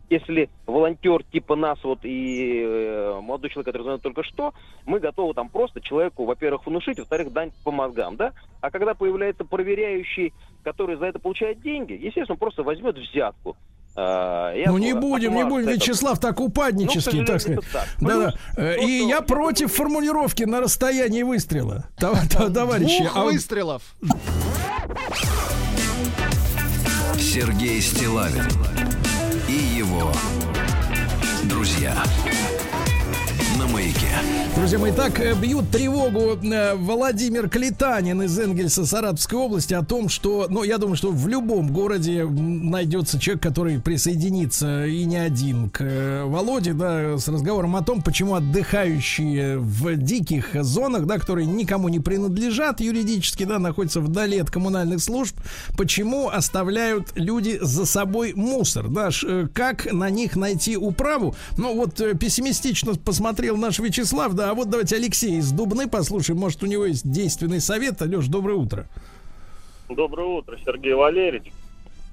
если 0.10 0.50
волонтер 0.68 1.24
типа 1.24 1.56
нас 1.56 1.82
вот 1.84 2.00
и 2.04 2.62
э, 2.64 3.20
молодой 3.22 3.50
человек, 3.50 3.68
который 3.68 3.84
звонил 3.84 4.00
только 4.00 4.24
что, 4.24 4.54
мы 4.86 5.00
готовы 5.00 5.34
там 5.34 5.50
просто 5.50 5.82
человеку, 5.82 6.26
во-первых, 6.26 6.68
внушить, 6.68 7.00
во-вторых, 7.00 7.32
дать 7.32 7.52
по 7.64 7.72
мозгам, 7.72 8.16
да? 8.16 8.34
А 8.62 8.70
когда 8.70 8.94
появляется 8.94 9.44
проверяющий, 9.44 10.34
который 10.64 10.98
за 10.98 11.06
это 11.06 11.20
получает 11.20 11.62
деньги, 11.62 11.94
естественно, 11.94 12.34
он 12.34 12.38
просто 12.38 12.64
возьмет 12.64 12.98
взятку. 12.98 13.58
А, 13.96 14.54
и 14.56 14.66
Ну 14.66 14.78
не 14.80 14.94
будем, 14.94 15.36
не 15.36 15.46
будем. 15.46 15.68
Вячеслав, 15.68 16.20
так 16.20 16.40
Ну, 16.40 16.46
упаднически, 16.46 17.00
сожалению, 17.00 17.28
так 17.28 17.42
сказать. 17.42 17.64
так. 17.72 17.88
Да-да. 18.00 18.32
Плюс 18.32 18.40
Э, 18.58 18.76
И 18.82 19.00
что- 19.00 19.10
я 19.10 19.22
против 19.22 19.72
формулировки 19.74 20.44
на 20.44 20.62
расстоянии 20.62 21.22
выстрела. 21.24 21.86
Тов- 21.98 22.18
тов- 22.30 22.54
Товарищи, 22.54 23.04
Двух 23.04 23.18
а 23.18 23.24
выстрелов. 23.26 23.82
Сергей 27.20 27.82
Стилавин 27.82 28.48
и 29.48 29.54
его 29.78 30.12
друзья 31.44 31.96
на 33.64 33.70
маяке. 33.70 34.08
Друзья 34.56 34.78
мои, 34.78 34.92
так 34.92 35.20
э, 35.20 35.34
бьют 35.34 35.72
тревогу 35.72 36.38
э, 36.44 36.76
Владимир 36.76 37.50
Клетанин 37.50 38.22
из 38.22 38.38
Энгельса 38.38 38.86
Саратовской 38.86 39.40
области 39.40 39.74
о 39.74 39.84
том, 39.84 40.10
что, 40.10 40.46
ну, 40.48 40.64
я 40.64 40.78
думаю, 40.78 40.96
что 40.96 41.10
в 41.12 41.28
любом 41.28 41.72
городе 41.74 42.24
найдется 42.24 43.20
человек, 43.20 43.42
который 43.42 43.80
присоединится 43.80 44.86
и 44.86 45.06
не 45.06 45.18
один 45.18 45.72
к 45.72 45.82
э, 45.82 46.24
Володе, 46.26 46.74
да, 46.74 47.18
с 47.18 47.28
разговором 47.28 47.76
о 47.76 47.82
том, 47.82 48.04
почему 48.04 48.36
отдыхающие 48.36 49.58
в 49.58 49.96
диких 49.96 50.56
зонах, 50.64 51.08
да, 51.08 51.18
которые 51.18 51.48
никому 51.48 51.90
не 51.90 52.00
принадлежат 52.00 52.80
юридически, 52.80 53.46
да, 53.46 53.58
находятся 53.58 54.02
вдали 54.02 54.38
от 54.38 54.52
коммунальных 54.52 55.02
служб, 55.02 55.36
почему 55.76 56.30
оставляют 56.30 57.12
люди 57.16 57.58
за 57.60 57.86
собой 57.86 58.34
мусор, 58.36 58.88
да, 58.88 59.10
как 59.54 59.92
на 59.92 60.12
них 60.12 60.36
найти 60.36 60.78
управу. 60.78 61.36
Ну, 61.58 61.76
вот 61.76 61.96
пессимистично 62.20 62.94
посмотрел 62.94 63.53
наш 63.58 63.80
Вячеслав, 63.80 64.34
да, 64.34 64.52
а 64.52 64.54
вот 64.54 64.70
давайте 64.70 64.96
Алексей 64.96 65.38
из 65.38 65.52
Дубны 65.52 65.88
послушаем, 65.90 66.40
может, 66.40 66.64
у 66.64 66.66
него 66.66 66.86
есть 66.86 67.10
действенный 67.10 67.60
совет. 67.62 68.02
Алеш, 68.02 68.28
доброе 68.28 68.56
утро. 68.56 68.88
Доброе 69.90 70.28
утро, 70.28 70.58
Сергей 70.66 70.94
Валерьевич. 70.94 71.52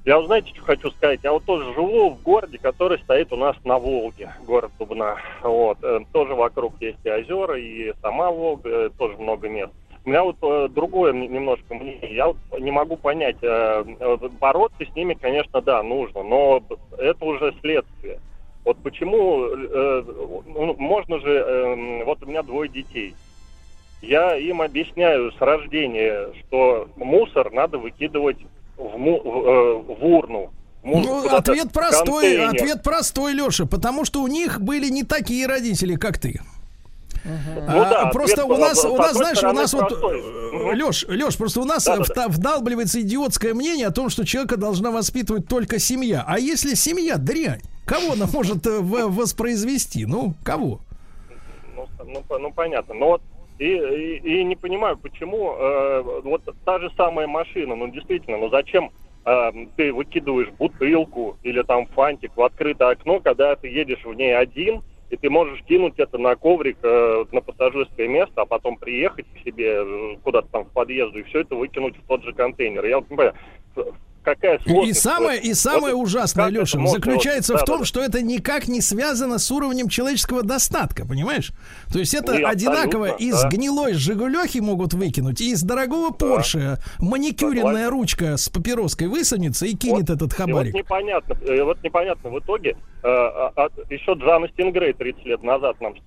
Я, 0.04 0.22
знаете, 0.22 0.50
что 0.54 0.62
хочу 0.62 0.90
сказать? 0.92 1.20
Я 1.22 1.32
вот 1.32 1.44
тоже 1.44 1.74
живу 1.74 2.10
в 2.10 2.22
городе, 2.22 2.58
который 2.58 2.98
стоит 3.00 3.32
у 3.32 3.36
нас 3.36 3.54
на 3.64 3.78
Волге, 3.78 4.32
город 4.46 4.72
Дубна. 4.78 5.16
Вот. 5.42 5.78
э, 5.82 6.00
Тоже 6.12 6.34
вокруг 6.34 6.72
есть 6.80 6.98
и 7.04 7.10
озера, 7.10 7.58
и 7.60 7.92
сама 8.00 8.30
Волга, 8.30 8.68
э, 8.68 8.90
тоже 8.96 9.18
много 9.18 9.48
мест. 9.48 9.72
У 10.06 10.08
меня 10.08 10.24
вот 10.24 10.36
э, 10.40 10.68
другое 10.70 11.12
немножко 11.12 11.74
мнение. 11.74 12.14
Я 12.14 12.28
вот 12.28 12.38
не 12.58 12.70
могу 12.70 12.96
понять, 12.96 13.36
бороться 14.40 14.84
с 14.90 14.96
ними, 14.96 15.12
конечно, 15.12 15.60
да, 15.60 15.82
нужно, 15.82 16.22
но 16.22 16.62
это 16.96 17.24
уже 17.24 17.54
следствие. 17.60 18.20
Вот 18.64 18.76
почему, 18.82 19.44
э, 19.46 20.02
ну, 20.46 20.74
можно 20.78 21.18
же, 21.20 21.30
э, 21.30 22.04
вот 22.04 22.22
у 22.22 22.26
меня 22.26 22.42
двое 22.42 22.68
детей. 22.68 23.14
Я 24.02 24.36
им 24.36 24.62
объясняю 24.62 25.32
с 25.32 25.40
рождения, 25.40 26.28
что 26.46 26.88
мусор 26.96 27.52
надо 27.52 27.78
выкидывать 27.78 28.38
в, 28.76 28.96
му- 28.98 29.20
в, 29.20 29.48
э, 29.48 29.74
в 29.94 30.04
урну. 30.04 30.50
Ну, 30.82 31.28
ответ 31.28 31.66
в 31.66 31.72
простой, 31.72 32.36
контейнер. 32.36 32.48
ответ 32.54 32.82
простой, 32.82 33.32
Леша, 33.34 33.66
потому 33.66 34.04
что 34.06 34.22
у 34.22 34.26
них 34.28 34.60
были 34.60 34.88
не 34.88 35.02
такие 35.04 35.46
родители, 35.46 35.96
как 35.96 36.18
ты. 36.18 36.40
Ну 37.22 37.30
А, 37.82 37.90
да, 37.90 38.06
просто 38.06 38.46
у 38.46 38.56
нас, 38.56 38.82
у 38.82 38.96
нас, 38.96 39.12
знаешь, 39.14 39.42
у 39.42 39.52
нас 39.52 39.74
вот. 39.74 39.90
Мгм. 39.92 40.70
Леш, 40.74 41.04
Леш, 41.06 41.36
просто 41.36 41.60
у 41.60 41.64
нас 41.66 41.84
Да-да-да. 41.84 42.26
вта- 42.26 42.28
вдалбливается 42.30 43.02
идиотское 43.02 43.52
мнение 43.52 43.88
о 43.88 43.90
том, 43.90 44.08
что 44.08 44.24
человека 44.24 44.56
должна 44.56 44.90
воспитывать 44.90 45.46
только 45.46 45.78
семья. 45.78 46.24
А 46.26 46.38
если 46.38 46.72
семья 46.74 47.16
дрянь, 47.18 47.60
кого 47.86 48.12
она 48.12 48.26
может 48.32 48.66
э, 48.66 48.80
воспроизвести? 48.80 50.06
Ну, 50.06 50.34
кого? 50.44 50.80
Ну, 51.76 51.86
ну, 52.04 52.38
ну, 52.38 52.52
понятно. 52.52 52.94
Но 52.94 53.06
вот 53.06 53.22
и, 53.60 53.66
и, 53.66 54.40
и 54.40 54.44
не 54.44 54.56
понимаю, 54.56 54.96
почему 54.96 55.52
э, 55.52 56.20
вот 56.24 56.42
та 56.64 56.78
же 56.78 56.90
самая 56.96 57.26
машина, 57.26 57.76
ну 57.76 57.88
действительно, 57.88 58.38
ну 58.38 58.48
зачем 58.48 58.90
э, 59.26 59.52
ты 59.76 59.92
выкидываешь 59.92 60.48
бутылку 60.58 61.36
или 61.42 61.60
там 61.62 61.86
фантик 61.88 62.34
в 62.36 62.42
открытое 62.42 62.92
окно, 62.92 63.20
когда 63.20 63.54
ты 63.56 63.68
едешь 63.68 64.02
в 64.02 64.14
ней 64.14 64.34
один, 64.34 64.82
и 65.10 65.16
ты 65.16 65.28
можешь 65.28 65.62
кинуть 65.64 65.98
это 65.98 66.16
на 66.16 66.36
коврик 66.36 66.78
э, 66.82 67.24
на 67.32 67.42
пассажирское 67.42 68.08
место, 68.08 68.40
а 68.40 68.46
потом 68.46 68.78
приехать 68.78 69.26
к 69.26 69.44
себе 69.44 69.82
э, 69.84 70.16
куда-то 70.22 70.48
там 70.48 70.64
в 70.64 70.70
подъезду 70.70 71.18
и 71.18 71.24
все 71.24 71.40
это 71.40 71.54
выкинуть 71.54 71.98
в 71.98 72.06
тот 72.06 72.24
же 72.24 72.32
контейнер. 72.32 72.86
Я 72.86 72.98
вот 73.00 73.10
не 73.10 73.16
понимаю, 73.16 73.34
какая 74.22 74.58
И 74.58 74.62
сложность. 74.68 75.00
самое, 75.00 75.40
и 75.40 75.54
самое 75.54 75.94
Вот 75.94 76.02
ужасное, 76.04 76.48
Леша, 76.48 76.78
заключается 76.86 77.52
вот- 77.54 77.62
в 77.62 77.64
том, 77.64 77.74
да-да-да. 77.76 77.84
что 77.86 78.00
это 78.02 78.22
никак 78.22 78.68
не 78.68 78.80
связано 78.80 79.38
с 79.38 79.50
уровнем 79.50 79.88
человеческого 79.88 80.42
достатка, 80.42 81.06
понимаешь? 81.06 81.52
То 81.92 81.98
есть 81.98 82.14
это 82.14 82.34
и 82.34 82.42
абсолютно, 82.42 82.82
абсолютно, 82.82 83.24
из 83.24 83.42
да. 83.42 83.48
гнилой 83.48 83.94
Жигулехи 83.94 84.58
могут 84.58 84.94
выкинуть, 84.94 85.40
и 85.40 85.50
из 85.52 85.62
дорогого 85.62 86.10
Порше 86.10 86.78
маникюренная 86.98 87.90
ручка 87.90 88.36
с 88.36 88.48
папироской 88.48 89.06
высунется 89.08 89.66
и 89.66 89.74
кинет 89.74 90.10
этот 90.10 90.20
И 90.20 90.24
вот 90.24 90.32
хабарик. 90.34 90.74
непонятно, 90.74 91.36
э, 91.46 91.62
вот 91.62 91.82
непонятно 91.82 92.30
в 92.30 92.38
итоге, 92.38 92.70
э, 92.70 92.74
а- 93.06 93.52
а 93.56 93.68
еще 93.90 94.12
Джана 94.14 94.48
Стингрей 94.48 94.92
30 94.92 95.24
лет 95.26 95.42
назад 95.42 95.80
нам 95.80 95.94
с- 95.96 96.00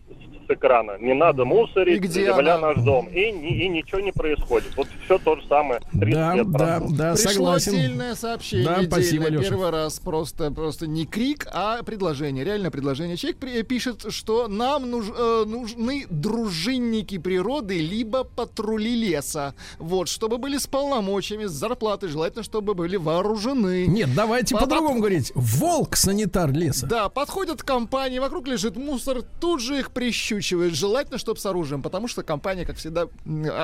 экрана. 0.49 0.97
Не 0.99 1.13
надо 1.13 1.45
мусорить, 1.45 1.97
И 1.97 1.99
где 1.99 2.25
земля 2.25 2.55
она? 2.55 2.67
наш 2.73 2.83
дом. 2.83 3.07
И, 3.07 3.31
ни- 3.31 3.63
и 3.63 3.69
ничего 3.69 4.01
не 4.01 4.11
происходит. 4.11 4.75
Вот 4.75 4.87
все 5.05 5.17
то 5.17 5.37
же 5.37 5.41
самое. 5.47 5.79
30 5.93 6.13
Да, 6.13 6.35
лет 6.35 6.51
да, 6.51 6.57
прошло. 6.79 6.95
да, 6.97 7.13
Пришло 7.13 7.31
согласен. 7.31 7.71
Сообщение. 8.15 8.65
Да, 8.65 8.83
спасибо. 8.83 9.27
Лёша. 9.29 9.49
Первый 9.49 9.69
раз 9.69 9.99
просто, 9.99 10.51
просто 10.51 10.87
не 10.87 11.05
крик, 11.05 11.47
а 11.51 11.81
предложение. 11.83 12.43
Реальное 12.43 12.71
предложение. 12.71 13.17
Человек 13.17 13.37
при- 13.39 13.61
пишет, 13.63 14.05
что 14.09 14.47
нам 14.47 14.89
нуж- 14.89 15.11
э, 15.15 15.43
нужны 15.45 16.05
дружинники 16.09 17.17
природы, 17.17 17.79
либо 17.79 18.23
патрули 18.23 18.95
леса. 18.95 19.53
Вот, 19.79 20.07
чтобы 20.09 20.37
были 20.37 20.57
с 20.57 20.67
полномочиями, 20.67 21.45
с 21.45 21.51
зарплатой. 21.51 22.09
Желательно, 22.09 22.43
чтобы 22.43 22.73
были 22.73 22.97
вооружены. 22.97 23.85
Нет, 23.87 24.09
давайте 24.15 24.55
по-другому 24.55 24.99
говорить. 24.99 25.31
Волк 25.35 25.95
санитар 25.95 26.51
леса. 26.51 26.87
Да, 26.87 27.09
подходят 27.09 27.63
компании, 27.63 28.19
вокруг 28.19 28.47
лежит 28.47 28.75
мусор, 28.77 29.21
тут 29.39 29.61
же 29.61 29.79
их 29.79 29.91
прищучивают. 29.91 30.73
Желательно, 30.75 31.17
чтобы 31.17 31.39
с 31.39 31.45
оружием, 31.45 31.81
потому 31.81 32.07
что 32.07 32.23
компания, 32.23 32.65
как 32.65 32.77
всегда, 32.77 33.07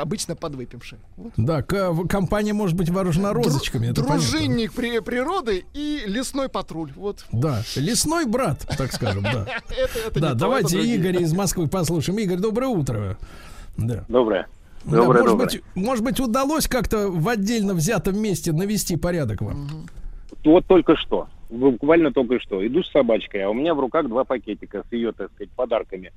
обычно 0.02 0.36
подвыпившая. 0.36 1.00
Вот. 1.18 1.34
Да, 1.38 1.62
компания 1.62 2.54
может 2.54 2.76
быть 2.76 2.90
вооружена 2.90 3.34
розочками. 3.34 3.88
это 3.88 4.04
понятно. 4.04 4.22
Дружинник 4.31 4.73
при- 4.73 4.99
природы 4.99 5.65
и 5.73 6.03
лесной 6.06 6.49
патруль. 6.49 6.91
Вот. 6.95 7.26
Да, 7.31 7.61
лесной 7.76 8.26
брат, 8.26 8.65
так 8.77 8.91
скажем, 8.93 9.23
да. 9.23 9.45
Да, 10.15 10.34
давайте. 10.34 10.80
Игоря 10.95 11.19
из 11.19 11.34
Москвы 11.34 11.68
послушаем. 11.68 12.19
Игорь, 12.19 12.38
доброе 12.39 12.68
утро. 12.68 13.18
Да. 13.77 14.03
Доброе. 14.07 14.47
Да, 14.85 14.97
Доброе, 14.97 15.22
может, 15.23 15.26
доброе. 15.31 15.45
быть, 15.45 15.61
может 15.76 16.03
быть, 16.06 16.19
удалось 16.19 16.68
как-то 16.68 17.10
в 17.10 17.27
отдельно 17.27 17.73
взятом 17.73 18.18
месте 18.18 18.51
навести 18.53 18.95
порядок 18.95 19.41
вам? 19.41 19.68
Вот 20.45 20.65
только 20.68 20.95
что, 20.95 21.27
буквально 21.49 22.14
только 22.14 22.39
что, 22.39 22.65
иду 22.65 22.81
с 22.81 22.89
собачкой, 22.91 23.43
а 23.43 23.49
у 23.49 23.53
меня 23.53 23.73
в 23.73 23.80
руках 23.81 24.07
два 24.07 24.23
пакетика 24.23 24.84
с 24.89 24.93
ее, 24.93 25.11
так 25.11 25.31
сказать, 25.34 25.51
подарками. 25.51 26.14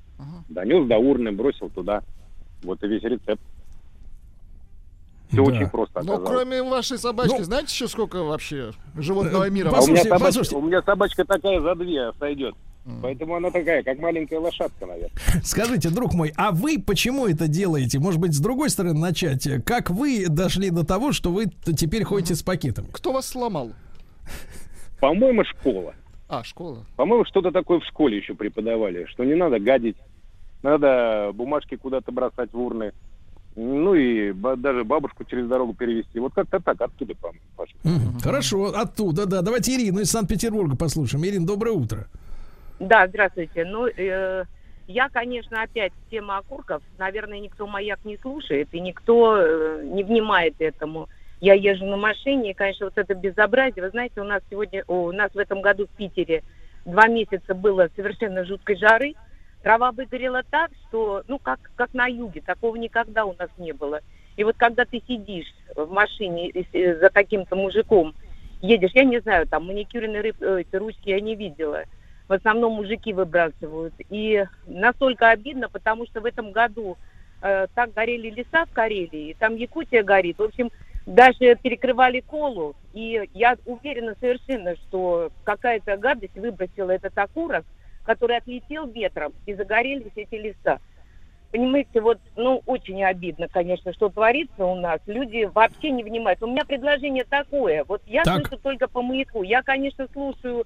Донес 0.47 0.87
до 0.87 0.97
урны, 0.97 1.33
бросил 1.33 1.69
туда. 1.69 2.03
Вот 2.63 2.81
и 2.83 2.87
весь 2.87 3.03
рецепт. 3.03 3.41
Все 5.33 5.43
Да. 5.43 5.51
очень 5.51 5.67
просто 5.69 6.03
Но 6.03 6.13
оказалось. 6.15 6.29
кроме 6.29 6.63
вашей 6.63 6.97
собачки, 6.99 7.35
Ну, 7.39 7.43
знаете 7.43 7.67
еще 7.73 7.87
сколько 7.87 8.23
вообще 8.23 8.71
животного 8.95 9.47
э, 9.47 9.49
мира? 9.49 9.71
А 9.73 9.81
у, 9.81 9.87
меня 9.87 10.03
собачка, 10.03 10.25
послушайте. 10.25 10.55
у 10.57 10.61
меня 10.61 10.81
собачка 10.83 11.25
такая 11.25 11.59
за 11.59 11.75
две 11.75 12.11
сойдет. 12.19 12.55
Поэтому 13.01 13.35
она 13.35 13.49
такая, 13.49 13.81
как 13.81 13.97
маленькая 13.99 14.39
лошадка, 14.39 14.85
наверное. 14.85 15.09
Скажите, 15.43 15.89
друг 15.89 16.13
мой, 16.13 16.33
а 16.35 16.51
вы 16.51 16.77
почему 16.79 17.27
это 17.27 17.47
делаете? 17.47 17.97
Может 17.97 18.19
быть, 18.19 18.33
с 18.35 18.39
другой 18.39 18.69
стороны 18.69 18.99
начать? 18.99 19.47
Как 19.65 19.89
вы 19.89 20.25
дошли 20.27 20.69
до 20.69 20.85
того, 20.85 21.13
что 21.13 21.31
вы 21.31 21.45
теперь 21.45 22.03
ходите 22.03 22.35
с 22.35 22.43
пакетами? 22.43 22.87
Кто 22.91 23.13
вас 23.13 23.25
сломал? 23.27 23.71
По-моему, 24.99 25.43
школа. 25.45 25.93
А, 26.27 26.43
школа. 26.43 26.85
По-моему, 26.95 27.25
что-то 27.25 27.51
такое 27.51 27.79
в 27.79 27.85
школе 27.85 28.17
еще 28.17 28.33
преподавали, 28.35 29.05
что 29.05 29.23
не 29.23 29.35
надо 29.35 29.59
гадить, 29.59 29.97
надо 30.61 31.31
бумажки 31.33 31.75
куда-то 31.75 32.11
бросать 32.11 32.51
в 32.53 32.59
урны. 32.59 32.91
Ну 33.55 33.93
и 33.93 34.31
ба- 34.31 34.55
даже 34.55 34.83
бабушку 34.83 35.25
через 35.25 35.47
дорогу 35.47 35.73
перевести. 35.73 36.19
Вот 36.19 36.33
как-то 36.33 36.59
так, 36.59 36.81
оттуда, 36.81 37.13
по-моему. 37.15 38.19
Хорошо, 38.21 38.73
оттуда, 38.75 39.25
да. 39.25 39.41
Давайте 39.41 39.75
Ирину 39.75 39.99
из 39.99 40.09
Санкт-Петербурга 40.09 40.75
послушаем. 40.75 41.25
Ирина, 41.25 41.45
доброе 41.45 41.71
утро. 41.71 42.07
Да, 42.79 43.07
здравствуйте. 43.07 43.65
Ну, 43.65 43.87
э, 43.87 44.45
я, 44.87 45.09
конечно, 45.09 45.61
опять 45.61 45.93
тема 46.09 46.37
окурков. 46.37 46.81
Наверное, 46.97 47.39
никто 47.39 47.67
маяк 47.67 47.99
не 48.05 48.17
слушает 48.17 48.69
и 48.71 48.79
никто 48.79 49.37
э, 49.37 49.83
не 49.83 50.03
внимает 50.03 50.55
этому. 50.59 51.07
Я 51.39 51.53
езжу 51.53 51.85
на 51.85 51.97
машине, 51.97 52.51
и, 52.51 52.53
конечно, 52.53 52.87
вот 52.87 52.97
это 52.97 53.13
безобразие. 53.13 53.83
Вы 53.83 53.89
знаете, 53.91 54.21
у 54.21 54.23
нас 54.23 54.41
сегодня, 54.49 54.83
у 54.87 55.11
нас 55.11 55.31
в 55.33 55.37
этом 55.37 55.61
году 55.61 55.85
в 55.85 55.89
Питере 55.97 56.41
два 56.85 57.07
месяца 57.07 57.53
было 57.53 57.89
совершенно 57.95 58.45
жуткой 58.45 58.77
жары. 58.77 59.13
Трава 59.63 59.93
выгорела 59.93 60.43
так, 60.43 60.71
что, 60.87 61.23
ну, 61.29 61.39
как, 61.39 61.59
как 61.75 61.93
на 61.93 62.05
юге, 62.05 62.41
такого 62.41 62.75
никогда 62.75 63.23
у 63.23 63.33
нас 63.33 63.49
не 63.57 63.71
было. 63.71 64.01
И 64.35 64.43
вот 64.43 64.57
когда 64.57 64.83
ты 64.83 65.01
сидишь 65.07 65.47
в 65.73 65.89
машине 65.89 66.49
э, 66.49 66.99
за 66.99 67.09
каким-то 67.09 67.55
мужиком, 67.55 68.13
едешь, 68.61 68.91
я 68.93 69.05
не 69.05 69.21
знаю, 69.21 69.47
там 69.47 69.65
маникюрные 69.65 70.21
рыб- 70.21 70.59
эти 70.59 70.75
ручки 70.75 71.09
я 71.09 71.21
не 71.21 71.35
видела. 71.35 71.83
В 72.27 72.33
основном 72.33 72.73
мужики 72.73 73.13
выбрасывают. 73.13 73.93
И 74.09 74.43
настолько 74.67 75.29
обидно, 75.29 75.69
потому 75.69 76.05
что 76.07 76.19
в 76.19 76.25
этом 76.25 76.51
году 76.51 76.97
э, 77.41 77.67
так 77.73 77.93
горели 77.93 78.29
леса 78.31 78.65
в 78.65 78.73
Карелии, 78.73 79.37
там 79.39 79.55
Якутия 79.55 80.03
горит. 80.03 80.39
В 80.39 80.43
общем, 80.43 80.71
даже 81.05 81.55
перекрывали 81.55 82.19
колу. 82.19 82.75
И 82.93 83.29
я 83.33 83.55
уверена 83.65 84.15
совершенно, 84.19 84.75
что 84.75 85.31
какая-то 85.45 85.95
гадость 85.95 86.35
выбросила 86.35 86.91
этот 86.91 87.17
окурок, 87.17 87.63
который 88.03 88.37
отлетел 88.37 88.87
ветром, 88.87 89.33
и 89.45 89.53
загорелись 89.53 90.11
эти 90.15 90.35
леса. 90.35 90.79
Понимаете, 91.51 92.01
вот, 92.01 92.19
ну, 92.35 92.63
очень 92.65 93.03
обидно, 93.03 93.47
конечно, 93.47 93.93
что 93.93 94.09
творится 94.09 94.65
у 94.65 94.75
нас. 94.75 94.99
Люди 95.05 95.49
вообще 95.53 95.91
не 95.91 96.03
внимают. 96.03 96.41
У 96.41 96.47
меня 96.47 96.65
предложение 96.65 97.25
такое. 97.25 97.83
Вот 97.83 98.01
я 98.07 98.23
Так. 98.23 98.47
слышу 98.47 98.61
только 98.61 98.87
по 98.87 99.03
маяку. 99.03 99.43
Я, 99.43 99.61
конечно, 99.61 100.07
слушаю 100.13 100.65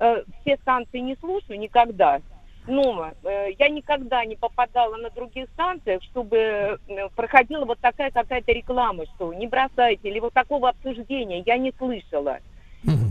э, 0.00 0.24
все 0.40 0.56
станции 0.56 0.98
не 0.98 1.14
слушаю 1.16 1.60
никогда. 1.60 2.20
Но 2.66 3.12
э, 3.22 3.50
я 3.58 3.68
никогда 3.68 4.24
не 4.24 4.36
попадала 4.36 4.96
на 4.96 5.10
других 5.10 5.48
станциях, 5.50 6.02
чтобы 6.02 6.36
э, 6.36 7.08
проходила 7.14 7.64
вот 7.64 7.78
такая 7.78 8.10
какая-то 8.10 8.52
реклама, 8.52 9.06
что 9.14 9.32
не 9.32 9.46
бросайте, 9.46 10.08
или 10.08 10.18
вот 10.18 10.34
такого 10.34 10.70
обсуждения 10.70 11.42
я 11.46 11.56
не 11.56 11.72
слышала. 11.78 12.38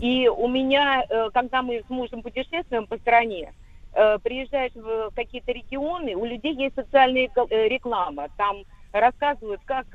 И 0.00 0.28
у 0.28 0.48
меня, 0.48 1.04
э, 1.08 1.30
когда 1.32 1.62
мы 1.62 1.82
с 1.86 1.90
мужем 1.90 2.22
путешествуем 2.22 2.86
по 2.86 2.96
стране, 2.98 3.52
э, 3.92 4.18
приезжаешь 4.18 4.74
в 4.74 5.10
какие-то 5.14 5.52
регионы, 5.52 6.14
у 6.14 6.24
людей 6.24 6.54
есть 6.54 6.74
социальная 6.74 7.28
э, 7.28 7.68
реклама. 7.68 8.28
Там 8.36 8.64
рассказывают, 8.92 9.60
как 9.64 9.86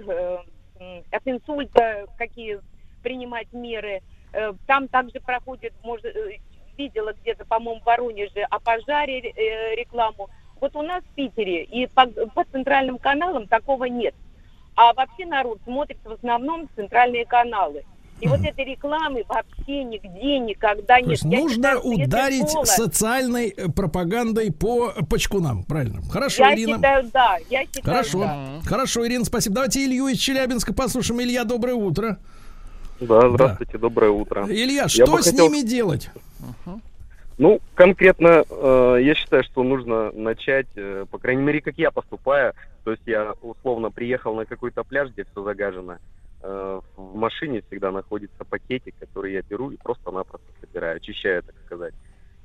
от 1.11 1.21
инсульта, 1.25 2.05
какие 2.17 2.59
принимать 3.03 3.51
меры. 3.51 4.01
Там 4.67 4.87
также 4.87 5.19
проходит, 5.19 5.73
может, 5.83 6.15
видела 6.77 7.13
где-то, 7.13 7.45
по-моему, 7.45 7.81
в 7.81 7.85
Воронеже 7.85 8.41
о 8.49 8.59
пожаре 8.59 9.21
рекламу. 9.75 10.29
Вот 10.59 10.75
у 10.75 10.81
нас 10.81 11.03
в 11.03 11.15
Питере 11.15 11.63
и 11.63 11.87
по, 11.87 12.07
по 12.07 12.43
центральным 12.45 12.97
каналам 12.97 13.47
такого 13.47 13.85
нет. 13.85 14.15
А 14.75 14.93
вообще 14.93 15.25
народ 15.25 15.59
смотрит 15.63 15.97
в 16.03 16.11
основном 16.11 16.69
центральные 16.75 17.25
каналы. 17.25 17.83
И 18.21 18.27
вот 18.27 18.39
этой 18.43 18.63
рекламы 18.63 19.23
вообще 19.27 19.83
нигде 19.83 20.39
никогда 20.39 20.95
То 20.95 21.01
нет. 21.01 21.09
есть 21.11 21.23
Я 21.25 21.39
нужно 21.39 21.55
считаю, 21.55 21.79
ударить 21.81 22.49
социальной 22.67 23.49
э, 23.49 23.67
пропагандой 23.69 24.51
по 24.53 24.93
почкунам, 25.09 25.63
правильно? 25.63 26.01
Хорошо, 26.09 26.43
Я 26.43 26.55
Ирина. 26.55 26.75
считаю, 26.77 27.09
да. 27.13 27.37
Я 27.49 27.65
считаю, 27.65 27.83
Хорошо, 27.83 28.19
да. 28.19 28.59
хорошо, 28.65 29.05
Ирина, 29.05 29.25
спасибо. 29.25 29.55
Давайте 29.55 29.83
Илью 29.83 30.07
из 30.07 30.17
Челябинска 30.17 30.73
послушаем. 30.73 31.21
Илья, 31.21 31.43
доброе 31.43 31.73
утро. 31.75 32.17
Да, 33.01 33.29
здравствуйте, 33.29 33.77
доброе 33.77 34.11
утро. 34.11 34.45
Илья, 34.47 34.83
Я 34.83 34.87
что 34.87 35.21
с 35.21 35.25
хотел- 35.25 35.49
ними 35.51 35.61
делать? 35.67 36.09
Ну, 37.37 37.59
конкретно, 37.73 38.45
э, 38.49 38.97
я 39.01 39.13
считаю, 39.13 39.43
что 39.43 39.61
нужно 39.63 40.09
начать, 40.13 40.67
э, 40.77 41.05
по 41.11 41.17
крайней 41.17 41.41
мере, 41.43 41.59
как 41.59 41.77
я 41.77 41.91
поступаю. 41.91 42.53
То 42.85 42.91
есть 42.91 43.03
я 43.05 43.33
условно 43.41 43.91
приехал 43.91 44.35
на 44.35 44.45
какой-то 44.45 44.85
пляж, 44.85 45.09
где 45.09 45.25
все 45.25 45.43
загажено. 45.43 45.97
Э, 46.47 46.79
в 46.95 47.15
машине 47.15 47.63
всегда 47.67 47.91
находится 47.91 48.45
пакетик, 48.45 48.93
который 48.99 49.33
я 49.33 49.41
беру 49.41 49.71
и 49.71 49.77
просто-напросто 49.77 50.45
собираю, 50.61 50.97
очищаю, 50.97 51.41
так 51.41 51.55
сказать, 51.65 51.95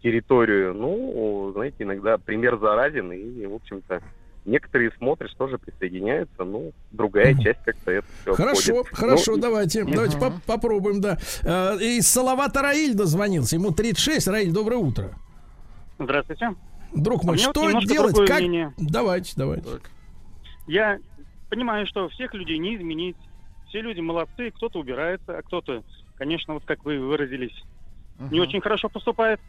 территорию. 0.02 0.72
Ну, 0.72 1.50
знаете, 1.52 1.76
иногда 1.80 2.16
пример 2.16 2.58
заразен, 2.58 3.12
и, 3.12 3.44
в 3.44 3.52
общем-то, 3.56 4.00
некоторые 4.46 4.90
смотришь, 4.92 5.34
тоже 5.34 5.58
присоединяются, 5.58 6.44
ну, 6.44 6.72
другая 6.92 7.34
часть 7.34 7.60
как-то 7.62 7.90
это 7.90 8.06
все 8.22 8.32
Хорошо, 8.34 8.84
хорошо, 8.90 9.36
давайте, 9.36 9.84
давайте 9.84 10.18
поп- 10.18 10.42
попробуем, 10.46 11.02
да. 11.02 11.18
Э, 11.42 11.76
Из 11.78 12.08
Салавата 12.08 12.62
Раиль 12.62 12.94
дозвонился, 12.94 13.56
ему 13.56 13.70
36. 13.70 14.28
Раиль, 14.28 14.50
доброе 14.50 14.78
утро. 14.78 15.10
Здравствуйте. 15.98 16.54
Друг 16.94 17.22
мой, 17.24 17.36
вот 17.36 17.40
что 17.40 17.80
делать? 17.82 18.16
Как? 18.26 18.38
мнение. 18.40 18.72
Давайте, 18.78 19.34
давайте. 19.36 19.68
Я 20.66 20.98
понимаю, 21.50 21.86
что 21.86 22.08
всех 22.08 22.32
людей 22.32 22.56
не 22.56 22.76
изменить. 22.76 23.16
Все 23.70 23.80
люди 23.80 24.00
молодцы, 24.00 24.50
кто-то 24.50 24.80
убирается, 24.80 25.38
а 25.38 25.42
кто-то, 25.42 25.84
конечно, 26.16 26.54
вот 26.54 26.64
как 26.64 26.84
вы 26.84 26.98
выразились, 26.98 27.54
не 28.18 28.40
очень 28.40 28.60
хорошо 28.60 28.88
поступает. 28.88 29.40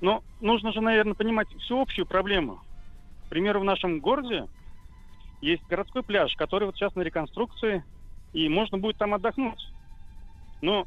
Но 0.00 0.24
нужно 0.40 0.72
же, 0.72 0.80
наверное, 0.80 1.14
понимать 1.14 1.48
всю 1.60 1.80
общую 1.80 2.06
проблему. 2.06 2.60
К 3.26 3.28
примеру, 3.28 3.60
в 3.60 3.64
нашем 3.64 4.00
городе 4.00 4.48
есть 5.42 5.62
городской 5.68 6.02
пляж, 6.02 6.34
который 6.36 6.64
вот 6.64 6.76
сейчас 6.76 6.94
на 6.94 7.02
реконструкции, 7.02 7.84
и 8.32 8.48
можно 8.48 8.78
будет 8.78 8.96
там 8.96 9.12
отдохнуть. 9.12 9.60
Но 10.62 10.86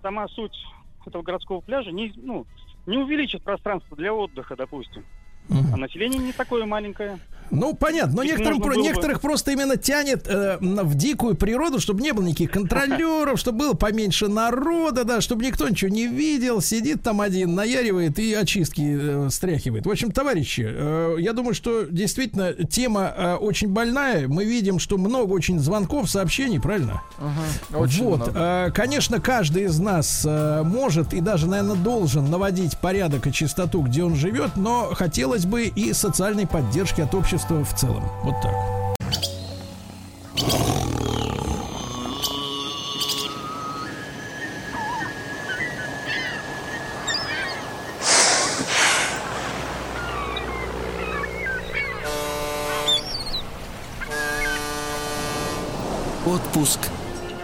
сама 0.00 0.28
суть 0.28 0.56
этого 1.04 1.22
городского 1.22 1.60
пляжа 1.60 1.90
не, 1.90 2.12
ну, 2.16 2.46
не 2.86 2.98
увеличит 2.98 3.42
пространство 3.42 3.96
для 3.96 4.14
отдыха, 4.14 4.54
допустим. 4.54 5.04
А 5.72 5.76
население 5.76 6.20
не 6.20 6.32
такое 6.32 6.66
маленькое. 6.66 7.18
Ну, 7.52 7.74
понятно, 7.74 8.16
но 8.16 8.24
некоторым, 8.24 8.60
про- 8.60 8.70
было 8.70 8.76
бы- 8.76 8.82
некоторых 8.82 9.20
просто 9.20 9.52
именно 9.52 9.76
тянет 9.76 10.26
э, 10.26 10.56
на- 10.60 10.84
в 10.84 10.94
дикую 10.94 11.34
природу, 11.36 11.78
чтобы 11.80 12.00
не 12.02 12.12
было 12.12 12.24
никаких 12.24 12.50
контролеров, 12.50 13.38
чтобы 13.38 13.58
было 13.58 13.72
поменьше 13.74 14.26
народа, 14.28 15.04
да, 15.04 15.20
чтобы 15.20 15.44
никто 15.44 15.68
ничего 15.68 15.90
не 15.90 16.06
видел, 16.06 16.62
сидит 16.62 17.02
там 17.02 17.20
один, 17.20 17.54
наяривает 17.54 18.18
и 18.18 18.32
очистки 18.32 18.98
э, 18.98 19.28
стряхивает. 19.30 19.84
В 19.84 19.90
общем, 19.90 20.10
товарищи, 20.12 20.64
э, 20.66 21.16
я 21.18 21.34
думаю, 21.34 21.52
что 21.54 21.84
действительно 21.84 22.54
тема 22.54 23.12
э, 23.14 23.34
очень 23.34 23.68
больная. 23.68 24.28
Мы 24.28 24.46
видим, 24.46 24.78
что 24.78 24.96
много 24.96 25.32
очень 25.32 25.58
звонков, 25.58 26.08
сообщений, 26.10 26.58
правильно? 26.58 27.02
Очень 27.74 28.04
вот, 28.04 28.16
много. 28.32 28.32
э, 28.68 28.70
конечно, 28.72 29.20
каждый 29.20 29.64
из 29.64 29.78
нас 29.78 30.22
э, 30.26 30.62
может 30.64 31.12
и 31.12 31.20
даже, 31.20 31.46
наверное, 31.46 31.76
должен 31.76 32.30
наводить 32.30 32.78
порядок 32.78 33.26
и 33.26 33.32
чистоту, 33.32 33.82
где 33.82 34.02
он 34.04 34.16
живет, 34.16 34.56
но 34.56 34.90
хотелось 34.94 35.44
бы 35.44 35.64
и 35.64 35.92
социальной 35.92 36.46
поддержки 36.46 37.02
от 37.02 37.14
общества 37.14 37.41
в 37.50 37.74
целом. 37.74 38.04
Вот 38.22 38.40
так. 38.40 38.54
Отпуск 56.24 56.91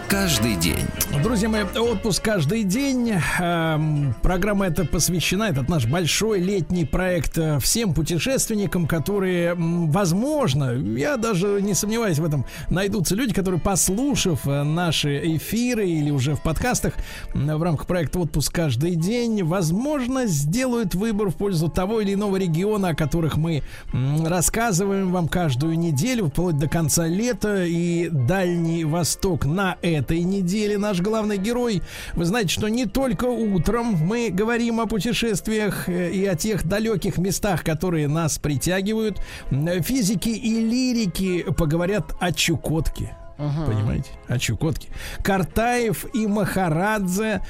каждый 0.09 0.55
день. 0.55 0.85
Друзья 1.23 1.49
мои, 1.49 1.63
отпуск 1.63 2.23
каждый 2.23 2.63
день. 2.63 3.13
Эм, 3.39 4.15
программа 4.23 4.65
эта 4.67 4.83
посвящена, 4.83 5.43
этот 5.43 5.69
наш 5.69 5.85
большой 5.85 6.39
летний 6.39 6.85
проект 6.85 7.37
э, 7.37 7.59
всем 7.59 7.93
путешественникам, 7.93 8.87
которые, 8.87 9.53
возможно, 9.55 10.71
я 10.71 11.17
даже 11.17 11.61
не 11.61 11.75
сомневаюсь 11.75 12.17
в 12.17 12.25
этом, 12.25 12.45
найдутся 12.69 13.15
люди, 13.15 13.33
которые, 13.33 13.61
послушав 13.61 14.47
э, 14.47 14.63
наши 14.63 15.35
эфиры 15.35 15.87
или 15.87 16.09
уже 16.09 16.35
в 16.35 16.41
подкастах 16.41 16.93
в 17.33 17.61
рамках 17.61 17.85
проекта 17.85 18.19
«Отпуск 18.19 18.51
каждый 18.51 18.95
день», 18.95 19.43
возможно, 19.43 20.25
сделают 20.25 20.95
выбор 20.95 21.29
в 21.29 21.35
пользу 21.35 21.69
того 21.69 22.01
или 22.01 22.15
иного 22.15 22.37
региона, 22.37 22.89
о 22.89 22.95
которых 22.95 23.37
мы 23.37 23.61
рассказываем 23.93 25.11
вам 25.11 25.27
каждую 25.27 25.77
неделю, 25.77 26.27
вплоть 26.27 26.57
до 26.57 26.67
конца 26.67 27.05
лета. 27.05 27.65
И 27.65 28.09
Дальний 28.09 28.85
Восток 28.85 29.45
на 29.45 29.77
этой 29.99 30.21
неделе 30.23 30.77
наш 30.77 31.01
главный 31.01 31.37
герой. 31.37 31.81
Вы 32.13 32.25
знаете, 32.25 32.49
что 32.49 32.67
не 32.67 32.85
только 32.85 33.25
утром 33.25 33.93
мы 33.93 34.29
говорим 34.31 34.79
о 34.79 34.85
путешествиях 34.87 35.87
э, 35.89 36.11
и 36.11 36.25
о 36.25 36.35
тех 36.35 36.65
далеких 36.67 37.17
местах, 37.17 37.63
которые 37.63 38.07
нас 38.07 38.37
притягивают. 38.39 39.21
М, 39.51 39.83
Физики 39.83 40.29
и 40.29 40.59
лирики 40.59 41.43
поговорят 41.57 42.15
о 42.19 42.31
Чукотке. 42.31 43.15
Понимаете? 43.37 44.09
О 44.27 44.37
Чукотке. 44.37 44.89
Картаев 45.23 46.05
и 46.13 46.27
Махарадзе 46.27 47.41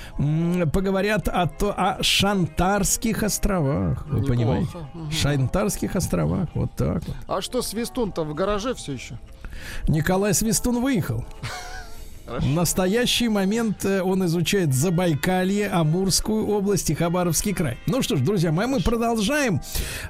поговорят 0.72 1.28
о, 1.28 1.48
то, 1.48 1.74
о 1.76 2.04
Шантарских 2.04 3.24
островах. 3.24 4.06
Вы 4.06 4.20
Неплохо. 4.20 4.30
понимаете? 4.34 4.78
Мгм. 4.94 5.12
Шантарских 5.12 5.96
островах. 5.96 6.48
Вот 6.54 6.72
так 6.76 7.04
вот. 7.08 7.16
А 7.28 7.42
что, 7.42 7.64
Свистун-то 7.64 8.24
в 8.24 8.36
гараже 8.36 8.76
все 8.76 8.94
еще? 8.94 9.20
Николай 9.88 10.36
Свистун 10.36 10.80
выехал. 10.80 11.26
В 12.38 12.46
настоящий 12.54 13.28
момент 13.28 13.84
э, 13.86 14.02
он 14.02 14.24
изучает 14.26 14.74
Забайкалье, 14.74 15.68
Амурскую 15.70 16.48
область 16.48 16.90
и 16.92 16.94
Хабаровский 16.94 17.54
край. 17.54 17.78
Ну 17.88 18.04
что 18.04 18.18
ж, 18.18 18.22
друзья 18.22 18.52
мои, 18.52 18.68
мы 18.68 18.82
продолжаем. 18.82 19.62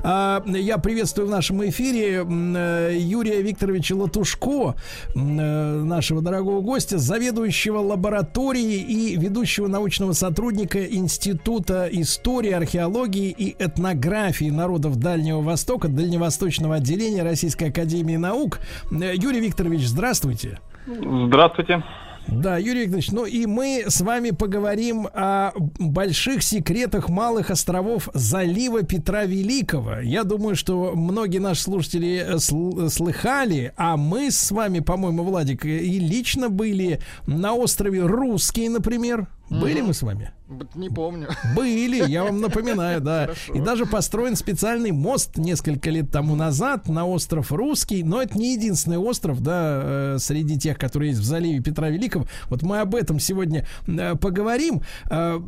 А, 0.03 0.43
Я 0.45 0.77
приветствую 0.79 1.27
в 1.27 1.31
нашем 1.31 1.67
эфире 1.69 2.25
э, 2.27 2.97
Юрия 2.99 3.41
Викторовича 3.41 3.95
Латушко, 3.95 4.75
э, 5.15 5.19
нашего 5.19 6.21
дорогого 6.21 6.59
гостя, 6.59 6.97
заведующего 6.97 7.79
лабораторией 7.79 8.81
и 8.81 9.15
ведущего 9.15 9.67
научного 9.67 10.11
сотрудника 10.11 10.85
Института 10.85 11.87
истории, 11.91 12.51
археологии 12.51 13.29
и 13.29 13.55
этнографии 13.57 14.49
народов 14.49 14.97
Дальнего 14.97 15.41
Востока, 15.41 15.87
Дальневосточного 15.87 16.75
отделения 16.75 17.23
Российской 17.23 17.69
Академии 17.69 18.17
Наук. 18.17 18.59
Юрий 18.91 19.39
Викторович, 19.39 19.87
здравствуйте. 19.87 20.59
Здравствуйте. 20.85 21.83
Да, 22.27 22.57
Юрий 22.57 22.81
Викторович, 22.81 23.11
ну 23.11 23.25
и 23.25 23.45
мы 23.47 23.85
с 23.87 24.01
вами 24.01 24.29
поговорим 24.31 25.07
о 25.13 25.51
больших 25.79 26.43
секретах 26.43 27.09
малых 27.09 27.49
островов 27.49 28.07
залива 28.13 28.83
Петра 28.83 29.25
Великого. 29.25 29.99
Я 29.99 30.23
думаю, 30.23 30.55
что 30.55 30.93
многие 30.95 31.39
наши 31.39 31.61
слушатели 31.63 32.23
э, 32.25 32.35
сл- 32.35 32.89
слыхали, 32.89 33.73
а 33.77 33.97
мы 33.97 34.29
с 34.29 34.51
вами, 34.51 34.79
по-моему, 34.79 35.23
Владик, 35.23 35.65
э, 35.65 35.79
и 35.79 35.99
лично 35.99 36.49
были 36.49 36.99
на 37.25 37.53
острове 37.55 38.05
Русский, 38.05 38.69
например. 38.69 39.27
Были 39.49 39.81
мы 39.81 39.93
с 39.93 40.01
вами? 40.01 40.31
Не 40.76 40.89
помню. 40.89 41.30
Были, 41.55 42.09
я 42.09 42.23
вам 42.23 42.41
напоминаю, 42.41 43.01
да. 43.01 43.21
Хорошо. 43.21 43.53
И 43.53 43.59
даже 43.59 43.85
построен 43.85 44.35
специальный 44.35 44.91
мост 44.91 45.38
несколько 45.38 45.89
лет 45.89 46.11
тому 46.11 46.35
назад 46.35 46.88
на 46.88 47.05
остров 47.05 47.51
Русский. 47.51 48.03
Но 48.03 48.21
это 48.21 48.38
не 48.38 48.53
единственный 48.53 48.97
остров, 48.97 49.41
да, 49.41 49.81
э, 49.84 50.17
среди 50.19 50.57
тех, 50.57 50.77
которые 50.77 51.09
есть 51.09 51.21
в 51.21 51.26
заливе 51.26 51.61
Петра 51.61 51.89
Великого. 51.89 52.26
Вот 52.49 52.61
мы 52.61 52.80
об 52.80 52.95
этом 52.95 53.19
сегодня 53.19 53.67
э, 53.88 54.15
поговорим. 54.15 54.81
Э, 55.09 55.39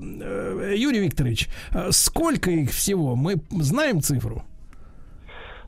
Юрий 0.75 0.99
Викторович, 0.99 1.49
сколько 1.91 2.51
их 2.51 2.71
всего? 2.71 3.15
Мы 3.15 3.41
знаем 3.51 4.01
цифру? 4.01 4.43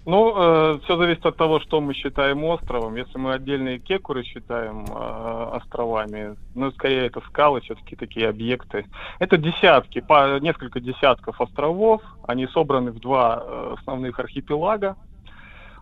Ну, 0.06 0.80
все 0.84 0.98
зависит 0.98 1.26
от 1.26 1.38
того, 1.38 1.62
что 1.62 1.80
мы 1.80 1.94
считаем 1.94 2.44
островом. 2.44 2.96
Если 2.96 3.18
мы 3.18 3.34
отдельные 3.34 3.80
кекуры 3.80 4.24
считаем 4.24 4.84
э, 4.84 5.50
островами, 5.54 6.36
ну, 6.56 6.72
скорее 6.72 7.06
это 7.06 7.22
скалы, 7.22 7.62
все-таки 7.62 7.96
такие 7.96 8.28
объекты. 8.28 8.86
Это 9.20 9.38
десятки, 9.38 10.02
по 10.02 10.40
несколько 10.40 10.82
десятков 10.82 11.40
островов. 11.40 12.02
Они 12.28 12.48
собраны 12.48 12.92
в 12.92 13.00
два 13.00 13.44
э, 13.46 13.76
основных 13.80 14.20
архипелага. 14.20 14.98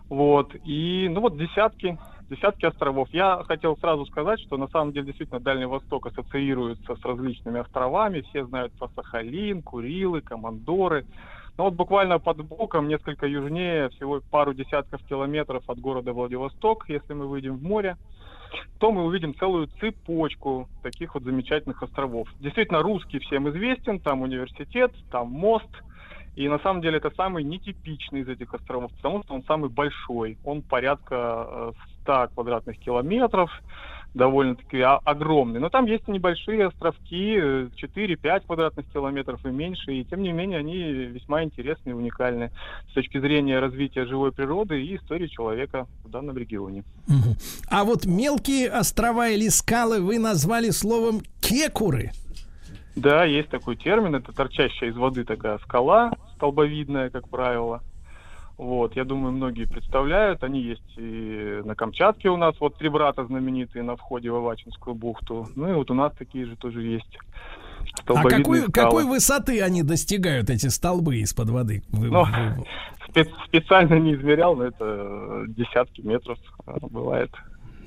Вот. 0.08 0.54
И, 0.64 1.08
ну 1.10 1.20
вот, 1.20 1.36
десятки, 1.36 1.98
десятки 2.30 2.66
островов. 2.66 3.08
Я 3.12 3.42
хотел 3.48 3.76
сразу 3.78 4.06
сказать, 4.06 4.40
что 4.40 4.56
на 4.56 4.68
самом 4.68 4.92
деле 4.92 5.06
действительно 5.06 5.40
Дальний 5.40 5.66
Восток 5.66 6.06
ассоциируется 6.06 6.94
с 6.94 7.04
различными 7.04 7.58
островами. 7.58 8.20
Все 8.28 8.44
знают 8.44 8.72
про 8.74 8.88
Сахалин, 8.94 9.62
Курилы, 9.62 10.20
Командоры. 10.20 11.06
Ну 11.58 11.64
вот 11.64 11.74
буквально 11.74 12.18
под 12.18 12.44
боком, 12.46 12.88
несколько 12.88 13.26
южнее, 13.26 13.90
всего 13.90 14.20
пару 14.30 14.54
десятков 14.54 15.02
километров 15.06 15.62
от 15.68 15.78
города 15.78 16.12
Владивосток, 16.12 16.86
если 16.88 17.12
мы 17.12 17.26
выйдем 17.26 17.56
в 17.58 17.62
море, 17.62 17.96
то 18.78 18.90
мы 18.90 19.04
увидим 19.04 19.34
целую 19.34 19.68
цепочку 19.80 20.68
таких 20.82 21.14
вот 21.14 21.24
замечательных 21.24 21.82
островов. 21.82 22.28
Действительно, 22.40 22.80
русский 22.80 23.18
всем 23.18 23.48
известен, 23.50 24.00
там 24.00 24.22
университет, 24.22 24.92
там 25.10 25.28
мост, 25.28 25.68
и 26.36 26.48
на 26.48 26.58
самом 26.60 26.80
деле 26.80 26.96
это 26.96 27.10
самый 27.14 27.44
нетипичный 27.44 28.20
из 28.20 28.28
этих 28.28 28.54
островов, 28.54 28.90
потому 28.96 29.22
что 29.22 29.34
он 29.34 29.44
самый 29.44 29.68
большой. 29.68 30.38
Он 30.44 30.62
порядка 30.62 31.46
э, 31.46 31.72
100 32.02 32.28
квадратных 32.34 32.78
километров, 32.78 33.50
довольно-таки 34.14 34.80
огромный. 34.80 35.60
Но 35.60 35.68
там 35.70 35.86
есть 35.86 36.06
небольшие 36.06 36.66
островки, 36.66 37.38
э, 37.40 37.68
4-5 37.76 38.46
квадратных 38.46 38.86
километров 38.92 39.44
и 39.46 39.48
меньше, 39.48 39.92
и 39.92 40.04
тем 40.04 40.22
не 40.22 40.32
менее 40.32 40.58
они 40.58 40.76
весьма 40.76 41.44
интересны 41.44 41.90
и 41.90 41.92
уникальны 41.92 42.50
с 42.90 42.94
точки 42.94 43.18
зрения 43.18 43.58
развития 43.58 44.06
живой 44.06 44.32
природы 44.32 44.82
и 44.82 44.96
истории 44.96 45.28
человека 45.28 45.86
в 46.04 46.10
данном 46.10 46.36
регионе. 46.36 46.84
Мгм. 47.06 47.36
А 47.70 47.84
вот 47.84 48.04
мелкие 48.04 48.70
острова 48.70 49.28
или 49.28 49.48
скалы 49.48 50.00
вы 50.00 50.18
назвали 50.18 50.70
словом 50.70 51.22
кекуры. 51.40 52.12
Да, 52.94 53.24
есть 53.24 53.48
такой 53.48 53.76
термин, 53.76 54.14
это 54.14 54.32
торчащая 54.32 54.90
из 54.90 54.96
воды 54.96 55.24
такая 55.24 55.58
скала, 55.58 56.12
столбовидная, 56.36 57.08
как 57.08 57.28
правило. 57.28 57.82
Вот, 58.62 58.94
я 58.94 59.04
думаю, 59.04 59.32
многие 59.32 59.64
представляют, 59.64 60.44
они 60.44 60.60
есть 60.62 60.96
и 60.96 61.60
на 61.64 61.74
Камчатке 61.74 62.28
у 62.28 62.36
нас, 62.36 62.54
вот 62.60 62.78
три 62.78 62.88
брата 62.88 63.24
знаменитые 63.26 63.82
на 63.82 63.96
входе 63.96 64.30
в 64.30 64.36
Авачинскую 64.36 64.94
бухту. 64.94 65.48
Ну 65.56 65.68
и 65.68 65.74
вот 65.74 65.90
у 65.90 65.94
нас 65.94 66.12
такие 66.16 66.46
же 66.46 66.54
тоже 66.54 66.80
есть. 66.82 67.18
А 68.06 68.22
какой, 68.22 68.60
скалы. 68.60 68.70
какой 68.72 69.04
высоты 69.04 69.60
они 69.62 69.82
достигают, 69.82 70.48
эти 70.48 70.68
столбы 70.68 71.16
из-под 71.16 71.50
воды? 71.50 71.82
Вы- 71.90 72.08
Ну, 72.12 72.24
вы- 72.24 73.26
специально 73.48 73.94
не 73.98 74.14
измерял, 74.14 74.54
но 74.54 74.66
это 74.66 75.44
десятки 75.48 76.00
метров 76.02 76.38
э, 76.64 76.72
бывает. 76.82 77.32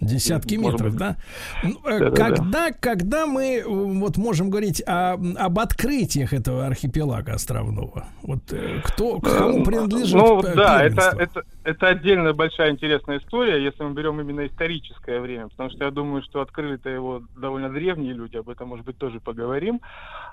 Десятки 0.06 0.56
Может 0.56 0.80
метров, 0.80 0.92
быть. 0.94 1.00
да? 1.00 1.16
Ну, 1.64 1.80
э. 1.86 2.12
Когда, 2.12 2.72
когда 2.72 3.26
мы 3.26 3.58
э, 3.58 3.64
вот 3.68 4.18
можем 4.18 4.50
говорить 4.50 4.82
о, 4.86 5.14
об 5.14 5.60
открытиях 5.60 6.34
этого 6.34 6.66
архипелага 6.66 7.34
островного? 7.34 8.06
Вот 8.22 8.42
э, 8.52 8.82
кто, 8.84 9.20
к 9.20 9.38
кому 9.38 9.62
Э, 9.62 9.64
принадлежит 9.64 10.16
Ну 10.16 10.42
да, 10.42 10.84
это, 10.84 11.16
это, 11.18 11.44
это 11.66 11.88
отдельная 11.88 12.34
большая 12.34 12.72
интересная 12.72 13.18
история, 13.18 13.62
если 13.62 13.84
мы 13.84 13.94
берем 13.94 14.22
именно 14.22 14.46
историческое 14.46 15.20
время, 15.20 15.50
потому 15.50 15.72
что 15.72 15.84
я 15.84 15.92
думаю, 15.92 16.22
что 16.22 16.42
открыли-то 16.42 16.90
его 16.90 17.24
довольно 17.36 17.70
древние 17.70 18.14
люди, 18.14 18.38
об 18.38 18.50
этом, 18.50 18.70
может 18.70 18.86
быть, 18.86 19.00
тоже 19.00 19.20
поговорим. 19.20 19.82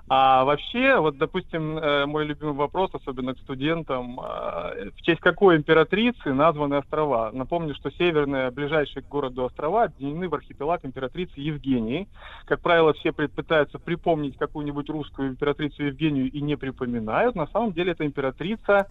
А 0.08 0.44
вообще, 0.44 0.98
вот, 0.98 1.16
допустим, 1.16 1.78
э, 1.78 2.04
мой 2.04 2.26
любимый 2.26 2.54
вопрос, 2.54 2.90
особенно 2.92 3.34
к 3.34 3.38
студентам, 3.38 4.20
э, 4.20 4.90
в 4.90 5.00
честь 5.02 5.20
какой 5.20 5.56
императрицы 5.56 6.34
названы 6.34 6.74
острова? 6.74 7.30
Напомню, 7.32 7.74
что 7.74 7.90
северные, 7.90 8.50
ближайшие 8.50 9.02
к 9.02 9.08
городу 9.08 9.44
острова, 9.44 9.84
объединены 9.84 10.28
в 10.28 10.34
архипелаг 10.34 10.84
императрицы 10.84 11.32
Евгении. 11.36 12.08
Как 12.44 12.60
правило, 12.60 12.92
все 12.92 13.12
пытаются 13.12 13.78
припомнить 13.78 14.36
какую-нибудь 14.36 14.90
русскую 14.90 15.30
императрицу 15.30 15.84
Евгению 15.84 16.30
и 16.30 16.42
не 16.42 16.56
припоминают. 16.56 17.36
На 17.36 17.46
самом 17.46 17.72
деле 17.72 17.92
это 17.92 18.04
императрица 18.04 18.88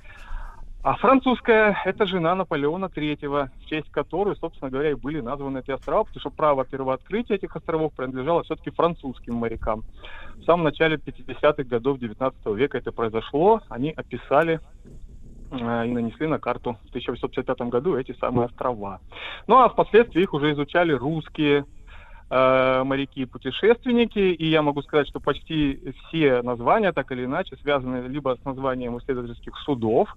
а 0.83 0.95
французская– 0.95 1.77
это 1.85 2.07
жена 2.07 2.33
Наполеона 2.33 2.85
III, 2.85 3.49
в 3.59 3.65
честь 3.67 3.91
которой, 3.91 4.35
собственно 4.35 4.71
говоря, 4.71 4.91
и 4.91 4.95
были 4.95 5.21
названы 5.21 5.59
эти 5.59 5.69
острова, 5.69 6.05
потому 6.05 6.19
что 6.19 6.31
право 6.31 6.65
первооткрытия 6.65 7.35
этих 7.35 7.55
островов 7.55 7.93
принадлежало 7.93 8.41
все-таки 8.43 8.71
французским 8.71 9.35
морякам. 9.35 9.83
В 10.37 10.43
самом 10.43 10.63
начале 10.63 10.97
50-х 10.97 11.63
годов 11.63 11.99
19 11.99 12.45
века 12.55 12.79
это 12.79 12.91
произошло. 12.91 13.61
Они 13.69 13.91
описали 13.91 14.59
э, 15.51 15.85
и 15.85 15.91
нанесли 15.91 16.25
на 16.25 16.39
карту 16.39 16.77
в 16.85 16.89
1855 16.89 17.69
году 17.69 17.95
эти 17.95 18.13
самые 18.13 18.47
острова. 18.47 19.01
Ну 19.45 19.57
а 19.59 19.69
впоследствии 19.69 20.23
их 20.23 20.33
уже 20.33 20.51
изучали 20.53 20.93
русские 20.93 21.65
э, 22.31 22.83
моряки 22.83 23.21
и 23.21 23.25
путешественники, 23.25 24.17
и 24.17 24.47
я 24.47 24.63
могу 24.63 24.81
сказать, 24.81 25.07
что 25.07 25.19
почти 25.19 25.93
все 26.07 26.41
названия 26.41 26.91
так 26.91 27.11
или 27.11 27.25
иначе 27.25 27.55
связаны 27.57 28.07
либо 28.07 28.35
с 28.41 28.43
названием 28.45 28.97
исследовательских 28.97 29.55
судов, 29.59 30.09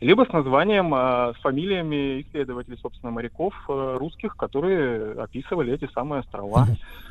либо 0.00 0.24
с 0.24 0.32
названием, 0.32 0.94
э, 0.94 1.34
с 1.36 1.40
фамилиями 1.42 2.22
исследователей, 2.22 2.78
собственно, 2.80 3.12
моряков 3.12 3.54
э, 3.68 3.96
русских, 3.98 4.36
которые 4.36 5.12
описывали 5.20 5.74
эти 5.74 5.90
самые 5.92 6.20
острова. 6.20 6.66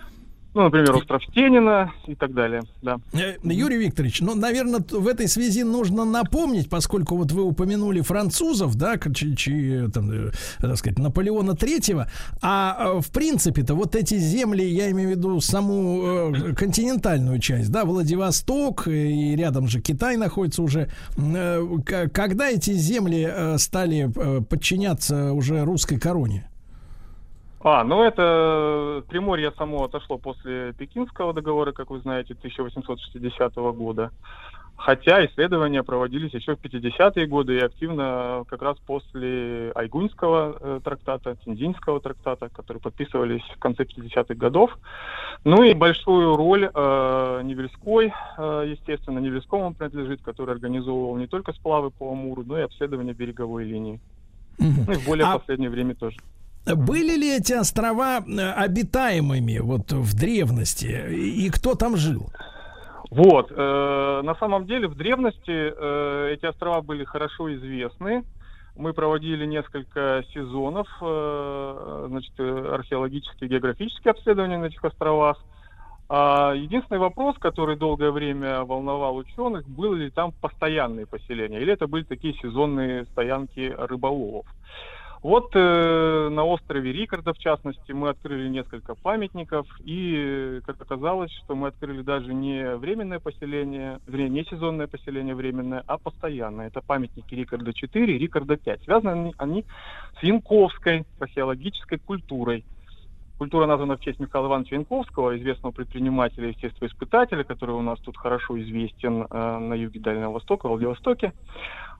Ну, 0.55 0.63
например, 0.63 0.95
остров 0.95 1.23
Стенина 1.25 1.91
и 2.07 2.15
так 2.15 2.33
далее, 2.33 2.63
да. 2.81 2.99
Э, 3.13 3.35
Юрий 3.43 3.77
Викторович, 3.77 4.21
ну, 4.21 4.33
наверное, 4.33 4.83
в 4.89 5.07
этой 5.07 5.27
связи 5.27 5.61
нужно 5.63 6.05
напомнить, 6.05 6.69
поскольку 6.69 7.15
вот 7.17 7.31
вы 7.31 7.43
упомянули 7.43 8.01
французов, 8.01 8.75
да, 8.75 8.97
чи, 8.97 9.35
чи, 9.35 9.87
там, 9.93 10.09
э, 10.11 10.31
так 10.59 10.77
сказать, 10.77 10.97
Наполеона 10.97 11.55
Третьего, 11.55 12.09
а 12.41 12.95
э, 12.97 12.99
в 12.99 13.11
принципе-то 13.11 13.75
вот 13.75 13.95
эти 13.95 14.17
земли, 14.17 14.63
я 14.63 14.89
имею 14.89 15.09
в 15.09 15.11
виду 15.11 15.39
саму 15.39 16.33
континентальную 16.57 17.39
часть, 17.39 17.71
да, 17.71 17.85
Владивосток 17.85 18.87
и 18.87 19.35
рядом 19.35 19.67
же 19.67 19.81
Китай 19.81 20.17
находится 20.17 20.63
уже, 20.63 20.89
когда 21.85 22.49
эти 22.49 22.71
земли 22.71 23.31
стали 23.57 24.11
подчиняться 24.41 25.31
уже 25.33 25.63
русской 25.63 25.99
короне? 25.99 26.49
А, 27.61 27.83
ну 27.83 28.03
это 28.03 29.03
Приморье 29.09 29.51
само 29.57 29.83
отошло 29.83 30.17
после 30.17 30.73
Пекинского 30.73 31.33
договора, 31.33 31.73
как 31.73 31.89
вы 31.89 31.99
знаете, 31.99 32.33
1860 32.33 33.55
года. 33.55 34.11
Хотя 34.77 35.25
исследования 35.25 35.83
проводились 35.83 36.33
еще 36.33 36.55
в 36.55 36.61
50-е 36.61 37.27
годы 37.27 37.57
и 37.57 37.59
активно 37.59 38.45
как 38.47 38.61
раз 38.61 38.77
после 38.79 39.73
Айгуньского 39.75 40.55
э, 40.57 40.79
трактата, 40.81 41.35
Тинзинского 41.43 41.99
трактата, 41.99 42.47
которые 42.47 42.79
подписывались 42.79 43.43
в 43.53 43.59
конце 43.59 43.83
50-х 43.83 44.35
годов. 44.35 44.71
Ну 45.43 45.63
и 45.63 45.73
большую 45.73 46.37
роль 46.37 46.71
э, 46.73 47.41
Невельской, 47.43 48.13
э, 48.37 48.65
естественно, 48.69 49.19
Невельскому 49.19 49.65
он 49.65 49.73
принадлежит, 49.73 50.21
который 50.21 50.55
организовывал 50.55 51.17
не 51.17 51.27
только 51.27 51.51
сплавы 51.51 51.91
по 51.91 52.09
Амуру, 52.13 52.43
но 52.45 52.57
и 52.57 52.61
обследование 52.61 53.13
береговой 53.13 53.65
линии. 53.65 53.99
Ну 54.59 54.93
и 54.93 54.95
в 54.95 55.05
более 55.05 55.25
А- 55.27 55.39
последнее 55.39 55.69
время 55.69 55.93
тоже. 55.93 56.15
Были 56.65 57.17
ли 57.17 57.37
эти 57.37 57.53
острова 57.53 58.19
э, 58.19 58.51
обитаемыми 58.51 59.59
вот 59.59 59.91
в 59.91 60.15
древности? 60.15 61.09
И 61.11 61.49
кто 61.49 61.75
там 61.75 61.97
жил? 61.97 62.29
Вот, 63.09 63.51
э, 63.51 64.21
на 64.23 64.35
самом 64.35 64.67
деле 64.67 64.87
в 64.87 64.95
древности 64.95 65.41
э, 65.47 66.33
эти 66.33 66.45
острова 66.45 66.81
были 66.81 67.03
хорошо 67.03 67.53
известны. 67.55 68.23
Мы 68.75 68.93
проводили 68.93 69.45
несколько 69.45 70.23
сезонов, 70.33 70.87
э, 71.01 72.05
значит, 72.09 72.33
э, 72.37 72.71
археологические 72.75 73.49
географические 73.49 74.11
обследования 74.11 74.57
на 74.57 74.65
этих 74.65 74.83
островах. 74.85 75.37
А 76.07 76.53
единственный 76.53 76.99
вопрос, 76.99 77.35
который 77.39 77.77
долгое 77.77 78.11
время 78.11 78.63
волновал 78.63 79.15
ученых, 79.17 79.67
было 79.67 79.93
ли 79.95 80.09
там 80.09 80.31
постоянные 80.31 81.05
поселения, 81.05 81.59
или 81.61 81.73
это 81.73 81.87
были 81.87 82.03
такие 82.03 82.33
сезонные 82.35 83.05
стоянки 83.07 83.73
рыболовов. 83.77 84.45
Вот 85.21 85.51
э, 85.53 86.29
на 86.31 86.45
острове 86.45 86.93
Рикарда, 86.93 87.33
в 87.33 87.39
частности, 87.39 87.91
мы 87.91 88.09
открыли 88.09 88.47
несколько 88.47 88.95
памятников, 88.95 89.67
и, 89.83 90.61
как 90.65 90.81
оказалось, 90.81 91.31
что 91.43 91.55
мы 91.55 91.67
открыли 91.67 92.01
даже 92.03 92.33
не 92.33 92.75
временное 92.77 93.19
поселение, 93.19 93.99
вернее, 94.07 94.29
не 94.29 94.45
сезонное 94.45 94.87
поселение 94.87 95.35
временное, 95.35 95.83
а 95.87 95.97
постоянное. 95.97 96.67
Это 96.67 96.81
памятники 96.81 97.35
Рикарда 97.35 97.73
4 97.73 98.15
и 98.15 98.17
Рикарда 98.17 98.55
5. 98.55 98.83
Связаны 98.83 99.11
они, 99.11 99.33
они 99.37 99.65
с 100.19 100.23
янковской 100.23 101.05
археологической 101.19 101.99
культурой. 101.99 102.63
Культура 103.37 103.65
названа 103.65 103.97
в 103.97 104.01
честь 104.01 104.19
Михаила 104.19 104.47
Ивановича 104.47 104.75
Янковского, 104.75 105.37
известного 105.37 105.73
предпринимателя 105.73 106.47
и 106.47 106.51
естествоиспытателя, 106.51 107.43
который 107.43 107.75
у 107.75 107.81
нас 107.81 107.99
тут 107.99 108.17
хорошо 108.17 108.59
известен 108.61 109.27
э, 109.29 109.57
на 109.59 109.73
юге 109.73 109.99
Дальнего 109.99 110.31
Востока, 110.31 110.67
в 110.67 110.71
Владивостоке. 110.71 111.33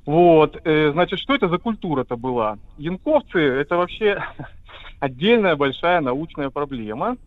Вот, 0.06 0.60
э, 0.64 0.92
значит, 0.92 1.20
что 1.20 1.36
это 1.36 1.48
за 1.50 1.58
культура-то 1.58 2.16
была? 2.16 2.58
Янковцы– 2.78 3.40
это 3.40 3.78
вообще 3.78 4.24
отдельная 5.00 5.56
большая 5.56 6.02
научная 6.02 6.50
проблема, 6.50 7.18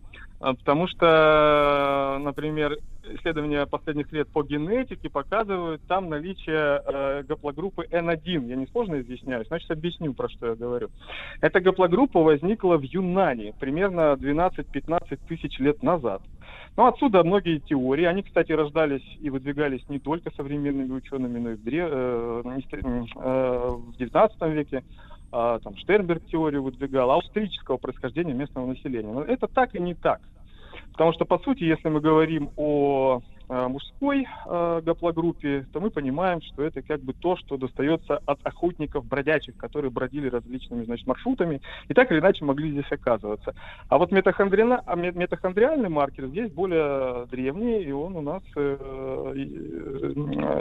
а, 0.40 0.54
потому 0.54 0.88
что, 0.88 2.18
например, 2.20 2.76
исследования 3.04 3.66
последних 3.66 4.10
лет 4.12 4.28
по 4.28 4.42
генетике 4.42 5.08
показывают 5.08 5.82
там 5.86 6.08
наличие 6.08 6.82
э, 6.84 7.22
гаплогруппы 7.22 7.86
N1. 7.90 8.48
Я 8.48 8.56
несложно 8.56 9.00
изъясняюсь, 9.00 9.46
значит, 9.48 9.70
объясню, 9.70 10.14
про 10.14 10.28
что 10.28 10.48
я 10.48 10.54
говорю. 10.54 10.90
Эта 11.40 11.60
гаплогруппа 11.60 12.20
возникла 12.20 12.76
в 12.76 12.82
Юнане 12.82 13.54
примерно 13.58 14.14
12-15 14.14 15.18
тысяч 15.28 15.58
лет 15.58 15.82
назад. 15.82 16.22
Ну, 16.76 16.86
отсюда 16.86 17.22
многие 17.22 17.58
теории. 17.58 18.04
Они, 18.04 18.22
кстати, 18.22 18.52
рождались 18.52 19.04
и 19.20 19.28
выдвигались 19.28 19.86
не 19.88 19.98
только 19.98 20.30
современными 20.34 20.92
учеными, 20.92 21.38
но 21.38 21.50
и 21.50 21.56
в, 21.56 21.62
дре- 21.62 21.88
э, 21.90 22.42
э, 23.16 23.70
в 23.70 23.96
19 23.98 24.40
веке. 24.42 24.82
А, 25.32 25.58
там 25.60 25.76
Штернберг 25.76 26.26
теорию 26.26 26.62
выдвигал, 26.62 27.10
аустрического 27.10 27.76
происхождения 27.78 28.34
местного 28.34 28.66
населения. 28.66 29.12
Но 29.12 29.22
это 29.22 29.48
так 29.48 29.74
и 29.74 29.80
не 29.80 29.94
так. 29.94 30.20
Потому 30.92 31.12
что, 31.12 31.24
по 31.24 31.38
сути, 31.38 31.64
если 31.64 31.88
мы 31.88 32.00
говорим 32.00 32.50
о 32.56 33.20
э, 33.20 33.31
мужской 33.48 34.26
э, 34.46 34.80
гаплогруппе, 34.84 35.66
то 35.72 35.80
мы 35.80 35.90
понимаем, 35.90 36.40
что 36.42 36.62
это 36.62 36.82
как 36.82 37.00
бы 37.02 37.12
то, 37.12 37.36
что 37.36 37.56
достается 37.56 38.20
от 38.26 38.38
охотников 38.44 39.06
бродячих, 39.06 39.56
которые 39.56 39.90
бродили 39.90 40.28
различными 40.28 40.84
значит, 40.84 41.06
маршрутами 41.06 41.60
и 41.88 41.94
так 41.94 42.10
или 42.10 42.20
иначе 42.20 42.44
могли 42.44 42.70
здесь 42.70 42.90
оказываться. 42.90 43.54
А 43.88 43.98
вот 43.98 44.12
метахондрина- 44.12 44.82
а 44.86 44.96
ме- 44.96 45.12
метахондриальный 45.12 45.88
маркер 45.88 46.26
здесь 46.26 46.50
более 46.52 47.26
древний, 47.26 47.82
и 47.82 47.92
он 47.92 48.16
у 48.16 48.20
нас 48.22 48.42
э, 48.56 48.76
э, 48.80 50.12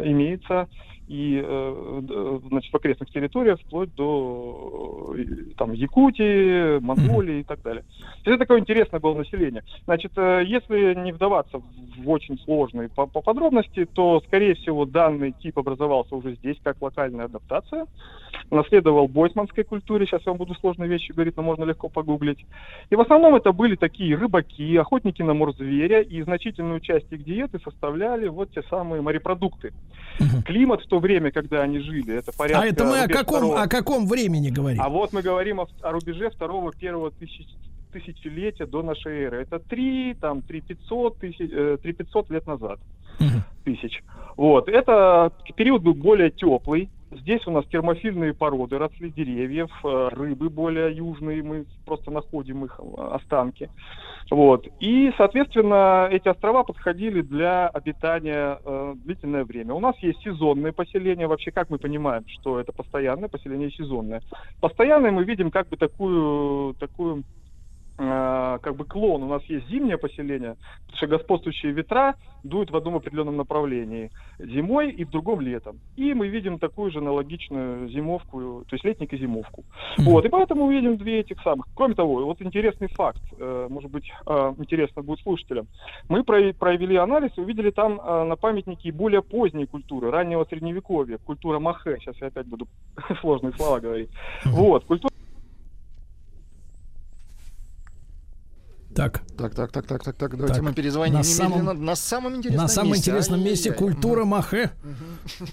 имеется 0.05 0.67
и 1.07 1.41
э, 1.43 2.39
значит, 2.49 2.71
в 2.71 2.75
окрестных 2.75 3.09
территориях 3.11 3.59
вплоть 3.61 3.93
до 3.95 5.13
э, 5.17 5.23
там, 5.57 5.73
Якутии, 5.73 6.79
Монголии 6.79 7.39
и 7.39 7.43
так 7.43 7.61
далее. 7.61 7.83
Это 8.23 8.37
такое 8.37 8.59
интересное 8.59 8.99
было 8.99 9.15
население. 9.15 9.63
Значит, 9.85 10.11
э, 10.17 10.43
если 10.45 10.93
не 10.95 11.11
вдаваться 11.11 11.59
в 11.59 11.63
в 12.01 12.09
очень 12.09 12.37
сложные 12.39 12.89
по, 12.89 13.05
по 13.05 13.21
подробности, 13.21 13.85
то, 13.85 14.21
скорее 14.27 14.55
всего, 14.55 14.85
данный 14.85 15.31
тип 15.31 15.57
образовался 15.57 16.15
уже 16.15 16.35
здесь 16.35 16.57
как 16.63 16.81
локальная 16.81 17.25
адаптация. 17.25 17.85
Наследовал 18.49 19.07
бойсманской 19.07 19.63
культуре, 19.63 20.05
сейчас 20.05 20.21
я 20.25 20.31
вам 20.31 20.37
буду 20.37 20.55
сложные 20.55 20.89
вещи 20.89 21.11
говорить, 21.11 21.37
но 21.37 21.43
можно 21.43 21.63
легко 21.63 21.89
погуглить. 21.89 22.45
И 22.89 22.95
в 22.95 23.01
основном 23.01 23.35
это 23.35 23.51
были 23.51 23.75
такие 23.75 24.15
рыбаки, 24.15 24.75
охотники 24.77 25.21
на 25.21 25.33
морзверя, 25.33 26.01
и 26.01 26.21
значительную 26.21 26.79
часть 26.79 27.11
их 27.11 27.23
диеты 27.23 27.59
составляли 27.63 28.27
вот 28.27 28.51
те 28.51 28.63
самые 28.63 29.01
морепродукты. 29.01 29.73
Климат 30.45 30.81
в 30.81 30.87
то 30.87 30.99
время, 31.01 31.31
когда 31.31 31.61
они 31.61 31.79
жили, 31.79 32.15
это 32.15 32.31
порядка... 32.31 32.63
А 32.63 32.67
это 32.67 32.85
мы 32.85 33.01
о 33.01 33.07
каком, 33.07 33.39
второго- 33.39 33.61
о 33.61 33.67
каком 33.67 34.07
времени 34.07 34.49
говорим? 34.49 34.81
а 34.81 34.87
вот 34.89 35.11
мы 35.13 35.21
говорим 35.21 35.59
о, 35.59 35.67
о 35.81 35.91
рубеже 35.91 36.29
второго-первого 36.29 37.11
тысяч, 37.11 37.47
тысячелетия 37.91 38.65
до 38.65 38.81
нашей 38.83 39.23
эры. 39.23 39.41
Это 39.41 39.59
3, 39.59 40.13
там, 40.21 40.41
3 40.41 40.61
500, 40.61 41.17
тысяч, 41.17 41.49
э, 41.51 41.77
3 41.81 41.93
500 41.93 42.29
лет 42.29 42.47
назад. 42.47 42.79
Тысяч. 43.63 44.01
Вот. 44.37 44.67
Это 44.69 45.31
период 45.55 45.83
был 45.83 45.93
более 45.93 46.31
теплый, 46.31 46.89
Здесь 47.11 47.45
у 47.45 47.51
нас 47.51 47.65
термофильные 47.65 48.33
породы 48.33 48.77
росли 48.77 49.11
деревьев, 49.11 49.69
э, 49.83 50.09
рыбы 50.13 50.49
более 50.49 50.95
южные, 50.95 51.43
мы 51.43 51.65
просто 51.85 52.09
находим 52.09 52.63
их 52.63 52.79
э, 52.79 53.01
останки. 53.11 53.69
Вот. 54.29 54.65
И, 54.79 55.11
соответственно, 55.17 56.07
эти 56.09 56.29
острова 56.29 56.63
подходили 56.63 57.21
для 57.21 57.67
обитания 57.67 58.59
э, 58.63 58.93
длительное 59.03 59.43
время. 59.43 59.73
У 59.73 59.81
нас 59.81 59.97
есть 59.99 60.21
сезонные 60.21 60.71
поселения. 60.71 61.27
Вообще, 61.27 61.51
как 61.51 61.69
мы 61.69 61.79
понимаем, 61.79 62.23
что 62.27 62.61
это 62.61 62.71
постоянное 62.71 63.27
поселение 63.27 63.67
и 63.67 63.73
сезонное? 63.73 64.21
Постоянное 64.61 65.11
мы 65.11 65.25
видим 65.25 65.51
как 65.51 65.67
бы 65.67 65.75
такую, 65.75 66.75
такую 66.75 67.23
как 68.01 68.75
бы 68.75 68.85
клон. 68.85 69.23
У 69.23 69.27
нас 69.27 69.43
есть 69.43 69.67
зимнее 69.69 69.97
поселение, 69.97 70.55
потому 70.85 70.97
что 70.97 71.07
господствующие 71.07 71.71
ветра 71.71 72.15
дуют 72.43 72.71
в 72.71 72.75
одном 72.75 72.95
определенном 72.95 73.37
направлении 73.37 74.09
зимой 74.39 74.91
и 74.91 75.03
в 75.03 75.09
другом 75.09 75.41
летом. 75.41 75.79
И 75.95 76.13
мы 76.13 76.27
видим 76.27 76.59
такую 76.59 76.91
же 76.91 76.99
аналогичную 76.99 77.89
зимовку, 77.89 78.63
то 78.67 78.75
есть 78.75 78.83
летник 78.83 79.13
и 79.13 79.17
зимовку. 79.17 79.63
Вот, 79.97 80.25
и 80.25 80.29
поэтому 80.29 80.65
мы 80.65 80.73
видим 80.73 80.97
две 80.97 81.19
этих 81.19 81.41
самых. 81.41 81.67
Кроме 81.75 81.93
того, 81.93 82.25
вот 82.25 82.41
интересный 82.41 82.87
факт, 82.87 83.21
э, 83.37 83.67
может 83.69 83.91
быть, 83.91 84.11
э, 84.25 84.53
интересно 84.57 85.03
будет 85.03 85.19
слушателям. 85.19 85.67
Мы 86.09 86.23
про- 86.23 86.53
провели 86.53 86.95
анализ 86.95 87.31
и 87.37 87.41
увидели 87.41 87.69
там 87.71 87.99
э, 87.99 88.23
на 88.23 88.35
памятнике 88.35 88.91
более 88.91 89.21
поздней 89.21 89.65
культуры, 89.65 90.09
раннего 90.11 90.45
средневековья, 90.45 91.17
культура 91.17 91.59
Махе. 91.59 91.97
Сейчас 91.99 92.15
я 92.21 92.27
опять 92.27 92.47
буду 92.47 92.67
сложные 93.21 93.53
слова 93.53 93.79
говорить. 93.79 94.09
Вот, 94.45 94.85
культура 94.85 95.11
Так. 98.95 99.21
Так, 99.37 99.55
так, 99.55 99.71
так, 99.71 99.87
так, 99.87 100.03
так, 100.03 100.15
так. 100.17 100.31
Давайте 100.35 100.55
Так, 100.55 100.63
мы 100.63 100.73
перезвоним 100.73 101.13
на 101.13 101.19
немедленно 101.21 101.65
самом- 101.65 101.85
на 101.85 101.95
самом 101.95 102.35
интересном 102.35 102.61
На 102.63 102.67
самом 102.67 102.91
месте. 102.91 103.01
интересном 103.11 103.43
месте 103.43 103.71
культура 103.71 104.25
Махе. 104.25 104.71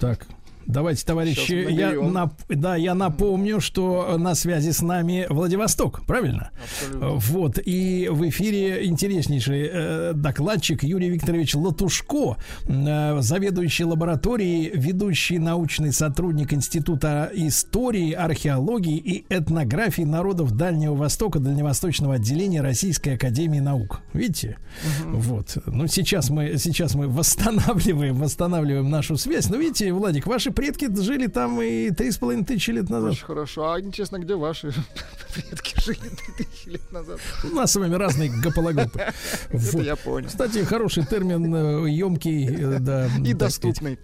Так. 0.01 0.27
Давайте, 0.69 1.03
товарищи, 1.07 1.67
я, 1.71 1.95
нап- 1.95 2.45
да, 2.51 2.77
я 2.77 2.95
напомню, 2.95 3.59
что 3.59 4.19
на 4.19 4.35
связи 4.35 4.71
с 4.71 4.83
нами 4.83 5.27
Владивосток, 5.31 6.05
правильно? 6.07 6.51
Абсолютно. 6.63 7.09
Вот, 7.17 7.59
и 7.65 8.09
в 8.11 8.29
эфире 8.29 8.87
интереснейший 8.87 9.71
э, 9.73 10.13
докладчик 10.15 10.85
Юрий 10.85 11.09
Викторович 11.09 11.55
Латушко, 11.55 12.37
э, 12.67 13.17
заведующий 13.21 13.85
лабораторией, 13.85 14.71
ведущий 14.75 15.39
научный 15.39 15.91
сотрудник 15.91 16.53
Института 16.53 17.31
истории, 17.33 18.13
археологии 18.13 18.99
и 18.99 19.25
этнографии 19.31 20.03
народов 20.03 20.53
Дальнего 20.53 20.95
Востока, 20.95 21.39
Дальневосточного 21.39 22.17
отделения 22.17 22.61
Российской 22.61 23.15
Академии 23.15 23.61
Наук. 23.61 24.03
Видите? 24.13 24.59
Вот. 25.07 25.57
Ну, 25.65 25.87
сейчас 25.87 26.29
мы, 26.29 26.59
сейчас 26.59 26.95
мы 26.95 27.09
восстанавливаем, 27.09 28.17
восстанавливаем 28.17 28.91
нашу 28.91 29.17
связь. 29.17 29.49
Но 29.49 29.57
видите, 29.57 29.91
Владик, 29.95 30.27
ваши 30.27 30.51
предки 30.59 30.93
жили 31.01 31.29
там 31.29 31.63
и 31.63 31.91
три 31.91 32.11
с 32.11 32.19
половиной 32.19 32.45
тысячи 32.45 32.73
лет 32.73 32.91
назад. 32.91 33.13
Очень 33.13 33.25
хорошо. 33.27 33.71
А 33.73 33.81
интересно, 33.81 34.19
где 34.19 34.35
ваши 34.35 34.73
предки 35.35 35.81
жили 35.81 35.99
три 36.01 36.45
тысячи 36.45 36.69
лет 36.71 36.91
назад? 36.93 37.21
У 37.45 37.55
нас 37.55 37.71
с 37.71 37.77
вами 37.77 37.95
разные 37.95 38.29
гопологопы. 38.29 39.01
Это 39.51 39.79
я 39.79 39.95
понял. 39.95 40.27
Кстати, 40.27 40.65
хороший 40.65 41.07
термин, 41.07 41.87
емкий, 41.87 42.49
да. 42.81 43.07
И 43.07 43.09
так 43.09 43.21
сказать. 43.21 43.39
доступный, 43.39 43.99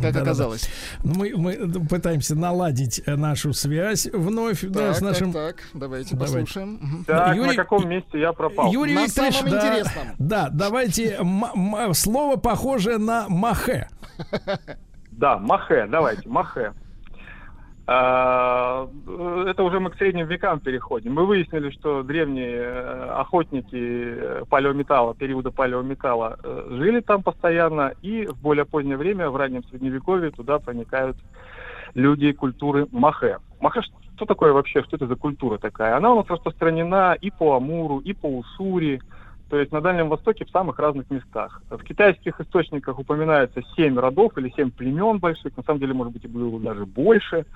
как 0.00 0.16
оказалось. 0.16 0.68
Мы, 1.04 1.34
мы 1.36 1.70
пытаемся 1.86 2.34
наладить 2.34 3.02
э, 3.04 3.14
нашу 3.16 3.52
связь 3.52 4.06
вновь 4.10 4.62
да, 4.62 4.88
Так, 4.88 4.96
с 4.96 5.00
нашим... 5.02 5.32
так, 5.32 5.56
так, 5.56 5.66
давайте 5.74 6.16
Давай. 6.16 6.26
послушаем. 6.26 7.04
Так, 7.06 7.36
Юрий- 7.36 7.48
на 7.50 7.54
каком 7.54 7.86
месте 7.86 8.18
я 8.18 8.32
пропал? 8.32 8.72
Юрий 8.72 8.94
На 8.94 9.04
Викторович, 9.04 9.34
самом 9.36 9.50
да, 9.50 9.58
интересном. 9.68 10.06
да, 10.18 10.48
давайте 10.50 11.16
м- 11.16 11.44
м- 11.44 11.92
слово 11.94 12.36
похожее 12.36 12.96
на 12.96 13.28
махе. 13.28 13.88
Да, 15.18 15.36
Махе, 15.36 15.86
давайте, 15.90 16.28
Махе. 16.28 16.72
А, 17.88 18.88
Это 19.48 19.64
уже 19.64 19.80
мы 19.80 19.90
к 19.90 19.96
средним 19.96 20.26
векам 20.28 20.60
переходим. 20.60 21.14
Мы 21.14 21.26
выяснили, 21.26 21.70
что 21.70 22.04
древние 22.04 22.54
э, 22.54 23.10
охотники 23.16 23.74
э, 23.74 24.44
палеометалла, 24.48 25.16
периода 25.16 25.50
палеометалла, 25.50 26.38
э, 26.40 26.66
жили 26.70 27.00
там 27.00 27.24
постоянно, 27.24 27.94
и 28.00 28.26
в 28.26 28.40
более 28.40 28.64
позднее 28.64 28.96
время, 28.96 29.30
в 29.30 29.36
раннем 29.36 29.64
средневековье, 29.64 30.30
туда 30.30 30.60
проникают 30.60 31.16
люди 31.94 32.30
культуры 32.32 32.86
Махе. 32.92 33.38
Махе 33.60 33.80
что 34.14 34.24
такое 34.24 34.52
вообще, 34.52 34.84
что 34.84 34.96
это 34.96 35.08
за 35.08 35.16
культура 35.16 35.58
такая? 35.58 35.96
Она 35.96 36.12
у 36.12 36.16
нас 36.16 36.26
распространена 36.28 37.16
и 37.20 37.30
по 37.30 37.56
Амуру, 37.56 37.98
и 37.98 38.12
по 38.12 38.26
Уссури, 38.26 39.00
то 39.48 39.58
есть 39.58 39.72
на 39.72 39.80
Дальнем 39.80 40.08
Востоке 40.08 40.44
в 40.44 40.50
самых 40.50 40.78
разных 40.78 41.10
местах. 41.10 41.62
В 41.70 41.82
китайских 41.82 42.40
источниках 42.40 42.98
упоминается 42.98 43.62
семь 43.76 43.98
родов 43.98 44.36
или 44.36 44.52
семь 44.54 44.70
племен 44.70 45.18
больших, 45.18 45.56
на 45.56 45.62
самом 45.62 45.80
деле, 45.80 45.94
может 45.94 46.12
быть, 46.12 46.24
и 46.24 46.28
было 46.28 46.60
даже 46.60 46.84
больше. 46.84 47.46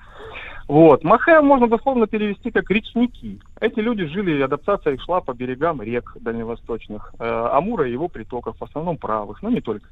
Вот. 0.67 1.03
Махе 1.03 1.41
можно 1.41 1.67
дословно 1.67 2.07
перевести 2.07 2.49
как 2.49 2.69
речники. 2.71 3.39
Эти 3.59 3.79
люди 3.79 4.05
жили, 4.05 4.41
адаптация 4.41 4.93
их 4.93 5.01
шла 5.03 5.21
по 5.21 5.33
берегам 5.33 5.81
рек 5.81 6.15
дальневосточных, 6.19 7.13
э, 7.19 7.25
Амура 7.25 7.87
и 7.87 7.91
его 7.91 8.07
притоков, 8.07 8.57
в 8.57 8.63
основном 8.63 8.97
правых, 8.97 9.43
но 9.43 9.49
не 9.49 9.61
только. 9.61 9.87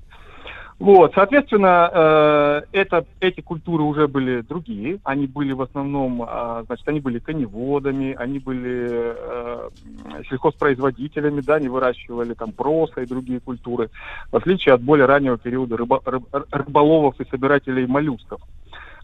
Вот, 0.82 1.12
соответственно, 1.14 1.92
э, 1.94 2.62
это, 2.72 3.06
эти 3.20 3.40
культуры 3.40 3.84
уже 3.84 4.08
были 4.08 4.42
другие. 4.42 4.98
Они 5.04 5.28
были 5.28 5.52
в 5.52 5.62
основном, 5.62 6.24
а, 6.28 6.64
значит, 6.66 6.88
они 6.88 7.00
были 7.00 7.20
коневодами, 7.20 8.16
они 8.18 8.40
были 8.40 9.14
э, 9.16 9.70
сельхозпроизводителями, 10.28 11.42
да, 11.42 11.56
они 11.56 11.70
выращивали 11.70 12.34
там 12.34 12.52
проса 12.52 13.02
и 13.02 13.06
другие 13.06 13.40
культуры, 13.40 13.92
в 14.32 14.36
отличие 14.38 14.74
от 14.74 14.82
более 14.82 15.06
раннего 15.06 15.38
периода 15.38 15.76
рыба- 15.76 16.02
рыб- 16.04 16.46
рыболовов 16.50 17.14
и 17.20 17.30
собирателей 17.30 17.86
моллюсков. 17.86 18.42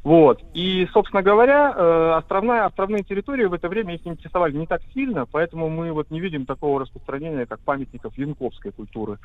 Вот. 0.07 0.41
И, 0.53 0.87
собственно 0.93 1.21
говоря, 1.21 1.73
э, 1.75 2.11
островная, 2.15 2.63
островные 2.63 3.03
территории 3.03 3.43
в 3.43 3.51
это 3.51 3.67
время 3.67 3.95
их 3.95 4.07
интересовали 4.07 4.55
не 4.55 4.65
так 4.65 4.81
сильно, 4.93 5.25
поэтому 5.25 5.67
мы 5.67 5.91
вот 5.91 6.11
не 6.11 6.21
видим 6.21 6.45
такого 6.45 6.79
распространения, 6.79 7.45
как 7.45 7.59
памятников 7.59 8.17
янковской 8.17 8.71
культуры 8.71 9.17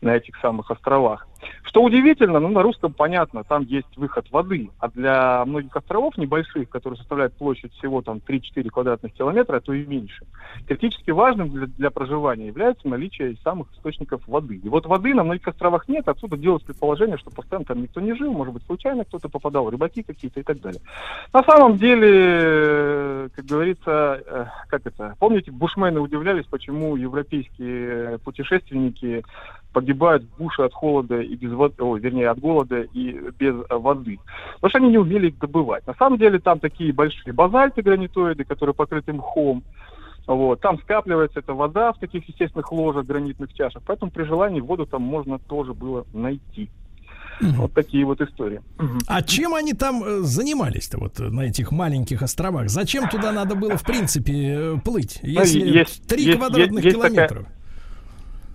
на 0.00 0.16
этих 0.16 0.36
самых 0.38 0.72
островах. 0.72 1.28
Что 1.62 1.84
удивительно, 1.84 2.40
ну, 2.40 2.48
на 2.48 2.62
русском 2.62 2.92
понятно, 2.92 3.44
там 3.44 3.62
есть 3.62 3.96
выход 3.96 4.28
воды, 4.32 4.70
а 4.80 4.88
для 4.88 5.44
многих 5.44 5.76
островов 5.76 6.18
небольших, 6.18 6.68
которые 6.68 6.98
составляют 6.98 7.34
площадь 7.34 7.72
всего 7.74 8.02
там 8.02 8.16
3-4 8.16 8.68
квадратных 8.70 9.12
километра, 9.12 9.58
а 9.58 9.60
то 9.60 9.72
и 9.72 9.86
меньше, 9.86 10.26
критически 10.66 11.12
важным 11.12 11.50
для, 11.50 11.66
для 11.66 11.90
проживания 11.92 12.48
является 12.48 12.88
наличие 12.88 13.36
самых 13.44 13.72
источников 13.74 14.26
воды. 14.26 14.56
И 14.56 14.68
вот 14.68 14.86
воды 14.86 15.14
на 15.14 15.22
многих 15.22 15.46
островах 15.46 15.88
нет, 15.88 16.08
отсюда 16.08 16.36
делалось 16.36 16.64
предположение, 16.64 17.18
что 17.18 17.30
постоянно 17.30 17.66
там 17.66 17.82
никто 17.82 18.00
не 18.00 18.14
жил, 18.14 18.32
может 18.32 18.52
быть, 18.52 18.64
случайно 18.64 19.04
кто-то 19.04 19.28
попадал, 19.28 19.70
рыбаки 19.70 20.02
какие-то 20.24 20.40
и 20.40 20.42
так 20.42 20.60
далее. 20.60 20.80
На 21.32 21.42
самом 21.42 21.76
деле, 21.76 22.10
э, 22.12 23.28
как 23.34 23.44
говорится, 23.44 24.22
э, 24.26 24.46
как 24.68 24.86
это, 24.86 25.14
помните, 25.18 25.50
бушмены 25.50 26.00
удивлялись, 26.00 26.46
почему 26.46 26.96
европейские 26.96 28.18
путешественники 28.18 29.24
погибают 29.72 30.22
в 30.22 30.38
буше 30.38 30.62
от 30.62 30.72
холода 30.72 31.20
и 31.20 31.34
без 31.34 31.52
воды, 31.52 31.82
ой, 31.82 32.00
вернее, 32.00 32.30
от 32.30 32.38
голода 32.38 32.82
и 32.82 33.18
без 33.38 33.54
воды. 33.68 34.18
Потому 34.54 34.70
что 34.70 34.78
они 34.78 34.88
не 34.88 34.98
умели 34.98 35.28
их 35.28 35.38
добывать. 35.38 35.86
На 35.86 35.94
самом 35.94 36.18
деле 36.18 36.38
там 36.38 36.60
такие 36.60 36.92
большие 36.92 37.32
базальты 37.32 37.82
гранитоиды, 37.82 38.44
которые 38.44 38.74
покрыты 38.74 39.12
мхом. 39.12 39.64
Вот. 40.26 40.60
Там 40.60 40.78
скапливается 40.78 41.40
эта 41.40 41.52
вода 41.52 41.92
в 41.92 41.98
таких 41.98 42.26
естественных 42.28 42.72
ложах, 42.72 43.04
гранитных 43.04 43.52
чашах. 43.52 43.82
Поэтому 43.84 44.10
при 44.10 44.22
желании 44.22 44.60
воду 44.60 44.86
там 44.86 45.02
можно 45.02 45.38
тоже 45.38 45.74
было 45.74 46.06
найти. 46.14 46.70
Вот 47.40 47.72
такие 47.72 48.04
вот 48.04 48.20
истории. 48.20 48.60
А 49.08 49.22
чем 49.22 49.54
они 49.54 49.72
там 49.72 50.02
э, 50.04 50.18
занимались-то 50.20 50.98
вот 50.98 51.18
э, 51.20 51.24
на 51.30 51.42
этих 51.42 51.72
маленьких 51.72 52.22
островах? 52.22 52.68
Зачем 52.70 53.08
туда 53.08 53.32
надо 53.32 53.54
было 53.54 53.76
в 53.76 53.82
принципе 53.82 54.32
э, 54.32 54.76
плыть, 54.84 55.18
если 55.22 55.60
есть- 55.60 56.06
три 56.06 56.22
есть- 56.24 56.38
квадратных 56.38 56.84
есть 56.84 56.96
такая- 56.96 57.10
километра? 57.10 57.46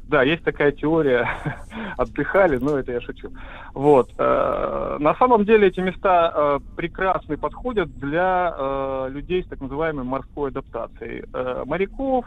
Да, 0.08 0.24
есть 0.24 0.44
такая 0.44 0.72
теория. 0.72 1.30
Отдыхали, 1.98 2.58
но 2.58 2.78
это 2.80 2.92
я 2.94 3.02
шучу. 3.02 3.30
Вот. 3.76 4.10
э, 4.18 4.98
На 5.00 5.14
самом 5.16 5.46
деле 5.46 5.68
эти 5.68 5.80
места 5.82 6.34
э, 6.34 6.60
прекрасно 6.76 7.38
подходят 7.38 7.96
для 8.00 8.56
э, 8.58 9.10
людей 9.12 9.44
с 9.44 9.48
так 9.48 9.62
называемой 9.62 10.06
морской 10.06 10.50
адаптацией. 10.50 11.26
Моряков, 11.66 12.26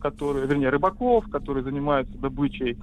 которые, 0.00 0.46
вернее, 0.46 0.70
рыбаков, 0.70 1.24
которые 1.30 1.62
занимаются 1.62 2.16
добычей 2.18 2.76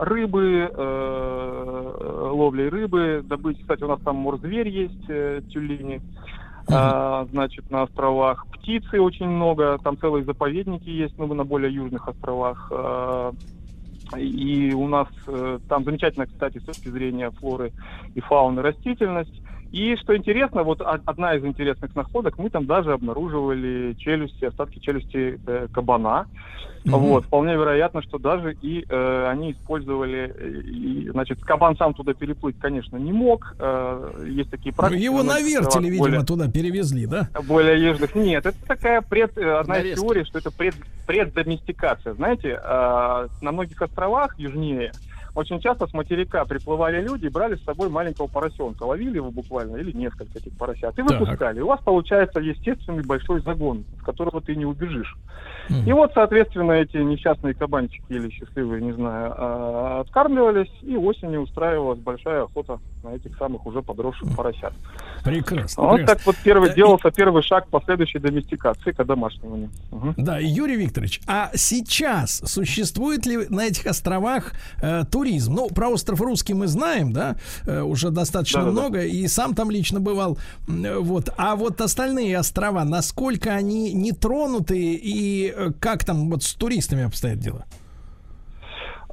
рыбы, 0.00 0.70
э, 0.72 2.30
ловлей 2.32 2.68
рыбы, 2.68 3.22
добычей. 3.24 3.62
Кстати, 3.62 3.82
у 3.82 3.88
нас 3.88 4.00
там 4.00 4.16
морзверь 4.16 4.68
есть, 4.68 5.08
э, 5.08 5.40
тюлени. 5.50 6.00
Значит, 6.66 7.70
на 7.70 7.84
островах. 7.84 8.46
Птицы 8.48 9.00
очень 9.00 9.26
много, 9.26 9.78
там 9.82 9.96
целые 9.96 10.26
заповедники 10.26 10.90
есть, 10.90 11.16
ну, 11.16 11.32
на 11.32 11.42
более 11.42 11.72
южных 11.72 12.06
островах. 12.06 12.70
И 14.16 14.72
у 14.72 14.88
нас 14.88 15.08
э, 15.26 15.58
там 15.68 15.84
замечательно, 15.84 16.26
кстати, 16.26 16.58
с 16.58 16.64
точки 16.64 16.88
зрения 16.88 17.30
флоры 17.30 17.72
и 18.14 18.20
фауны 18.20 18.62
растительность. 18.62 19.42
И 19.70 19.96
что 19.96 20.16
интересно, 20.16 20.62
вот 20.62 20.80
одна 20.80 21.34
из 21.34 21.44
интересных 21.44 21.94
находок, 21.94 22.38
мы 22.38 22.48
там 22.48 22.64
даже 22.66 22.92
обнаруживали 22.92 23.94
челюсти, 23.98 24.46
остатки 24.46 24.78
челюсти 24.78 25.38
э, 25.46 25.68
кабана. 25.72 26.26
Вот, 26.86 27.24
вполне 27.26 27.52
вероятно, 27.54 28.00
что 28.02 28.18
даже 28.18 28.54
и 28.62 28.82
э, 28.88 29.26
они 29.28 29.52
использовали, 29.52 30.32
э, 30.34 30.60
и, 30.62 31.10
значит, 31.10 31.40
кабан 31.40 31.76
сам 31.76 31.92
туда 31.92 32.14
переплыть, 32.14 32.58
конечно, 32.58 32.96
не 32.96 33.12
мог. 33.12 33.54
э, 33.58 34.24
есть 34.28 34.50
такие 34.50 34.72
Ну, 34.74 34.76
практики. 34.80 35.02
его 35.02 35.22
на 35.22 35.38
вертеле, 35.40 35.90
видимо, 35.90 36.04
более- 36.08 36.24
туда 36.24 36.48
перевезли, 36.50 37.04
да? 37.06 37.28
более 37.46 37.82
южных. 37.84 38.14
Нет, 38.14 38.46
это 38.46 38.56
такая 38.66 39.02
пред, 39.02 39.36
э, 39.36 39.58
одна 39.58 39.78
из 39.78 39.82
Нарезки. 39.84 40.00
теорий, 40.02 40.24
что 40.24 40.38
это 40.38 40.50
пред, 40.50 40.76
преддоместикация. 41.06 42.14
Знаете, 42.14 42.58
э, 42.62 43.28
на 43.42 43.52
многих 43.52 43.82
островах 43.82 44.38
южнее 44.38 44.92
очень 45.38 45.60
часто 45.60 45.86
с 45.86 45.92
материка 45.92 46.44
приплывали 46.44 47.00
люди 47.00 47.26
и 47.26 47.28
брали 47.28 47.54
с 47.54 47.64
собой 47.64 47.88
маленького 47.88 48.26
поросенка. 48.26 48.82
Ловили 48.82 49.16
его 49.16 49.30
буквально, 49.30 49.76
или 49.76 49.92
несколько 49.92 50.36
этих 50.38 50.52
поросят, 50.58 50.98
и 50.98 51.02
Так. 51.02 51.20
выпускали. 51.20 51.58
И 51.58 51.62
у 51.62 51.68
вас 51.68 51.80
получается 51.80 52.40
естественный 52.40 53.04
большой 53.04 53.40
загон, 53.42 53.84
с 54.00 54.04
которого 54.04 54.40
ты 54.40 54.56
не 54.56 54.66
убежишь. 54.66 55.16
И 55.86 55.92
вот, 55.92 56.12
соответственно, 56.14 56.72
эти 56.72 56.96
несчастные 56.96 57.52
кабанчики 57.52 58.04
или 58.08 58.30
счастливые, 58.30 58.80
не 58.82 58.92
знаю, 58.92 59.34
а, 59.36 60.00
откармливались, 60.00 60.70
и 60.80 60.96
осенью 60.96 61.42
устраивалась 61.42 61.98
большая 61.98 62.44
охота 62.44 62.78
на 63.04 63.14
этих 63.14 63.36
самых 63.36 63.66
уже 63.66 63.82
подросших 63.82 64.34
поросят. 64.34 64.72
Прекрасно. 65.24 65.82
Вот 65.82 65.96
прекрасно. 65.96 66.16
так 66.16 66.26
вот 66.26 66.36
первый 66.42 66.70
Да, 66.70 66.74
делался 66.74 67.10
первый 67.10 67.42
шаг 67.42 67.68
последующей 67.68 68.18
доместикации, 68.18 68.92
к 68.92 69.04
домашнему. 69.04 69.68
Мгм. 69.90 70.14
Да, 70.16 70.38
Юрий 70.38 70.76
Викторович, 70.76 71.20
а 71.26 71.50
сейчас 71.54 72.42
существует 72.46 73.26
ли 73.26 73.46
на 73.50 73.66
этих 73.66 73.86
островах 73.86 74.52
э, 74.82 75.04
туризм? 75.28 75.54
Ну, 75.54 75.68
про 75.68 75.88
остров 75.88 76.20
Русский 76.20 76.54
мы 76.54 76.66
знаем, 76.66 77.12
да, 77.12 77.36
э, 77.66 77.80
уже 77.80 78.10
достаточно 78.10 78.60
Да-да-да. 78.64 78.80
много, 78.80 79.02
и 79.04 79.26
сам 79.28 79.54
там 79.54 79.70
лично 79.70 80.00
бывал. 80.00 80.38
Э, 80.68 80.98
Вот. 80.98 81.28
А 81.36 81.54
вот 81.56 81.80
остальные 81.80 82.38
острова, 82.38 82.84
насколько 82.84 83.50
они 83.50 83.92
не 83.92 84.12
тронуты 84.12 84.78
и 84.78 85.52
э, 85.54 85.70
как 85.80 86.04
там 86.04 86.30
вот 86.30 86.42
с 86.42 86.54
туристами 86.54 87.04
обстоят 87.04 87.38
дела? 87.38 87.64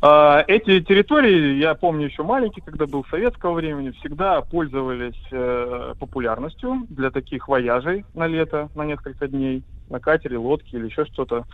А, 0.02 0.44
Эти 0.48 0.82
территории, 0.82 1.58
я 1.58 1.74
помню 1.74 2.08
еще 2.08 2.24
маленький, 2.24 2.62
когда 2.62 2.86
был 2.86 3.06
советского 3.10 3.54
времени, 3.54 3.92
всегда 4.00 4.42
пользовались 4.42 5.16
э, 5.32 5.94
популярностью 6.00 6.86
для 6.90 7.10
таких 7.12 7.48
вояжей 7.48 8.06
на 8.14 8.28
лето, 8.28 8.70
на 8.76 8.84
несколько 8.86 9.28
дней, 9.28 9.64
на 9.90 10.00
катере, 10.00 10.38
лодке 10.38 10.78
или 10.78 10.86
еще 10.88 11.06
что-то. 11.06 11.46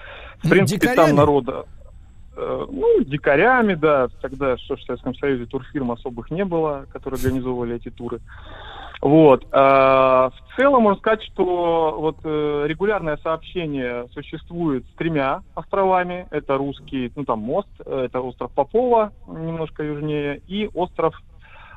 В 0.42 0.46
Ну, 0.46 0.50
принципе, 0.50 0.80
дикарями? 0.82 1.08
там 1.08 1.16
народа, 1.16 1.66
ну, 2.36 3.04
дикарями, 3.04 3.74
да, 3.74 4.08
тогда 4.22 4.58
что 4.58 4.76
в 4.76 4.82
Советском 4.84 5.16
Союзе 5.16 5.46
турфирм 5.46 5.92
особых 5.92 6.32
не 6.32 6.46
было, 6.46 6.86
которые 6.92 7.18
организовывали 7.18 7.76
эти 7.76 7.90
туры. 7.90 8.20
Вот. 9.02 9.48
а, 9.52 10.30
в 10.30 10.56
целом 10.56 10.84
можно 10.84 11.00
сказать, 11.00 11.24
что 11.24 11.96
вот 11.98 12.18
э, 12.24 12.66
регулярное 12.68 13.18
сообщение 13.18 14.08
существует 14.14 14.86
с 14.86 14.96
тремя 14.96 15.42
островами. 15.56 16.28
Это 16.30 16.56
русский, 16.58 17.12
ну 17.16 17.26
там 17.26 17.40
мост, 17.40 17.68
э, 17.84 18.04
это 18.06 18.22
остров 18.22 18.52
Попова, 18.54 19.12
немножко 19.28 19.84
южнее, 19.84 20.42
и 20.48 20.70
остров 20.74 21.16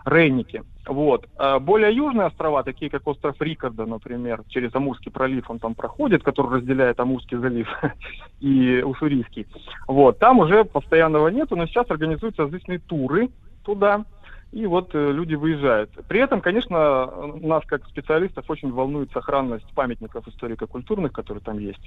Рейники. 0.05 0.63
Вот. 0.87 1.27
А 1.37 1.59
более 1.59 1.95
южные 1.95 2.27
острова, 2.27 2.63
такие 2.63 2.91
как 2.91 3.07
остров 3.07 3.41
Рикарда, 3.41 3.87
например, 3.87 4.43
через 4.49 4.75
Амурский 4.75 5.11
пролив 5.11 5.51
он 5.51 5.59
там 5.59 5.75
проходит, 5.75 6.23
который 6.23 6.59
разделяет 6.59 7.01
Амурский 7.01 7.39
залив 7.39 7.69
и 8.41 8.83
Уссурийский. 8.83 9.47
Вот. 9.89 10.19
Там 10.19 10.41
уже 10.41 10.65
постоянного 10.65 11.29
нету, 11.29 11.57
но 11.57 11.67
сейчас 11.67 11.91
организуются 11.91 12.43
различные 12.43 12.79
туры 12.79 13.31
туда. 13.65 14.05
И 14.53 14.67
вот 14.67 14.95
э, 14.95 15.11
люди 15.11 15.35
выезжают. 15.35 15.91
При 16.07 16.21
этом, 16.21 16.41
конечно, 16.41 17.11
нас 17.41 17.65
как 17.67 17.85
специалистов 17.89 18.49
очень 18.49 18.71
волнует 18.71 19.11
сохранность 19.11 19.67
памятников 19.75 20.29
историко-культурных, 20.29 21.13
которые 21.13 21.43
там 21.43 21.59
есть. 21.59 21.85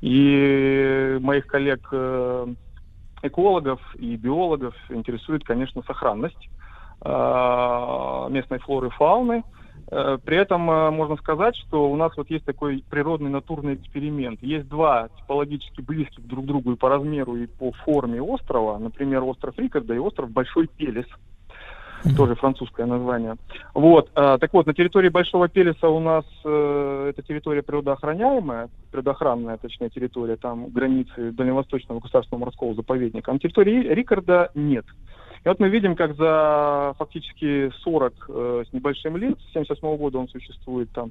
И 0.00 1.18
моих 1.20 1.48
коллег 1.48 1.88
э, 1.90 2.54
экологов 3.22 3.80
и 3.96 4.14
биологов 4.14 4.76
интересует, 4.90 5.42
конечно, 5.42 5.82
сохранность 5.82 6.48
местной 7.04 8.58
флоры 8.58 8.88
и 8.88 8.90
фауны. 8.90 9.44
Э, 9.90 10.18
При 10.22 10.36
этом 10.36 10.70
э, 10.70 10.90
можно 10.90 11.16
сказать, 11.16 11.56
что 11.56 11.90
у 11.90 11.96
нас 11.96 12.12
вот 12.16 12.28
есть 12.30 12.44
такой 12.44 12.84
природный 12.90 13.30
натурный 13.30 13.74
эксперимент. 13.74 14.42
Есть 14.42 14.68
два 14.68 15.08
типологически 15.20 15.80
близких 15.80 16.26
друг 16.26 16.44
к 16.44 16.48
другу 16.48 16.72
и 16.72 16.76
по 16.76 16.88
размеру, 16.88 17.36
и 17.36 17.46
по 17.46 17.72
форме 17.72 18.20
острова. 18.20 18.78
Например, 18.78 19.22
остров 19.24 19.58
Рикарда 19.58 19.94
и 19.94 19.98
остров 19.98 20.30
Большой 20.30 20.66
Пелес 20.66 21.06
тоже 22.16 22.36
французское 22.36 22.86
название. 22.86 23.34
Вот, 23.74 24.12
так 24.14 24.52
вот, 24.52 24.66
на 24.66 24.72
территории 24.72 25.08
Большого 25.08 25.48
Пелеса 25.48 25.88
у 25.88 25.98
нас 25.98 26.24
э, 26.44 27.10
эта 27.10 27.22
территория 27.22 27.62
природоохраняемая, 27.62 28.68
природоохранная, 28.92 29.56
точнее, 29.56 29.90
территория, 29.90 30.36
там 30.36 30.68
границы 30.68 31.32
Дальневосточного 31.32 31.98
государственного 31.98 32.44
морского 32.44 32.74
заповедника. 32.74 33.32
А 33.32 33.34
на 33.34 33.40
территории 33.40 33.92
Рикарда 33.92 34.52
нет. 34.54 34.84
И 35.48 35.50
вот 35.50 35.60
мы 35.60 35.70
видим, 35.70 35.96
как 35.96 36.14
за 36.14 36.92
фактически 36.98 37.70
40 37.82 38.12
э, 38.28 38.64
с 38.68 38.72
небольшим 38.74 39.16
лет, 39.16 39.38
с 39.48 39.52
78 39.54 39.96
года 39.96 40.18
он 40.18 40.28
существует 40.28 40.90
там, 40.90 41.10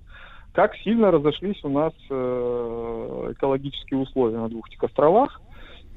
как 0.53 0.75
сильно 0.83 1.09
разошлись 1.09 1.57
у 1.63 1.69
нас 1.69 1.91
э, 2.11 3.31
экологические 3.35 3.99
условия 4.01 4.37
на 4.37 4.47
двух 4.47 4.69
этих 4.69 4.83
островах. 4.83 5.41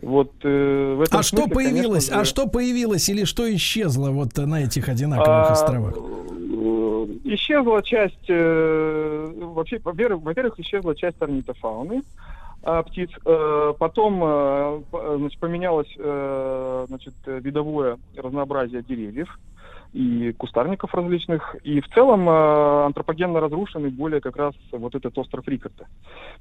Вот 0.00 0.32
э, 0.42 0.94
в 0.96 1.02
этом 1.02 1.20
А 1.20 1.22
что 1.22 1.36
смысле, 1.42 1.54
появилось? 1.54 2.08
конечно 2.08 2.20
А 2.22 2.24
что 2.24 2.46
появилось 2.46 3.10
или 3.10 3.24
что 3.24 3.54
исчезло 3.54 4.10
вот 4.10 4.34
на 4.38 4.62
этих 4.62 4.88
одинаковых 4.88 5.50
А, 5.50 5.52
островах? 5.52 5.94
э, 5.98 7.06
Исчезла 7.24 7.82
часть, 7.82 8.24
э, 8.28 9.32
вообще, 9.36 9.78
во-первых, 9.84 10.22
во-первых, 10.22 10.58
исчезла 10.60 10.94
часть 10.94 11.20
орнитофауны 11.20 12.00
а, 12.00 12.39
птиц. 12.62 13.10
Э, 13.24 13.72
Потом 13.78 14.20
э, 14.22 14.82
значит, 15.18 15.40
поменялось 15.40 15.92
э, 15.98 16.84
значит, 16.88 17.14
видовое 17.26 17.98
разнообразие 18.16 18.82
деревьев 18.82 19.38
и 19.92 20.32
кустарников 20.32 20.94
различных. 20.94 21.56
И 21.64 21.80
в 21.80 21.88
целом 21.88 22.28
антропогенно 22.28 23.40
разрушенный 23.40 23.90
более 23.90 24.20
как 24.20 24.36
раз 24.36 24.54
вот 24.70 24.94
этот 24.94 25.16
остров 25.18 25.48
Рикарда. 25.48 25.86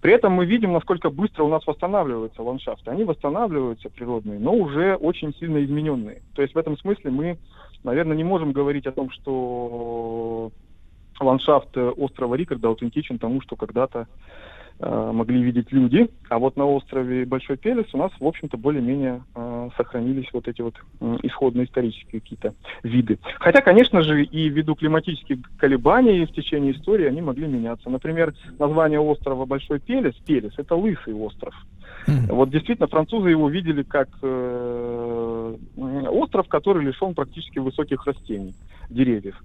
При 0.01 0.13
этом 0.13 0.33
мы 0.33 0.45
видим, 0.45 0.73
насколько 0.73 1.09
быстро 1.09 1.43
у 1.43 1.49
нас 1.49 1.65
восстанавливаются 1.65 2.43
ландшафты. 2.43 2.91
Они 2.91 3.05
восстанавливаются 3.05 3.89
природные, 3.89 4.39
но 4.39 4.53
уже 4.53 4.95
очень 4.95 5.33
сильно 5.35 5.63
измененные. 5.63 6.21
То 6.35 6.43
есть 6.43 6.53
в 6.53 6.57
этом 6.59 6.77
смысле 6.77 7.09
мы, 7.09 7.37
наверное, 7.83 8.15
не 8.15 8.23
можем 8.23 8.51
говорить 8.51 8.85
о 8.85 8.91
том, 8.91 9.09
что 9.09 10.51
ландшафт 11.19 11.75
острова 11.75 12.35
Рикарда 12.35 12.67
аутентичен 12.67 13.17
тому, 13.17 13.41
что 13.41 13.55
когда-то 13.55 14.07
могли 14.79 15.41
видеть 15.41 15.71
люди. 15.71 16.09
А 16.29 16.39
вот 16.39 16.55
на 16.55 16.65
острове 16.65 17.25
Большой 17.25 17.57
Пелес 17.57 17.87
у 17.93 17.97
нас, 17.97 18.11
в 18.19 18.25
общем-то, 18.25 18.57
более-менее 18.57 19.23
э, 19.35 19.69
сохранились 19.75 20.27
вот 20.31 20.47
эти 20.47 20.61
вот 20.61 20.75
исходные 21.23 21.65
исторические 21.65 22.21
какие-то 22.21 22.53
виды. 22.83 23.19
Хотя, 23.39 23.61
конечно 23.61 24.01
же, 24.03 24.23
и 24.23 24.49
ввиду 24.49 24.75
климатических 24.75 25.37
колебаний 25.57 26.25
в 26.25 26.31
течение 26.31 26.73
истории 26.73 27.07
они 27.07 27.21
могли 27.21 27.47
меняться. 27.47 27.89
Например, 27.89 28.33
название 28.57 28.99
острова 28.99 29.45
Большой 29.45 29.79
Пелес, 29.79 30.15
Пелес, 30.25 30.53
это 30.57 30.75
лысый 30.75 31.13
остров. 31.13 31.53
Вот 32.29 32.49
действительно 32.49 32.87
французы 32.87 33.29
его 33.29 33.49
видели 33.49 33.83
как 33.83 34.09
э, 34.21 35.38
остров, 35.75 36.47
который 36.47 36.83
лишен 36.85 37.13
практически 37.13 37.59
высоких 37.59 38.05
растений, 38.05 38.53
деревьев. 38.89 39.35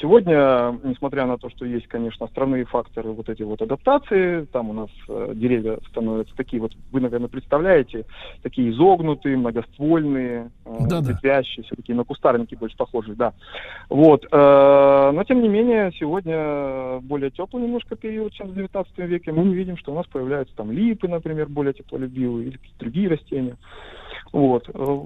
Сегодня, 0.00 0.78
несмотря 0.82 1.24
на 1.24 1.38
то, 1.38 1.48
что 1.50 1.64
есть, 1.64 1.86
конечно, 1.86 2.26
островные 2.26 2.64
факторы 2.64 3.12
вот 3.12 3.28
эти 3.28 3.42
вот 3.42 3.62
адаптации, 3.62 4.44
там 4.46 4.70
у 4.70 4.72
нас 4.72 4.88
э, 5.08 5.32
деревья 5.36 5.78
становятся 5.90 6.34
такие 6.36 6.60
вот, 6.60 6.72
вы, 6.90 7.00
наверное, 7.00 7.28
представляете, 7.28 8.04
такие 8.42 8.70
изогнутые, 8.70 9.36
многоствольные, 9.36 10.50
э, 10.64 10.76
Да-да. 10.88 11.12
ветвящиеся, 11.12 11.76
такие 11.76 11.94
на 11.94 12.02
кустарники 12.02 12.56
больше 12.56 12.76
похожие, 12.76 13.14
да. 13.14 13.34
Вот. 13.88 14.26
э, 14.30 15.10
но, 15.14 15.22
тем 15.24 15.42
не 15.42 15.48
менее, 15.48 15.92
сегодня 15.98 16.98
более 17.00 17.30
теплый 17.30 17.62
немножко 17.62 17.94
период, 17.94 18.32
чем 18.32 18.48
в 18.48 18.54
19 18.54 18.98
веке. 18.98 19.32
Мы 19.32 19.54
видим, 19.54 19.76
что 19.76 19.92
у 19.92 19.94
нас 19.94 20.06
появляются 20.06 20.56
там 20.56 20.72
липы, 20.72 21.06
например, 21.06 21.48
более 21.48 21.72
теплолюбивые, 21.72 22.48
или 22.48 22.56
какие-то 22.56 22.78
другие 22.80 23.08
растения. 23.08 23.56
Вот. 24.34 24.68
Э, 24.74 24.98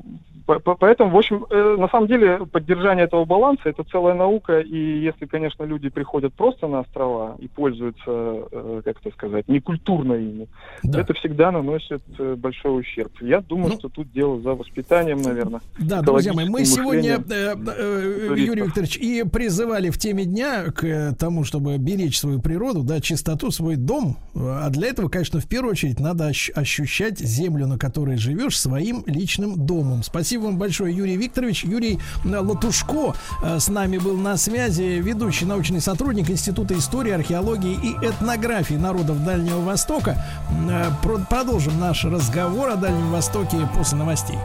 по- 0.46 0.58
по- 0.60 0.74
Поэтому, 0.76 1.10
в 1.10 1.16
общем, 1.18 1.44
э, 1.50 1.76
на 1.78 1.88
самом 1.90 2.08
деле, 2.08 2.46
поддержание 2.50 3.04
этого 3.04 3.26
баланса 3.26 3.68
это 3.68 3.84
целая 3.84 4.14
наука. 4.14 4.60
И 4.60 5.00
если, 5.02 5.26
конечно, 5.26 5.64
люди 5.64 5.90
приходят 5.90 6.32
просто 6.32 6.66
на 6.66 6.80
острова 6.80 7.36
и 7.38 7.46
пользуются, 7.48 8.00
э, 8.08 8.80
как 8.86 8.96
это 9.04 9.10
сказать, 9.14 9.46
некультурно 9.46 10.14
ими, 10.14 10.48
это 10.82 11.12
всегда 11.12 11.52
наносит 11.52 12.02
большой 12.38 12.80
ущерб. 12.80 13.12
Я 13.20 13.42
думаю, 13.42 13.72
что 13.74 13.90
тут 13.90 14.10
дело 14.12 14.40
за 14.40 14.54
воспитанием, 14.54 15.20
наверное. 15.20 15.60
Ну, 15.78 15.86
Да, 15.86 16.00
друзья 16.00 16.32
мои, 16.32 16.48
мы 16.48 16.64
сегодня, 16.64 17.18
э, 17.28 17.54
э. 17.76 18.34
Юрий 18.38 18.62
Викторович, 18.62 18.96
и 18.96 19.24
призывали 19.30 19.90
в 19.90 19.98
теме 19.98 20.24
дня 20.24 20.70
к 20.74 21.14
тому, 21.18 21.44
чтобы 21.44 21.76
беречь 21.76 22.18
свою 22.18 22.40
природу, 22.40 22.82
да, 22.84 23.02
чистоту, 23.02 23.50
свой 23.50 23.76
дом. 23.76 24.16
А 24.34 24.70
для 24.70 24.88
этого, 24.88 25.10
конечно, 25.10 25.40
в 25.40 25.46
первую 25.46 25.72
очередь 25.72 26.00
надо 26.00 26.28
ощ- 26.30 26.50
ощущать 26.54 27.18
землю, 27.18 27.66
на 27.66 27.76
которой 27.78 28.16
живешь, 28.16 28.58
своим 28.58 29.04
личным 29.18 29.56
домом. 29.66 30.02
Спасибо 30.02 30.44
вам 30.44 30.56
большое, 30.58 30.94
Юрий 30.94 31.16
Викторович. 31.16 31.64
Юрий 31.64 31.98
э, 32.24 32.28
Латушко 32.38 33.14
э, 33.42 33.58
с 33.58 33.68
нами 33.68 33.98
был 33.98 34.16
на 34.16 34.36
связи, 34.36 34.82
ведущий 35.02 35.44
научный 35.44 35.80
сотрудник 35.80 36.30
Института 36.30 36.76
истории, 36.78 37.12
археологии 37.12 37.74
и 37.82 38.06
этнографии 38.06 38.74
народов 38.74 39.24
Дальнего 39.24 39.60
Востока. 39.60 40.24
Э, 40.70 40.86
про- 41.02 41.18
Продолжим 41.28 41.78
наш 41.80 42.04
разговор 42.04 42.70
о 42.70 42.76
Дальнем 42.76 43.10
Востоке 43.10 43.56
после 43.76 43.98
новостей. 43.98 44.38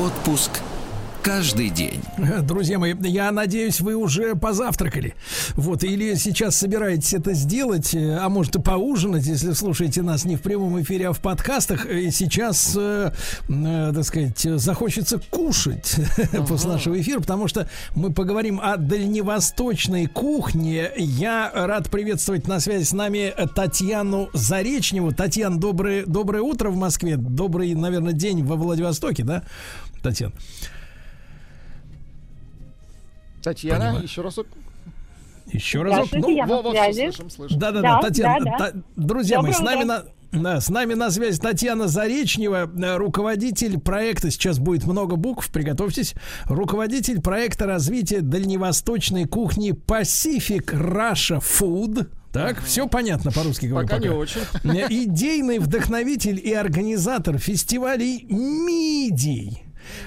Отпуск 0.00 0.62
каждый 1.22 1.68
день. 1.68 2.00
Друзья 2.42 2.78
мои, 2.78 2.94
я 3.02 3.30
надеюсь, 3.30 3.80
вы 3.80 3.94
уже 3.94 4.34
позавтракали. 4.34 5.14
Вот, 5.54 5.84
или 5.84 6.14
сейчас 6.14 6.56
собираетесь 6.56 7.12
это 7.14 7.34
сделать, 7.34 7.94
э, 7.94 8.16
а 8.16 8.28
может 8.28 8.56
и 8.56 8.60
поужинать, 8.60 9.26
если 9.26 9.52
слушаете 9.52 10.02
нас 10.02 10.24
не 10.24 10.36
в 10.36 10.42
прямом 10.42 10.80
эфире, 10.82 11.08
а 11.08 11.12
в 11.12 11.20
подкастах. 11.20 11.86
И 11.86 12.10
сейчас, 12.10 12.74
э, 12.76 13.12
э, 13.48 13.92
так 13.94 14.04
сказать, 14.04 14.40
захочется 14.40 15.20
кушать 15.30 15.96
после 16.48 16.70
нашего 16.70 17.00
эфира, 17.00 17.20
потому 17.20 17.48
что 17.48 17.68
мы 17.94 18.12
поговорим 18.12 18.60
о 18.62 18.76
дальневосточной 18.76 20.06
кухне. 20.06 20.90
Я 20.96 21.50
рад 21.54 21.90
приветствовать 21.90 22.48
на 22.48 22.60
связи 22.60 22.84
с 22.84 22.92
нами 22.92 23.34
Татьяну 23.54 24.30
Заречневу. 24.32 25.12
Татьяна, 25.12 25.58
доброе, 25.58 26.04
доброе 26.06 26.42
утро 26.42 26.70
в 26.70 26.76
Москве. 26.76 27.16
Добрый, 27.16 27.74
наверное, 27.74 28.12
день 28.12 28.44
во 28.44 28.56
Владивостоке, 28.56 29.22
да, 29.24 29.42
Татьяна? 30.02 30.32
Татьяна, 33.42 33.78
Понимаю. 33.86 34.02
еще 34.04 34.22
разок. 34.22 34.46
Еще 35.52 35.82
разок. 35.82 36.06
Здравствуйте, 36.08 36.36
я 36.36 36.46
на 36.46 36.56
во, 36.56 36.62
во, 36.62 36.70
связи. 36.72 36.92
всё 37.00 37.12
слышим, 37.12 37.30
слышим. 37.30 37.58
Да, 37.58 37.72
да, 37.72 37.80
да, 37.80 38.00
Да, 38.00 38.08
Татьяна. 38.08 38.44
да, 38.44 38.50
да. 38.58 38.70
Та- 38.70 38.78
друзья 38.96 39.40
мои, 39.42 39.52
с 39.52 39.60
нами 39.60 39.84
утро. 39.84 40.04
на. 40.32 40.60
С 40.60 40.68
нами 40.68 40.94
на 40.94 41.10
связи 41.10 41.40
Татьяна 41.40 41.88
Заречнева, 41.88 42.70
э, 42.72 42.96
руководитель 42.98 43.80
проекта, 43.80 44.30
сейчас 44.30 44.60
будет 44.60 44.84
много 44.86 45.16
букв, 45.16 45.50
приготовьтесь, 45.50 46.14
руководитель 46.44 47.20
проекта 47.20 47.66
развития 47.66 48.20
дальневосточной 48.20 49.24
кухни 49.24 49.72
Pacific 49.72 50.66
Russia 50.66 51.40
Food. 51.42 52.06
Так, 52.32 52.62
все 52.62 52.86
понятно 52.86 53.32
по-русски 53.32 53.66
говорю. 53.66 53.88
Пока 53.88 53.98
не 54.00 54.08
очень. 54.10 54.42
Э, 54.62 54.86
Идейный 54.88 55.58
вдохновитель 55.58 56.38
и 56.38 56.52
организатор 56.54 57.36
фестивалей 57.38 58.24
«Мидий». 58.30 59.64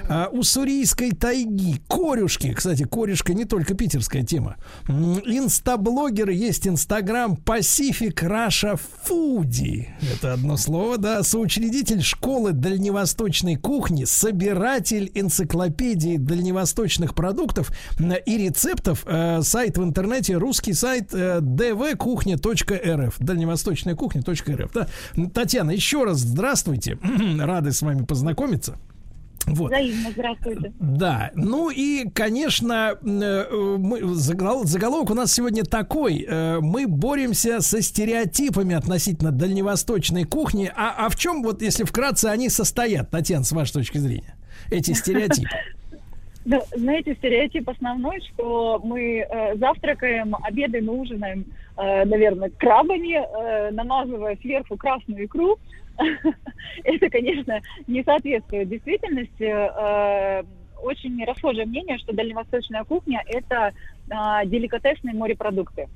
А, 0.08 0.28
Уссурийской 0.32 1.10
тайги, 1.12 1.80
корюшки. 1.88 2.52
Кстати, 2.52 2.84
корешка 2.84 3.34
не 3.34 3.44
только 3.44 3.74
питерская 3.74 4.22
тема. 4.22 4.56
М, 4.88 5.18
Инстаблогеры 5.24 6.32
есть 6.32 6.66
Инстаграм 6.66 7.34
Pacific 7.34 8.14
Russia 8.14 8.78
Foodie. 9.08 9.86
Это 10.14 10.34
одно 10.34 10.56
слово, 10.56 10.98
да. 10.98 11.22
Соучредитель 11.22 12.02
школы 12.02 12.52
дальневосточной 12.52 13.56
кухни, 13.56 14.04
собиратель 14.04 15.10
энциклопедии 15.14 16.16
дальневосточных 16.16 17.14
продуктов 17.14 17.70
и 18.26 18.36
рецептов. 18.38 19.04
Э, 19.06 19.42
Сайт 19.42 19.78
в 19.78 19.84
интернете, 19.84 20.36
русский 20.36 20.72
сайт 20.72 21.12
э, 21.12 21.40
dvkuchня.рф. 21.40 23.16
Дальневосточная 23.18 23.94
кухня.рф. 23.94 24.72
Да. 24.72 24.88
Татьяна, 25.32 25.70
еще 25.70 26.04
раз 26.04 26.18
здравствуйте. 26.18 26.98
Рады 27.38 27.72
с 27.72 27.82
вами 27.82 28.04
познакомиться. 28.04 28.78
Вот. 29.46 29.70
Взаимно, 29.72 30.10
здравствуйте. 30.10 30.72
Да, 30.80 31.30
ну 31.34 31.68
и, 31.70 32.08
конечно, 32.10 32.94
э, 33.02 33.76
мы, 33.78 34.00
загол- 34.14 34.64
заголовок 34.64 35.10
у 35.10 35.14
нас 35.14 35.32
сегодня 35.32 35.64
такой. 35.64 36.24
э, 36.26 36.60
Мы 36.60 36.86
боремся 36.86 37.60
со 37.60 37.82
стереотипами 37.82 38.74
относительно 38.74 39.32
дальневосточной 39.32 40.24
кухни. 40.24 40.72
А, 40.74 40.94
а 41.06 41.08
в 41.10 41.16
чем, 41.16 41.42
вот 41.42 41.60
если 41.62 41.84
вкратце, 41.84 42.26
они 42.26 42.48
состоят, 42.48 43.10
Татьяна, 43.10 43.44
с 43.44 43.52
вашей 43.52 43.72
точки 43.74 43.98
зрения? 43.98 44.34
Эти 44.70 44.92
стереотипы. 44.94 45.50
Да, 46.46 46.60
знаете, 46.76 47.14
стереотип 47.14 47.68
основной, 47.70 48.20
что 48.32 48.80
мы 48.84 49.20
э, 49.20 49.56
завтракаем, 49.56 50.36
обедаем 50.42 50.86
и 50.86 50.88
ужинаем, 50.88 51.46
э, 51.76 52.04
наверное, 52.04 52.50
крабами, 52.50 53.16
э, 53.16 53.70
намазывая 53.72 54.36
сверху 54.40 54.76
красную 54.76 55.24
икру. 55.24 55.58
Это, 56.84 57.10
конечно, 57.10 57.60
не 57.86 58.02
соответствует 58.02 58.68
действительности. 58.68 59.44
Э, 59.44 60.42
Очень 60.82 61.24
расхожее 61.24 61.66
мнение, 61.66 61.98
что 61.98 62.12
дальневосточная 62.12 62.84
кухня– 62.84 63.22
это 63.26 63.72
а, 64.10 64.44
деликатесные 64.44 65.14
морепродукты. 65.14 65.88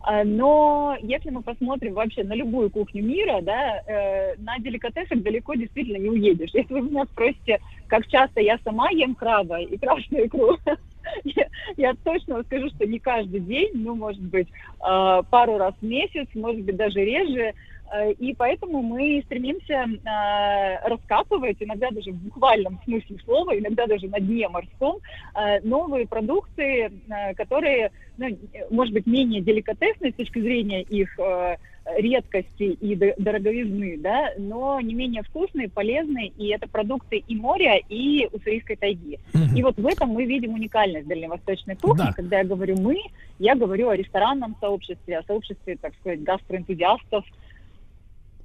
А, 0.00 0.24
Но 0.24 0.96
если 1.02 1.30
мы 1.30 1.42
посмотрим 1.42 1.94
вообще 1.94 2.22
на 2.22 2.34
любую 2.34 2.70
кухню 2.70 3.02
мира, 3.04 3.40
да, 3.42 3.82
э, 3.86 4.34
на 4.38 4.58
деликатесах 4.58 5.22
далеко 5.22 5.54
действительно 5.54 5.96
не 5.98 6.10
уедешь. 6.10 6.50
Если 6.52 6.72
вы 6.72 6.82
меня 6.82 7.04
спросите, 7.06 7.60
как 7.88 8.06
часто 8.08 8.40
я 8.40 8.58
сама 8.62 8.90
ем 8.90 9.14
краба 9.14 9.60
и 9.60 9.76
красную 9.78 10.26
икру, 10.26 10.58
я, 11.24 11.46
я 11.76 11.94
точно 12.04 12.42
скажу, 12.44 12.68
что 12.70 12.86
не 12.86 12.98
каждый 12.98 13.40
день, 13.40 13.70
ну, 13.74 13.94
может 13.94 14.22
быть, 14.22 14.48
э, 14.48 15.22
пару 15.30 15.58
раз 15.58 15.74
в 15.80 15.84
месяц, 15.84 16.28
может 16.34 16.62
быть, 16.62 16.76
даже 16.76 17.04
реже. 17.04 17.54
Э, 17.92 18.12
И 18.12 18.34
поэтому 18.34 18.82
мы 18.82 19.22
стремимся 19.26 19.84
э, 19.84 20.88
раскапывать, 20.88 21.56
иногда 21.60 21.90
даже 21.90 22.12
в 22.12 22.16
буквальном 22.16 22.80
смысле 22.84 23.16
слова, 23.24 23.58
иногда 23.58 23.86
даже 23.86 24.08
на 24.08 24.20
дне 24.20 24.48
морском, 24.48 24.98
э, 25.34 25.60
новые 25.62 26.06
продукты, 26.06 26.90
которые, 27.36 27.90
ну, 28.18 28.26
может 28.70 28.92
быть, 28.94 29.06
менее 29.06 29.40
деликатесны 29.40 30.10
с 30.10 30.14
точки 30.14 30.40
зрения 30.40 30.82
их 30.82 31.18
редкости 31.98 32.64
и 32.64 32.96
до- 32.96 33.14
дороговизны, 33.16 33.96
да, 33.98 34.32
но 34.38 34.80
не 34.80 34.92
менее 34.92 35.22
вкусные, 35.22 35.68
полезные, 35.68 36.32
и 36.36 36.48
это 36.48 36.68
продукты 36.68 37.18
и 37.18 37.36
моря, 37.36 37.80
и 37.88 38.28
уссурийской 38.32 38.74
тайги. 38.74 39.20
И 39.54 39.62
вот 39.62 39.76
в 39.76 39.86
этом 39.86 40.08
мы 40.10 40.24
видим 40.24 40.54
уникальность 40.54 41.06
дальневосточной 41.06 41.76
кухни. 41.76 41.98
Да. 41.98 42.12
Когда 42.12 42.38
я 42.38 42.44
говорю 42.44 42.76
«мы», 42.80 42.96
я 43.38 43.54
говорю 43.54 43.88
о 43.90 43.96
ресторанном 43.96 44.56
сообществе, 44.60 45.18
о 45.18 45.22
сообществе, 45.22 45.76
так 45.76 45.94
сказать, 46.00 46.24
гастроэнтузиастов, 46.24 47.24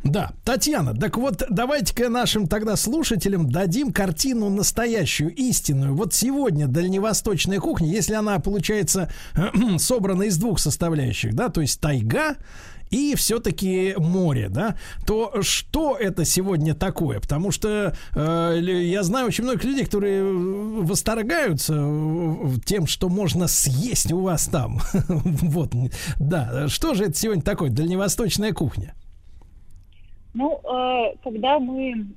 Да, 0.03 0.31
Татьяна, 0.43 0.95
так 0.95 1.17
вот 1.17 1.43
давайте-ка 1.49 2.09
нашим 2.09 2.47
тогда 2.47 2.75
слушателям 2.75 3.51
дадим 3.51 3.93
картину 3.93 4.49
настоящую, 4.49 5.33
истинную. 5.35 5.95
Вот 5.95 6.13
сегодня 6.13 6.67
дальневосточная 6.67 7.59
кухня, 7.59 7.87
если 7.87 8.15
она 8.15 8.39
получается 8.39 9.11
собрана 9.77 10.23
из 10.23 10.37
двух 10.37 10.59
составляющих, 10.59 11.35
да, 11.35 11.49
то 11.49 11.61
есть 11.61 11.79
тайга 11.79 12.37
и 12.89 13.15
все-таки 13.15 13.93
море, 13.97 14.49
да, 14.49 14.75
то 15.05 15.41
что 15.41 15.95
это 15.95 16.25
сегодня 16.25 16.75
такое? 16.75 17.19
Потому 17.19 17.51
что 17.51 17.95
э, 18.13 18.59
я 18.61 19.03
знаю 19.03 19.27
очень 19.27 19.45
многих 19.45 19.63
людей, 19.63 19.85
которые 19.85 20.21
э, 20.21 20.81
восторгаются 20.81 21.75
э, 21.77 22.49
тем, 22.65 22.87
что 22.87 23.07
можно 23.07 23.47
съесть 23.47 24.11
у 24.11 24.21
вас 24.21 24.47
там. 24.47 24.81
Вот, 25.41 25.73
да. 26.19 26.67
Что 26.67 26.93
же 26.93 27.05
это 27.05 27.13
сегодня 27.13 27.41
такое? 27.43 27.69
Дальневосточная 27.69 28.51
кухня. 28.51 28.93
Ну, 30.33 30.61
э, 30.63 31.15
когда 31.23 31.59
мы 31.59 32.07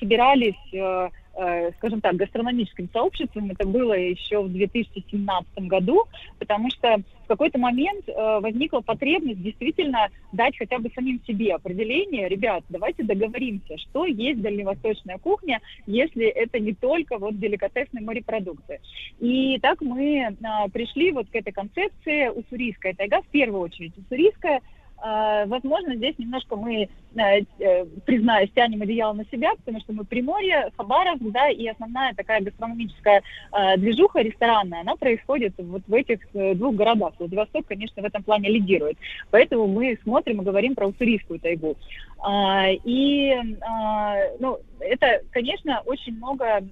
собирались, 0.00 0.54
э, 0.72 1.10
э, 1.34 1.72
скажем 1.76 2.00
так, 2.00 2.16
гастрономическим 2.16 2.88
сообществом, 2.90 3.50
это 3.50 3.66
было 3.66 3.92
еще 3.92 4.42
в 4.42 4.50
2017 4.50 5.68
году, 5.68 6.04
потому 6.38 6.70
что 6.70 7.02
в 7.24 7.28
какой-то 7.28 7.58
момент 7.58 8.06
возникла 8.06 8.80
потребность 8.80 9.42
действительно 9.42 10.08
дать 10.32 10.56
хотя 10.56 10.78
бы 10.78 10.90
самим 10.94 11.20
себе 11.26 11.54
определение, 11.54 12.26
ребят, 12.26 12.64
давайте 12.70 13.02
договоримся, 13.02 13.76
что 13.76 14.06
есть 14.06 14.40
дальневосточная 14.40 15.18
кухня, 15.18 15.60
если 15.86 16.24
это 16.24 16.58
не 16.58 16.72
только 16.72 17.18
вот 17.18 17.38
деликатесные 17.38 18.02
морепродукты. 18.02 18.80
И 19.20 19.58
так 19.60 19.82
мы 19.82 20.34
а, 20.42 20.68
пришли 20.68 21.12
вот 21.12 21.28
к 21.28 21.34
этой 21.34 21.52
концепции 21.52 22.28
уссурийская 22.28 22.94
тайга, 22.94 23.20
в 23.20 23.26
первую 23.26 23.60
очередь 23.60 23.92
уссурийская, 23.98 24.62
Возможно, 25.00 25.94
здесь 25.94 26.18
немножко 26.18 26.56
мы, 26.56 26.88
э, 27.14 27.40
э, 27.60 27.84
признаюсь, 28.04 28.50
тянем 28.52 28.82
одеяло 28.82 29.12
на 29.12 29.24
себя, 29.26 29.52
потому 29.54 29.80
что 29.80 29.92
мы 29.92 30.04
Приморье, 30.04 30.72
Хабаровск, 30.76 31.22
да, 31.22 31.48
и 31.48 31.68
основная 31.68 32.14
такая 32.14 32.40
гастрономическая 32.40 33.22
э, 33.52 33.76
движуха 33.76 34.20
ресторанная, 34.20 34.80
она 34.80 34.96
происходит 34.96 35.54
вот 35.58 35.82
в 35.86 35.94
этих 35.94 36.18
э, 36.34 36.54
двух 36.54 36.74
городах. 36.74 37.12
Владивосток, 37.18 37.66
конечно, 37.66 38.02
в 38.02 38.06
этом 38.06 38.24
плане 38.24 38.48
лидирует. 38.48 38.98
Поэтому 39.30 39.68
мы 39.68 39.96
смотрим 40.02 40.42
и 40.42 40.44
говорим 40.44 40.74
про 40.74 40.88
уссурийскую 40.88 41.38
тайгу. 41.38 41.76
А, 42.20 42.68
И, 42.84 43.34
а, 43.60 44.16
ну, 44.40 44.58
это, 44.80 45.20
конечно, 45.30 45.82
очень 45.86 46.16
много 46.16 46.62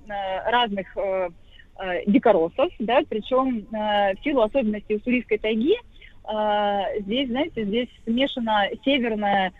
разных 0.46 0.96
дикоросов, 2.06 2.72
да, 2.78 3.02
причем 3.06 3.66
в 3.70 4.24
силу 4.24 4.40
особенностей 4.40 4.96
уссурийской 4.96 5.36
тайги, 5.36 5.74
а, 5.74 5.95
здесь, 7.00 7.28
знаете, 7.28 7.64
здесь 7.64 7.88
смешана 8.04 8.68
северная 8.84 9.52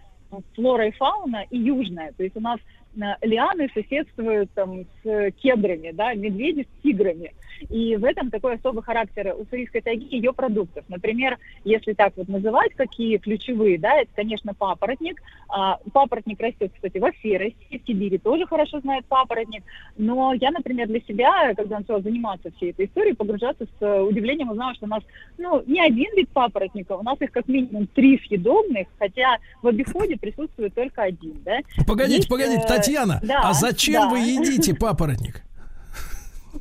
флора 0.55 0.89
и 0.89 0.93
фауна 0.93 1.45
и 1.51 1.59
южная. 1.59 2.13
То 2.13 2.25
есть 2.25 2.37
у 2.37 2.41
нас 2.41 2.59
э, 2.59 2.76
лианы 3.23 3.69
соседствуют 3.75 4.51
там 4.53 4.85
с 5.03 5.31
кедрами, 5.43 5.93
да, 5.93 6.15
медведи 6.15 6.63
с 6.63 6.83
тиграми. 6.83 7.33
И 7.71 7.97
в 7.97 8.05
этом 8.05 8.31
такой 8.31 8.55
особый 8.55 8.83
характер 8.83 9.35
уссурийской 9.39 9.81
тайги 9.81 10.07
ее 10.11 10.33
продуктов. 10.33 10.85
Например, 10.89 11.39
если 11.65 11.93
так 11.93 12.13
вот 12.17 12.29
называть, 12.29 12.75
какие 12.75 13.17
ключевые, 13.17 13.79
да, 13.79 14.01
это, 14.01 14.11
конечно, 14.15 14.55
папоротник. 14.55 15.23
А, 15.49 15.79
папоротник 15.93 16.41
растет, 16.41 16.73
кстати, 16.75 16.99
во 16.99 17.13
всей 17.13 17.39
России, 17.39 17.81
в 17.83 17.87
Сибири 17.87 18.19
тоже 18.19 18.47
хорошо 18.47 18.81
знает 18.81 19.07
папоротник. 19.07 19.63
Но 19.97 20.35
я, 20.35 20.51
например, 20.51 20.89
для 20.89 21.01
себя, 21.01 21.55
когда 21.55 21.79
начала 21.79 22.01
заниматься 22.01 22.51
всей 22.57 22.71
этой 22.71 22.87
историей, 22.87 23.15
погружаться 23.15 23.65
с 23.65 23.83
э, 23.83 24.01
удивлением 24.01 24.51
узнала, 24.51 24.75
что 24.75 24.87
у 24.87 24.89
нас, 24.89 25.03
ну, 25.39 25.63
не 25.67 25.81
один 25.81 26.15
вид 26.17 26.29
папоротника, 26.31 26.93
у 26.93 27.03
нас 27.03 27.21
их 27.21 27.31
как 27.33 27.49
минимум 27.49 27.87
три 27.87 28.19
съедобных, 28.27 28.89
хотя 28.99 29.39
в 29.63 29.69
обиходе 29.69 30.17
присутствует 30.17 30.75
только 30.75 31.03
один, 31.03 31.37
да. 31.45 31.59
Погодите, 31.87 32.17
Есть, 32.17 32.29
погодите, 32.29 32.63
э, 32.63 32.69
Татьяна, 32.87 33.21
да, 33.23 33.41
а 33.43 33.53
зачем 33.53 34.03
да. 34.03 34.09
вы 34.09 34.19
едите 34.19 34.75
папоротник? 34.75 35.43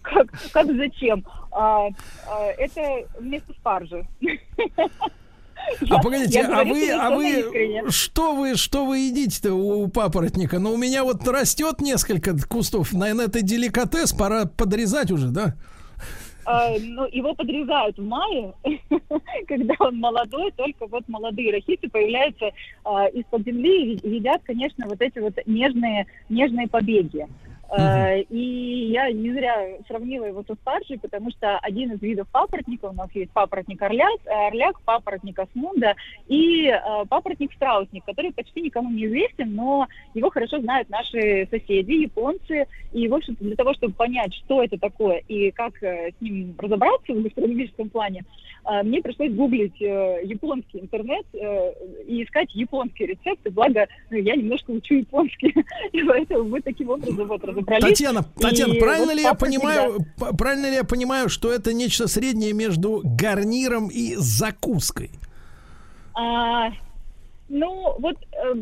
Как, 0.01 0.27
как 0.51 0.67
зачем? 0.75 1.25
А, 1.51 1.87
а, 2.27 2.45
это 2.57 2.81
вместо 3.19 3.53
спаржи. 3.53 4.05
А 5.89 5.99
погодите, 6.01 6.39
Я 6.39 6.47
а 6.47 6.63
говорю 6.63 6.73
вы, 6.73 6.91
а 6.91 7.09
вы, 7.15 7.39
искренне. 7.39 7.89
что 7.89 8.35
вы, 8.35 8.55
что 8.55 8.85
вы 8.85 8.99
едите-то 8.99 9.53
у, 9.53 9.83
у 9.83 9.87
папоротника? 9.87 10.59
Ну, 10.59 10.73
у 10.73 10.77
меня 10.77 11.03
вот 11.03 11.27
растет 11.27 11.81
несколько 11.81 12.35
кустов, 12.47 12.93
наверное, 12.93 13.25
это 13.25 13.41
деликатес, 13.41 14.13
пора 14.13 14.45
подрезать 14.45 15.11
уже, 15.11 15.29
да? 15.29 15.55
А, 16.45 16.71
ну, 16.79 17.07
его 17.11 17.33
подрезают 17.33 17.97
в 17.97 18.03
мае, 18.03 18.53
когда 19.47 19.73
он 19.79 19.99
молодой, 19.99 20.51
только 20.55 20.85
вот 20.85 21.07
молодые 21.07 21.51
рахиты 21.51 21.89
появляются 21.89 22.51
а, 22.83 23.07
из-под 23.07 23.45
земли 23.45 23.93
и 23.95 24.09
едят, 24.09 24.41
конечно, 24.43 24.85
вот 24.87 25.01
эти 25.01 25.17
вот 25.17 25.33
нежные, 25.47 26.05
нежные 26.29 26.67
побеги. 26.67 27.27
А, 27.69 28.15
И 28.17 28.91
я 28.91 29.11
не 29.11 29.31
зря 29.31 29.77
сравнила 29.87 30.25
его 30.25 30.43
со 30.47 30.55
спаржей, 30.55 30.99
потому 30.99 31.31
что 31.31 31.57
один 31.59 31.93
из 31.93 32.01
видов 32.01 32.27
папоротника, 32.29 32.85
у 32.85 32.93
нас 32.93 33.09
есть 33.13 33.31
папоротник 33.31 33.81
орляк, 33.81 34.19
орляк 34.25 34.79
папоротник 34.81 35.39
осмунда 35.39 35.95
и 36.27 36.69
а, 36.69 37.05
папоротник 37.05 37.53
страусник, 37.53 38.05
который 38.05 38.33
почти 38.33 38.61
никому 38.61 38.91
не 38.91 39.05
известен, 39.05 39.55
но 39.55 39.87
его 40.13 40.29
хорошо 40.29 40.59
знают 40.59 40.89
наши 40.89 41.47
соседи, 41.49 42.03
японцы. 42.03 42.67
И, 42.93 43.07
в 43.07 43.13
общем-то, 43.13 43.43
для 43.43 43.55
того, 43.55 43.73
чтобы 43.73 43.93
понять, 43.93 44.33
что 44.33 44.63
это 44.63 44.77
такое 44.77 45.17
и 45.27 45.51
как 45.51 45.81
э, 45.83 46.11
с 46.17 46.21
ним 46.21 46.55
разобраться 46.57 47.13
в 47.13 47.21
гастрономическом 47.21 47.89
плане, 47.89 48.23
мне 48.83 49.01
пришлось 49.01 49.31
гуглить 49.31 49.79
э, 49.81 50.21
японский 50.23 50.79
интернет 50.79 51.25
э, 51.33 51.73
и 52.07 52.23
искать 52.23 52.53
японские 52.55 53.09
рецепты. 53.09 53.51
Благо, 53.51 53.87
ну, 54.09 54.17
я 54.17 54.35
немножко 54.35 54.71
учу 54.71 54.95
японский, 54.95 55.53
и 55.91 56.03
поэтому 56.03 56.45
мы 56.45 56.61
таким 56.61 56.89
образом 56.89 57.27
вот 57.27 57.43
разобрались. 57.43 57.83
Татьяна, 57.83 58.23
Татьяна, 58.39 58.73
И 58.73 58.79
правильно 58.79 59.05
вот 59.07 59.15
ли 59.15 59.21
я 59.21 59.33
понимаю, 59.35 59.97
п- 60.17 60.35
правильно 60.37 60.65
ли 60.65 60.75
я 60.75 60.83
понимаю, 60.83 61.29
что 61.29 61.51
это 61.51 61.73
нечто 61.73 62.07
среднее 62.07 62.53
между 62.53 63.01
гарниром 63.03 63.89
и 63.89 64.15
закуской? 64.15 65.11
А, 66.15 66.71
ну, 67.49 67.95
вот, 67.99 68.15
э, 68.31 68.55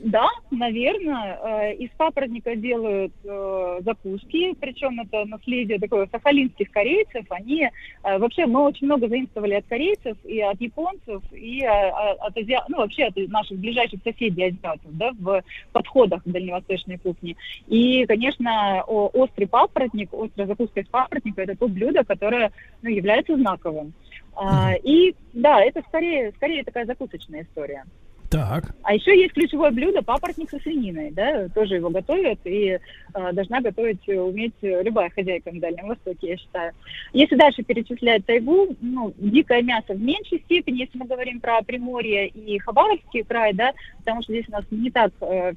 да, 0.00 0.28
наверное, 0.50 1.38
э, 1.42 1.74
из 1.74 1.90
папоротника 1.96 2.54
делают 2.54 3.12
э, 3.24 3.78
закуски, 3.80 4.54
причем 4.60 5.00
это 5.00 5.24
наследие 5.24 5.78
такое 5.78 6.06
сахалинских 6.10 6.70
корейцев. 6.70 7.24
Они, 7.30 7.64
э, 7.64 8.18
вообще, 8.18 8.46
мы 8.46 8.62
очень 8.62 8.86
много 8.86 9.08
заимствовали 9.08 9.54
от 9.54 9.66
корейцев 9.66 10.16
и 10.24 10.40
от 10.40 10.60
японцев, 10.60 11.22
и 11.32 11.64
от 11.64 12.36
азиа... 12.36 12.64
ну, 12.68 12.78
вообще 12.78 13.04
от 13.04 13.16
наших 13.28 13.58
ближайших 13.58 14.00
соседей 14.04 14.44
азиатов, 14.44 14.96
да, 14.96 15.10
в 15.18 15.42
подходах 15.72 16.22
к 16.22 16.28
дальневосточной 16.28 16.98
кухне. 16.98 17.36
И, 17.66 18.06
конечно, 18.06 18.82
острый 18.84 19.46
папоротник, 19.46 20.12
острая 20.12 20.46
закуска 20.46 20.80
из 20.80 20.86
папоротника, 20.86 21.42
это 21.42 21.56
то 21.56 21.66
блюдо, 21.66 22.04
которое, 22.04 22.52
ну, 22.82 22.90
является 22.90 23.36
знаковым. 23.36 23.92
А, 24.36 24.74
и 24.74 25.14
да, 25.32 25.60
это 25.60 25.82
скорее, 25.88 26.32
скорее 26.36 26.62
такая 26.62 26.86
закусочная 26.86 27.42
история. 27.42 27.84
Так. 28.30 28.74
А 28.82 28.94
еще 28.94 29.18
есть 29.18 29.32
ключевое 29.32 29.70
блюдо 29.70 30.02
папоротник 30.02 30.50
со 30.50 30.58
свининой, 30.58 31.10
да, 31.12 31.48
тоже 31.48 31.76
его 31.76 31.88
готовят, 31.88 32.38
и 32.44 32.78
э, 33.14 33.32
должна 33.32 33.62
готовить 33.62 34.06
э, 34.06 34.20
уметь 34.20 34.52
э, 34.60 34.82
любая 34.82 35.08
хозяйка 35.08 35.50
на 35.50 35.60
Дальнем 35.60 35.88
Востоке, 35.88 36.28
я 36.28 36.36
считаю. 36.36 36.72
Если 37.14 37.36
дальше 37.36 37.62
перечислять 37.62 38.26
тайгу, 38.26 38.76
ну, 38.82 39.14
дикое 39.16 39.62
мясо 39.62 39.94
в 39.94 40.00
меньшей 40.00 40.40
степени, 40.40 40.80
если 40.80 40.98
мы 40.98 41.06
говорим 41.06 41.40
про 41.40 41.62
Приморье 41.62 42.28
и 42.28 42.58
Хабаровский 42.58 43.24
край, 43.24 43.54
да, 43.54 43.72
потому 44.00 44.22
что 44.22 44.34
здесь 44.34 44.48
у 44.48 44.52
нас 44.52 44.64
не 44.70 44.90
так 44.90 45.10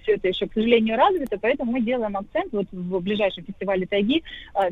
все 0.03 0.13
это 0.13 0.29
еще, 0.29 0.47
к 0.47 0.53
сожалению, 0.53 0.95
развито, 0.95 1.37
поэтому 1.41 1.73
мы 1.73 1.81
делаем 1.81 2.15
акцент 2.15 2.53
вот 2.53 2.67
в 2.71 2.99
ближайшем 3.01 3.43
фестивале 3.43 3.85
тайги 3.85 4.23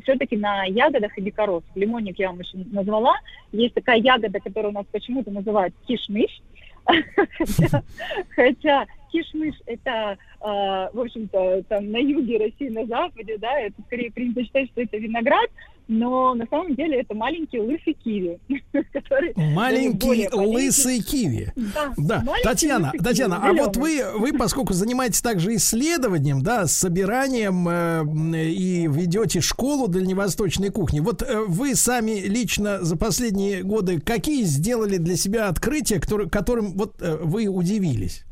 все-таки 0.04 0.38
на 0.38 0.64
ягодах 0.64 1.18
и 1.18 1.22
дикорос. 1.22 1.64
Лимонник 1.76 2.18
я 2.18 2.30
вам 2.30 2.40
еще 2.40 2.58
назвала. 2.72 3.16
Есть 3.52 3.74
такая 3.74 3.98
ягода, 3.98 4.40
которая 4.40 4.72
у 4.72 4.76
нас 4.76 4.86
почему-то 4.92 5.32
называют 5.32 5.74
кишмиш, 5.88 6.42
хотя, 8.30 8.86
кишмиш 9.12 9.56
это, 9.66 10.18
э, 10.42 10.46
в 10.94 11.00
общем-то, 11.00 11.64
там 11.64 11.92
на 11.92 11.98
юге 11.98 12.38
России, 12.38 12.70
на 12.70 12.86
западе, 12.86 13.38
да, 13.38 13.60
это 13.60 13.82
скорее 13.88 14.12
принято 14.12 14.44
считать, 14.44 14.70
что 14.72 14.82
это 14.82 14.98
виноград, 14.98 15.50
но 15.90 16.36
на 16.36 16.46
самом 16.46 16.76
деле 16.76 17.02
это 17.02 17.16
маленький 17.16 17.60
лысый 17.60 17.94
киви, 17.94 18.40
более 19.96 20.30
полезен. 20.30 20.56
лысый 20.56 21.02
киви. 21.02 21.52
Да, 21.56 21.94
Да, 21.98 22.24
Татьяна, 22.44 22.92
киви, 22.92 23.04
Татьяна, 23.04 23.40
а 23.42 23.54
вот 23.54 23.76
вы, 23.76 24.04
вы, 24.16 24.32
поскольку 24.38 24.74
занимаетесь 24.74 25.22
также 25.22 25.56
исследованием, 25.56 26.44
да, 26.44 26.68
собиранием 26.68 27.68
э, 27.68 28.46
и 28.46 28.88
ведете 28.88 29.42
школу 29.42 29.88
дальневосточной 29.88 30.70
кухни, 30.70 31.00
вот 31.00 31.24
э, 31.24 31.46
вы 31.48 31.74
сами 31.74 32.22
лично 32.22 32.84
за 32.84 32.96
последние 32.96 33.64
годы 33.64 34.00
какие 34.00 34.44
сделали 34.44 34.98
для 34.98 35.16
себя 35.16 35.48
открытия, 35.48 36.00
которые, 36.00 36.30
которым 36.30 36.74
вот 36.74 37.02
э, 37.02 37.18
вы 37.20 37.48
удивились? 37.48 38.26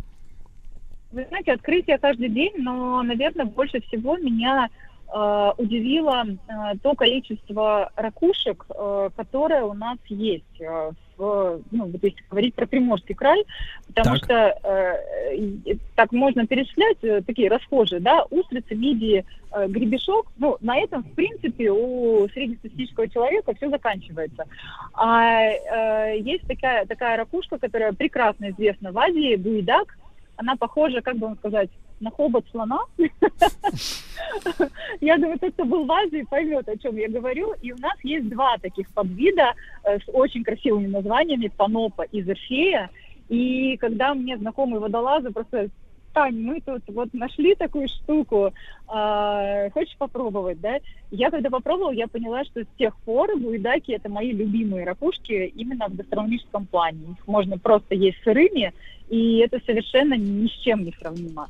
Вы 1.12 1.26
знаете, 1.30 1.54
открытие 1.54 1.98
каждый 1.98 2.30
день, 2.30 2.52
но, 2.58 3.02
наверное, 3.02 3.46
больше 3.46 3.82
всего 3.82 4.16
меня 4.18 4.70
э, 5.14 5.52
удивило 5.58 6.24
э, 6.26 6.78
то 6.82 6.94
количество 6.96 7.92
ракушек, 7.96 8.66
э, 8.70 9.10
которое 9.16 9.64
у 9.64 9.74
нас 9.74 9.98
есть. 10.10 10.62
э, 10.62 10.92
в, 11.18 11.62
ну, 11.72 11.86
вот 11.86 12.04
если 12.04 12.24
говорить 12.30 12.54
про 12.54 12.66
Приморский 12.66 13.16
край, 13.16 13.44
потому 13.88 14.18
Так. 14.18 14.26
что 14.26 14.60
э, 14.64 15.76
так 15.96 16.12
можно 16.12 16.46
перечислять 16.46 16.98
э, 17.02 17.22
такие 17.22 17.50
расхожие, 17.50 18.00
да, 18.00 18.24
устрицы, 18.30 18.76
мидии, 18.76 19.26
э, 19.52 19.68
гребешок, 19.68 20.28
ну, 20.38 20.58
на 20.62 20.78
этом, 20.78 21.04
в 21.04 21.12
принципе, 21.14 21.72
у 21.72 22.28
среднестатистического 22.30 23.10
человека 23.10 23.54
все 23.56 23.70
заканчивается. 23.70 24.46
А 24.94 25.42
э, 25.42 26.20
есть 26.20 26.48
такая, 26.48 26.86
такая 26.86 27.18
ракушка, 27.18 27.58
которая 27.58 27.94
прекрасно 27.94 28.52
известна 28.52 28.92
в 28.92 29.00
Азии, 29.00 29.36
буйдак, 29.36 29.98
она 30.36 30.56
похожа, 30.56 31.02
как 31.02 31.18
бы 31.18 31.28
вам 31.28 31.38
сказать, 31.38 31.70
на 32.00 32.12
хобот 32.12 32.46
слона. 32.52 32.80
Я 35.02 35.18
думаю, 35.18 35.40
тот, 35.40 35.54
кто 35.54 35.66
был 35.66 35.86
в 35.86 35.92
Азии, 35.92 36.26
поймет, 36.30 36.68
о 36.68 36.78
чем 36.78 36.96
я 36.98 37.10
говорю. 37.10 37.54
И 37.62 37.72
у 37.72 37.78
нас 37.78 37.98
есть 38.04 38.30
два 38.30 38.58
таких 38.58 38.90
подвида 38.90 39.54
э, 39.84 40.00
с 40.00 40.04
очень 40.08 40.44
красивыми 40.44 40.88
названиями, 40.88 41.52
панопа 41.56 42.04
и 42.04 42.22
зерфея. 42.22 42.90
И 43.30 43.78
когда 43.78 44.14
мне 44.14 44.38
знакомые 44.38 44.80
водолазы 44.80 45.32
просто 45.32 45.70
Тань, 46.18 46.42
мы 46.42 46.62
тут 46.62 46.82
вот 46.88 47.14
нашли 47.14 47.54
такую 47.54 47.88
штуку, 47.88 48.52
а, 48.88 49.70
хочешь 49.70 49.96
попробовать, 49.98 50.60
да? 50.60 50.80
Я 51.12 51.30
когда 51.30 51.52
попробовала, 51.52 51.92
я 51.92 52.08
поняла, 52.08 52.44
что 52.44 52.64
с 52.64 52.68
тех 52.76 52.98
пор 53.02 53.38
буйдаки 53.38 53.92
это 53.92 54.10
мои 54.10 54.32
любимые 54.32 54.84
ракушки 54.84 55.54
именно 55.56 55.88
в 55.88 55.96
гастрономическом 55.96 56.66
плане. 56.66 57.12
Их 57.12 57.28
можно 57.28 57.60
просто 57.60 57.94
есть 57.94 58.18
сырыми, 58.24 58.74
и 59.10 59.38
это 59.38 59.60
совершенно 59.64 60.16
ни 60.16 60.48
с 60.48 60.54
чем 60.64 60.86
не 60.86 60.94
сравнимо. 61.00 61.50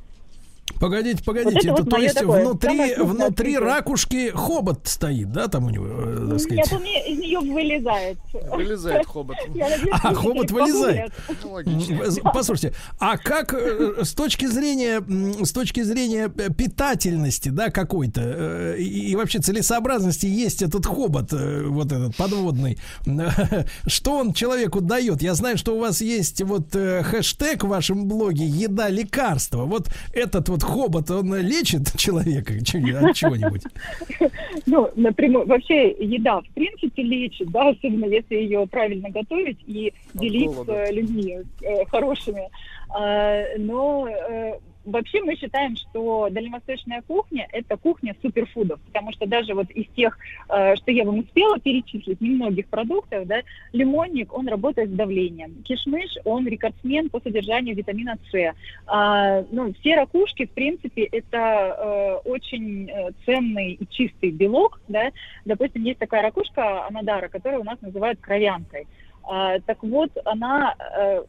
Погодите, 0.79 1.23
погодите, 1.23 1.69
это 1.69 1.77
это, 1.77 1.83
вот 1.83 1.89
то 1.89 1.97
есть 1.97 2.15
такое, 2.15 2.43
внутри, 2.43 2.95
внутри 2.95 3.57
ракушки 3.57 4.31
хобот 4.33 4.81
стоит, 4.85 5.31
да, 5.31 5.47
там 5.47 5.65
у 5.65 5.69
него, 5.69 5.85
э, 5.87 6.27
так 6.31 6.39
сказать? 6.39 6.57
Нет, 6.57 6.73
он 6.73 6.83
из 6.83 7.19
нее 7.19 7.39
вылезает. 7.39 8.17
Вылезает 8.51 9.05
хобот. 9.07 9.37
А, 9.91 10.13
хобот 10.13 10.51
вылезает. 10.51 11.11
Ну, 11.65 12.31
Послушайте, 12.33 12.75
а 12.99 13.17
как 13.17 13.53
э, 13.53 14.03
с 14.03 14.13
точки 14.13 14.45
зрения 14.45 15.03
с 15.43 15.51
точки 15.51 15.81
зрения 15.81 16.31
э, 16.37 16.49
питательности, 16.53 17.49
да, 17.49 17.69
какой-то 17.69 18.21
э, 18.23 18.75
и, 18.79 19.11
и 19.11 19.15
вообще 19.15 19.39
целесообразности 19.39 20.25
есть 20.25 20.61
этот 20.61 20.85
хобот, 20.85 21.33
э, 21.33 21.63
вот 21.65 21.91
этот 21.91 22.15
подводный, 22.15 22.77
что 23.87 24.17
он 24.17 24.33
человеку 24.33 24.81
дает? 24.81 25.21
Я 25.21 25.33
знаю, 25.33 25.57
что 25.57 25.75
у 25.75 25.79
вас 25.79 26.01
есть 26.01 26.41
вот 26.41 26.75
э, 26.75 27.03
хэштег 27.03 27.63
в 27.63 27.67
вашем 27.67 28.07
блоге 28.07 28.45
"еда 28.45 28.89
лекарства". 28.89 29.63
Вот 29.65 29.89
этот 30.13 30.49
вот 30.49 30.63
хобот, 30.67 31.09
он 31.09 31.33
лечит 31.35 31.95
человека 31.97 32.53
от 32.53 33.15
чего-нибудь? 33.15 33.63
Ну, 34.65 34.89
напрямую. 34.95 35.45
Вообще, 35.47 35.91
еда, 35.91 36.41
в 36.41 36.49
принципе, 36.49 37.01
лечит, 37.01 37.49
да, 37.51 37.69
особенно 37.69 38.05
если 38.05 38.35
ее 38.35 38.67
правильно 38.67 39.09
готовить 39.09 39.59
и 39.65 39.93
делить 40.13 40.51
с 40.51 40.91
людьми 40.91 41.39
э, 41.61 41.85
хорошими. 41.85 42.49
А, 42.89 43.43
Но 43.57 44.07
э, 44.09 44.53
вообще 44.87 45.21
мы 45.21 45.35
считаем, 45.35 45.75
что 45.75 46.29
дальневосточная 46.31 47.01
кухня– 47.01 47.47
это 47.51 47.77
кухня 47.77 48.15
суперфудов, 48.21 48.79
потому 48.81 49.11
что 49.11 49.27
даже 49.27 49.53
вот 49.53 49.69
из 49.71 49.87
тех, 49.95 50.17
э, 50.49 50.75
что 50.77 50.91
я 50.91 51.03
вам 51.03 51.19
успела 51.19 51.59
перечислить, 51.59 52.21
немногих 52.21 52.67
продуктов, 52.67 53.27
да, 53.27 53.41
лимонник, 53.73 54.33
он 54.33 54.47
работает 54.47 54.89
с 54.89 54.93
давлением, 54.93 55.63
кишмыш, 55.63 56.17
он 56.23 56.47
рекордсмен 56.47 57.09
по 57.09 57.19
содержанию 57.19 57.75
витамина 57.75 58.17
С. 58.31 58.55
А, 58.87 59.43
ну, 59.51 59.73
все 59.79 59.95
ракушки, 59.95 60.45
в 60.45 60.51
принципе, 60.51 61.03
это 61.03 61.37
э, 61.37 62.29
очень 62.29 62.89
э, 62.89 63.11
ценный 63.25 63.73
и 63.73 63.87
чистый 63.89 64.31
белок, 64.31 64.79
да. 64.87 65.11
Допустим, 65.45 65.83
есть 65.83 65.99
такая 65.99 66.21
ракушка 66.21 66.87
анадара, 66.87 67.27
которую 67.27 67.61
у 67.61 67.65
нас 67.65 67.79
называют 67.81 68.19
кровянкой. 68.19 68.87
А, 69.29 69.59
так 69.59 69.83
вот, 69.83 70.09
она 70.23 70.73
э, 70.97 71.21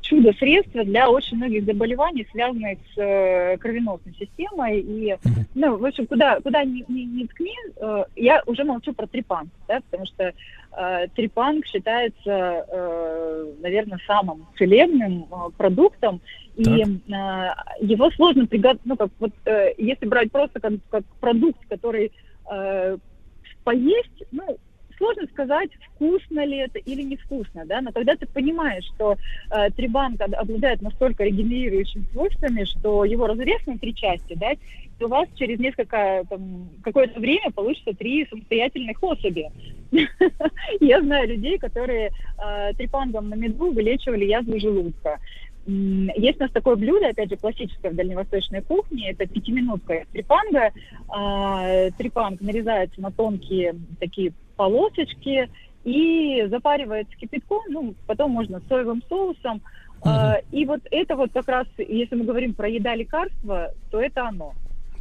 чудо-средство 0.00 0.84
для 0.84 1.08
очень 1.08 1.36
многих 1.36 1.64
заболеваний, 1.64 2.26
связанных 2.32 2.78
с 2.94 2.98
э, 3.00 3.56
кровеносной 3.58 4.12
системой. 4.18 4.80
И, 4.80 5.16
ну, 5.54 5.76
в 5.76 5.84
общем, 5.84 6.06
куда, 6.08 6.40
куда 6.40 6.64
ни, 6.64 6.84
ни- 6.88 7.20
ни 7.20 7.26
ткни, 7.26 7.54
э, 7.76 8.04
я 8.16 8.42
уже 8.46 8.64
молчу 8.64 8.92
про 8.92 9.06
трипанг, 9.06 9.50
да, 9.68 9.80
потому 9.88 10.06
что 10.06 10.32
трипанг 11.16 11.66
считается, 11.66 12.64
наверное, 13.60 13.98
самым 14.06 14.46
целебным 14.56 15.26
продуктом, 15.56 16.20
и 16.54 16.62
э, 16.62 16.84
его 17.80 18.08
сложно 18.12 18.46
приготовить, 18.46 18.84
ну, 18.84 18.96
как 18.96 19.10
вот, 19.18 19.32
если 19.78 20.06
брать 20.06 20.30
просто 20.30 20.60
как, 20.60 20.74
как 20.88 21.02
продукт, 21.20 21.58
который 21.68 22.12
поесть, 23.64 24.22
ну, 24.30 24.58
сложно 25.00 25.26
сказать, 25.32 25.70
вкусно 25.94 26.44
ли 26.44 26.58
это 26.58 26.78
или 26.78 27.02
невкусно, 27.02 27.64
да, 27.64 27.80
но 27.80 27.90
когда 27.90 28.14
ты 28.16 28.26
понимаешь, 28.26 28.84
что 28.94 29.16
э, 29.50 29.70
трибанк 29.70 30.20
об- 30.20 30.34
обладает 30.34 30.82
настолько 30.82 31.24
регенерирующими 31.24 32.04
свойствами, 32.12 32.64
что 32.64 33.06
его 33.06 33.26
разрез 33.26 33.66
на 33.66 33.78
три 33.78 33.94
части, 33.94 34.34
да, 34.34 34.50
то 34.98 35.06
у 35.06 35.08
вас 35.08 35.26
через 35.36 35.58
несколько, 35.58 36.24
там, 36.28 36.68
какое-то 36.82 37.18
время 37.18 37.50
получится 37.50 37.94
три 37.94 38.26
самостоятельных 38.26 39.02
особи. 39.02 39.50
Я 40.80 41.00
знаю 41.00 41.28
людей, 41.28 41.58
которые 41.58 42.10
э, 42.38 42.74
трипангом 42.74 43.30
на 43.30 43.34
меду 43.34 43.72
вылечивали 43.72 44.26
язву 44.26 44.60
желудка. 44.60 45.18
Есть 45.66 46.40
у 46.40 46.42
нас 46.42 46.50
такое 46.52 46.76
блюдо, 46.76 47.08
опять 47.08 47.30
же, 47.30 47.36
классическое 47.36 47.92
в 47.92 47.94
дальневосточной 47.94 48.62
кухне, 48.62 49.10
это 49.10 49.26
пятиминутка 49.26 50.04
трипанга. 50.12 50.72
А, 51.08 51.90
Трипанг 51.90 52.40
нарезается 52.40 53.00
на 53.00 53.12
тонкие 53.12 53.74
такие 54.00 54.32
полосочки 54.60 55.48
и 55.84 56.46
запаривается 56.50 57.16
кипятком, 57.16 57.62
ну, 57.70 57.94
потом 58.06 58.32
можно 58.32 58.60
с 58.60 58.68
соевым 58.68 59.02
соусом. 59.08 59.62
А, 60.02 60.36
И 60.52 60.66
вот 60.66 60.80
это 60.90 61.16
вот 61.16 61.30
как 61.32 61.48
раз, 61.48 61.66
если 61.78 62.14
мы 62.14 62.24
говорим 62.24 62.52
про 62.52 62.68
еда-лекарства, 62.68 63.72
то 63.90 64.00
это 64.02 64.28
оно. 64.28 64.52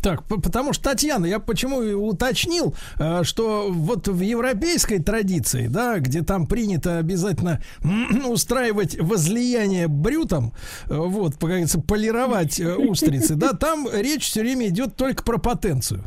Так, 0.01 0.23
потому 0.23 0.71
что, 0.71 0.91
Татьяна, 0.91 1.25
я 1.25 1.39
почему 1.39 1.79
уточнил, 2.07 2.73
э, 2.97 3.23
что 3.23 3.67
вот 3.69 4.07
в 4.07 4.21
европейской 4.21 4.99
традиции, 4.99 5.67
да, 5.67 5.99
где 5.99 6.21
там 6.21 6.47
принято 6.47 6.99
обязательно 6.99 7.61
устраивать 8.25 8.97
возлияние 8.97 9.89
брютом, 9.89 10.53
э, 10.89 10.95
вот, 10.95 11.33
как 11.33 11.49
говорится, 11.49 11.81
полировать 11.81 12.61
э, 12.61 12.75
устрицы, 12.75 13.35
да, 13.35 13.51
там 13.51 13.89
речь 13.91 14.23
все 14.23 14.39
время 14.39 14.69
идет 14.69 14.95
только 14.95 15.21
про 15.21 15.37
потенцию. 15.37 16.05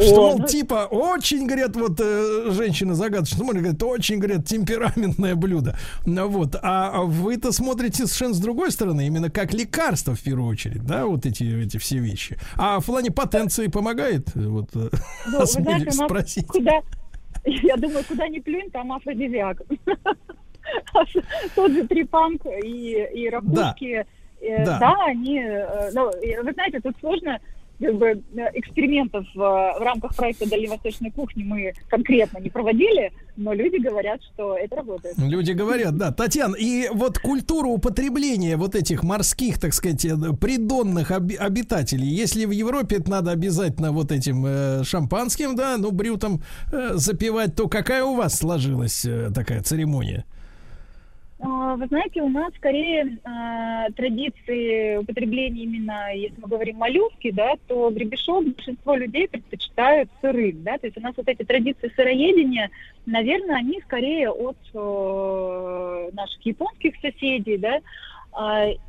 Что, 0.00 0.22
мол, 0.22 0.44
типа, 0.44 0.88
очень, 0.90 1.46
говорят, 1.46 1.76
вот 1.76 2.00
э, 2.00 2.50
женщина 2.50 2.94
загадочно 2.94 3.38
смотрит, 3.38 3.62
говорит, 3.62 3.82
очень, 3.82 4.18
говорят, 4.18 4.46
темпераментное 4.46 5.34
блюдо. 5.34 5.76
Ну, 6.04 6.28
Вот. 6.28 6.56
А 6.62 7.02
вы-то 7.02 7.52
смотрите 7.52 8.06
совершенно 8.06 8.34
с 8.34 8.40
другой 8.40 8.70
стороны, 8.70 9.06
именно 9.06 9.30
как 9.30 9.52
лекарство 9.52 10.14
в 10.14 10.20
первую 10.22 10.48
очередь, 10.48 10.84
да, 10.84 11.06
вот 11.06 11.26
эти, 11.26 11.44
эти 11.64 11.76
все 11.78 11.98
вещи. 11.98 12.38
А 12.56 12.80
в 12.80 12.86
плане 12.86 13.10
потенции 13.10 13.66
помогает? 13.68 14.34
Вот, 14.34 14.70
э, 14.74 14.88
Ну, 15.26 15.40
знаете, 15.46 15.90
спросить. 15.92 16.46
куда, 16.46 16.80
я 17.44 17.76
думаю, 17.76 18.04
куда 18.04 18.28
ни 18.28 18.40
плюнь, 18.40 18.70
там 18.70 18.92
афродизиак. 18.92 19.62
Тот 21.54 21.70
же 21.72 21.86
трипанк 21.86 22.42
и, 22.64 23.06
и 23.14 23.28
ракушки, 23.30 24.04
э, 24.40 24.64
Да. 24.64 24.78
да, 24.78 24.94
они, 25.06 25.38
э, 25.40 25.90
ну, 25.92 26.06
вы 26.06 26.52
знаете, 26.52 26.80
тут 26.80 26.94
сложно 27.00 27.38
как 27.80 27.96
бы, 27.96 28.06
э, 28.06 28.20
экспериментов 28.54 29.26
в 29.34 29.76
рамках 29.80 30.14
проекта 30.16 30.48
Дальневосточной 30.48 31.10
кухни 31.10 31.44
мы 31.44 31.72
конкретно 31.88 32.38
не 32.38 32.50
проводили, 32.50 33.12
но 33.36 33.52
люди 33.52 33.76
говорят, 33.76 34.20
что 34.22 34.56
это 34.56 34.76
работает. 34.76 35.16
Люди 35.18 35.52
говорят, 35.52 35.96
да. 35.96 36.12
Татьяна, 36.12 36.54
и 36.54 36.88
вот 36.92 37.18
культура 37.18 37.66
употребления 37.66 38.56
вот 38.56 38.74
этих 38.74 39.02
морских, 39.02 39.58
так 39.58 39.74
сказать, 39.74 40.04
э, 40.04 40.16
придонных 40.40 41.10
оби- 41.10 41.36
обитателей, 41.36 42.08
если 42.08 42.44
в 42.44 42.50
Европе 42.50 42.96
это 42.96 43.10
надо 43.10 43.30
обязательно 43.30 43.92
вот 43.92 44.12
этим 44.12 44.44
э, 44.46 44.84
шампанским, 44.84 45.56
да, 45.56 45.76
ну, 45.78 45.90
брютом 45.90 46.42
э, 46.72 46.92
запивать, 46.94 47.54
то 47.54 47.68
какая 47.68 48.04
у 48.04 48.14
вас 48.14 48.38
сложилась 48.38 49.04
э, 49.04 49.30
такая 49.34 49.62
церемония? 49.62 50.24
А, 51.38 51.76
Вы 51.76 51.86
знаете, 51.88 52.22
у 52.22 52.28
нас 52.28 52.52
скорее 52.56 53.18
а, 53.24 53.90
традиции 53.90 54.96
употребления 54.96 55.64
именно, 55.64 56.14
если 56.14 56.40
мы 56.40 56.48
говорим 56.48 56.76
моллюски, 56.76 57.30
да, 57.30 57.54
то 57.68 57.90
гребешок 57.90 58.44
большинство 58.44 58.94
людей 58.94 59.28
предпочитают 59.28 60.08
сырым, 60.22 60.62
да, 60.62 60.78
то 60.78 60.86
есть 60.86 60.96
у 60.96 61.00
нас 61.00 61.14
вот 61.16 61.28
эти 61.28 61.42
традиции 61.44 61.92
сыроедения, 61.94 62.70
наверное, 63.04 63.56
они 63.56 63.80
скорее 63.82 64.30
от 64.30 64.56
э, 64.72 66.10
наших 66.14 66.40
японских 66.46 66.94
соседей, 67.02 67.58
да, 67.58 67.80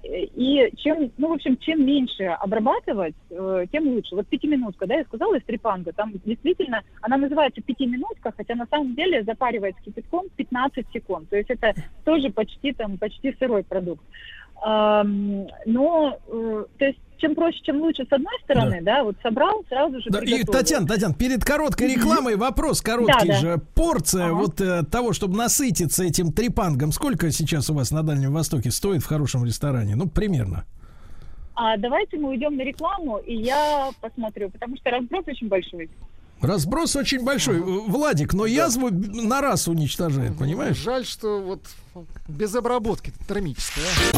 и 0.03 0.71
чем, 0.77 1.11
ну, 1.17 1.29
в 1.29 1.33
общем, 1.33 1.57
чем 1.57 1.85
меньше 1.85 2.25
обрабатывать, 2.25 3.15
э, 3.29 3.65
тем 3.71 3.87
лучше. 3.87 4.15
Вот 4.15 4.27
пятиминутка, 4.27 4.85
да, 4.87 4.95
я 4.95 5.03
сказала 5.05 5.35
из 5.35 5.43
трипанга, 5.43 5.93
там 5.93 6.11
действительно, 6.25 6.81
она 7.01 7.15
называется 7.15 7.61
пятиминутка, 7.61 8.33
хотя 8.35 8.55
на 8.55 8.65
самом 8.65 8.95
деле 8.95 9.23
запаривается 9.23 9.81
кипятком 9.83 10.25
15 10.35 10.85
секунд. 10.91 11.29
То 11.29 11.37
есть 11.37 11.49
это 11.49 11.73
тоже 12.03 12.29
почти 12.29 12.73
там, 12.73 12.97
почти 12.97 13.33
сырой 13.39 13.63
продукт. 13.63 14.03
Но, 14.63 16.17
э, 16.27 16.65
то 16.77 16.85
есть, 16.85 16.99
чем 17.17 17.35
проще, 17.35 17.59
чем 17.63 17.81
лучше 17.81 18.05
с 18.05 18.11
одной 18.11 18.33
стороны, 18.43 18.81
да, 18.81 19.03
вот 19.03 19.15
собрал, 19.21 19.63
сразу 19.69 19.99
же 20.01 20.09
Да, 20.09 20.19
и. 20.19 20.43
Татьяна, 20.43 20.87
Татьяна, 20.87 21.13
перед 21.13 21.43
короткой 21.43 21.93
рекламой 21.95 22.35
вопрос 22.35 22.81
короткий 22.81 23.27
Да, 23.27 23.33
да. 23.33 23.39
же. 23.39 23.61
Порция 23.75 24.31
вот 24.31 24.61
э, 24.61 24.83
того, 24.83 25.13
чтобы 25.13 25.37
насытиться 25.37 26.03
этим 26.03 26.31
трипангом, 26.31 26.91
сколько 26.91 27.31
сейчас 27.31 27.69
у 27.69 27.73
вас 27.73 27.91
на 27.91 28.03
Дальнем 28.03 28.33
Востоке 28.33 28.71
стоит 28.71 29.03
в 29.03 29.07
хорошем 29.07 29.45
ресторане? 29.45 29.95
Ну, 29.95 30.07
примерно. 30.07 30.65
А 31.55 31.75
давайте 31.77 32.17
мы 32.17 32.29
уйдем 32.29 32.55
на 32.55 32.61
рекламу, 32.61 33.17
и 33.17 33.35
я 33.35 33.89
посмотрю, 33.99 34.49
потому 34.51 34.77
что 34.77 34.91
разброс 34.91 35.23
очень 35.27 35.47
большой. 35.47 35.89
Разброс 36.41 36.95
очень 36.95 37.23
большой. 37.23 37.59
Владик, 37.59 38.33
но 38.33 38.45
язву 38.45 38.89
на 38.91 39.41
раз 39.41 39.67
уничтожает, 39.67 40.37
понимаешь? 40.37 40.77
Жаль, 40.77 41.05
что 41.05 41.41
вот 41.41 41.61
без 42.27 42.53
обработки 42.55 43.11
термической. 43.27 43.83
а. 44.13 44.17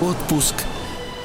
Отпуск 0.00 0.54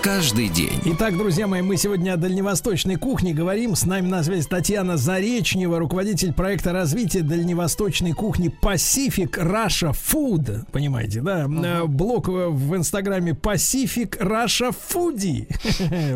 каждый 0.01 0.49
день. 0.49 0.79
Итак, 0.85 1.15
друзья 1.15 1.47
мои, 1.47 1.61
мы 1.61 1.77
сегодня 1.77 2.13
о 2.13 2.17
дальневосточной 2.17 2.95
кухне 2.95 3.33
говорим. 3.33 3.75
С 3.75 3.85
нами 3.85 4.07
на 4.07 4.23
связи 4.23 4.47
Татьяна 4.47 4.97
Заречнева, 4.97 5.77
руководитель 5.77 6.33
проекта 6.33 6.73
развития 6.73 7.21
дальневосточной 7.21 8.13
кухни 8.13 8.51
Pacific 8.61 9.31
Russia 9.31 9.91
Food. 9.91 10.65
Понимаете, 10.71 11.21
да? 11.21 11.45
Э, 11.45 11.85
Блог 11.85 12.27
в 12.27 12.75
инстаграме 12.75 13.33
Pacific 13.33 14.19
Russia 14.19 14.71
Foodie. 14.71 15.47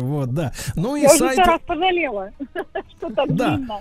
Вот, 0.00 0.32
да. 0.34 0.52
Ну 0.74 0.96
и 0.96 1.02
я 1.02 1.08
уже 1.08 1.18
сайт... 1.18 1.32
сто 1.34 1.42
раз 1.44 1.60
пожалела, 1.66 2.30
что 2.96 3.10
так 3.10 3.34
длинно. 3.34 3.80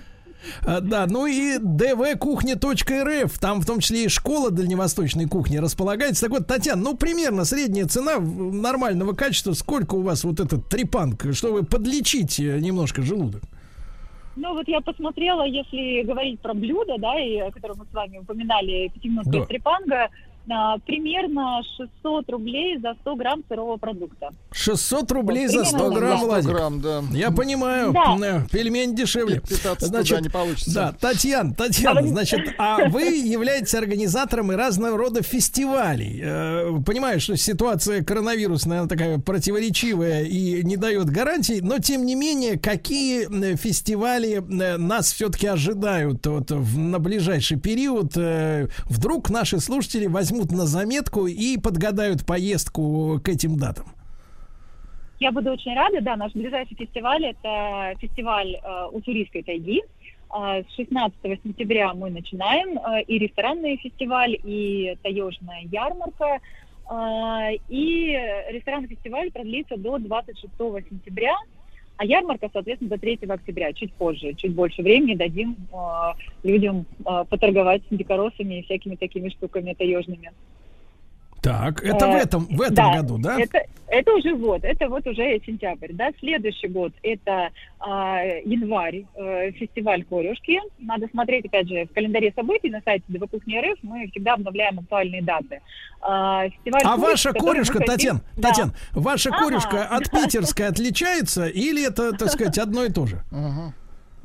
А, 0.66 0.80
Да, 0.82 1.06
ну 1.08 1.26
и 1.26 1.58
dvkухня.рф, 1.60 3.40
там 3.40 3.62
в 3.62 3.66
том 3.66 3.80
числе 3.80 4.06
и 4.06 4.10
школа 4.10 4.52
дальневосточной 4.52 5.26
кухни 5.28 5.58
располагается. 5.58 6.26
Так 6.26 6.32
вот, 6.32 6.48
Татьяна, 6.48 6.82
ну 6.82 6.98
примерно 6.98 7.46
средняя 7.46 7.86
цена 7.88 8.20
нормального 8.20 9.14
качества, 9.14 9.54
сколько 9.54 9.96
у 9.96 10.02
вас 10.02 10.24
вот 10.24 10.40
этот 10.40 10.68
трипанк, 10.70 11.26
чтобы 11.34 11.64
подлечить 11.64 12.40
э, 12.40 12.60
немножко 12.60 13.02
желудок? 13.02 13.42
Ну 14.36 14.54
вот 14.54 14.68
я 14.68 14.82
посмотрела, 14.82 15.44
если 15.46 16.04
говорить 16.04 16.40
про 16.42 16.54
блюда, 16.54 16.96
да, 17.00 17.18
и, 17.20 17.38
о 17.40 17.52
котором 17.52 17.78
мы 17.80 17.86
с 17.90 17.94
вами 17.94 18.18
упоминали, 18.18 18.90
пятиминутка 18.94 19.32
Да. 19.32 19.46
трепанга, 19.46 20.10
примерно 20.86 21.62
600 21.78 22.30
рублей 22.30 22.78
за 22.80 22.94
100 23.02 23.16
грамм 23.16 23.44
сырого 23.50 23.78
продукта. 23.78 24.30
600 24.52 25.12
рублей 25.12 25.48
Вот, 25.48 25.52
за 25.54 25.66
100 25.66 25.78
примерно, 25.78 26.00
грамм, 26.00 26.20
да. 26.20 26.26
Владик. 26.26 26.44
100 26.46 26.54
грамм, 26.54 26.82
да. 26.82 27.04
Я 27.14 27.32
понимаю, 27.32 27.94
Да. 27.94 28.18
э, 28.22 28.42
пельмень 28.52 28.96
дешевле. 28.96 29.42
Питаться 29.42 29.88
туда 29.92 30.20
не 30.22 30.30
получится. 30.30 30.74
Да, 30.74 30.92
Татьяна, 31.00 31.54
Татьяна, 31.54 32.00
А 32.02 32.04
значит, 32.08 32.40
а 32.58 32.88
вы 32.90 33.04
являетесь 33.18 33.74
организатором 33.76 34.52
и 34.52 34.56
разного 34.56 34.98
рода 34.98 35.22
фестивалей. 35.22 36.22
Э, 36.24 36.72
Понимаю, 36.86 37.20
что 37.20 37.36
ситуация 37.38 38.04
коронавирусная, 38.04 38.80
она 38.80 38.88
такая 38.88 39.18
противоречивая 39.20 40.24
и 40.24 40.64
не 40.64 40.78
дает 40.78 41.10
гарантий, 41.10 41.62
но 41.62 41.80
тем 41.80 42.06
не 42.06 42.16
менее, 42.16 42.60
какие 42.60 43.28
э, 43.54 43.56
фестивали 43.56 44.38
нас 44.78 45.12
все-таки 45.14 45.48
ожидают 45.48 46.26
вот, 46.28 46.52
в- 46.52 46.78
на 46.78 47.00
ближайший 47.00 47.60
период? 47.60 48.14
Вдруг 48.86 49.30
наши 49.30 49.60
слушатели 49.60 50.06
возьмут 50.08 50.35
на 50.52 50.66
заметку 50.66 51.28
и 51.28 51.58
подгадают 51.58 52.26
поездку 52.26 53.20
к 53.24 53.30
этим 53.30 53.58
датам? 53.58 53.86
Я 55.20 55.32
буду 55.32 55.52
очень 55.52 55.74
рада, 55.74 56.02
да, 56.02 56.16
наш 56.18 56.34
ближайший 56.34 56.76
фестиваль– 56.76 57.26
это 57.28 57.94
фестиваль 58.00 58.56
э, 58.56 58.86
Уссурийской 58.92 59.44
тайги. 59.44 59.82
А, 60.30 60.62
С 60.62 60.76
16 60.76 61.18
сентября 61.44 61.94
мы 61.94 62.10
начинаем 62.10 62.78
э, 62.78 63.04
и 63.04 63.18
ресторанный 63.18 63.78
фестиваль, 63.78 64.38
и 64.44 64.98
таежная 65.04 65.62
ярмарка. 65.72 66.40
А, 66.88 67.50
И 67.70 68.12
ресторанный 68.50 68.90
фестиваль 68.90 69.32
продлится 69.32 69.78
до 69.78 69.98
26 69.98 70.52
сентября, 70.90 71.36
а 71.98 72.06
ярмарка, 72.06 72.50
соответственно, 72.52 72.90
до 72.90 72.98
3 72.98 73.20
октября, 73.28 73.74
чуть 73.74 73.94
позже, 73.94 74.34
чуть 74.34 74.54
больше 74.54 74.82
времени 74.82 75.16
дадим 75.16 75.56
э, 75.72 75.78
людям 76.44 76.86
э, 77.06 77.24
поторговать 77.30 77.84
дикоросами 77.90 78.60
и 78.60 78.64
всякими 78.64 78.96
такими 78.96 79.30
штуками 79.30 79.74
таежными. 79.74 80.32
Так, 81.46 81.84
это 81.84 82.08
в 82.08 82.16
Э, 82.16 82.18
этом, 82.18 82.46
в 82.48 82.60
этом 82.60 82.76
да, 82.76 82.96
году, 82.98 83.18
да? 83.20 83.40
Это, 83.40 83.62
это 83.88 84.14
уже 84.16 84.34
вот, 84.34 84.64
это 84.64 84.90
вот 84.90 85.06
уже 85.06 85.40
сентябрь, 85.46 85.94
да. 85.94 86.10
Следующий 86.20 86.68
год 86.68 86.92
это 87.04 87.50
а, 87.80 88.24
январь, 88.44 89.06
э, 89.16 89.52
фестиваль 89.52 90.04
Корюшки. 90.06 90.60
Надо 90.80 91.08
смотреть, 91.12 91.46
опять 91.46 91.68
же, 91.68 91.86
в 91.86 91.94
календаре 91.94 92.34
событий 92.36 92.72
на 92.72 92.82
сайте 92.84 93.04
ДВ 93.10 93.30
Кухни 93.30 93.60
РФ 93.60 93.78
мы 93.84 94.08
всегда 94.08 94.34
обновляем 94.34 94.80
актуальные 94.80 95.22
даты. 95.22 95.62
А, 96.02 96.50
фестиваль 96.50 96.82
А 96.84 96.96
Корюшки, 96.96 97.10
ваша 97.12 97.34
корюшка, 97.34 97.74
хотим- 97.78 97.94
Татьяна, 97.94 98.22
Да. 98.38 98.50
Татьяна, 98.50 98.74
ваша 98.94 99.30
Ага. 99.30 99.44
корюшка 99.44 99.84
от 99.86 100.04
питерской 100.12 100.68
отличается 100.68 101.46
или 101.46 101.86
это, 101.88 102.12
так 102.14 102.30
сказать, 102.30 102.58
одно 102.58 102.86
и 102.86 102.92
то 102.92 103.06
же? 103.06 103.22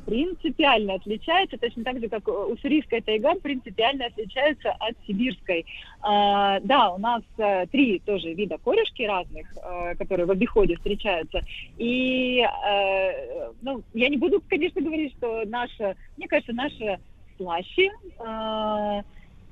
Принципиально 0.05 0.95
отличается, 0.95 1.57
точно 1.57 1.83
так 1.83 1.99
же, 1.99 2.09
как 2.09 2.27
уссурийская 2.27 3.01
тайга 3.01 3.35
принципиально 3.35 4.05
отличается 4.05 4.71
от 4.79 4.95
сибирской. 5.07 5.65
А, 6.01 6.59
да, 6.61 6.91
у 6.91 6.97
нас 6.97 7.23
э, 7.37 7.65
три 7.67 7.99
тоже 7.99 8.33
вида 8.33 8.57
корешки 8.57 9.03
разных, 9.03 9.47
э, 9.55 9.95
которые 9.95 10.25
в 10.25 10.31
обиходе 10.31 10.75
встречаются. 10.75 11.41
И, 11.77 12.39
э, 12.41 13.51
ну, 13.61 13.83
я 13.93 14.09
не 14.09 14.17
буду, 14.17 14.41
конечно, 14.49 14.81
говорить, 14.81 15.13
что 15.17 15.43
наша, 15.45 15.95
мне 16.17 16.27
кажется, 16.27 16.53
наша 16.53 16.99
слаще, 17.37 17.89
э, 18.19 19.01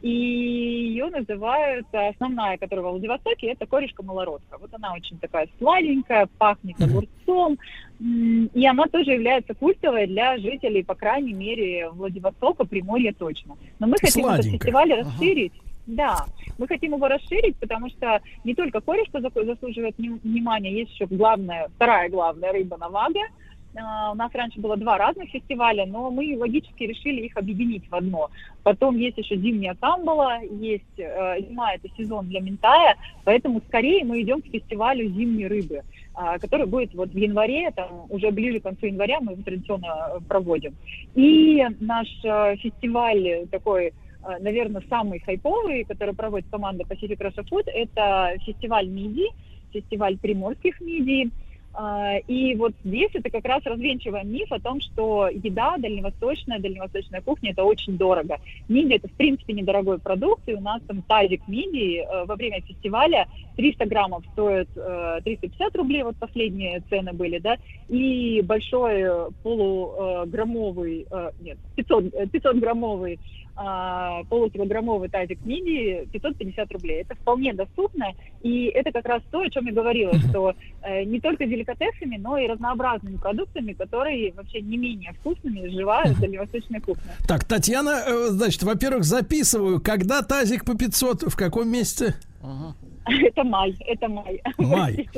и 0.01 0.09
ее 0.09 1.07
называют, 1.07 1.85
э, 1.91 2.09
основная, 2.09 2.57
которая 2.57 2.85
во 2.85 2.91
Владивостоке, 2.91 3.47
это 3.47 3.65
корешка-малородка. 3.65 4.57
Вот 4.57 4.73
она 4.73 4.93
очень 4.93 5.17
такая 5.19 5.47
сладенькая, 5.57 6.27
пахнет 6.37 6.81
огурцом, 6.81 7.57
и 7.99 8.65
она 8.65 8.85
тоже 8.85 9.11
является 9.11 9.53
культовой 9.53 10.07
для 10.07 10.37
жителей, 10.37 10.83
по 10.83 10.95
крайней 10.95 11.33
мере, 11.33 11.89
Владивостока, 11.89 12.65
Приморья 12.65 13.13
точно. 13.13 13.57
Но 13.79 13.87
мы 13.87 13.97
хотим 13.99 14.25
этот 14.25 14.45
фестиваль 14.45 14.93
расширить. 14.93 15.53
Да, 15.85 16.27
мы 16.59 16.67
хотим 16.67 16.93
его 16.93 17.07
расширить, 17.07 17.57
потому 17.57 17.89
что 17.89 18.21
не 18.43 18.53
только 18.53 18.79
корешка 18.79 19.21
заслуживает 19.21 19.97
вни- 19.97 20.19
внимания, 20.23 20.71
есть 20.71 20.93
еще 20.93 21.07
главная, 21.07 21.67
вторая 21.75 22.09
главная 22.09 22.51
рыба 22.53 22.77
навага. 22.77 23.21
А, 23.75 24.11
У 24.11 24.15
нас 24.15 24.31
раньше 24.33 24.59
было 24.59 24.77
два 24.77 24.97
разных 24.97 25.29
фестиваля, 25.29 25.85
но 25.85 26.09
мы 26.09 26.35
логически 26.37 26.83
решили 26.83 27.21
их 27.21 27.37
объединить 27.37 27.87
в 27.89 27.95
одно. 27.95 28.29
Потом 28.63 28.97
есть 28.97 29.17
еще 29.17 29.37
зимняя 29.37 29.75
камбала, 29.75 30.39
есть 30.41 30.97
э, 30.97 31.41
зима 31.41 31.73
это 31.73 31.87
сезон 31.97 32.27
для 32.27 32.41
ментая, 32.41 32.95
поэтому 33.23 33.61
скорее 33.67 34.03
мы 34.03 34.21
идем 34.21 34.41
к 34.41 34.47
фестивалю 34.47 35.07
зимней 35.09 35.47
рыбы, 35.47 35.83
а, 36.15 36.39
который 36.39 36.65
будет 36.65 36.93
вот 36.93 37.09
в 37.11 37.17
январе, 37.17 37.71
там 37.71 38.05
уже 38.09 38.31
ближе 38.31 38.59
к 38.59 38.63
концу 38.63 38.87
января 38.87 39.19
мы 39.21 39.33
его 39.33 39.43
традиционно 39.43 39.85
э, 39.85 40.19
проводим. 40.27 40.75
И 41.15 41.63
наш 41.79 42.07
э, 42.23 42.55
фестиваль 42.57 43.47
такой 43.51 43.93
наверное, 44.41 44.83
самый 44.89 45.19
хайповый, 45.19 45.85
который 45.85 46.13
проводит 46.13 46.49
команда 46.51 46.83
Pacific 46.83 47.17
Russia 47.17 47.41
Food, 47.49 47.69
это 47.73 48.33
фестиваль 48.45 48.85
мидий, 48.89 49.29
фестиваль 49.71 50.17
приморских 50.17 50.81
мидий. 50.81 51.31
А, 51.73 52.17
И 52.27 52.55
вот 52.55 52.73
здесь 52.83 53.11
это 53.13 53.29
как 53.29 53.45
раз 53.45 53.63
развенчиваем 53.65 54.31
миф 54.31 54.51
о 54.51 54.59
том, 54.59 54.81
что 54.81 55.27
еда 55.27 55.77
дальневосточная, 55.77 56.59
дальневосточная 56.59 57.21
кухня– 57.21 57.51
это 57.51 57.63
очень 57.63 57.97
дорого. 57.97 58.37
Мидии– 58.67 58.95
это, 58.97 59.07
в 59.07 59.13
принципе, 59.13 59.53
недорогой 59.53 59.99
продукт, 59.99 60.41
и 60.47 60.55
у 60.55 60.61
нас 60.61 60.81
там 60.87 61.01
тазик 61.03 61.47
мидии 61.47 62.01
э, 62.01 62.25
во 62.25 62.35
время 62.35 62.61
фестиваля 62.61 63.27
300 63.55 63.85
граммов 63.85 64.23
стоит 64.33 64.69
э, 64.75 65.19
350 65.23 65.75
рублей, 65.75 66.03
вот 66.03 66.15
последние 66.17 66.81
цены 66.89 67.13
были, 67.13 67.37
да, 67.39 67.57
и 67.87 68.41
большой 68.41 69.01
э, 69.01 69.29
полуграммовый, 69.43 71.05
э, 71.09 71.31
нет, 71.41 71.57
500, 71.75 72.13
э, 72.13 72.27
500 72.27 72.55
граммовый 72.57 73.19
а, 73.61 74.23
полукилограммовый 74.29 75.09
тазик 75.09 75.43
мидии 75.43 76.07
550 76.13 76.71
рублей. 76.71 77.01
Это 77.01 77.15
вполне 77.15 77.53
доступно, 77.53 78.13
и 78.41 78.67
это 78.67 78.93
как 78.93 79.05
раз 79.05 79.21
то, 79.31 79.41
о 79.41 79.49
чем 79.49 79.65
я 79.65 79.73
говорила, 79.73 80.13
что 80.29 80.53
э, 80.81 81.03
не 81.03 81.19
только 81.19 81.45
деликатесами, 81.45 82.15
но 82.15 82.37
и 82.37 82.47
разнообразными 82.47 83.17
продуктами, 83.17 83.73
которые 83.73 84.31
вообще 84.31 84.61
не 84.61 84.77
менее 84.77 85.11
вкусными 85.19 85.67
изживают 85.67 86.17
дальневосточная 86.21 86.79
кухня. 86.79 87.11
Так, 87.27 87.43
Татьяна, 87.43 88.01
э, 88.07 88.27
значит, 88.29 88.63
во-первых, 88.63 89.03
записываю, 89.03 89.81
когда 89.81 90.21
тазик 90.21 90.63
по 90.63 90.77
500, 90.77 91.23
в 91.23 91.35
каком 91.35 91.67
месяце? 91.67 92.15
Это 93.05 93.43
май, 93.43 93.75
это 93.87 94.07
май. 94.07 94.41
Май. 94.57 95.09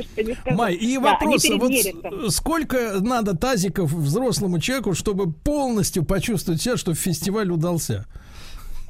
Май, 0.46 0.74
и 0.74 0.98
Да, 0.98 1.12
вопрос, 1.12 1.46
они 1.46 1.60
вот 1.60 2.34
сколько 2.34 3.02
надо 3.02 3.38
тазиков 3.38 3.92
взрослому 3.92 4.60
человеку, 4.60 4.96
чтобы 4.96 5.32
полностью 5.32 6.04
почувствовать 6.06 6.62
себя, 6.62 6.78
что 6.78 6.96
фестиваль 6.96 7.52
удался? 7.52 8.08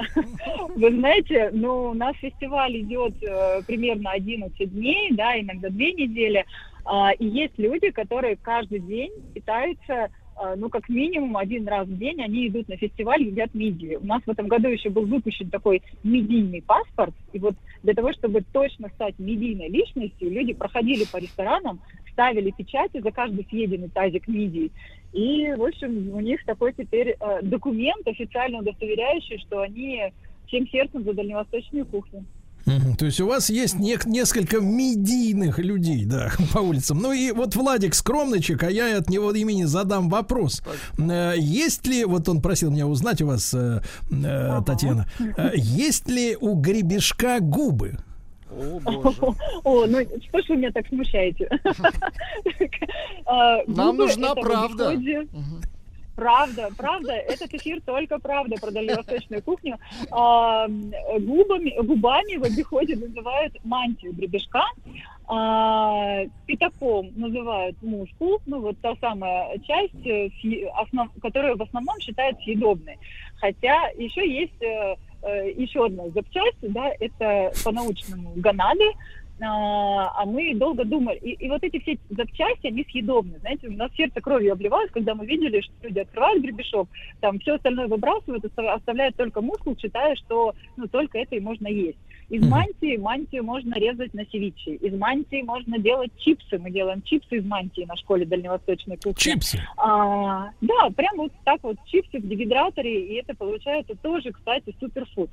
Вы 0.75 0.91
знаете, 0.91 1.49
ну, 1.53 1.89
у 1.89 1.93
нас 1.93 2.15
фестиваль 2.17 2.79
идет 2.81 3.13
э, 3.23 3.61
примерно 3.65 4.11
11 4.11 4.73
дней, 4.73 5.11
да, 5.13 5.39
иногда 5.39 5.69
две 5.69 5.93
недели. 5.93 6.45
А, 6.85 7.11
и 7.11 7.25
есть 7.25 7.57
люди, 7.57 7.91
которые 7.91 8.37
каждый 8.37 8.79
день 8.79 9.11
питаются, 9.33 10.09
а, 10.35 10.55
ну, 10.55 10.69
как 10.69 10.89
минимум 10.89 11.37
один 11.37 11.67
раз 11.67 11.87
в 11.87 11.97
день 11.97 12.21
они 12.21 12.47
идут 12.47 12.67
на 12.67 12.77
фестиваль, 12.77 13.23
едят 13.23 13.53
мидии. 13.53 13.95
У 13.95 14.05
нас 14.05 14.21
в 14.25 14.29
этом 14.29 14.47
году 14.47 14.69
еще 14.69 14.89
был 14.89 15.05
выпущен 15.05 15.49
такой 15.49 15.83
медийный 16.03 16.61
паспорт. 16.61 17.13
И 17.33 17.39
вот 17.39 17.55
для 17.83 17.93
того, 17.93 18.11
чтобы 18.13 18.41
точно 18.51 18.89
стать 18.89 19.19
медийной 19.19 19.69
личностью, 19.69 20.31
люди 20.31 20.53
проходили 20.53 21.05
по 21.11 21.17
ресторанам, 21.17 21.79
ставили 22.11 22.51
печати 22.51 23.01
за 23.01 23.11
каждый 23.11 23.45
съеденный 23.49 23.89
тазик 23.89 24.27
мидий. 24.27 24.71
И, 25.13 25.53
в 25.57 25.63
общем, 25.63 26.09
у 26.13 26.19
них 26.21 26.45
такой 26.45 26.73
теперь 26.73 27.09
э, 27.19 27.39
документ 27.43 28.07
официально 28.07 28.59
удостоверяющий, 28.59 29.39
что 29.39 29.61
они 29.61 30.01
всем 30.47 30.67
сердцем 30.67 31.03
за 31.03 31.13
дальневосточную 31.13 31.85
кухню. 31.85 32.25
То 32.99 33.05
есть 33.05 33.19
у 33.19 33.25
вас 33.27 33.49
есть 33.49 33.75
нек- 33.75 34.07
несколько 34.07 34.59
медийных 34.61 35.57
людей, 35.57 36.05
да, 36.05 36.29
по 36.53 36.59
улицам. 36.59 36.99
Ну 36.99 37.11
и 37.11 37.31
вот 37.31 37.55
Владик 37.55 37.95
скромничек, 37.95 38.63
а 38.63 38.69
я 38.69 38.97
от 38.97 39.09
него 39.09 39.31
имени 39.31 39.63
задам 39.63 40.09
вопрос. 40.09 40.61
Э, 40.99 41.33
Есть 41.37 41.87
ли, 41.87 42.05
вот 42.05 42.29
он 42.29 42.39
просил 42.41 42.69
меня 42.71 42.85
узнать 42.87 43.21
у 43.21 43.27
вас, 43.27 43.53
э, 43.53 43.81
э, 44.11 44.61
Татьяна, 44.65 45.07
э, 45.19 45.51
есть 45.55 46.07
ли 46.07 46.37
у 46.39 46.53
гребешка 46.55 47.39
губы? 47.41 47.97
О, 49.63 49.85
ну 49.85 49.99
что 50.27 50.41
ж 50.41 50.49
вы 50.49 50.57
меня 50.57 50.71
так 50.71 50.87
смущаете? 50.87 51.49
А, 53.25 53.57
Нам 53.67 53.97
нужна 53.97 54.33
правда. 54.41 54.83
Правда, 56.15 56.69
правда, 56.77 57.13
этот 57.13 57.53
эфир 57.53 57.81
только 57.81 58.19
правда 58.19 58.57
про 58.59 58.69
дальневосточную 58.69 59.41
кухню. 59.41 59.77
А, 60.11 60.67
губами, 60.67 61.81
губами 61.81 62.35
в 62.37 62.43
обиходе 62.43 62.95
называют 62.95 63.55
мантию 63.63 64.13
гребешка, 64.13 64.63
а, 65.27 66.23
пятаком 66.45 67.11
называют 67.15 67.81
мускул, 67.81 68.39
ну 68.45 68.59
вот 68.59 68.77
та 68.81 68.93
самая 68.99 69.57
часть, 69.59 70.05
э, 70.05 70.29
основ- 70.77 71.09
которая 71.21 71.55
в 71.55 71.61
основном 71.63 71.97
считается 72.01 72.43
съедобной. 72.43 72.97
Хотя 73.37 73.87
еще 73.97 74.29
есть 74.29 74.61
э, 75.23 75.51
еще 75.51 75.85
одна 75.85 76.09
запчасть, 76.09 76.57
да, 76.61 76.91
это 76.99 77.51
по-научному 77.63 78.33
гонады, 78.35 78.85
а 79.43 80.21
а 80.21 80.25
мы 80.25 80.53
долго 80.55 80.85
думали. 80.85 81.17
И, 81.17 81.31
и 81.31 81.49
вот 81.49 81.63
эти 81.63 81.79
все 81.79 81.97
запчасти, 82.09 82.67
они 82.67 82.83
съедобны. 82.83 83.39
Знаете, 83.39 83.67
у 83.67 83.71
нас 83.71 83.91
сердце 83.95 84.21
кровью 84.21 84.53
обливалось, 84.53 84.91
когда 84.91 85.15
мы 85.15 85.25
видели, 85.25 85.61
что 85.61 85.73
люди 85.81 85.99
открывают 85.99 86.43
гребешок, 86.43 86.87
там 87.21 87.39
все 87.39 87.55
остальное 87.55 87.87
выбрасывают, 87.87 88.45
остав- 88.45 88.75
оставляют 88.75 89.15
только 89.15 89.41
мускул, 89.41 89.75
считая, 89.77 90.15
что 90.15 90.53
ну, 90.77 90.87
только 90.87 91.17
это 91.17 91.35
и 91.35 91.39
можно 91.39 91.67
есть. 91.67 91.97
Из 92.31 92.47
мантии 92.47 92.95
мантию 92.95 93.43
можно 93.43 93.73
резать 93.73 94.13
на 94.13 94.25
севиче. 94.25 94.75
Из 94.75 94.97
мантии 94.97 95.41
можно 95.41 95.77
делать 95.77 96.11
чипсы. 96.17 96.57
Мы 96.57 96.71
делаем 96.71 97.01
чипсы 97.01 97.35
из 97.35 97.45
мантии 97.45 97.83
на 97.85 97.97
школе 97.97 98.25
дальневосточной 98.25 98.95
кухни. 98.95 99.19
Чипсы? 99.19 99.59
А, 99.75 100.49
да, 100.61 100.89
прям 100.95 101.17
вот 101.17 101.33
так 101.43 101.59
вот 101.61 101.75
чипсы 101.87 102.19
в 102.19 102.27
дегидраторе, 102.27 103.05
и 103.05 103.15
это 103.15 103.35
получается 103.35 103.95
тоже, 104.01 104.31
кстати, 104.31 104.73
суперфуд. 104.79 105.29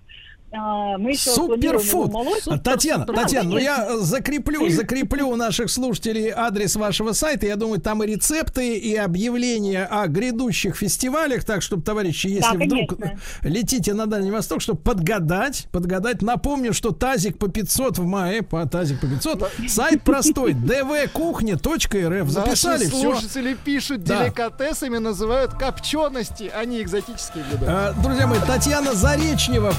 А, 0.50 0.96
мы 0.96 1.10
еще 1.10 1.30
Суперфуд. 1.30 2.10
А, 2.46 2.58
Татьяна, 2.58 3.04
Татьяна, 3.04 3.50
ну 3.50 3.58
я 3.58 3.86
э, 3.90 3.96
закреплю, 3.98 4.68
закреплю 4.70 5.28
у 5.28 5.36
наших 5.36 5.70
слушателей 5.70 6.30
адрес 6.30 6.74
вашего 6.76 7.12
сайта. 7.12 7.46
Я 7.46 7.56
думаю, 7.56 7.80
там 7.80 8.02
и 8.02 8.06
рецепты, 8.06 8.76
и 8.78 8.94
объявления 8.96 9.84
о 9.84 10.06
грядущих 10.06 10.76
фестивалях. 10.76 11.44
Так, 11.44 11.60
чтобы, 11.60 11.82
товарищи, 11.82 12.28
если 12.28 12.56
Да, 12.56 12.64
вдруг 12.64 12.96
конечно. 12.98 13.18
летите 13.42 13.92
на 13.92 14.06
Дальний 14.06 14.30
Восток, 14.30 14.62
чтобы 14.62 14.80
подгадать, 14.80 15.66
подгадать. 15.70 16.22
Напомню, 16.22 16.72
что 16.72 16.92
тазик 16.92 17.38
по 17.38 17.48
500 17.48 17.98
в 17.98 18.06
мае, 18.06 18.42
по 18.42 18.64
тазик 18.66 19.00
по 19.00 19.06
500. 19.06 19.50
Сайт 19.68 20.02
простой, 20.02 20.54
dvkuchня.rf. 20.54 22.28
Записали 22.28 22.84
Наши 22.84 22.90
все. 22.90 23.00
слушатели 23.02 23.54
пишут, 23.64 24.04
Да. 24.04 24.24
деликатесами 24.24 24.98
называют 24.98 25.52
копчености, 25.52 26.50
а 26.54 26.64
не 26.64 26.80
экзотические 26.82 27.44
блюда. 27.44 27.94
Э, 27.98 28.02
Друзья 28.02 28.26
мои, 28.26 28.38
Татьяна 28.46 28.94
Заречнева, 28.94 29.74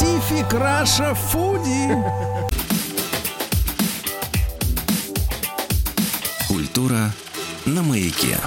Pacific 0.00 0.50
Russia 0.52 1.14
Foodie. 1.14 1.92
Культура 6.48 7.12
на 7.66 7.82
маяке. 7.82 8.38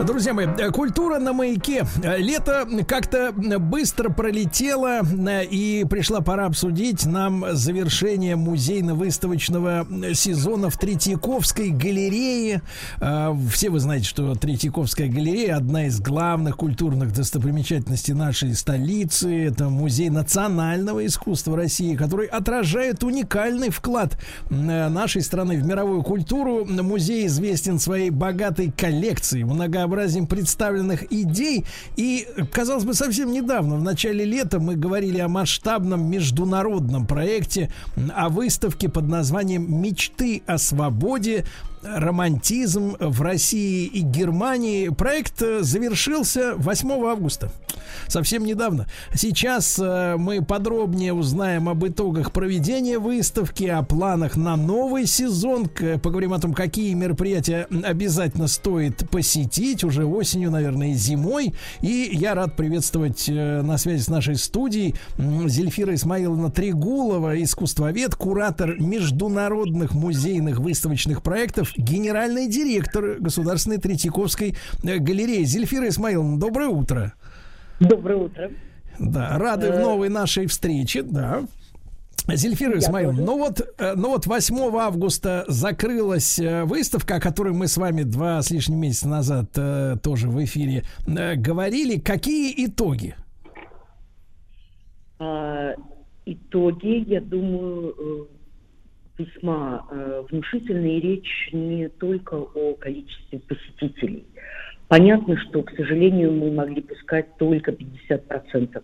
Друзья 0.00 0.34
мои, 0.34 0.46
э, 0.46 0.70
культура 0.70 1.18
на 1.20 1.32
маяке. 1.32 1.86
Э, 2.02 2.18
Лето 2.18 2.66
как-то 2.86 3.32
быстро 3.32 4.10
пролетело, 4.10 5.02
э, 5.02 5.44
и 5.44 5.86
пришла 5.88 6.20
пора 6.20 6.46
обсудить 6.46 7.06
нам 7.06 7.44
завершение 7.52 8.34
музейно-выставочного 8.34 9.86
сезона 10.14 10.68
в 10.68 10.76
Третьяковской 10.78 11.70
галерее. 11.70 12.62
Э, 13.00 13.34
Все 13.52 13.70
вы 13.70 13.78
знаете, 13.78 14.06
что 14.06 14.34
Третьяковская 14.34 15.08
галерея 15.08 15.56
одна 15.56 15.86
из 15.86 16.00
главных 16.00 16.56
культурных 16.56 17.12
достопримечательностей 17.12 18.14
нашей 18.14 18.54
столицы. 18.54 19.44
Это 19.46 19.68
музей 19.68 20.10
национального 20.10 21.06
искусства 21.06 21.56
России, 21.56 21.94
который 21.94 22.26
отражает 22.26 23.04
уникальный 23.04 23.70
вклад 23.70 24.18
э, 24.50 24.88
нашей 24.88 25.22
страны 25.22 25.56
в 25.56 25.64
мировую 25.64 26.02
культуру. 26.02 26.64
Музей 26.64 27.26
известен 27.26 27.78
своей 27.78 28.10
богатой 28.10 28.72
коллекцией, 28.76 29.44
многообразием 29.84 30.26
представленных 30.26 31.12
идей. 31.12 31.64
И, 31.96 32.26
казалось 32.52 32.84
бы, 32.84 32.94
совсем 32.94 33.32
недавно, 33.32 33.76
в 33.76 33.82
начале 33.82 34.24
лета, 34.24 34.58
мы 34.58 34.76
говорили 34.76 35.18
о 35.18 35.28
масштабном 35.28 36.10
международном 36.10 37.06
проекте, 37.06 37.70
о 38.14 38.28
выставке 38.28 38.88
под 38.88 39.08
названием 39.08 39.82
«Мечты 39.82 40.42
о 40.46 40.58
свободе 40.58 41.44
романтизм 41.84 42.96
в 42.98 43.22
России 43.22 43.86
и 43.86 44.00
Германии. 44.00 44.88
Проект 44.88 45.42
э, 45.42 45.62
завершился 45.62 46.54
8 46.56 46.90
августа, 47.06 47.52
совсем 48.08 48.44
недавно. 48.44 48.86
Сейчас 49.14 49.78
э, 49.78 50.16
мы 50.16 50.42
подробнее 50.42 51.12
узнаем 51.12 51.68
об 51.68 51.86
итогах 51.86 52.32
проведения 52.32 52.98
выставки, 52.98 53.64
о 53.64 53.82
планах 53.82 54.36
на 54.36 54.56
новый 54.56 55.06
сезон, 55.06 55.68
поговорим 56.02 56.32
о 56.32 56.40
том, 56.40 56.54
какие 56.54 56.94
мероприятия 56.94 57.66
обязательно 57.84 58.48
стоит 58.48 59.08
посетить 59.10 59.84
уже 59.84 60.04
осенью, 60.04 60.50
наверное, 60.50 60.92
и 60.92 60.94
зимой. 60.94 61.54
И 61.80 62.10
я 62.12 62.34
рад 62.34 62.56
приветствовать 62.56 63.28
э, 63.28 63.62
на 63.62 63.78
связи 63.78 64.02
с 64.02 64.08
нашей 64.08 64.36
студией 64.36 64.94
Зельфира 65.18 65.94
Исмаиловна 65.94 66.50
Трегулова, 66.50 67.42
искусствовед, 67.42 68.14
куратор 68.14 68.80
международных 68.80 69.94
музейных 69.94 70.58
выставочных 70.58 71.22
проектов, 71.22 71.73
генеральный 71.76 72.48
директор 72.48 73.16
Государственной 73.18 73.78
Третьяковской 73.78 74.56
э, 74.82 74.98
галереи. 74.98 75.44
Зельфира 75.44 75.88
Исмаиловна, 75.88 76.38
доброе 76.38 76.68
утро. 76.68 77.12
Доброе 77.80 78.16
утро. 78.16 78.50
Да, 78.98 79.38
рады 79.38 79.70
в 79.70 79.74
Э, 79.74 79.82
новой 79.82 80.08
нашей 80.08 80.46
встрече, 80.46 81.02
да. 81.02 81.44
Зельфира 82.26 82.80
тоже. 82.80 83.12
ну 83.12 83.36
вот, 83.38 83.60
э, 83.78 83.94
ну 83.96 84.10
вот 84.10 84.26
8 84.26 84.76
августа 84.78 85.44
закрылась 85.48 86.38
выставка, 86.38 87.16
о 87.16 87.20
которой 87.20 87.52
мы 87.52 87.68
с 87.68 87.76
вами 87.76 88.02
два 88.02 88.40
с 88.40 88.50
лишним 88.50 88.78
месяца 88.80 89.08
назад 89.08 89.50
э, 89.56 89.96
тоже 90.02 90.28
в 90.28 90.42
эфире 90.44 90.84
э, 91.06 91.34
говорили. 91.34 91.98
Какие 91.98 92.66
итоги? 92.66 93.14
А, 95.18 95.74
итоги, 96.24 97.04
я 97.10 97.20
думаю, 97.20 98.28
весьма 99.18 99.86
э, 99.90 100.22
внушительные. 100.30 101.00
Речь 101.00 101.50
не 101.52 101.88
только 101.88 102.34
о 102.34 102.74
количестве 102.74 103.40
посетителей. 103.40 104.24
Понятно, 104.88 105.36
что, 105.38 105.62
к 105.62 105.70
сожалению, 105.72 106.32
мы 106.32 106.50
могли 106.50 106.82
пускать 106.82 107.36
только 107.38 107.72
50% 107.72 108.82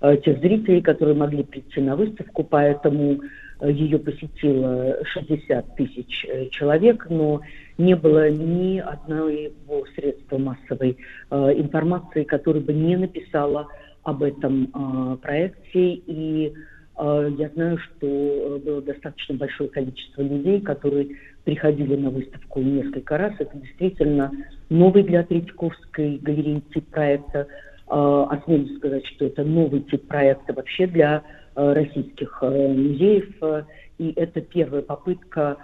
э, 0.00 0.16
тех 0.18 0.38
зрителей, 0.40 0.80
которые 0.80 1.16
могли 1.16 1.42
прийти 1.42 1.80
на 1.80 1.96
выставку, 1.96 2.44
поэтому 2.44 3.20
э, 3.60 3.70
ее 3.70 3.98
посетило 3.98 4.98
60 5.04 5.76
тысяч 5.76 6.24
э, 6.28 6.48
человек, 6.48 7.06
но 7.10 7.42
не 7.76 7.94
было 7.94 8.30
ни 8.30 8.78
одного 8.78 9.84
средства 9.94 10.38
массовой 10.38 10.96
э, 11.30 11.36
информации, 11.56 12.24
которое 12.24 12.60
бы 12.60 12.72
не 12.72 12.96
написало 12.96 13.68
об 14.02 14.22
этом 14.22 14.70
э, 14.74 15.16
проекте. 15.20 15.94
И 16.06 16.54
я 16.96 17.48
знаю, 17.54 17.78
что 17.78 18.06
э, 18.06 18.58
было 18.58 18.80
достаточно 18.80 19.34
большое 19.34 19.68
количество 19.68 20.22
людей, 20.22 20.60
которые 20.60 21.16
приходили 21.44 21.96
на 21.96 22.10
выставку 22.10 22.60
несколько 22.60 23.18
раз. 23.18 23.34
Это 23.38 23.56
действительно 23.58 24.30
новый 24.70 25.02
для 25.02 25.24
Третьяковской 25.24 26.18
галереи 26.18 26.62
тип 26.72 26.86
проекта. 26.90 27.48
Осмелюсь 27.86 28.78
сказать, 28.78 29.04
что 29.06 29.26
это 29.26 29.44
новый 29.44 29.80
тип 29.80 30.06
проекта 30.06 30.52
вообще 30.52 30.86
для 30.86 31.22
э, 31.56 31.72
российских 31.72 32.38
э, 32.42 32.68
музеев. 32.68 33.66
И 33.98 34.12
это 34.16 34.40
первая 34.40 34.82
попытка 34.82 35.56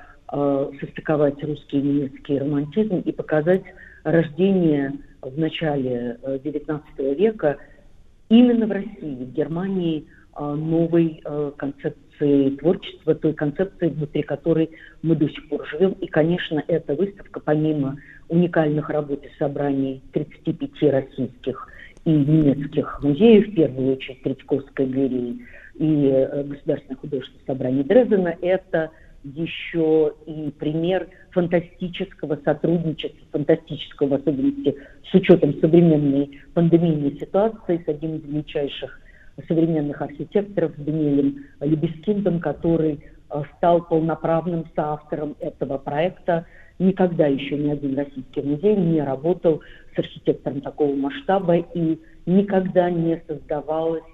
состыковать 0.81 1.43
русский 1.43 1.81
и 1.81 1.83
немецкий 1.83 2.39
романтизм 2.39 2.99
и 2.99 3.11
показать 3.11 3.65
рождение 4.05 4.93
в 5.21 5.37
начале 5.37 6.19
XIX 6.23 6.83
века 7.17 7.57
именно 8.29 8.69
в 8.69 8.71
России, 8.71 9.25
в 9.25 9.33
Германии 9.33 10.07
новой 10.39 11.21
э, 11.25 11.53
концепции 11.57 12.51
творчества, 12.57 13.15
той 13.15 13.33
концепции, 13.33 13.89
внутри 13.89 14.23
которой 14.23 14.71
мы 15.03 15.17
до 15.17 15.29
сих 15.29 15.49
пор 15.49 15.67
живем. 15.69 15.93
И, 15.93 16.07
конечно, 16.07 16.63
эта 16.69 16.95
выставка, 16.95 17.41
помимо 17.41 17.97
уникальных 18.29 18.91
работ 18.91 19.25
и 19.25 19.39
собраний 19.39 20.03
35 20.13 20.83
российских 20.91 21.69
и 22.05 22.11
немецких 22.11 23.03
музеев, 23.03 23.49
в 23.49 23.55
первую 23.55 23.93
очередь 23.95 24.23
Третьяковской 24.23 24.87
галереи 24.87 25.39
и 25.79 26.07
э, 26.07 26.45
Государственное 26.45 26.97
художественное 26.97 27.47
собрание 27.47 27.85
Дрездена, 27.85 28.37
это 28.41 28.91
еще 29.25 30.15
и 30.27 30.51
пример 30.59 31.09
фантастического 31.31 32.39
сотрудничества, 32.45 33.27
фантастического 33.33 34.09
в 34.09 34.15
особенности 34.15 34.77
с 35.11 35.15
учетом 35.15 35.59
современной 35.61 36.41
пандемийной 36.55 37.19
ситуации 37.19 37.83
с 37.85 37.89
одним 37.89 38.17
из 38.17 38.25
величайших 38.25 39.01
современных 39.49 40.01
архитекторов 40.03 40.73
Даниэлем 40.77 41.45
Лебескиндом, 41.61 42.41
который 42.41 43.01
э, 43.31 43.43
стал 43.57 43.83
полноправным 43.83 44.67
соавтором 44.75 45.37
этого 45.41 45.79
проекта. 45.79 46.47
Никогда 46.79 47.27
еще 47.27 47.59
ни 47.59 47.71
один 47.71 47.97
российский 47.97 48.43
музей 48.43 48.77
не 48.77 49.03
работал 49.03 49.61
с 49.95 49.99
архитектором 49.99 50.61
такого 50.61 50.95
масштаба 50.95 51.57
и 51.57 52.01
никогда 52.27 52.91
не 52.91 53.23
создавалась 53.27 54.05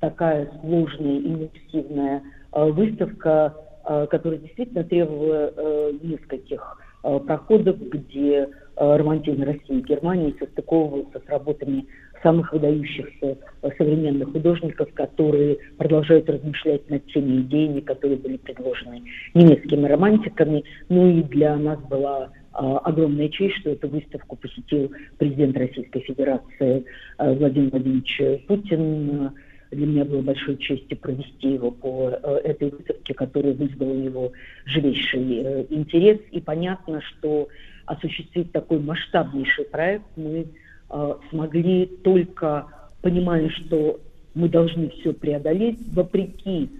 такая 0.00 0.50
сложная 0.60 1.18
и 1.18 1.26
иммерсивная 1.26 2.22
э, 2.52 2.70
выставка, 2.70 3.54
э, 3.84 4.06
которая 4.10 4.38
действительно 4.38 4.84
требовала 4.84 5.52
нескольких 6.02 6.78
проходов, 7.02 7.80
где 7.80 8.48
романтизм 8.76 9.42
России 9.42 9.78
и 9.78 9.82
Германии 9.82 10.36
состыковывался 10.38 11.18
с 11.18 11.28
работами 11.28 11.86
самых 12.22 12.52
выдающихся 12.52 13.38
э, 13.62 13.70
современных 13.76 14.32
художников, 14.32 14.92
которые 14.94 15.58
продолжают 15.76 16.28
размышлять 16.28 16.88
над 16.90 17.06
теми 17.06 17.42
идеями, 17.42 17.80
которые 17.80 18.18
были 18.18 18.36
предложены 18.36 19.02
немецкими 19.34 19.86
романтиками. 19.86 20.64
Ну 20.88 21.08
и 21.08 21.22
для 21.22 21.56
нас 21.56 21.80
была 21.88 22.30
а, 22.52 22.78
огромная 22.78 23.28
честь, 23.28 23.56
что 23.56 23.70
эту 23.70 23.88
выставку 23.88 24.36
посетил 24.36 24.92
президент 25.18 25.56
Российской 25.56 26.00
Федерации 26.00 26.84
а, 27.18 27.32
Владимир 27.32 27.70
Владимирович 27.70 28.46
Путин. 28.46 29.30
Для 29.70 29.86
меня 29.86 30.04
было 30.04 30.20
большой 30.20 30.58
честью 30.58 30.98
провести 30.98 31.54
его 31.54 31.70
по 31.70 32.10
э, 32.10 32.40
этой 32.44 32.68
выставке, 32.68 33.14
которая 33.14 33.54
вызвала 33.54 33.92
у 33.92 33.96
него 33.96 34.32
живейший 34.66 35.38
э, 35.38 35.66
интерес. 35.70 36.18
И 36.30 36.42
понятно, 36.42 37.00
что 37.00 37.48
осуществить 37.86 38.52
такой 38.52 38.80
масштабнейший 38.80 39.64
проект 39.64 40.04
мы 40.16 40.40
э, 40.40 40.46
смогли 41.30 41.86
только 42.04 42.66
понимая, 43.02 43.50
что 43.50 44.00
мы 44.34 44.48
должны 44.48 44.88
все 44.90 45.12
преодолеть, 45.12 45.78
вопреки 45.92 46.70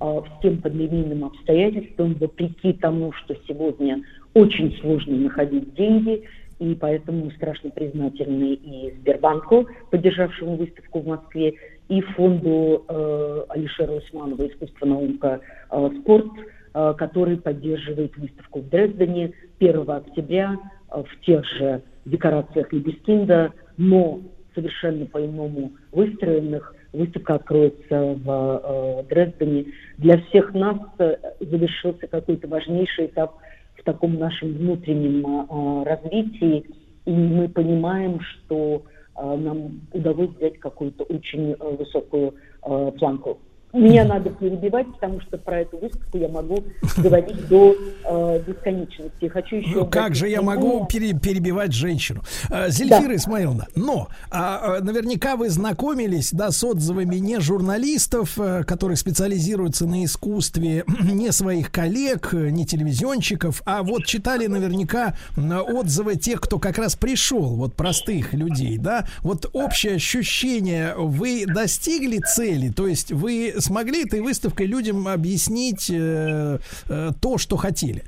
а, 0.00 0.22
всем 0.38 0.58
пандемийным 0.58 1.24
обстоятельствам, 1.24 2.14
вопреки 2.14 2.72
тому, 2.74 3.12
что 3.12 3.34
сегодня 3.46 4.02
очень 4.34 4.76
сложно 4.80 5.16
находить 5.16 5.74
деньги, 5.74 6.24
и 6.58 6.74
поэтому 6.74 7.30
страшно 7.32 7.70
признательны 7.70 8.54
и 8.54 8.94
Сбербанку, 9.00 9.66
поддержавшему 9.90 10.56
выставку 10.56 11.00
в 11.00 11.06
Москве, 11.06 11.54
и 11.88 12.00
фонду 12.02 12.84
э, 12.86 13.44
Алишера 13.48 13.92
Усманова 13.92 14.46
«Искусство, 14.46 14.84
наука, 14.86 15.40
э, 15.70 15.90
спорт», 16.00 16.26
э, 16.74 16.94
который 16.98 17.38
поддерживает 17.38 18.14
выставку 18.16 18.60
в 18.60 18.68
Дрездене 18.68 19.32
1 19.58 19.90
октября 19.90 20.56
э, 20.90 21.02
в 21.02 21.24
тех 21.24 21.46
же 21.46 21.82
декорациях 22.10 22.72
Либескинда, 22.72 23.52
но 23.76 24.20
совершенно 24.54 25.06
по-иному 25.06 25.72
выстроенных. 25.92 26.74
Выставка 26.92 27.34
откроется 27.34 28.18
в 28.24 28.62
э, 28.64 29.02
Дрездене. 29.08 29.66
Для 29.98 30.18
всех 30.22 30.54
нас 30.54 30.78
э, 30.98 31.16
завершился 31.40 32.06
какой-то 32.06 32.48
важнейший 32.48 33.06
этап 33.06 33.36
в 33.76 33.84
таком 33.84 34.18
нашем 34.18 34.54
внутреннем 34.54 35.24
э, 35.26 35.84
развитии, 35.84 36.64
и 37.04 37.10
мы 37.10 37.48
понимаем, 37.48 38.20
что 38.20 38.82
э, 39.16 39.36
нам 39.36 39.80
удалось 39.92 40.30
взять 40.36 40.58
какую-то 40.58 41.04
очень 41.04 41.52
э, 41.52 41.76
высокую 41.76 42.34
э, 42.64 42.92
планку. 42.98 43.38
Мне 43.72 44.02
надо 44.04 44.30
перебивать, 44.30 44.86
потому 44.94 45.20
что 45.20 45.36
про 45.36 45.60
эту 45.60 45.76
выставку 45.76 46.16
я 46.16 46.28
могу 46.28 46.64
говорить 46.96 47.48
до 47.48 47.74
э, 48.04 48.42
бесконечности. 48.46 49.28
Хочу 49.28 49.56
еще 49.56 49.70
Ну, 49.70 49.86
как 49.86 50.14
же 50.14 50.28
я 50.28 50.40
могу 50.40 50.86
пере- 50.86 51.12
перебивать 51.12 51.72
женщину? 51.74 52.22
А, 52.50 52.70
Зельфира 52.70 53.08
Да. 53.08 53.16
Исмаиловна, 53.16 53.66
но 53.74 54.08
а, 54.30 54.76
а, 54.78 54.80
наверняка 54.80 55.36
вы 55.36 55.50
знакомились 55.50 56.32
да, 56.32 56.50
с 56.50 56.64
отзывами 56.64 57.16
не 57.16 57.40
журналистов, 57.40 58.38
э, 58.38 58.64
которые 58.64 58.96
специализируются 58.96 59.86
на 59.86 60.02
искусстве, 60.04 60.84
не 61.02 61.30
своих 61.30 61.70
коллег, 61.70 62.32
э, 62.32 62.48
не 62.48 62.64
телевизионщиков, 62.64 63.60
а 63.66 63.82
вот 63.82 64.06
читали 64.06 64.46
наверняка 64.46 65.14
отзывы 65.36 66.16
тех, 66.16 66.40
кто 66.40 66.58
как 66.58 66.78
раз 66.78 66.96
пришел, 66.96 67.54
вот 67.56 67.74
простых 67.74 68.32
людей, 68.32 68.78
да? 68.78 69.06
Вот 69.20 69.48
общее 69.52 69.96
ощущение, 69.96 70.94
вы 70.96 71.44
достигли 71.46 72.18
цели, 72.18 72.70
то 72.70 72.86
есть 72.86 73.12
вы 73.12 73.54
смогли 73.60 74.04
этой 74.04 74.20
выставкой 74.20 74.66
людям 74.66 75.08
объяснить 75.08 75.90
э, 75.90 76.58
э, 76.88 77.10
то, 77.20 77.38
что 77.38 77.56
хотели? 77.56 78.02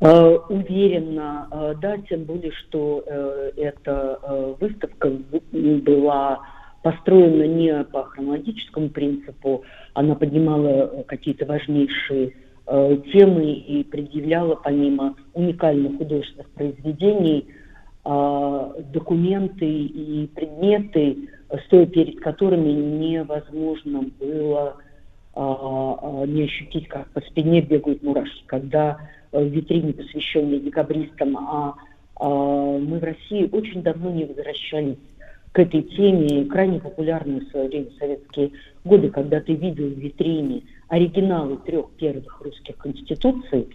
Э, 0.00 0.38
Уверена, 0.48 1.48
э, 1.50 1.74
да, 1.80 1.96
тем 1.98 2.24
более, 2.24 2.52
что 2.52 3.02
э, 3.06 3.52
эта 3.56 4.18
выставка 4.60 5.10
была 5.52 6.40
построена 6.82 7.44
не 7.44 7.84
по 7.84 8.04
хронологическому 8.04 8.90
принципу, 8.90 9.62
она 9.94 10.14
поднимала 10.14 11.04
какие-то 11.06 11.46
важнейшие 11.46 12.34
темы 12.66 13.52
и 13.52 13.84
предъявляла 13.84 14.54
помимо 14.56 15.14
уникальных 15.34 15.98
художественных 15.98 16.48
произведений 16.50 17.46
документы 18.04 19.66
и 19.66 20.26
предметы, 20.34 21.16
стоя 21.66 21.86
перед 21.86 22.20
которыми 22.20 22.70
невозможно 22.70 24.04
было 24.20 24.76
а, 25.34 25.98
а, 26.00 26.26
не 26.26 26.44
ощутить, 26.44 26.88
как 26.88 27.08
по 27.10 27.20
спине 27.22 27.60
бегают 27.60 28.02
мурашки, 28.02 28.44
когда 28.46 28.98
э, 29.32 29.42
в 29.42 29.48
витрине, 29.48 29.92
посвященной 29.92 30.60
декабристам, 30.60 31.36
а, 31.36 31.74
а 32.16 32.78
мы 32.78 32.98
в 32.98 33.04
России 33.04 33.48
очень 33.50 33.82
давно 33.82 34.10
не 34.10 34.24
возвращались 34.24 34.96
к 35.50 35.58
этой 35.58 35.82
теме, 35.82 36.44
крайне 36.46 36.80
популярной 36.80 37.40
в 37.40 37.50
свое 37.50 37.68
время 37.68 37.86
советские 37.98 38.50
годы, 38.84 39.10
когда 39.10 39.40
ты 39.40 39.54
видел 39.54 39.86
в 39.86 39.98
витрине 39.98 40.62
оригиналы 40.88 41.56
трех 41.58 41.90
первых 41.92 42.40
русских 42.40 42.76
конституций, 42.76 43.68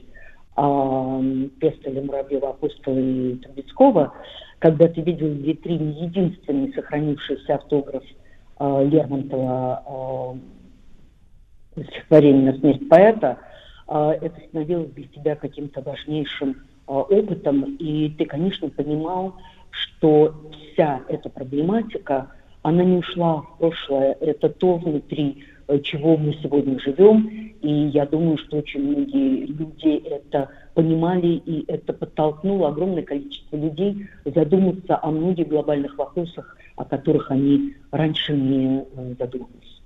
Пестеля, 1.59 2.01
Муравьева, 2.01 2.49
Апостола 2.49 2.99
и 2.99 3.35
Трубецкого, 3.35 4.13
когда 4.59 4.89
ты 4.89 5.01
видел 5.01 5.27
в 5.27 5.37
витрине 5.37 5.91
единственный 5.91 6.73
сохранившийся 6.73 7.55
автограф 7.55 8.03
а, 8.57 8.83
Лермонтова 8.83 9.83
а, 9.85 10.35
стихотворение 11.81 12.51
на 12.51 12.59
смерть 12.59 12.89
поэта, 12.89 13.37
а, 13.87 14.11
это 14.11 14.35
становилось 14.49 14.91
для 14.91 15.07
тебя 15.07 15.35
каким-то 15.37 15.81
важнейшим 15.81 16.57
опытом, 16.87 17.75
и 17.75 18.09
ты, 18.09 18.25
конечно, 18.25 18.67
понимал, 18.69 19.35
что 19.69 20.33
вся 20.73 21.01
эта 21.07 21.29
проблематика, 21.29 22.31
она 22.63 22.83
не 22.83 22.97
ушла 22.97 23.41
в 23.41 23.57
прошлое, 23.59 24.17
это 24.19 24.49
то 24.49 24.75
внутри 24.75 25.45
чего 25.83 26.17
мы 26.17 26.33
сегодня 26.41 26.79
живем, 26.79 27.27
и 27.61 27.89
я 27.93 28.05
думаю, 28.05 28.37
что 28.37 28.57
очень 28.57 28.81
многие 28.81 29.45
люди 29.45 29.97
это 30.07 30.49
понимали, 30.73 31.41
и 31.45 31.65
это 31.67 31.93
подтолкнуло 31.93 32.69
огромное 32.69 33.03
количество 33.03 33.57
людей 33.57 34.07
задуматься 34.25 34.97
о 35.01 35.11
многих 35.11 35.47
глобальных 35.49 35.97
вопросах, 35.97 36.57
о 36.75 36.85
которых 36.85 37.29
они 37.31 37.75
раньше 37.91 38.33
не 38.33 38.79
э, 38.79 39.15
задумывались. 39.19 39.78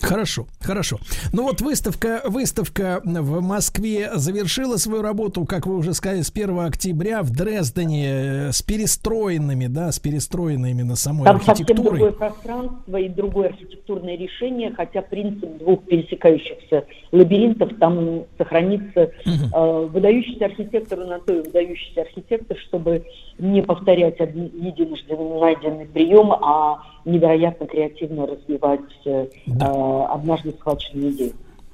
Хорошо, 0.00 0.46
хорошо. 0.60 0.98
Ну 1.32 1.42
вот 1.42 1.60
выставка, 1.60 2.22
выставка 2.24 3.00
в 3.04 3.40
Москве 3.40 4.10
завершила 4.14 4.76
свою 4.76 5.02
работу, 5.02 5.44
как 5.44 5.66
вы 5.66 5.76
уже 5.76 5.94
сказали, 5.94 6.22
с 6.22 6.30
1 6.30 6.58
октября 6.60 7.22
в 7.22 7.30
Дрездене 7.30 8.06
э, 8.08 8.52
с 8.52 8.62
перестроенными, 8.62 9.66
да, 9.66 9.92
с 9.92 9.98
перестроенной 9.98 10.70
именно 10.70 10.96
самой 10.96 11.24
Там 11.24 11.36
совсем 11.36 11.52
архитектурой. 11.52 11.98
другое 12.00 12.12
пространство 12.12 12.96
и 12.96 13.08
другое 13.08 13.48
архитектурное 13.48 14.16
решение, 14.16 14.72
хотя 14.74 15.02
принцип 15.02 15.58
двух 15.58 15.84
пересекающихся 15.84 16.84
лабиринтов 17.12 17.70
там 17.78 18.24
сохранится. 18.38 19.10
Э, 19.54 19.88
выдающийся 19.92 20.46
архитектор 20.46 20.98
на 20.98 21.18
то 21.18 21.34
и 21.34 21.42
выдающийся 21.42 22.02
архитектор, 22.02 22.56
чтобы 22.68 23.04
не 23.38 23.62
повторять 23.62 24.20
один, 24.20 24.50
единожды 24.54 25.16
найденный 25.16 25.86
прием, 25.86 26.32
а 26.32 26.82
невероятно 27.04 27.66
креативно 27.66 28.26
развивать 28.26 28.80
э, 29.04 29.26
э, 29.46 30.04
однажды 30.08 30.52
схваченную 30.52 31.12
идею. 31.12 31.32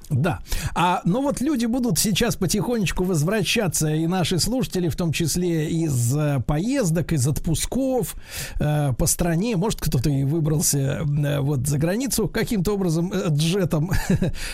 Да. 0.09 0.39
А 0.73 1.01
ну 1.03 1.21
вот 1.21 1.41
люди 1.41 1.65
будут 1.65 1.99
сейчас 1.99 2.37
потихонечку 2.37 3.03
возвращаться, 3.03 3.93
и 3.93 4.07
наши 4.07 4.39
слушатели, 4.39 4.87
в 4.87 4.95
том 4.95 5.11
числе 5.11 5.69
из 5.69 6.15
э, 6.15 6.41
поездок, 6.47 7.11
из 7.11 7.27
отпусков 7.27 8.15
э, 8.59 8.93
по 8.93 9.05
стране. 9.05 9.57
Может, 9.57 9.81
кто-то 9.81 10.09
и 10.09 10.23
выбрался 10.23 10.77
э, 10.77 11.39
вот 11.41 11.67
за 11.67 11.77
границу 11.77 12.29
каким-то 12.29 12.73
образом 12.73 13.11
э, 13.13 13.27
джетом. 13.29 13.91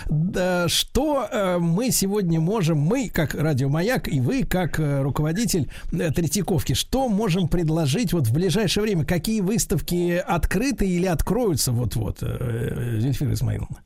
Да, 0.10 0.68
что 0.68 1.28
э, 1.32 1.58
мы 1.60 1.92
сегодня 1.92 2.40
можем, 2.40 2.80
мы 2.80 3.10
как 3.10 3.36
радиомаяк, 3.36 4.08
и 4.08 4.20
вы 4.20 4.44
как 4.44 4.80
э, 4.80 5.02
руководитель 5.02 5.70
э, 5.92 6.12
Третьяковки, 6.12 6.74
что 6.74 7.10
можем 7.10 7.48
предложить 7.48 8.14
вот 8.14 8.28
в 8.28 8.34
ближайшее 8.34 8.84
время? 8.84 9.06
Какие 9.06 9.42
выставки 9.42 10.18
открыты 10.26 10.88
или 10.88 11.06
откроются 11.06 11.72
вот-вот, 11.72 12.20
э, 12.22 12.98
Зельфира 13.00 13.34
Исмаиловна? 13.34 13.78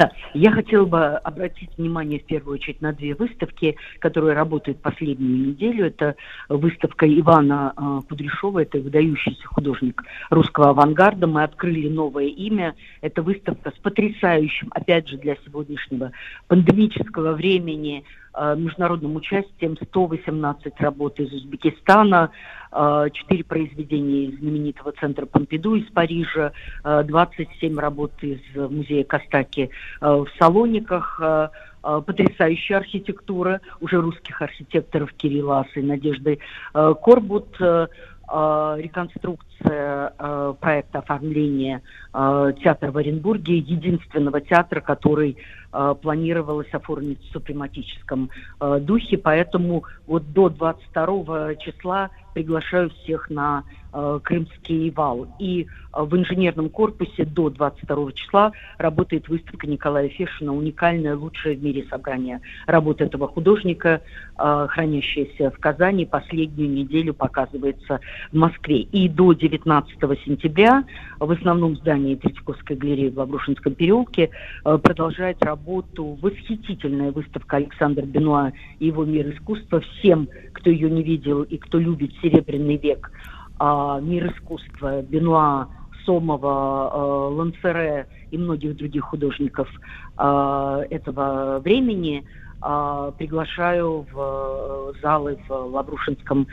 Да. 0.00 0.10
Я 0.32 0.50
хотела 0.50 0.86
бы 0.86 0.98
обратить 1.08 1.76
внимание 1.76 2.20
в 2.20 2.24
первую 2.24 2.54
очередь 2.54 2.80
на 2.80 2.94
две 2.94 3.14
выставки, 3.14 3.76
которые 3.98 4.34
работают 4.34 4.80
последнюю 4.80 5.48
неделю. 5.48 5.88
Это 5.88 6.16
выставка 6.48 7.06
Ивана 7.06 7.74
э, 7.76 8.08
Кудряшова, 8.08 8.60
это 8.60 8.78
выдающийся 8.78 9.46
художник 9.46 10.02
русского 10.30 10.70
авангарда. 10.70 11.26
Мы 11.26 11.42
открыли 11.42 11.90
новое 11.90 12.28
имя. 12.28 12.74
Это 13.02 13.20
выставка 13.20 13.72
с 13.76 13.78
потрясающим, 13.80 14.68
опять 14.70 15.06
же, 15.06 15.18
для 15.18 15.36
сегодняшнего 15.44 16.12
пандемического 16.48 17.34
времени 17.34 18.02
э, 18.32 18.56
международным 18.56 19.16
участием 19.16 19.76
118 19.76 20.80
работ 20.80 21.20
из 21.20 21.30
Узбекистана, 21.30 22.30
э, 22.72 23.06
4 23.12 23.44
произведения 23.44 24.26
из 24.26 24.38
знаменитого 24.38 24.92
центра 24.92 25.26
Помпиду 25.26 25.74
из 25.74 25.86
Парижа, 25.90 26.52
э, 26.84 27.02
27 27.04 27.78
работ 27.78 28.12
из 28.22 28.40
музея 28.54 29.04
Костаки 29.04 29.70
э, 30.00 30.06
в 30.06 30.26
Салониках, 30.38 31.20
э, 31.22 31.48
э, 31.82 32.02
потрясающая 32.06 32.78
архитектура 32.78 33.60
уже 33.80 34.00
русских 34.00 34.42
архитекторов 34.42 35.12
Кирилла 35.12 35.60
Аса 35.60 35.80
и 35.80 35.82
Надежды 35.82 36.38
э, 36.74 36.94
Корбут, 37.02 37.48
э, 37.60 37.86
э, 38.30 38.76
реконструкция 38.78 40.12
э, 40.18 40.54
проекта 40.60 41.00
оформления 41.00 41.82
э, 42.14 42.52
театра 42.62 42.90
в 42.92 42.96
Оренбурге, 42.96 43.58
единственного 43.58 44.40
театра, 44.40 44.80
который 44.80 45.36
э, 45.72 45.94
планировалось 46.00 46.72
оформить 46.72 47.20
в 47.22 47.32
супрематическом 47.32 48.30
э, 48.60 48.78
духе, 48.80 49.18
поэтому 49.18 49.84
вот 50.06 50.32
до 50.32 50.48
22 50.48 51.54
числа 51.56 52.10
приглашаю 52.34 52.90
всех 52.90 53.28
на 53.30 53.64
э, 53.92 54.20
Крымский 54.22 54.90
вал. 54.90 55.26
И 55.38 55.66
э, 55.66 56.02
в 56.02 56.16
инженерном 56.16 56.68
корпусе 56.68 57.24
до 57.24 57.50
22 57.50 58.12
числа 58.12 58.52
работает 58.78 59.28
выставка 59.28 59.66
Николая 59.66 60.08
Фешина, 60.08 60.54
уникальное, 60.54 61.16
лучшее 61.16 61.56
в 61.56 61.62
мире 61.62 61.84
собрание 61.90 62.40
работ 62.66 63.00
этого 63.00 63.28
художника, 63.28 64.02
э, 64.38 64.66
хранящееся 64.70 65.50
в 65.50 65.58
Казани, 65.58 66.06
последнюю 66.06 66.70
неделю 66.70 67.14
показывается 67.14 68.00
в 68.32 68.36
Москве. 68.36 68.80
И 68.80 69.08
до 69.08 69.32
19 69.32 69.98
сентября 70.24 70.84
в 71.18 71.30
основном 71.30 71.76
здании 71.76 72.14
Третьяковской 72.14 72.76
галереи 72.76 73.10
в 73.10 73.18
Лаврушинском 73.18 73.74
переулке 73.74 74.30
э, 74.64 74.78
продолжает 74.78 75.42
работать 75.44 75.59
работу 75.60 76.18
восхитительная 76.22 77.12
выставка 77.12 77.56
Александра 77.56 78.02
Бенуа 78.02 78.52
и 78.78 78.86
его 78.86 79.04
мир 79.04 79.30
искусства. 79.30 79.80
Всем, 79.80 80.28
кто 80.52 80.70
ее 80.70 80.90
не 80.90 81.02
видел 81.02 81.42
и 81.42 81.58
кто 81.58 81.78
любит 81.78 82.12
Серебряный 82.22 82.76
век, 82.76 83.10
а, 83.58 84.00
мир 84.00 84.32
искусства 84.32 85.02
Бенуа, 85.02 85.68
Сомова, 86.06 86.90
э, 86.92 87.34
Лансере 87.34 88.06
и 88.30 88.38
многих 88.38 88.74
других 88.74 89.04
художников 89.04 89.68
э, 90.16 90.86
этого 90.88 91.60
времени 91.62 92.24
приглашаю 92.62 94.04
в 94.12 94.92
залы 95.00 95.38
в 95.48 95.50
Лаврушинском 95.50 96.46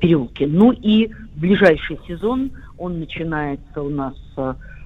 переулке. 0.00 0.48
Ну 0.48 0.72
и 0.72 1.08
ближайший 1.36 2.00
сезон, 2.08 2.50
он 2.78 2.98
начинается 2.98 3.80
у 3.80 3.88
нас 3.88 4.16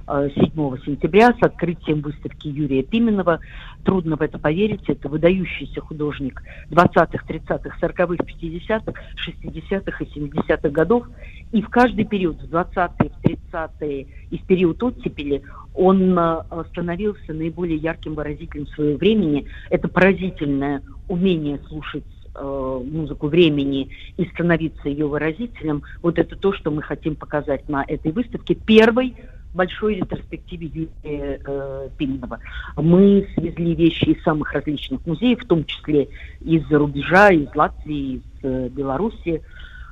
7 0.07 0.53
сентября 0.85 1.33
с 1.33 1.43
открытием 1.43 2.01
выставки 2.01 2.47
Юрия 2.47 2.83
Пименова. 2.83 3.41
Трудно 3.85 4.17
в 4.17 4.23
это 4.23 4.39
поверить, 4.39 4.89
это 4.89 5.09
выдающийся 5.09 5.81
художник 5.81 6.43
20-х, 6.71 7.25
30-х, 7.29 7.77
40-х, 7.81 8.25
50-х, 8.25 8.93
60-х 9.27 10.05
и 10.05 10.21
70-х 10.21 10.69
годов. 10.71 11.07
И 11.53 11.61
в 11.61 11.69
каждый 11.69 12.05
период, 12.05 12.41
в 12.41 12.53
20-е, 12.53 13.11
в 13.11 13.25
30-е 13.25 14.07
и 14.31 14.39
в 14.39 14.47
период 14.47 14.81
оттепели, 14.83 15.43
он 15.75 16.17
э, 16.17 16.43
становился 16.71 17.33
наиболее 17.33 17.77
ярким 17.77 18.15
выразителем 18.15 18.67
своего 18.69 18.99
времени. 18.99 19.47
Это 19.71 19.89
поразительное 19.89 20.83
умение 21.09 21.59
слушать 21.69 22.05
э, 22.35 22.83
музыку 22.93 23.27
времени 23.27 23.91
и 24.17 24.25
становиться 24.27 24.89
ее 24.89 25.07
выразителем, 25.07 25.83
вот 26.03 26.19
это 26.19 26.37
то, 26.37 26.53
что 26.53 26.71
мы 26.71 26.83
хотим 26.83 27.17
показать 27.17 27.69
на 27.69 27.85
этой 27.87 28.13
выставке. 28.13 28.55
Первой 28.55 29.15
большой 29.57 29.97
ретроспективе 29.97 30.67
Юрия 30.67 31.41
э, 31.45 31.89
Пименова. 31.99 32.39
Мы 32.77 33.27
свезли 33.35 33.75
вещи 33.75 34.11
из 34.11 34.23
самых 34.23 34.53
различных 34.53 35.05
музеев, 35.07 35.43
в 35.43 35.47
том 35.47 35.65
числе 35.65 36.09
из-за 36.41 36.79
рубежа, 36.79 37.31
из 37.31 37.53
Латвии, 37.55 38.17
из 38.17 38.23
э, 38.43 38.69
Беларуси. 38.69 39.43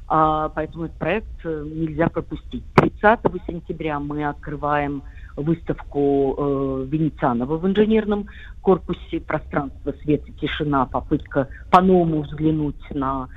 А, 0.07 0.51
поэтому 0.51 0.85
этот 0.85 0.99
проект 0.99 1.27
э, 1.45 1.67
нельзя 1.67 2.09
пропустить. 2.09 2.63
30 2.75 3.21
сентября 3.47 3.99
мы 3.99 4.25
открываем 4.27 5.03
выставку 5.37 6.35
э, 6.37 6.87
Венецианова 6.89 7.57
в 7.57 7.67
инженерном 7.67 8.29
корпусе 8.61 9.21
«Пространство, 9.21 9.95
свет 10.03 10.23
и 10.29 10.33
тишина», 10.33 10.87
попытка 10.87 11.49
по-новому 11.71 12.23
взглянуть 12.23 12.91
на 12.91 13.29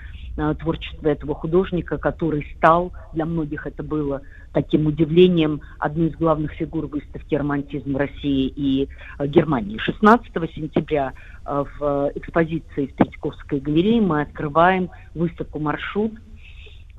творчество 0.59 1.07
этого 1.07 1.33
художника, 1.35 1.97
который 1.97 2.47
стал, 2.57 2.93
для 3.13 3.25
многих 3.25 3.65
это 3.65 3.83
было 3.83 4.21
таким 4.53 4.87
удивлением, 4.87 5.61
одной 5.79 6.07
из 6.07 6.15
главных 6.15 6.51
фигур 6.53 6.87
выставки 6.87 7.35
«Романтизм 7.35 7.95
России 7.95 8.47
и 8.55 8.87
э, 9.19 9.27
Германии». 9.27 9.77
16 9.77 10.31
сентября 10.53 11.13
э, 11.45 11.63
в 11.79 12.11
экспозиции 12.15 12.87
в 12.87 12.95
Третьяковской 12.95 13.59
галерее 13.59 14.01
мы 14.01 14.21
открываем 14.21 14.89
выставку 15.13 15.59
«Маршрут», 15.59 16.13
э, 16.13 16.17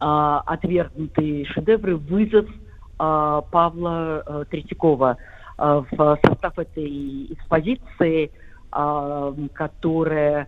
отвергнутые 0.01 1.47
шедевры, 1.47 1.97
вызов 1.97 2.47
э, 2.47 3.43
Павла 3.51 4.23
э, 4.25 4.45
Третьякова 4.51 5.17
э, 5.59 5.83
в 5.91 6.19
состав 6.25 6.59
этой 6.59 7.33
экспозиции, 7.33 8.31
э, 8.73 9.35
которая 9.55 10.43
э, 10.43 10.47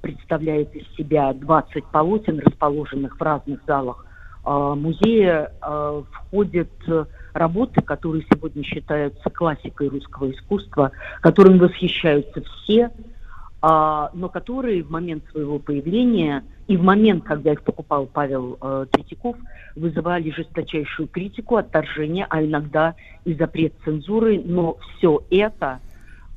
представляет 0.00 0.74
из 0.74 0.86
себя 0.96 1.32
20 1.32 1.84
полотен, 1.86 2.38
расположенных 2.40 3.18
в 3.18 3.22
разных 3.22 3.60
залах 3.66 4.04
э, 4.44 4.50
музея, 4.50 5.52
э, 5.60 6.02
входят 6.10 6.70
работы, 7.32 7.80
которые 7.80 8.24
сегодня 8.32 8.62
считаются 8.62 9.30
классикой 9.30 9.88
русского 9.88 10.30
искусства, 10.30 10.92
которым 11.20 11.58
восхищаются 11.58 12.42
все, 12.42 12.90
но 13.62 14.28
которые 14.30 14.82
в 14.82 14.90
момент 14.90 15.22
своего 15.30 15.60
появления 15.60 16.42
и 16.68 16.76
в 16.76 16.82
момент, 16.82 17.24
когда 17.24 17.52
их 17.52 17.62
покупал 17.62 18.06
Павел 18.06 18.56
э, 18.60 18.86
Третьяков, 18.92 19.36
вызывали 19.74 20.30
жесточайшую 20.30 21.08
критику, 21.08 21.56
отторжение, 21.56 22.26
а 22.30 22.42
иногда 22.42 22.94
и 23.24 23.34
запрет 23.34 23.74
цензуры. 23.84 24.40
Но 24.44 24.78
все 24.96 25.22
это 25.30 25.80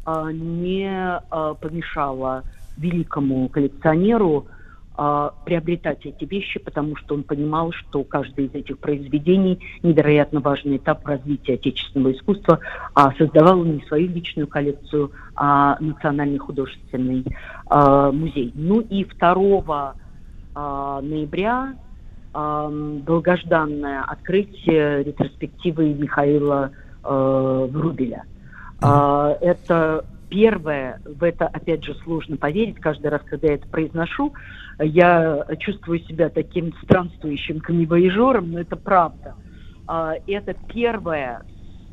э, 0.06 0.30
не 0.34 0.90
э, 0.90 1.56
помешало 1.62 2.44
великому 2.78 3.48
коллекционеру 3.50 4.48
э, 4.98 5.30
приобретать 5.46 6.06
эти 6.06 6.26
вещи, 6.26 6.60
потому 6.60 6.96
что 6.96 7.16
он 7.16 7.24
понимал, 7.24 7.72
что 7.72 8.04
каждый 8.04 8.46
из 8.46 8.54
этих 8.54 8.80
произведений 8.80 9.60
невероятно 9.84 10.40
важный 10.40 10.78
этап 10.78 11.06
развития 11.08 11.56
отечественного 11.56 12.14
искусства, 12.14 12.60
а 12.94 13.14
создавал 13.18 13.62
он 13.62 13.76
не 13.76 13.82
свою 13.84 14.08
личную 14.10 14.48
коллекцию, 14.48 15.12
а 15.36 15.78
национальный 15.80 16.38
художественный 16.38 17.26
э, 17.70 18.12
музей. 18.14 18.52
Ну 18.56 18.82
и 18.82 19.06
2 19.06 19.96
э, 20.56 21.00
ноября 21.02 21.76
э, 22.34 23.00
долгожданное 23.06 24.04
открытие 24.04 25.04
ретроспективы 25.04 25.94
Михаила 25.94 26.72
э, 27.04 27.68
Врубеля. 27.72 28.24
Э, 28.82 29.36
это 29.42 30.06
первое, 30.36 31.00
в 31.06 31.24
это, 31.24 31.48
опять 31.48 31.86
же, 31.86 31.96
сложно 32.04 32.36
поверить, 32.36 32.76
каждый 32.82 33.08
раз, 33.08 33.22
когда 33.26 33.48
я 33.48 33.54
это 33.54 33.68
произношу, 33.70 34.34
я 34.80 35.46
чувствую 35.60 36.00
себя 36.00 36.28
таким 36.28 36.74
странствующим 36.84 37.62
камевояжером, 37.62 38.52
но 38.52 38.60
это 38.60 38.76
правда. 38.76 39.36
А, 39.88 40.16
Это 40.28 40.54
первая 40.68 41.44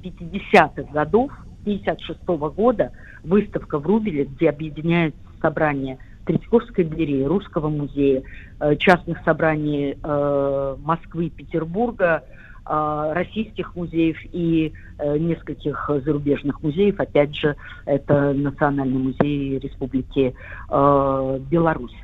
с 0.01 0.05
50-х 0.05 0.93
годов, 0.93 1.31
56 1.65 2.19
-го 2.25 2.53
года, 2.53 2.91
выставка 3.23 3.79
в 3.79 3.87
Рубеле, 3.87 4.25
где 4.25 4.51
объединяется 4.51 5.21
собрание 5.41 5.99
Третьяковской 6.27 6.85
галереи, 6.85 7.23
Русского 7.23 7.69
музея, 7.69 8.25
э, 8.59 8.75
частных 8.77 9.19
собраний 9.25 9.97
э, 10.03 10.77
Москвы, 10.81 11.31
Петербурга, 11.31 12.25
э, 12.27 12.42
российских 12.65 13.75
музеев 13.75 14.17
и 14.33 14.73
э, 14.99 15.19
нескольких 15.19 15.91
зарубежных 16.05 16.63
музеев. 16.63 17.01
Опять 17.01 17.35
же, 17.37 17.57
это 17.87 18.33
Национальный 18.33 18.99
музей 18.99 19.59
Республики 19.59 20.35
э, 20.71 21.39
Беларусь. 21.51 21.97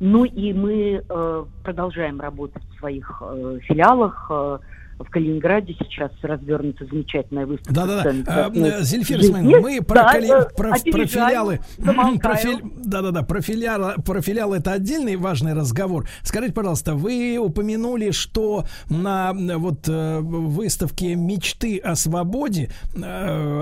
Ну 0.00 0.24
и 0.24 0.52
мы 0.52 1.02
э, 1.08 1.44
продолжаем 1.62 2.20
работать 2.20 2.62
в 2.64 2.78
своих 2.78 3.22
э, 3.24 3.58
филиалах. 3.62 4.30
Э, 4.98 5.04
в 5.04 5.10
Калининграде 5.10 5.74
сейчас 5.78 6.10
развернута 6.22 6.84
замечательная 6.86 7.46
выставка. 7.46 7.72
Да-да-да. 7.74 8.46
А, 8.46 8.82
Зельфира 8.82 9.20
жизни. 9.20 9.32
Исмаиловна, 9.34 9.60
мы 9.60 9.82
про, 9.82 9.94
Да, 9.94 10.12
кали- 10.12 10.42
э, 10.42 10.54
про, 10.56 10.70
про 10.92 11.06
филиалы. 11.06 11.60
Про 12.20 12.36
фили- 12.36 12.62
Да-да-да, 12.84 13.22
про 13.22 13.40
филиалы, 13.40 13.94
про 14.04 14.20
филиалы 14.20 14.56
это 14.58 14.72
отдельный 14.72 15.16
важный 15.16 15.54
разговор. 15.54 16.08
Скажите, 16.22 16.52
пожалуйста, 16.52 16.94
вы 16.94 17.38
упомянули, 17.38 18.10
что 18.12 18.64
на 18.88 19.30
м, 19.30 19.60
вот 19.60 19.88
э, 19.88 20.20
выставке 20.20 21.14
мечты 21.14 21.78
о 21.78 21.94
свободе, 21.96 22.70
э, 22.94 23.00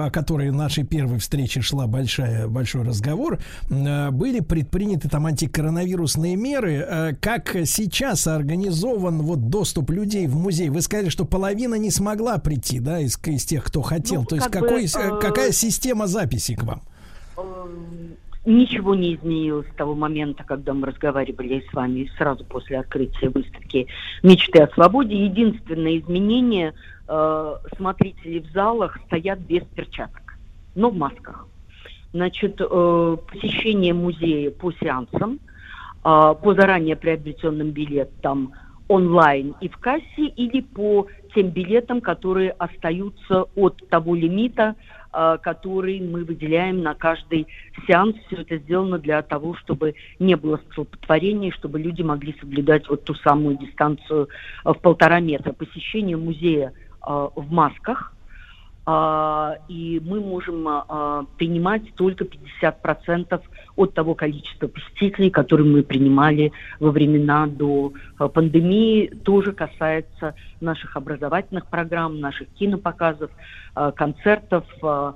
о 0.07 0.11
которой 0.11 0.51
в 0.51 0.55
нашей 0.55 0.85
первой 0.85 1.19
встрече 1.19 1.61
шла 1.61 1.87
большая, 1.87 2.47
большой 2.49 2.83
разговор, 2.85 3.39
э, 3.71 4.11
были 4.11 4.41
предприняты 4.41 5.09
там 5.09 5.27
антикоронавирусные 5.27 6.37
меры. 6.37 6.85
Э, 6.89 7.13
Как 7.21 7.57
сейчас 7.65 8.27
организован 8.27 9.23
вот 9.23 9.49
доступ 9.49 9.91
людей 9.91 10.27
в 10.27 10.37
музей? 10.37 10.69
Вы 10.69 10.81
сказали, 10.83 11.09
что 11.09 11.22
половина 11.25 11.75
не 11.77 11.91
смогла 11.91 12.39
прийти, 12.39 12.81
да, 12.81 13.01
из, 13.01 13.19
из 13.27 13.45
тех, 13.45 13.65
кто 13.65 13.83
хотел. 13.83 14.21
Ну, 14.23 14.27
То 14.27 14.37
есть 14.37 14.49
как 14.49 14.63
бы, 14.63 14.69
какой, 14.69 14.85
э, 14.85 15.21
какая 15.21 15.53
система 15.53 16.07
записи 16.07 16.55
к 16.55 16.63
вам? 16.63 16.83
Ничего 18.45 18.97
не 18.97 19.15
изменилось 19.15 19.69
с 19.69 19.77
того 19.77 19.95
момента, 19.95 20.43
когда 20.43 20.75
мы 20.75 20.89
разговаривали 20.89 21.65
с 21.71 21.73
вами 21.73 22.11
сразу 22.19 22.45
после 22.45 22.81
открытия 22.81 23.29
выставки 23.29 23.87
«Мечты 24.25 24.63
о 24.63 24.69
свободе». 24.75 25.27
Единственное 25.27 25.99
изменение 25.99 26.75
э, 27.07 27.57
смотрители 27.77 28.41
в 28.41 28.51
залах 28.51 28.99
стоят 29.07 29.39
без 29.39 29.63
перчаток, 29.77 30.37
но 30.75 30.91
в 30.91 30.97
масках. 30.97 31.47
Значит, 32.13 32.61
э, 32.61 33.17
посещение 33.31 33.95
музея 33.95 34.51
по 34.51 34.73
сеансам, 34.73 35.39
э, 36.05 36.35
по 36.43 36.55
заранее 36.55 36.97
приобретенным 36.97 37.71
билетам 37.71 38.55
онлайн 38.93 39.55
и 39.61 39.69
в 39.69 39.79
кассе, 39.79 40.27
или 40.37 40.61
по 40.61 41.07
тем 41.35 41.49
билетам, 41.49 42.01
которые 42.01 42.51
остаются 42.51 43.45
от 43.57 43.89
того 43.89 44.15
лимита, 44.15 44.77
э, 45.13 45.39
который 45.43 46.01
мы 46.01 46.25
выделяем 46.25 46.83
на 46.83 46.95
каждый 46.95 47.47
сеанс. 47.87 48.17
Все 48.27 48.43
это 48.43 48.59
сделано 48.59 48.99
для 48.99 49.23
того, 49.23 49.55
чтобы 49.55 49.95
не 50.19 50.37
было 50.37 50.61
столпотворений, 50.71 51.53
чтобы 51.53 51.81
люди 51.81 52.03
могли 52.03 52.37
соблюдать 52.39 52.89
вот 52.89 53.05
ту 53.05 53.15
самую 53.15 53.57
дистанцию 53.57 54.29
э, 54.65 54.73
в 54.73 54.79
полтора 54.81 55.21
метра. 55.21 55.53
Посещение 55.53 56.19
музея 56.19 56.73
э, 56.73 57.29
в 57.35 57.51
масках, 57.51 58.13
а, 58.85 59.59
и 59.69 60.03
мы 60.05 60.21
можем 60.21 60.67
а, 60.67 61.25
принимать 61.39 61.95
только 61.95 62.25
50% 62.25 63.41
от 63.77 63.95
того 63.95 64.15
количества 64.15 64.69
посетителей, 64.69 65.31
которые 65.31 65.71
мы 65.71 65.83
принимали 65.83 66.53
во 66.81 66.91
времена 66.91 67.47
до 67.47 67.93
а, 68.19 68.29
пандемии. 68.29 69.13
Тоже 69.25 69.53
касается 69.53 70.35
наших 70.61 70.97
образовательных 70.97 71.67
программ, 71.67 72.21
наших 72.21 72.49
кинопоказов, 72.59 73.31
а, 73.75 73.93
концертов, 73.93 74.65
а, 74.83 75.15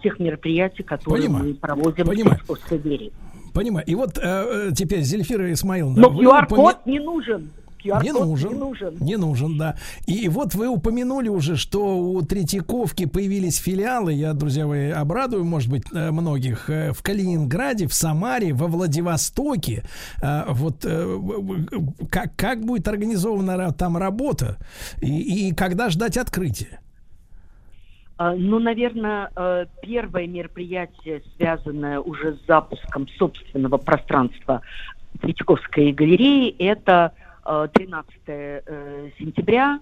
всех 0.00 0.18
мероприятий, 0.18 0.82
которые 0.82 1.26
Понимаю. 1.26 1.48
мы 1.48 1.54
проводим 1.54 2.06
Понимаю. 2.06 2.38
в. 2.46 3.52
Понимаю. 3.52 3.86
И 3.86 3.94
вот 3.94 4.18
э, 4.18 4.20
э, 4.22 4.70
теперь, 4.72 5.00
Зельфира 5.00 5.52
Исмаиловна... 5.52 6.00
Но 6.00 6.08
QR-код 6.08 6.76
упомя- 6.76 6.78
не 6.84 7.00
нужен. 7.00 7.50
QR-код 7.88 8.04
Не 8.04 8.12
нужен. 8.12 8.48
не 8.52 8.58
нужен. 8.58 8.96
Не 9.00 9.16
нужен, 9.16 9.58
да. 9.58 9.76
И 10.06 10.28
вот 10.28 10.54
вы 10.54 10.68
упомянули 10.68 11.28
уже, 11.28 11.56
что 11.56 11.98
у 11.98 12.20
Третьяковки 12.22 13.06
появились 13.06 13.56
филиалы. 13.58 14.12
Я, 14.12 14.32
друзья 14.34 14.66
мои, 14.66 14.90
обрадую, 14.90 15.44
может 15.44 15.70
быть, 15.70 15.84
э, 15.92 16.10
многих 16.10 16.70
э, 16.70 16.92
в 16.92 17.02
Калининграде, 17.02 17.86
в 17.86 17.94
Самаре, 17.94 18.52
во 18.52 18.66
Владивостоке. 18.66 19.82
Э, 20.22 20.44
Вот 20.48 20.86
как, 22.10 22.36
как 22.36 22.64
будет 22.64 22.88
организована 22.88 23.72
там 23.72 23.96
работа 23.96 24.58
и, 25.00 25.48
и 25.48 25.54
когда 25.54 25.90
ждать 25.90 26.16
открытия? 26.16 26.80
А, 28.16 28.34
Ну, 28.34 28.58
наверное, 28.58 29.30
первое 29.82 30.26
мероприятие, 30.26 31.22
связанное 31.36 32.00
уже 32.00 32.34
с 32.34 32.46
запуском 32.46 33.08
собственного 33.18 33.76
пространства 33.78 34.62
Третьяковской 35.20 35.92
галереи, 35.92 36.54
это 36.58 37.12
13 37.72 38.14
э, 38.26 39.10
сентября, 39.18 39.80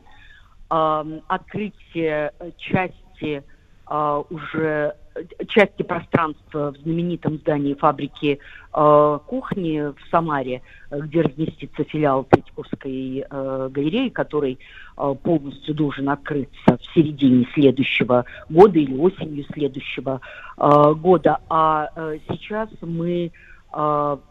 открытие 0.68 2.32
э, 2.38 2.50
части 2.56 3.44
а, 3.88 4.24
уже 4.30 4.96
э, 5.14 5.22
части 5.46 5.82
пространства 5.82 6.72
в 6.72 6.76
знаменитом 6.78 7.38
здании 7.38 7.74
фабрики 7.74 8.40
э, 8.74 9.18
кухни 9.26 9.78
в 9.78 10.10
Самаре, 10.10 10.62
где 10.90 11.20
разместится 11.20 11.84
филиал 11.84 12.24
Третьяковской 12.24 13.24
галереи, 13.70 14.08
который 14.08 14.58
э, 14.98 15.14
полностью 15.22 15.72
должен 15.76 16.08
открыться 16.08 16.78
в 16.78 16.94
середине 16.94 17.46
следующего 17.54 18.24
года 18.50 18.76
или 18.76 18.96
осенью 18.96 19.44
следующего 19.52 20.20
года. 20.56 21.38
А 21.48 21.90
сейчас 22.28 22.70
мы 22.80 23.30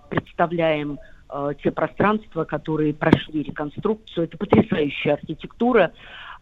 представляем 0.09 0.97
э, 1.35 1.53
те 1.61 1.71
пространства, 1.71 2.45
которые 2.45 2.93
прошли 2.93 3.43
реконструкцию. 3.43 4.25
Это 4.25 4.37
потрясающая 4.37 5.13
архитектура. 5.13 5.91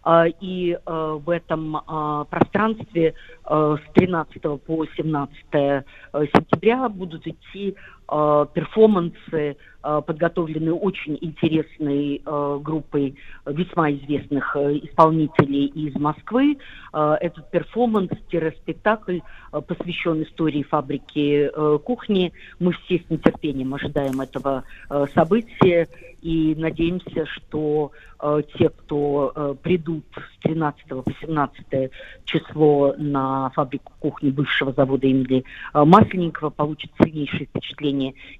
А, 0.03 0.27
И 0.27 0.73
э, 0.73 1.19
в 1.25 1.29
этом 1.29 1.77
а, 1.77 2.25
пространстве 2.25 3.13
э, 3.45 3.77
с 3.79 3.93
13 3.93 4.41
по 4.65 4.85
17 4.85 5.35
э, 5.53 5.83
сентября 6.11 6.89
будут 6.89 7.25
идти 7.25 7.75
э, 8.09 8.45
перформансы, 8.53 9.57
э, 9.83 10.01
подготовленные 10.05 10.73
очень 10.73 11.17
интересной 11.21 12.21
э, 12.25 12.59
группой 12.61 13.15
весьма 13.45 13.91
известных 13.91 14.55
э, 14.55 14.77
исполнителей 14.83 15.65
из 15.67 15.95
Москвы. 15.95 16.57
Этот 16.93 17.49
перформанс-спектакль 17.49 19.19
посвящен 19.67 20.21
истории 20.21 20.61
фабрики 20.61 21.51
кухни. 21.79 22.31
Мы 22.59 22.73
все 22.73 22.99
с 22.99 23.09
нетерпением 23.09 23.73
ожидаем 23.73 24.21
этого 24.21 24.63
события 25.15 25.87
и 26.21 26.53
надеемся, 26.55 27.25
что 27.25 27.91
те, 28.57 28.69
кто 28.69 29.57
придут 29.63 30.05
с 30.15 30.43
13 30.43 30.87
по 30.89 31.03
17 31.21 31.91
число 32.25 32.93
на 32.97 33.49
фабрику 33.49 33.91
кухни 33.99 34.29
бывшего 34.29 34.71
завода 34.71 35.07
имени 35.07 35.43
Масленникова, 35.73 36.51
получат 36.51 36.91
сильнейшие 37.01 37.47
впечатления 37.47 37.92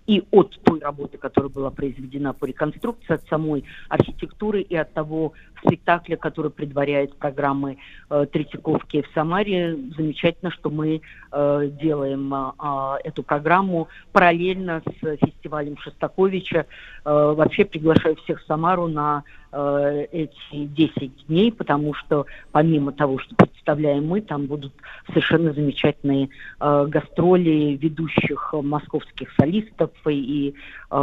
и 0.07 0.23
от 0.31 0.59
той 0.63 0.79
работы, 0.79 1.17
которая 1.17 1.49
была 1.49 1.69
произведена 1.71 2.33
по 2.33 2.45
реконструкции, 2.45 3.13
от 3.13 3.23
самой 3.27 3.63
архитектуры 3.89 4.61
и 4.61 4.75
от 4.75 4.93
того 4.93 5.33
спектакля, 5.65 6.17
который 6.17 6.51
предваряет 6.51 7.15
программы 7.15 7.77
э, 8.09 8.25
Третьяковки 8.31 9.01
в 9.01 9.13
Самаре. 9.13 9.77
Замечательно, 9.97 10.51
что 10.51 10.69
мы 10.69 11.01
э, 11.31 11.69
делаем 11.81 12.33
а, 12.33 12.53
а, 12.57 12.97
эту 13.03 13.23
программу 13.23 13.87
параллельно 14.11 14.81
с 14.85 15.17
фестивалем 15.17 15.77
Шостаковича. 15.77 16.65
Э, 17.05 17.33
вообще 17.35 17.65
приглашаю 17.65 18.15
всех 18.17 18.41
в 18.41 18.45
Самару 18.45 18.87
на 18.87 19.23
э, 19.53 20.05
эти 20.11 20.65
10 20.65 21.27
дней, 21.27 21.51
потому 21.51 21.93
что 21.93 22.25
помимо 22.51 22.91
того, 22.91 23.19
что 23.19 23.35
представляем 23.35 24.07
мы, 24.07 24.21
там 24.21 24.47
будут 24.47 24.73
совершенно 25.07 25.53
замечательные 25.53 26.29
э, 26.59 26.85
гастроли 26.87 27.77
ведущих 27.79 28.53
московских 28.53 29.29
солистов 29.37 29.91
и, 30.07 30.53
э, 30.89 30.95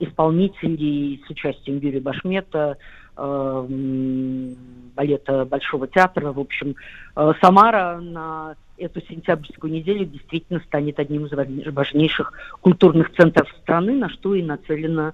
исполнителей 0.00 1.22
с 1.26 1.30
участием 1.30 1.78
Юрия 1.78 2.00
Башмета, 2.00 2.78
э, 3.16 3.66
балета 4.96 5.44
Большого 5.44 5.86
театра. 5.88 6.32
В 6.32 6.38
общем, 6.38 6.76
э, 7.16 7.32
Самара 7.40 7.98
на 8.00 8.54
эту 8.78 9.00
сентябрьскую 9.02 9.72
неделю 9.72 10.06
действительно 10.06 10.60
станет 10.60 10.98
одним 10.98 11.26
из 11.26 11.32
важней- 11.32 11.70
важнейших 11.70 12.32
культурных 12.60 13.12
центров 13.12 13.48
страны, 13.62 13.94
на 13.94 14.08
что 14.08 14.34
и 14.34 14.42
нацелено 14.42 15.12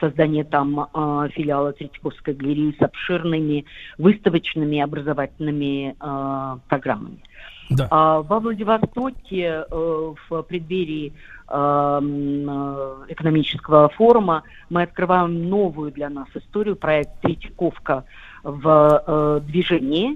создание 0.00 0.44
там 0.44 0.80
э, 0.80 1.28
филиала 1.32 1.72
Третьяковской 1.72 2.34
галереи 2.34 2.74
с 2.78 2.82
обширными 2.82 3.64
выставочными 3.98 4.80
образовательными 4.80 5.96
э, 5.98 6.58
программами. 6.68 7.18
А, 7.90 8.22
во 8.22 8.40
Владивостоке 8.40 9.64
э, 9.70 10.14
в 10.28 10.42
преддверии 10.42 11.12
м, 11.48 12.48
э, 12.48 13.04
экономического 13.08 13.88
форума 13.90 14.42
мы 14.70 14.82
открываем 14.82 15.48
новую 15.48 15.92
для 15.92 16.10
нас 16.10 16.28
историю, 16.34 16.76
проект 16.76 17.20
«Третьяковка 17.20 18.04
в 18.42 19.02
э, 19.06 19.40
движении». 19.46 20.14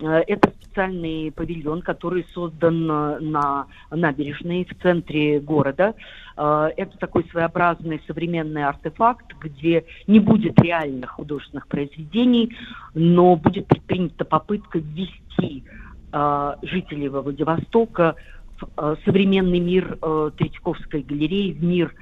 Э, 0.00 0.22
Это 0.26 0.50
специальный 0.60 1.32
павильон, 1.32 1.82
который 1.82 2.26
создан 2.32 2.90
э, 2.90 3.18
на 3.20 3.66
набережной 3.90 4.64
в 4.64 4.82
центре 4.82 5.40
города. 5.40 5.94
Э, 6.36 6.70
Это 6.76 6.96
такой 6.98 7.24
своеобразный 7.30 8.00
современный 8.06 8.64
артефакт, 8.64 9.34
где 9.40 9.84
не 10.06 10.20
будет 10.20 10.60
реальных 10.60 11.10
художественных 11.10 11.66
произведений, 11.66 12.56
но 12.94 13.36
будет 13.36 13.66
предпринята 13.66 14.24
попытка 14.24 14.78
ввести 14.78 15.64
жителей 16.62 17.10
во 17.10 17.20
Владивостока 17.20 18.14
в 18.58 18.96
современный 19.04 19.58
мир 19.58 19.98
Третьяковской 20.38 21.02
галереи, 21.02 21.52
в 21.52 21.62
мир 21.62 21.94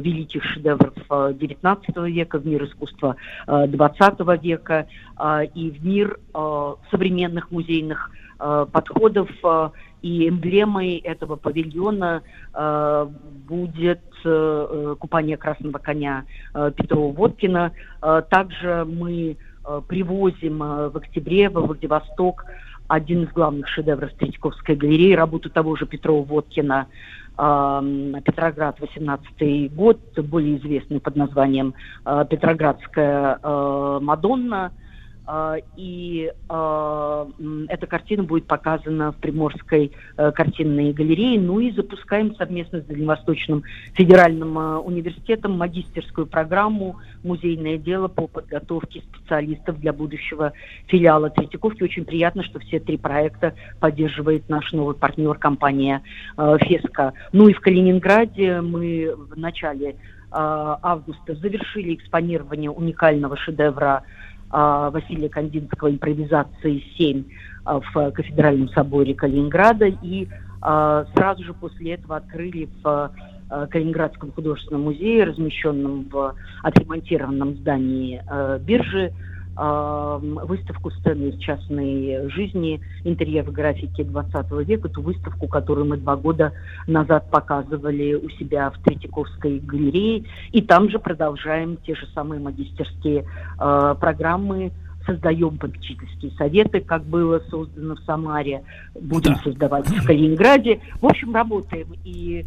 великих 0.00 0.42
шедевров 0.44 0.94
э, 1.10 1.32
XIX 1.32 2.10
века, 2.10 2.38
в 2.38 2.46
мир 2.46 2.64
искусства 2.64 3.16
э, 3.46 3.66
XX 3.66 4.40
века 4.42 4.86
э, 5.18 5.46
и 5.54 5.70
в 5.70 5.84
мир 5.84 6.18
э, 6.34 6.74
современных 6.90 7.50
музейных 7.50 8.10
э, 8.40 8.66
подходов. 8.72 9.28
э, 9.42 9.70
И 10.04 10.28
эмблемой 10.28 10.96
этого 10.98 11.36
павильона 11.36 12.20
э, 12.52 13.06
будет 13.48 14.02
э, 14.24 14.28
э, 14.28 14.96
купание 14.98 15.36
красного 15.36 15.78
коня 15.78 16.24
э, 16.54 16.72
Петрова 16.76 17.10
Водкина. 17.12 17.72
Э, 18.02 18.22
Также 18.28 18.84
мы 18.84 19.36
э, 19.64 19.80
привозим 19.88 20.62
э, 20.62 20.88
в 20.90 20.96
октябре 20.98 21.48
во 21.48 21.62
Владивосток 21.62 22.44
один 22.88 23.24
из 23.24 23.32
главных 23.32 23.66
шедевров 23.68 24.12
Третьяковской 24.18 24.76
галереи, 24.76 25.14
работу 25.14 25.48
того 25.48 25.74
же 25.76 25.86
Петрова 25.86 26.22
Водкина 26.22 26.86
Петроград, 27.36 28.78
18 28.80 29.74
год, 29.74 30.00
более 30.16 30.58
известный 30.58 31.00
под 31.00 31.16
названием 31.16 31.74
э, 32.04 32.24
Петроградская 32.30 33.38
э, 33.42 33.98
Мадонна. 34.00 34.72
Э, 35.26 35.58
И 35.76 36.30
м, 36.50 37.66
эта 37.68 37.86
картина 37.86 38.22
будет 38.22 38.46
показана 38.46 39.12
в 39.12 39.16
Приморской 39.16 39.92
э, 40.16 40.32
картинной 40.32 40.92
галерее. 40.92 41.40
Ну 41.40 41.60
и 41.60 41.72
запускаем 41.72 42.34
совместно 42.36 42.80
с 42.80 42.84
Дальневосточным 42.84 43.62
федеральным 43.94 44.58
э, 44.58 44.76
университетом 44.78 45.58
магистерскую 45.58 46.26
программу 46.26 46.96
«Музейное 47.22 47.78
дело» 47.78 48.08
по 48.08 48.26
подготовке 48.26 49.00
специалистов 49.00 49.80
для 49.80 49.92
будущего 49.92 50.52
филиала 50.86 51.30
Третьяковки. 51.30 51.82
Очень 51.82 52.04
приятно, 52.04 52.42
что 52.44 52.58
все 52.60 52.78
три 52.78 52.96
проекта 52.96 53.54
поддерживает 53.80 54.48
наш 54.48 54.72
новый 54.72 54.94
партнер 54.94 55.36
компания 55.38 56.02
э, 56.36 56.56
«Феска». 56.60 57.14
Ну 57.32 57.48
и 57.48 57.52
в 57.52 57.60
Калининграде 57.60 58.60
мы 58.60 59.14
в 59.16 59.36
начале 59.38 59.90
э, 59.90 59.94
августа 60.30 61.34
завершили 61.34 61.94
экспонирование 61.94 62.70
уникального 62.70 63.36
шедевра 63.36 63.94
а, 63.96 64.04
Василия 64.50 65.28
Кандинского 65.28 65.90
импровизации 65.90 66.84
7 66.96 67.24
а, 67.64 67.80
в 67.80 68.10
кафедральном 68.12 68.68
соборе 68.70 69.14
Калининграда. 69.14 69.86
И 69.86 70.28
а, 70.60 71.04
сразу 71.14 71.44
же 71.44 71.54
после 71.54 71.94
этого 71.94 72.16
открыли 72.16 72.68
в 72.82 73.12
а, 73.50 73.66
Калининградском 73.66 74.32
художественном 74.32 74.84
музее, 74.84 75.24
размещенном 75.24 76.08
в 76.10 76.34
отремонтированном 76.62 77.56
здании 77.56 78.22
а, 78.26 78.58
биржи, 78.58 79.12
выставку 79.56 80.90
сцены 80.90 81.28
из 81.28 81.38
частной 81.38 82.28
жизни, 82.30 82.80
интерьер 83.04 83.50
графики 83.50 84.02
20 84.02 84.50
века, 84.66 84.88
ту 84.88 85.02
выставку, 85.02 85.46
которую 85.46 85.86
мы 85.86 85.96
два 85.96 86.16
года 86.16 86.52
назад 86.86 87.30
показывали 87.30 88.14
у 88.14 88.28
себя 88.30 88.70
в 88.70 88.78
Третьяковской 88.82 89.60
галерее. 89.60 90.24
И 90.52 90.60
там 90.60 90.90
же 90.90 90.98
продолжаем 90.98 91.76
те 91.86 91.94
же 91.94 92.06
самые 92.14 92.40
магистерские 92.40 93.24
э, 93.60 93.94
программы, 94.00 94.72
создаем 95.06 95.58
попечительские 95.58 96.32
советы, 96.32 96.80
как 96.80 97.04
было 97.04 97.40
создано 97.50 97.94
в 97.94 98.00
Самаре, 98.00 98.64
будем 98.98 99.36
создавать 99.36 99.86
в 99.86 100.06
Калининграде. 100.06 100.80
В 101.00 101.06
общем, 101.06 101.34
работаем. 101.34 101.88
И 102.04 102.46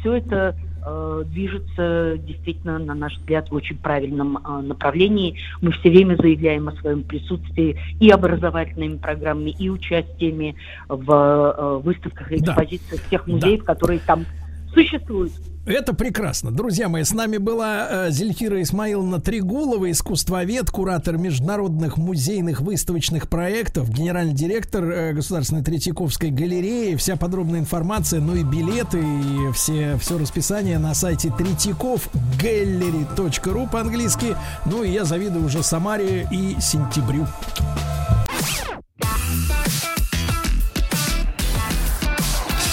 все 0.00 0.14
это 0.14 0.56
э, 0.84 1.24
движется 1.26 2.18
действительно, 2.18 2.78
на 2.78 2.94
наш 2.94 3.16
взгляд, 3.18 3.50
в 3.50 3.54
очень 3.54 3.76
правильном 3.76 4.38
э, 4.38 4.60
направлении. 4.62 5.36
Мы 5.60 5.72
все 5.72 5.90
время 5.90 6.16
заявляем 6.16 6.68
о 6.68 6.72
своем 6.72 7.02
присутствии 7.02 7.76
и 8.00 8.10
образовательными 8.10 8.96
программами, 8.96 9.50
и 9.50 9.68
участиями 9.70 10.56
в 10.88 11.10
э, 11.12 11.78
выставках 11.84 12.32
и 12.32 12.40
Да. 12.40 12.52
экспозициях 12.52 13.02
тех 13.10 13.26
музеев, 13.26 13.64
которые 13.64 14.00
там 14.00 14.24
существуют. 14.72 15.32
Это 15.64 15.94
прекрасно. 15.94 16.50
Друзья 16.50 16.88
мои, 16.88 17.04
с 17.04 17.12
нами 17.12 17.36
была 17.36 17.86
э, 17.88 18.10
Зельфира 18.10 18.60
Исмаиловна 18.62 19.20
Трегулова, 19.20 19.92
искусствовед, 19.92 20.72
куратор 20.72 21.18
международных 21.18 21.96
музейных 21.96 22.60
выставочных 22.60 23.28
проектов, 23.28 23.88
генеральный 23.88 24.34
директор 24.34 24.82
э, 24.84 25.12
Государственной 25.12 25.62
Третьяковской 25.62 26.30
галереи. 26.30 26.96
Вся 26.96 27.14
подробная 27.14 27.60
информация, 27.60 28.20
ну 28.20 28.34
и 28.34 28.42
билеты, 28.42 28.98
и 28.98 29.52
все, 29.52 29.96
все 29.98 30.18
расписание 30.18 30.80
на 30.80 30.94
сайте 30.94 31.30
третьяковгалlery.ру 31.30 33.68
по-английски. 33.68 34.34
Ну 34.66 34.82
и 34.82 34.90
я 34.90 35.04
завидую 35.04 35.46
уже 35.46 35.62
Самаре 35.62 36.26
и 36.32 36.56
сентябрю. 36.60 37.28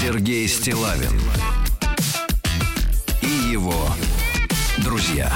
Сергей 0.01 0.47
Стилавин 0.47 1.11
его 3.49 3.73
друзья 4.77 5.31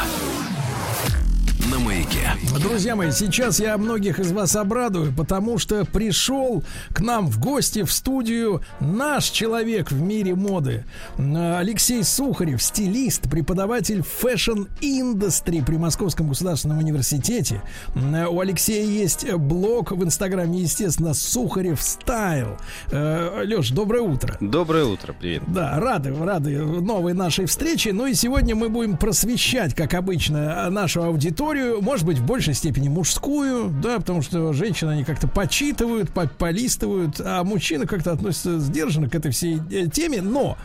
маяке. 2.03 2.30
Друзья 2.61 2.95
мои, 2.95 3.11
сейчас 3.11 3.59
я 3.59 3.77
многих 3.77 4.19
из 4.19 4.32
вас 4.32 4.56
обрадую, 4.56 5.14
потому 5.15 5.57
что 5.57 5.85
пришел 5.85 6.64
к 6.93 7.01
нам 7.01 7.27
в 7.27 7.40
гости 7.40 7.83
в 7.83 7.91
студию 7.91 8.61
наш 8.80 9.25
человек 9.25 9.91
в 9.91 10.01
мире 10.01 10.35
моды. 10.35 10.85
М, 11.17 11.35
Алексей 11.57 12.03
Сухарев, 12.03 12.61
стилист, 12.61 13.30
преподаватель 13.30 14.01
fashion 14.03 14.77
industry 14.77 15.61
при 15.61 15.77
Московском 15.77 16.30
государственном 16.30 16.80
университете. 16.80 17.61
М, 17.95 18.14
У 18.33 18.40
Алексея 18.40 18.85
есть 18.85 19.32
блог 19.33 19.91
в 19.91 20.03
Инстаграме, 20.03 20.59
естественно, 20.61 21.14
Sukharev 21.14 21.82
Style. 21.82 22.58
Леш, 22.91 23.69
доброе 23.72 24.01
утро. 24.01 24.38
Доброе 24.40 24.85
утро, 24.85 25.14
привет. 25.19 25.43
Да, 25.48 25.80
рады, 25.80 26.14
рады 26.14 26.59
новой 26.64 27.14
нашей 27.14 27.45
встрече. 27.45 27.93
Ну 27.93 28.06
и 28.06 28.14
сегодня 28.14 28.56
мы 28.56 28.69
будем 28.69 28.98
просвещать, 28.98 29.73
как 29.73 29.93
обычно, 29.93 30.69
нашу 30.69 31.03
аудиторию, 31.03 31.82
может 31.94 32.08
быть, 32.08 32.18
в 32.18 32.26
большей 32.26 32.56
степени 32.56 32.90
мужскую, 32.90 33.70
да, 33.70 34.00
потому 34.00 34.24
что 34.24 34.52
женщины, 34.52 34.90
они 34.90 35.04
как-то 35.04 35.28
почитывают, 35.28 36.12
по- 36.12 36.26
полистывают, 36.26 37.22
а 37.24 37.44
мужчины 37.44 37.86
как-то 37.86 38.14
относятся 38.14 38.58
сдержанно 38.58 39.12
к 39.12 39.14
этой 39.14 39.30
всей 39.30 39.60
э, 39.70 39.86
теме. 39.86 40.24
Но 40.24 40.58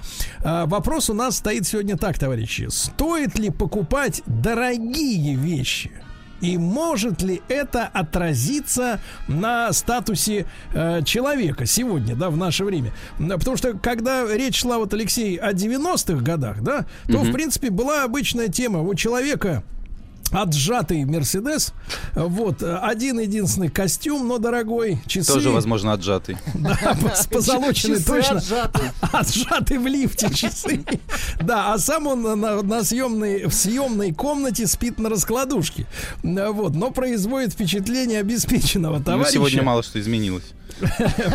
а, 0.43 0.65
вопрос 0.65 1.11
у 1.11 1.13
нас 1.13 1.37
стоит 1.37 1.67
сегодня 1.67 1.99
так, 1.99 2.19
товарищи. 2.19 2.69
Стоит 2.71 3.39
ли 3.39 3.51
покупать 3.51 4.23
дорогие 4.25 5.35
вещи? 5.35 5.91
И 6.41 6.57
может 6.57 7.21
ли 7.21 7.43
это 7.49 7.85
отразиться 7.85 8.99
на 9.27 9.71
статусе 9.75 10.47
э, 10.73 11.03
человека 11.05 11.67
сегодня, 11.67 12.17
да, 12.17 12.31
в 12.31 12.39
наше 12.39 12.65
время? 12.65 12.95
Потому 13.19 13.59
что 13.59 13.75
когда 13.75 14.25
речь 14.35 14.61
шла, 14.61 14.79
вот, 14.79 14.95
Алексей, 14.95 15.37
о 15.37 15.53
90-х 15.53 16.25
годах, 16.25 16.63
да, 16.63 16.87
то, 17.07 17.19
в 17.19 17.33
принципе, 17.33 17.69
была 17.69 18.05
обычная 18.05 18.49
тема. 18.49 18.81
У 18.81 18.95
человека 18.95 19.63
отжатый 20.33 21.05
Мерседес, 21.05 21.73
вот, 22.15 22.63
один 22.63 23.21
единственный 23.21 23.69
костюм, 23.69 24.27
но 24.29 24.39
дорогой, 24.39 24.99
часы. 25.07 25.33
Тоже, 25.33 25.51
возможно, 25.51 25.93
отжатый. 25.93 26.37
Да, 26.55 26.97
позолоченный 27.31 28.03
точно. 28.03 28.37
отжатые. 28.39 28.93
Отжатый 29.13 29.79
в 29.79 29.87
лифте 29.87 30.33
часы. 30.35 30.85
Да, 31.41 31.73
а 31.73 31.79
сам 31.79 32.07
он 32.07 32.23
на, 32.23 32.63
на, 32.63 32.85
съемной, 32.85 33.47
в 33.47 33.53
съемной 33.53 34.13
комнате 34.13 34.67
спит 34.67 34.99
на 34.99 35.09
раскладушке. 35.09 35.87
Да, 36.23 36.53
Вот, 36.53 36.75
но 36.75 36.91
производит 36.91 37.53
впечатление 37.53 38.21
обеспеченного 38.21 38.99
Ну, 38.99 39.05
товарища. 39.05 39.33
сегодня 39.35 39.63
мало 39.63 39.83
что 39.83 40.01
изменилось. 40.01 40.53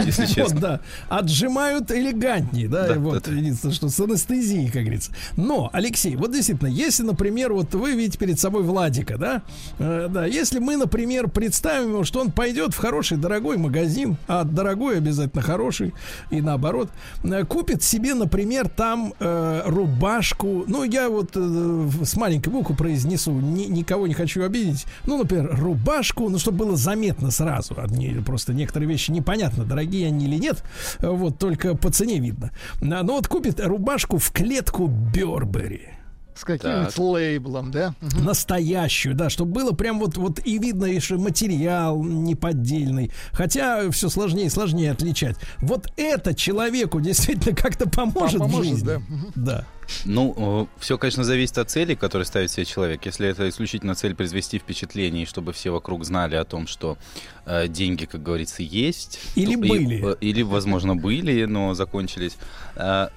Если 0.05 0.21
Вот, 0.25 0.29
честно. 0.35 0.59
да. 0.59 0.79
Отжимают 1.09 1.91
элегантнее, 1.91 2.67
да, 2.67 2.87
Да, 2.87 2.95
вот, 2.99 3.27
единственное, 3.27 3.73
что 3.73 3.89
с 3.89 3.99
анестезией, 3.99 4.69
как 4.69 4.81
говорится. 4.83 5.11
Но, 5.37 5.69
Алексей, 5.73 6.15
вот 6.15 6.31
действительно, 6.31 6.67
если, 6.69 7.03
например, 7.03 7.53
вот 7.53 7.73
вы 7.73 7.91
видите 7.93 8.17
перед 8.17 8.39
собой 8.39 8.63
Владика, 8.63 9.17
да, 9.17 9.41
э, 9.79 10.07
да, 10.09 10.25
если 10.25 10.59
мы, 10.59 10.77
например, 10.77 11.29
представим 11.29 11.89
его, 11.89 12.03
что 12.03 12.21
он 12.21 12.31
пойдет 12.31 12.73
в 12.73 12.77
хороший, 12.77 13.17
дорогой 13.17 13.57
магазин, 13.57 14.17
а 14.27 14.43
дорогой 14.43 14.97
обязательно 14.97 15.41
хороший, 15.41 15.93
и 16.31 16.41
наоборот, 16.41 16.89
э, 17.23 17.43
купит 17.45 17.83
себе, 17.83 18.13
например, 18.13 18.69
там 18.69 19.13
э, 19.19 19.61
рубашку, 19.65 20.63
ну, 20.67 20.83
я 20.83 21.09
вот 21.09 21.31
э, 21.35 21.89
с 22.03 22.15
маленькой 22.15 22.49
буквы 22.49 22.75
произнесу, 22.75 23.31
ни- 23.31 23.65
никого 23.65 24.07
не 24.07 24.13
хочу 24.13 24.43
обидеть, 24.43 24.85
ну, 25.05 25.17
например, 25.17 25.55
рубашку, 25.59 26.29
ну, 26.29 26.37
чтобы 26.39 26.59
было 26.65 26.75
заметно 26.77 27.31
сразу, 27.31 27.75
одни, 27.77 28.09
просто 28.25 28.53
некоторые 28.53 28.89
вещи 28.89 29.11
непонятно, 29.33 29.65
дорогие 29.65 30.07
они 30.07 30.25
или 30.25 30.35
нет, 30.35 30.63
вот, 30.99 31.39
только 31.39 31.75
по 31.75 31.89
цене 31.91 32.19
видно. 32.19 32.51
А, 32.81 33.03
Ну, 33.03 33.13
вот 33.13 33.27
купит 33.27 33.59
рубашку 33.59 34.17
в 34.17 34.31
клетку 34.31 34.87
Бербери. 34.87 35.89
С 36.35 36.43
каким-нибудь 36.43 36.97
лейблом, 36.97 37.71
да? 37.71 37.93
Мгм. 38.01 38.25
Настоящую, 38.25 39.15
да, 39.15 39.29
чтобы 39.29 39.51
было 39.51 39.71
прям 39.71 39.99
вот, 39.99 40.17
вот 40.17 40.39
и 40.45 40.57
видно, 40.57 40.85
и 40.85 40.99
что 40.99 41.17
материал 41.17 42.03
неподдельный. 42.03 43.11
Хотя 43.31 43.89
все 43.91 44.09
сложнее 44.09 44.47
и 44.47 44.49
сложнее 44.49 44.91
отличать. 44.91 45.37
Вот 45.59 45.87
это 45.97 46.33
человеку 46.33 46.99
действительно 47.01 47.55
как-то 47.55 47.87
поможет, 47.89 48.35
в 48.35 48.39
Поможет, 48.39 48.71
жизни. 48.73 48.85
да. 48.87 48.99
Мгм. 48.99 49.31
Да. 49.35 49.65
Ну, 50.05 50.67
все, 50.79 50.97
конечно, 50.97 51.23
зависит 51.25 51.57
от 51.57 51.69
цели, 51.69 51.93
которую 51.93 52.25
ставит 52.25 52.49
себе 52.49 52.65
человек. 52.65 53.05
Если 53.05 53.27
это 53.27 53.47
исключительно 53.49 53.95
цель 53.95 54.15
произвести 54.15 54.57
впечатление, 54.57 55.23
и 55.23 55.25
чтобы 55.25 55.51
все 55.53 55.71
вокруг 55.71 56.05
знали 56.05 56.35
о 56.35 56.45
том, 56.45 56.67
что 56.67 56.97
э, 57.45 57.67
деньги, 57.67 58.05
как 58.05 58.23
говорится, 58.23 58.63
есть. 58.63 59.19
Или 59.35 59.55
то- 59.55 59.63
и- 59.65 59.69
были. 59.69 60.13
э, 60.13 60.15
или, 60.21 60.41
возможно, 60.41 60.95
были, 60.95 61.43
но 61.45 61.73
закончились. 61.73 62.37
Э, 62.75 63.09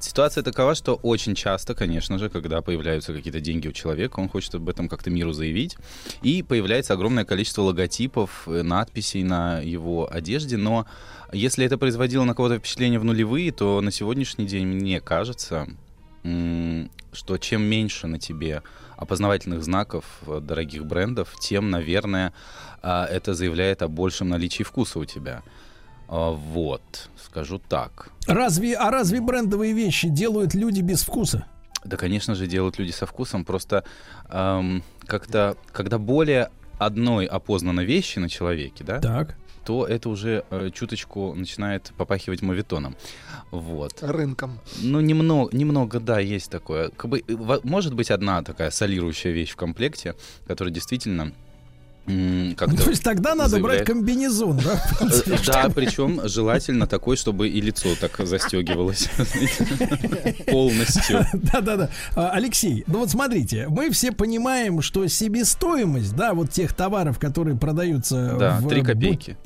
Ситуация 0.00 0.42
такова, 0.42 0.74
что 0.74 0.94
очень 0.94 1.34
часто, 1.34 1.74
конечно 1.74 2.18
же, 2.18 2.30
когда 2.30 2.62
появляются 2.62 3.12
какие-то 3.12 3.40
деньги 3.40 3.68
у 3.68 3.72
человека, 3.72 4.18
он 4.18 4.30
хочет 4.30 4.54
об 4.54 4.66
этом 4.68 4.88
как-то 4.88 5.10
миру 5.10 5.32
заявить, 5.32 5.76
и 6.22 6.42
появляется 6.42 6.94
огромное 6.94 7.26
количество 7.26 7.62
логотипов, 7.62 8.44
э, 8.46 8.62
надписей 8.62 9.22
на 9.22 9.60
его 9.60 10.10
одежде, 10.10 10.56
но 10.56 10.86
если 11.32 11.66
это 11.66 11.76
производило 11.76 12.24
на 12.24 12.34
кого-то 12.34 12.58
впечатление 12.58 12.98
в 12.98 13.04
нулевые, 13.04 13.52
то 13.52 13.82
на 13.82 13.90
сегодняшний 13.90 14.46
день 14.46 14.66
мне 14.66 15.02
кажется, 15.02 15.68
что 16.22 17.38
чем 17.38 17.62
меньше 17.62 18.06
на 18.06 18.18
тебе 18.18 18.62
опознавательных 18.96 19.62
знаков 19.62 20.04
э, 20.26 20.40
дорогих 20.40 20.84
брендов, 20.86 21.34
тем, 21.40 21.70
наверное, 21.70 22.32
а, 22.82 23.06
это 23.06 23.34
заявляет 23.34 23.82
о 23.82 23.88
большем 23.88 24.28
наличии 24.28 24.62
вкуса 24.62 24.98
у 24.98 25.04
тебя. 25.04 25.42
А, 26.08 26.30
Вот, 26.30 27.08
скажу 27.30 27.60
так. 27.60 28.10
Разве, 28.26 28.74
а 28.74 28.90
разве 28.90 29.20
брендовые 29.20 29.72
вещи 29.72 30.08
делают 30.08 30.54
люди 30.54 30.80
без 30.80 31.02
вкуса? 31.02 31.46
Да, 31.84 31.96
конечно 31.96 32.34
же, 32.34 32.48
делают 32.48 32.78
люди 32.78 32.90
со 32.90 33.06
вкусом. 33.06 33.44
Просто 33.44 33.84
эм, 34.28 34.82
как-то, 35.06 35.56
когда 35.72 35.98
более 35.98 36.50
одной 36.78 37.26
опознанной 37.26 37.84
вещи 37.84 38.18
на 38.18 38.28
человеке, 38.28 38.82
да, 38.84 39.00
так. 39.00 39.36
то 39.64 39.86
это 39.86 40.08
уже 40.08 40.44
э, 40.50 40.70
чуточку 40.74 41.32
начинает 41.34 41.92
попахивать 41.96 42.42
моветоном. 42.42 42.96
Вот. 43.52 44.02
Рынком. 44.02 44.58
Ну, 44.82 45.00
немного, 45.00 45.56
немного, 45.56 46.00
да, 46.00 46.18
есть 46.18 46.50
такое. 46.50 46.88
Как 46.88 47.08
бы, 47.08 47.22
э, 47.26 47.60
может 47.62 47.94
быть 47.94 48.10
одна 48.10 48.42
такая 48.42 48.70
солирующая 48.70 49.30
вещь 49.30 49.52
в 49.52 49.56
комплекте, 49.56 50.16
которая 50.48 50.74
действительно 50.74 51.32
как-то 52.56 52.84
То 52.84 52.90
есть 52.90 53.02
тогда 53.02 53.34
надо 53.34 53.58
брать 53.60 53.78
заявляет- 53.80 53.86
комбинезон, 53.86 54.58
да? 54.58 54.82
Э, 55.00 55.36
Да, 55.46 55.68
причем 55.74 56.20
желательно 56.28 56.86
такой, 56.86 57.16
чтобы 57.16 57.48
и 57.48 57.60
лицо 57.60 57.88
так 58.00 58.16
застегивалось 58.26 59.08
полностью. 60.46 61.26
Да-да-да. 61.32 61.90
А, 62.14 62.30
Алексей, 62.30 62.84
ну 62.86 63.00
вот 63.00 63.10
смотрите, 63.10 63.66
мы 63.68 63.90
все 63.90 64.12
понимаем, 64.12 64.82
что 64.82 65.06
себестоимость, 65.08 66.14
да, 66.14 66.34
вот 66.34 66.50
тех 66.50 66.72
товаров, 66.74 67.18
которые 67.18 67.56
продаются 67.56 68.36
Да, 68.38 68.58
в 68.60 68.68
три 68.68 68.80
бу- 68.82 68.86
копейки. 68.86 69.36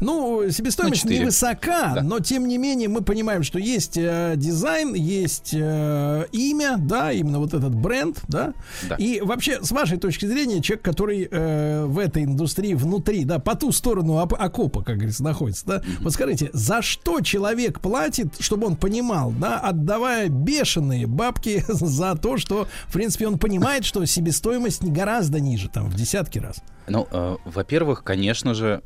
Ну, 0.00 0.50
себестоимость 0.50 1.02
четыре. 1.02 1.20
невысока, 1.20 2.00
но 2.02 2.20
тем 2.20 2.46
не 2.48 2.58
менее 2.58 2.88
мы 2.88 3.02
понимаем, 3.02 3.42
что 3.42 3.58
есть 3.58 3.96
э, 3.96 4.34
дизайн, 4.36 4.94
есть 4.94 5.50
э, 5.52 6.26
имя, 6.32 6.76
да, 6.78 7.12
именно 7.12 7.38
вот 7.38 7.54
этот 7.54 7.74
бренд, 7.74 8.20
да. 8.28 8.54
Да. 8.88 8.96
И 8.96 9.20
вообще, 9.20 9.62
с 9.62 9.70
вашей 9.70 9.98
точки 9.98 10.26
зрения, 10.26 10.60
человек, 10.62 10.84
который 10.84 11.28
э, 11.30 11.84
в 11.86 11.98
этой 11.98 12.24
индустрии 12.24 12.74
внутри, 12.74 13.24
да, 13.24 13.38
по 13.38 13.54
ту 13.54 13.72
сторону 13.72 14.14
оп- 14.14 14.34
окопа, 14.38 14.82
как 14.82 14.96
говорится, 14.96 15.22
находится, 15.22 15.66
да, 15.66 15.82
вот 16.00 16.12
скажите, 16.12 16.50
за 16.52 16.82
что 16.82 17.20
человек 17.20 17.80
платит, 17.80 18.34
чтобы 18.40 18.66
он 18.66 18.76
понимал, 18.76 19.32
да, 19.32 19.58
отдавая 19.58 20.28
бешеные 20.28 21.06
бабки 21.06 21.64
за 21.68 22.14
то, 22.16 22.36
что, 22.36 22.68
в 22.86 22.92
принципе, 22.92 23.26
он 23.26 23.38
понимает, 23.38 23.84
что 23.84 24.04
себестоимость 24.04 24.82
не 24.82 24.90
гораздо 24.90 25.40
ниже, 25.40 25.68
там, 25.68 25.88
в 25.90 25.94
десятки 25.94 26.38
раз. 26.38 26.56
Ну, 26.88 27.06
э, 27.10 27.36
во-первых, 27.44 28.02
конечно 28.02 28.54
же, 28.54 28.82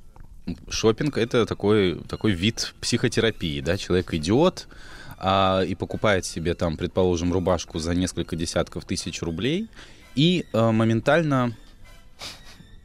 шопинг 0.69 1.19
это 1.19 1.47
такой, 1.47 2.01
такой 2.09 2.33
вид 2.33 2.75
психотерапии, 2.81 3.61
да, 3.61 3.77
человек 3.77 4.13
идет 4.15 4.69
а, 5.19 5.63
и 5.63 5.75
покупает 5.75 6.27
себе 6.27 6.55
там, 6.55 6.77
предположим, 6.77 7.33
рубашку 7.33 7.79
за 7.79 7.95
несколько 7.95 8.37
десятков 8.37 8.85
тысяч 8.85 9.23
рублей 9.23 9.69
и 10.15 10.45
э, 10.53 10.71
моментально 10.71 11.57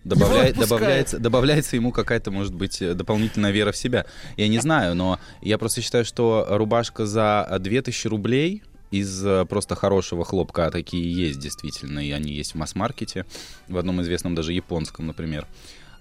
добавляет, 0.04 0.58
добавляется, 0.58 1.20
добавляется 1.20 1.76
ему 1.76 1.92
какая-то, 1.92 2.32
может 2.32 2.54
быть, 2.54 2.80
дополнительная 2.96 3.52
вера 3.52 3.72
в 3.72 3.78
себя. 3.78 4.06
Я 4.38 4.48
не 4.48 4.60
знаю, 4.60 4.96
но 4.96 5.20
я 5.42 5.58
просто 5.58 5.82
считаю, 5.82 6.06
что 6.06 6.46
рубашка 6.50 7.06
за 7.06 7.58
2000 7.60 8.08
рублей 8.08 8.64
из 8.92 9.24
э, 9.24 9.46
просто 9.46 9.76
хорошего 9.76 10.26
хлопка, 10.26 10.68
а 10.68 10.72
такие 10.72 11.12
есть 11.14 11.40
действительно, 11.40 12.00
и 12.00 12.12
они 12.12 12.32
есть 12.34 12.54
в 12.54 12.56
масс-маркете, 12.56 13.26
в 13.68 13.78
одном 13.78 14.02
известном 14.02 14.34
даже 14.34 14.54
японском, 14.54 15.06
например. 15.06 15.46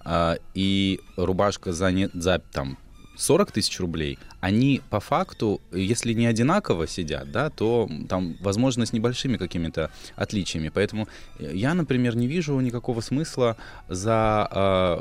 А, 0.03 0.37
И 0.53 0.99
рубашка 1.17 1.73
за, 1.73 1.91
не, 1.91 2.09
за 2.13 2.39
там, 2.39 2.77
40 3.17 3.51
тысяч 3.51 3.79
рублей, 3.79 4.17
они 4.41 4.81
по 4.89 4.99
факту, 4.99 5.59
если 5.71 6.13
не 6.13 6.25
одинаково 6.25 6.87
сидят, 6.87 7.31
да, 7.31 7.49
то 7.49 7.89
там, 8.07 8.35
возможно, 8.41 8.85
с 8.85 8.93
небольшими 8.93 9.37
какими-то 9.37 9.91
отличиями. 10.15 10.69
Поэтому 10.73 11.07
я, 11.39 11.73
например, 11.73 12.15
не 12.15 12.27
вижу 12.27 12.59
никакого 12.59 13.01
смысла 13.01 13.57
за 13.89 14.47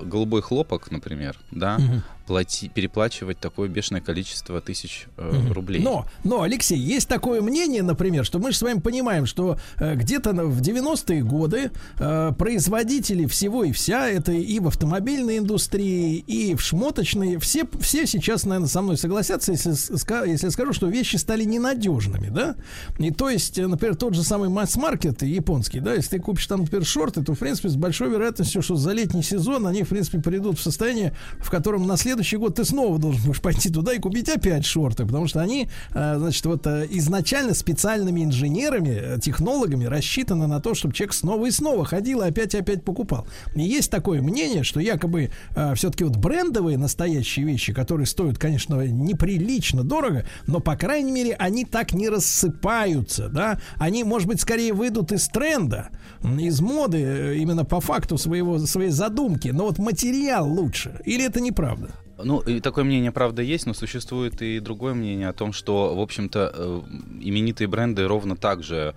э, 0.03 0.07
голубой 0.07 0.43
хлопок, 0.43 0.91
например, 0.91 1.39
да, 1.51 1.79
Мгм. 1.79 2.03
плати, 2.27 2.69
переплачивать 2.69 3.39
такое 3.39 3.69
бешеное 3.69 4.01
количество 4.03 4.61
тысяч 4.61 5.07
э, 5.17 5.31
Мгм. 5.33 5.53
рублей. 5.53 5.81
Но, 5.83 6.05
но, 6.25 6.43
Алексей, 6.43 6.77
есть 6.79 7.09
такое 7.09 7.41
мнение, 7.41 7.83
например, 7.83 8.25
что 8.25 8.39
мы 8.39 8.51
же 8.53 8.59
с 8.59 8.63
вами 8.63 8.81
понимаем, 8.81 9.25
что 9.27 9.57
э, 9.79 9.95
где-то 9.95 10.33
в 10.33 10.61
90-е 10.61 11.23
годы 11.23 11.71
э, 11.99 12.33
производители 12.37 13.27
всего 13.27 13.65
и 13.65 13.73
вся, 13.73 14.09
это 14.09 14.33
и 14.33 14.59
в 14.61 14.67
автомобильной 14.67 15.39
индустрии, 15.39 16.17
и 16.19 16.55
в 16.55 16.61
шмоточной, 16.61 17.39
все, 17.39 17.67
все 17.81 18.07
сейчас, 18.07 18.45
наверное, 18.45 18.69
со 18.69 18.83
мной 18.83 18.99
согласятся, 18.99 19.28
если, 19.31 19.73
с- 19.73 19.91
ска- 19.91 20.29
если 20.29 20.47
я 20.47 20.51
скажу, 20.51 20.73
что 20.73 20.87
вещи 20.89 21.17
стали 21.17 21.45
ненадежными, 21.45 22.29
да? 22.29 22.57
И 22.99 23.11
то 23.11 23.29
есть, 23.29 23.59
э, 23.59 23.67
например, 23.67 23.97
тот 23.97 24.15
же 24.15 24.23
самый 24.23 24.49
масс-маркет 24.49 25.23
японский, 25.23 25.81
да, 25.81 25.95
если 25.95 26.17
ты 26.17 26.23
купишь 26.23 26.47
там, 26.47 26.61
например, 26.61 26.85
шорты, 26.85 27.23
то, 27.23 27.35
в 27.35 27.39
принципе, 27.39 27.69
с 27.69 27.77
большой 27.77 28.11
вероятностью, 28.11 28.63
что 28.63 28.77
за 28.77 28.93
летний 28.93 29.23
сезон 29.23 29.67
они, 29.67 29.83
в 29.83 29.89
принципе, 29.89 30.19
придут 30.21 30.59
в 30.59 30.63
состояние, 30.63 31.15
в 31.39 31.51
котором 31.51 31.87
на 31.87 31.97
следующий 31.97 32.37
год 32.37 32.57
ты 32.57 32.65
снова 32.65 32.99
должен 32.99 33.23
будешь 33.23 33.41
пойти 33.41 33.71
туда 33.71 33.93
и 33.93 33.99
купить 33.99 34.29
опять 34.29 34.65
шорты, 34.65 35.05
потому 35.05 35.27
что 35.27 35.41
они, 35.41 35.69
э, 35.95 36.19
значит, 36.19 36.45
вот 36.47 36.67
э, 36.67 36.87
изначально 36.91 37.55
специальными 37.55 38.25
инженерами, 38.25 39.21
технологами 39.21 39.85
рассчитаны 39.85 40.47
на 40.47 40.61
то, 40.61 40.75
чтобы 40.75 40.95
человек 40.95 41.15
снова 41.15 41.47
и 41.47 41.51
снова 41.51 41.85
ходил 41.85 42.23
и 42.23 42.29
опять 42.29 42.55
и 42.55 42.59
опять 42.59 42.83
покупал. 42.85 43.27
И 43.55 43.63
есть 43.63 43.91
такое 43.91 44.23
мнение, 44.23 44.63
что 44.63 44.81
якобы 44.81 45.31
все-таки 45.75 46.05
вот 46.05 46.17
брендовые 46.17 46.79
настоящие 46.79 47.47
вещи, 47.47 47.73
которые 47.73 48.07
стоят, 48.07 48.39
конечно, 48.39 48.83
неприлично 49.19 49.85
дорого, 49.85 50.25
но, 50.47 50.61
по 50.61 50.77
крайней 50.77 51.13
мере, 51.13 51.35
они 51.35 51.65
так 51.65 51.93
не 51.93 52.09
рассыпаются, 52.09 53.29
да, 53.29 53.61
они, 53.77 54.05
может 54.05 54.29
быть, 54.29 54.41
скорее 54.41 54.73
выйдут 54.73 55.13
из 55.13 55.29
тренда, 55.29 55.89
из 56.23 56.61
моды, 56.61 56.99
э, 56.99 57.37
именно 57.37 57.65
по 57.65 57.81
факту 57.81 58.19
своего, 58.19 58.59
своей 58.59 58.91
задумки, 58.91 59.49
но 59.49 59.65
вот 59.67 59.79
материал 59.79 60.49
лучше. 60.49 61.01
Или 61.05 61.25
это 61.25 61.41
неправда? 61.41 61.91
Ну, 62.23 62.41
и 62.41 62.61
такое 62.61 62.85
мнение, 62.85 63.13
правда, 63.13 63.43
есть, 63.43 63.67
но 63.67 63.75
существует 63.75 64.43
и 64.43 64.59
другое 64.59 64.95
мнение 64.95 65.29
о 65.29 65.33
том, 65.33 65.53
что, 65.53 65.95
в 65.95 66.01
общем-то, 66.01 66.53
э, 66.53 66.81
именитые 67.21 67.69
бренды 67.69 68.07
ровно 68.07 68.37
так 68.37 68.63
же 68.63 68.95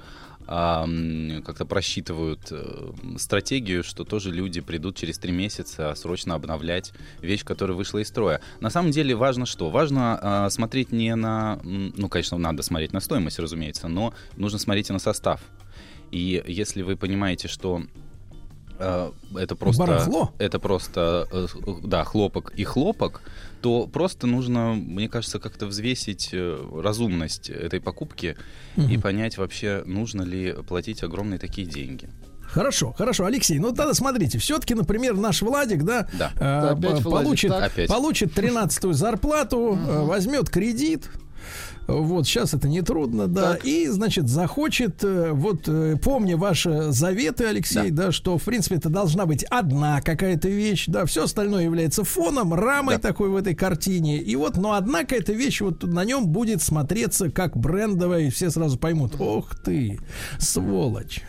а, 0.53 0.85
как-то 1.45 1.65
просчитывают 1.65 2.49
э, 2.51 2.91
стратегию, 3.17 3.85
что 3.85 4.03
тоже 4.03 4.31
люди 4.31 4.59
придут 4.59 4.97
через 4.97 5.17
три 5.17 5.31
месяца 5.31 5.95
срочно 5.95 6.35
обновлять 6.35 6.91
вещь, 7.21 7.45
которая 7.45 7.77
вышла 7.77 7.99
из 7.99 8.09
строя. 8.09 8.41
На 8.59 8.69
самом 8.69 8.91
деле 8.91 9.15
важно 9.15 9.45
что? 9.45 9.69
Важно 9.69 10.19
а, 10.21 10.49
смотреть 10.49 10.91
не 10.91 11.15
на... 11.15 11.61
Ну, 11.63 12.09
конечно, 12.09 12.37
надо 12.37 12.63
смотреть 12.63 12.91
на 12.91 12.99
стоимость, 12.99 13.39
разумеется, 13.39 13.87
но 13.87 14.13
нужно 14.35 14.59
смотреть 14.59 14.89
и 14.89 14.93
на 14.93 14.99
состав. 14.99 15.39
И 16.11 16.43
если 16.45 16.81
вы 16.81 16.97
понимаете, 16.97 17.47
что 17.47 17.83
э, 18.77 19.11
это 19.37 19.55
просто... 19.55 19.83
Барахло? 19.83 20.33
Это 20.37 20.59
просто, 20.59 21.29
э, 21.31 21.47
да, 21.81 22.03
хлопок 22.03 22.51
и 22.57 22.65
хлопок, 22.65 23.21
то 23.61 23.87
просто 23.87 24.27
нужно, 24.27 24.73
мне 24.73 25.07
кажется, 25.07 25.39
как-то 25.39 25.67
взвесить 25.67 26.29
э, 26.33 26.59
разумность 26.81 27.49
этой 27.49 27.79
покупки 27.79 28.35
и 28.75 28.81
Мгм. 28.81 29.01
понять 29.01 29.37
вообще, 29.37 29.83
нужно 29.85 30.23
ли 30.23 30.53
платить 30.67 31.03
огромные 31.03 31.37
такие 31.39 31.67
деньги. 31.67 32.09
Хорошо, 32.41 32.91
хорошо, 32.91 33.25
Алексей. 33.25 33.59
Ну 33.59 33.71
тогда 33.73 33.93
смотрите, 33.93 34.37
все-таки, 34.37 34.73
например, 34.75 35.15
наш 35.15 35.41
Владик, 35.41 35.83
да, 35.83 36.09
Да. 36.11 36.31
э, 36.35 36.69
опять 36.73 37.01
по- 37.03 37.09
Владик, 37.09 37.25
получит, 37.27 37.51
так. 37.51 37.71
Опять. 37.71 37.87
получит 37.89 38.33
13-ю 38.37 38.91
зарплату, 38.93 39.77
э, 39.87 40.03
возьмет 40.03 40.49
кредит. 40.49 41.09
Вот, 41.99 42.25
сейчас 42.25 42.53
это 42.53 42.67
нетрудно, 42.67 43.27
да. 43.27 43.55
И, 43.63 43.87
значит, 43.87 44.27
захочет, 44.27 45.03
э, 45.03 45.31
вот, 45.31 45.67
э, 45.67 45.97
помня 46.01 46.37
ваши 46.37 46.91
заветы, 46.91 47.45
Алексей, 47.45 47.91
да. 47.91 48.11
что, 48.11 48.37
в 48.37 48.43
принципе, 48.43 48.75
это 48.75 48.89
должна 48.89 49.25
быть 49.25 49.43
одна 49.43 50.01
какая-то 50.01 50.49
вещь, 50.49 50.85
да, 50.87 51.05
все 51.05 51.23
остальное 51.23 51.63
является 51.63 52.03
фоном, 52.03 52.53
рамой 52.53 52.97
такой 52.97 53.29
в 53.29 53.35
этой 53.35 53.55
картине. 53.55 54.19
И 54.19 54.35
вот, 54.35 54.57
но 54.57 54.73
одна 54.73 55.01
какая-то 55.01 55.33
вещь, 55.33 55.61
вот 55.61 55.83
на 55.83 56.03
нем 56.05 56.27
будет 56.27 56.61
смотреться 56.61 57.29
как 57.29 57.57
брендовая, 57.57 58.21
и 58.21 58.29
все 58.29 58.49
сразу 58.49 58.77
поймут, 58.77 59.15
ох 59.19 59.55
ты, 59.55 59.99
сволочь. 60.39 61.21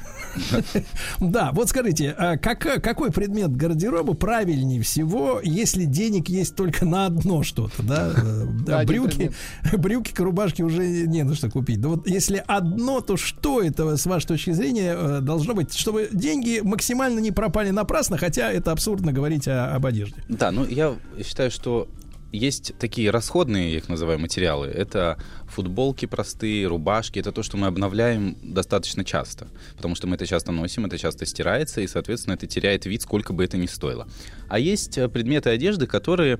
Да, 1.20 1.50
вот 1.52 1.68
скажите, 1.68 2.14
а 2.16 2.36
как- 2.36 2.82
какой 2.82 3.10
предмет 3.12 3.54
гардероба 3.56 4.14
правильнее 4.14 4.82
всего, 4.82 5.40
если 5.42 5.84
денег 5.84 6.28
есть 6.28 6.56
только 6.56 6.84
на 6.84 7.06
одно 7.06 7.42
что-то, 7.42 7.82
да? 7.82 8.12
Э, 8.16 8.44
да, 8.66 8.84
брюки, 8.84 9.32
брюки 9.76 10.12
к 10.12 10.20
рубашке 10.20 10.64
уже 10.64 10.82
не 11.06 11.22
на 11.22 11.34
что 11.34 11.50
купить. 11.50 11.80
Да 11.80 11.88
вот 11.88 12.08
если 12.08 12.42
одно, 12.46 13.00
то 13.00 13.16
что 13.16 13.60
это, 13.62 13.96
с 13.96 14.06
вашей 14.06 14.26
точки 14.26 14.50
зрения, 14.52 14.94
э, 14.96 15.20
должно 15.20 15.54
быть, 15.54 15.74
чтобы 15.74 16.08
деньги 16.12 16.60
максимально 16.62 17.18
не 17.20 17.30
пропали 17.30 17.70
напрасно, 17.70 18.16
хотя 18.18 18.50
это 18.50 18.72
абсурдно 18.72 19.12
говорить 19.12 19.48
о- 19.48 19.74
об 19.74 19.86
одежде. 19.86 20.16
Да, 20.28 20.50
ну 20.50 20.66
я 20.66 20.94
считаю, 21.24 21.50
что 21.50 21.88
есть 22.32 22.72
такие 22.78 23.10
расходные, 23.10 23.72
я 23.72 23.78
их 23.78 23.88
называю, 23.90 24.18
материалы. 24.18 24.66
Это 24.68 25.18
футболки 25.52 26.06
простые, 26.06 26.66
рубашки. 26.66 27.18
Это 27.18 27.32
то, 27.32 27.42
что 27.42 27.56
мы 27.56 27.66
обновляем 27.66 28.36
достаточно 28.42 29.04
часто. 29.04 29.48
Потому 29.76 29.94
что 29.94 30.06
мы 30.06 30.16
это 30.16 30.26
часто 30.26 30.52
носим, 30.52 30.86
это 30.86 30.98
часто 30.98 31.26
стирается, 31.26 31.80
и, 31.80 31.86
соответственно, 31.86 32.34
это 32.34 32.46
теряет 32.46 32.86
вид, 32.86 33.02
сколько 33.02 33.32
бы 33.32 33.44
это 33.44 33.56
ни 33.56 33.66
стоило. 33.66 34.08
А 34.48 34.58
есть 34.58 34.98
э, 34.98 35.08
предметы 35.08 35.50
одежды, 35.50 35.86
которые, 35.86 36.38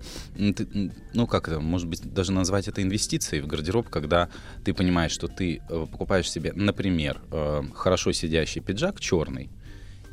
ну 1.14 1.26
как 1.26 1.48
это, 1.48 1.60
может 1.60 1.88
быть, 1.88 2.02
даже 2.14 2.32
назвать 2.32 2.68
это 2.68 2.82
инвестицией 2.82 3.42
в 3.42 3.46
гардероб, 3.46 3.88
когда 3.88 4.28
ты 4.64 4.72
понимаешь, 4.74 5.12
что 5.12 5.28
ты 5.28 5.60
э, 5.68 5.86
покупаешь 5.90 6.30
себе, 6.30 6.52
например, 6.54 7.20
э, 7.30 7.62
хорошо 7.74 8.12
сидящий 8.12 8.60
пиджак 8.60 9.00
черный, 9.00 9.50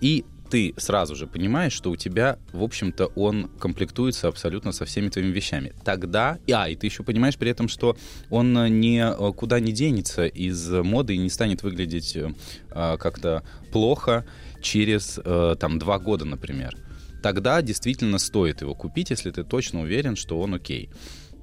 и 0.02 0.26
ты 0.50 0.74
сразу 0.78 1.16
же 1.16 1.28
понимаешь, 1.28 1.74
что 1.74 1.92
у 1.92 1.95
тебя, 1.95 2.40
в 2.52 2.64
общем-то, 2.64 3.08
он 3.16 3.50
комплектуется 3.60 4.28
абсолютно 4.28 4.72
со 4.72 4.86
всеми 4.86 5.10
твоими 5.10 5.32
вещами. 5.32 5.74
Тогда, 5.84 6.40
а, 6.52 6.69
и 6.69 6.76
ты 6.76 6.88
еще 6.88 7.03
понимаешь 7.03 7.38
при 7.38 7.52
этом, 7.52 7.68
что 7.68 7.95
он 8.30 8.58
э, 8.58 8.69
никуда 8.69 9.60
не 9.60 9.72
денется 9.72 10.26
из 10.26 10.69
моды 10.69 11.16
и 11.16 11.18
не 11.18 11.30
станет 11.30 11.64
выглядеть 11.64 12.16
э, 12.16 12.34
а, 12.72 12.98
как-то 12.98 13.44
плохо 13.72 14.26
через, 14.61 15.19
э, 15.24 15.56
там, 15.60 15.80
два 15.80 16.00
года, 16.00 16.26
например. 16.26 16.76
Тогда 17.22 17.61
действительно 17.61 18.18
стоит 18.18 18.61
его 18.61 18.76
купить, 18.76 19.10
если 19.10 19.32
ты 19.32 19.44
точно 19.44 19.82
уверен, 19.82 20.16
что 20.16 20.40
он 20.40 20.56
окей. 20.56 20.90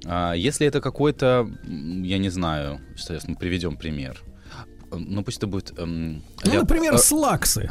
А 0.05 0.33
если 0.33 0.67
это 0.67 0.81
какой-то, 0.81 1.49
я 1.65 2.17
не 2.17 2.29
знаю, 2.29 2.81
сейчас 2.95 3.27
мы 3.27 3.35
приведем 3.35 3.77
пример. 3.77 4.21
Ну, 4.91 5.23
пусть 5.23 5.37
это 5.37 5.47
будет... 5.47 5.77
эм, 5.77 6.23
Ну, 6.45 6.51
ля- 6.51 6.59
например, 6.59 6.93
э, 6.95 6.97
слаксы. 6.97 7.69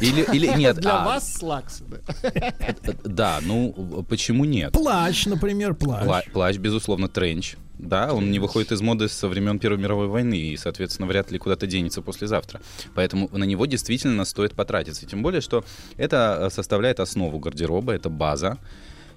Или, 0.00 0.26
или 0.32 0.46
нет. 0.56 0.76
Для 0.76 1.02
а, 1.02 1.04
вас 1.04 1.34
слаксы, 1.34 1.84
да. 1.84 2.94
Да, 3.04 3.38
ну, 3.42 4.04
почему 4.08 4.44
нет? 4.44 4.72
Плащ, 4.72 5.26
например, 5.26 5.74
плащ. 5.74 6.04
Пла- 6.06 6.30
Плащ, 6.32 6.56
безусловно, 6.56 7.08
тренч. 7.08 7.56
Да, 7.78 8.14
он 8.14 8.30
не 8.30 8.38
выходит 8.38 8.72
из 8.72 8.80
моды 8.80 9.08
со 9.08 9.28
времен 9.28 9.58
Первой 9.58 9.78
мировой 9.78 10.06
войны 10.06 10.38
и, 10.38 10.56
соответственно, 10.56 11.08
вряд 11.08 11.30
ли 11.32 11.38
куда-то 11.38 11.66
денется 11.66 12.02
послезавтра. 12.02 12.60
Поэтому 12.94 13.28
на 13.32 13.44
него 13.44 13.66
действительно 13.66 14.24
стоит 14.24 14.54
потратиться. 14.54 15.06
Тем 15.06 15.22
более, 15.22 15.40
что 15.40 15.64
это 15.96 16.38
э, 16.40 16.50
составляет 16.50 17.00
основу 17.00 17.38
гардероба, 17.38 17.92
это 17.92 18.08
база. 18.08 18.58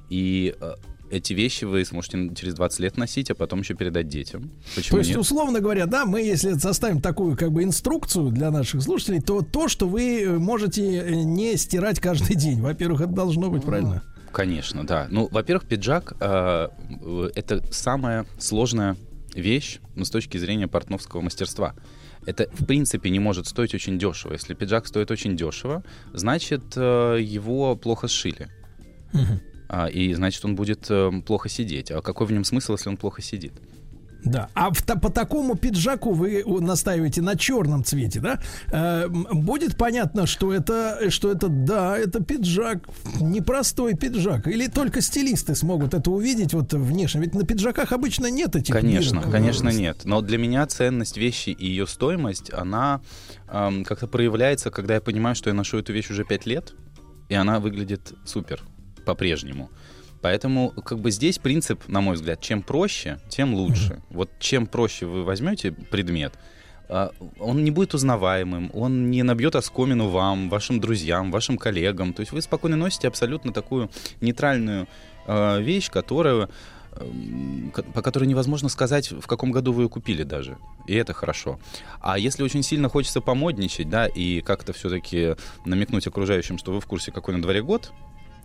И 0.09 0.55
э, 0.59 0.73
эти 1.09 1.33
вещи 1.33 1.65
вы 1.65 1.85
сможете 1.85 2.33
через 2.35 2.53
20 2.55 2.79
лет 2.79 2.97
носить, 2.97 3.29
а 3.31 3.35
потом 3.35 3.59
еще 3.59 3.73
передать 3.73 4.07
детям. 4.07 4.51
Почему 4.75 4.97
То 4.97 4.99
есть, 4.99 5.09
нет? 5.11 5.19
условно 5.19 5.59
говоря, 5.59 5.85
да, 5.85 6.05
мы, 6.05 6.21
если 6.21 6.53
составим 6.53 7.01
такую 7.01 7.37
как 7.37 7.51
бы 7.51 7.63
инструкцию 7.63 8.31
для 8.31 8.51
наших 8.51 8.81
слушателей, 8.81 9.21
то 9.21 9.41
то, 9.41 9.67
что 9.67 9.87
вы 9.87 10.21
э, 10.21 10.37
можете 10.37 10.83
э, 10.83 11.13
не 11.15 11.55
стирать 11.57 11.99
каждый 11.99 12.35
день. 12.37 12.61
Во-первых, 12.61 13.01
это 13.01 13.13
должно 13.13 13.49
быть 13.49 13.63
правильно. 13.63 14.03
Конечно, 14.31 14.85
да. 14.85 15.07
Ну, 15.09 15.27
во-первых, 15.31 15.67
пиджак 15.67 16.13
э, 16.19 16.67
э, 16.89 17.29
это 17.35 17.63
самая 17.71 18.25
сложная 18.37 18.97
вещь, 19.33 19.79
ну, 19.95 20.05
с 20.05 20.09
точки 20.09 20.37
зрения 20.37 20.67
портновского 20.67 21.21
мастерства. 21.21 21.73
Это, 22.25 22.49
в 22.53 22.65
принципе, 22.65 23.09
не 23.09 23.19
может 23.19 23.47
стоить 23.47 23.73
очень 23.73 23.97
дешево. 23.97 24.33
Если 24.33 24.53
пиджак 24.53 24.85
стоит 24.85 25.11
очень 25.11 25.37
дешево, 25.37 25.83
значит, 26.13 26.75
его 26.75 27.77
плохо 27.77 28.09
сшили. 28.09 28.49
А, 29.13 29.17
и 29.91 30.13
значит, 30.13 30.43
он 30.45 30.55
будет 30.55 30.87
э, 30.89 31.11
плохо 31.25 31.49
сидеть. 31.49 31.91
А 31.91 32.01
какой 32.01 32.27
в 32.27 32.31
нем 32.31 32.43
смысл, 32.43 32.73
если 32.73 32.89
он 32.89 32.97
плохо 32.97 33.21
сидит? 33.21 33.53
Да. 34.23 34.49
А 34.53 34.71
в, 34.71 34.83
по 34.83 35.09
такому 35.09 35.55
пиджаку 35.55 36.11
вы 36.11 36.43
настаиваете 36.45 37.21
на 37.21 37.35
черном 37.35 37.83
цвете, 37.83 38.19
да? 38.19 38.39
Э, 38.71 39.07
будет 39.07 39.77
понятно, 39.77 40.25
что 40.25 40.53
это, 40.53 41.09
что 41.09 41.31
это, 41.31 41.47
да, 41.47 41.97
это 41.97 42.23
пиджак, 42.23 42.87
непростой 43.21 43.95
пиджак. 43.95 44.47
Или 44.47 44.67
только 44.67 45.01
стилисты 45.01 45.55
смогут 45.55 45.93
это 45.93 46.11
увидеть 46.11 46.53
вот 46.53 46.73
внешне. 46.73 47.21
Ведь 47.21 47.35
на 47.35 47.45
пиджаках 47.45 47.91
обычно 47.91 48.29
нет 48.29 48.55
этих 48.55 48.73
Конечно, 48.73 49.19
бирок. 49.19 49.31
конечно 49.31 49.69
нет. 49.69 50.01
Но 50.03 50.21
для 50.21 50.37
меня 50.37 50.65
ценность 50.67 51.17
вещи 51.17 51.49
и 51.49 51.67
ее 51.67 51.87
стоимость, 51.87 52.51
она 52.53 53.01
эм, 53.49 53.83
как-то 53.85 54.07
проявляется, 54.07 54.71
когда 54.71 54.95
я 54.95 55.01
понимаю, 55.01 55.35
что 55.35 55.49
я 55.49 55.53
ношу 55.53 55.77
эту 55.77 55.93
вещь 55.93 56.09
уже 56.09 56.25
пять 56.25 56.45
лет, 56.45 56.73
и 57.29 57.35
она 57.35 57.59
выглядит 57.59 58.13
супер 58.25 58.63
по-прежнему. 59.07 59.69
Поэтому 60.21 60.71
как 60.71 60.99
бы 60.99 61.11
здесь 61.11 61.37
принцип, 61.37 61.87
на 61.87 62.01
мой 62.01 62.15
взгляд, 62.15 62.41
чем 62.41 62.61
проще, 62.61 63.19
тем 63.29 63.53
лучше. 63.53 64.01
Вот 64.09 64.29
чем 64.39 64.67
проще 64.67 65.05
вы 65.05 65.23
возьмете 65.23 65.71
предмет, 65.71 66.33
а, 66.89 67.11
он 67.39 67.63
не 67.63 67.71
будет 67.71 67.93
узнаваемым, 67.93 68.71
он 68.73 69.09
не 69.09 69.23
набьет 69.23 69.55
оскомину 69.55 70.09
вам, 70.09 70.49
вашим 70.49 70.79
друзьям, 70.79 71.31
вашим 71.31 71.57
коллегам. 71.57 72.13
То 72.13 72.21
есть 72.21 72.33
вы 72.33 72.41
спокойно 72.41 72.75
носите 72.75 73.07
абсолютно 73.07 73.53
такую 73.53 73.89
нейтральную 74.21 74.87
э, 75.27 75.61
вещь, 75.61 75.89
которую 75.89 76.49
эм, 76.91 77.71
по 77.93 78.01
которой 78.01 78.25
невозможно 78.25 78.69
сказать, 78.69 79.11
в 79.11 79.27
каком 79.27 79.51
году 79.51 79.71
вы 79.71 79.83
ее 79.83 79.89
купили 79.89 80.23
даже. 80.23 80.57
И 80.87 80.95
это 80.95 81.13
хорошо. 81.13 81.59
А 82.01 82.17
если 82.17 82.43
очень 82.43 82.63
сильно 82.63 82.89
хочется 82.89 83.21
помодничать, 83.21 83.89
да, 83.89 84.07
и 84.07 84.41
как-то 84.41 84.73
все-таки 84.73 85.35
намекнуть 85.65 86.07
окружающим, 86.07 86.57
что 86.57 86.71
вы 86.71 86.81
в 86.81 86.85
курсе, 86.85 87.11
какой 87.11 87.35
на 87.35 87.41
дворе 87.41 87.61
год, 87.61 87.91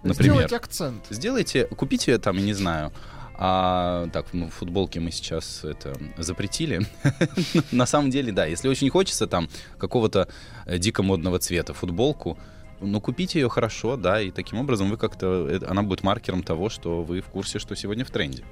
например. 0.02 0.34
Сделать 0.34 0.52
акцент. 0.52 1.06
Сделайте, 1.10 1.66
купите 1.66 2.18
там, 2.18 2.36
я 2.36 2.42
не 2.42 2.54
знаю, 2.54 2.92
а, 3.34 4.08
так, 4.12 4.26
ну, 4.32 4.48
футболки 4.48 4.98
мы 4.98 5.10
сейчас 5.10 5.64
это 5.64 5.96
запретили. 6.16 6.86
На 7.72 7.86
самом 7.86 8.10
деле, 8.10 8.30
да, 8.32 8.46
если 8.46 8.68
очень 8.68 8.90
хочется 8.90 9.26
там 9.26 9.48
какого-то 9.78 10.28
э, 10.66 10.78
дико 10.78 11.02
модного 11.02 11.38
цвета 11.38 11.74
футболку, 11.74 12.38
ну, 12.80 13.00
купите 13.00 13.40
ее 13.40 13.48
хорошо, 13.48 13.96
да, 13.96 14.20
и 14.20 14.30
таким 14.30 14.58
образом 14.58 14.90
вы 14.90 14.96
как-то, 14.96 15.48
э, 15.48 15.60
она 15.66 15.82
будет 15.82 16.02
маркером 16.02 16.42
того, 16.42 16.68
что 16.68 17.02
вы 17.02 17.20
в 17.20 17.26
курсе, 17.26 17.58
что 17.58 17.74
сегодня 17.74 18.04
в 18.04 18.10
тренде. 18.10 18.44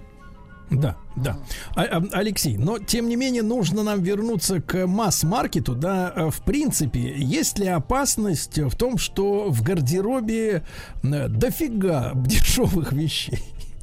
Да, 0.71 0.97
да. 1.17 1.37
А- 1.75 1.83
а, 1.83 2.03
Алексей, 2.13 2.57
но 2.57 2.79
тем 2.79 3.09
не 3.09 3.17
менее 3.17 3.43
нужно 3.43 3.83
нам 3.83 4.03
вернуться 4.03 4.61
к 4.61 4.87
масс-маркету, 4.87 5.75
да. 5.75 6.13
Э, 6.15 6.31
В 6.31 6.43
принципе, 6.43 7.15
есть 7.19 7.59
ли 7.59 7.67
опасность 7.67 8.59
в 8.59 8.77
том, 8.77 8.97
что 8.99 9.51
в 9.51 9.63
гардеробе 9.63 10.65
э, 11.03 11.29
дофига 11.29 12.13
дешевых 12.15 12.93
вещей? 12.93 13.43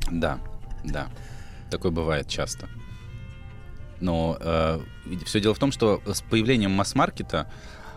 Да, 0.09 0.39
да. 0.85 1.07
Такое 1.69 1.91
бывает 1.91 2.27
часто. 2.29 2.69
Но 3.99 4.37
все 5.25 5.41
дело 5.41 5.55
в 5.55 5.59
том, 5.59 5.71
что 5.71 6.01
с 6.05 6.21
появлением 6.21 6.71
масс-маркета 6.71 7.51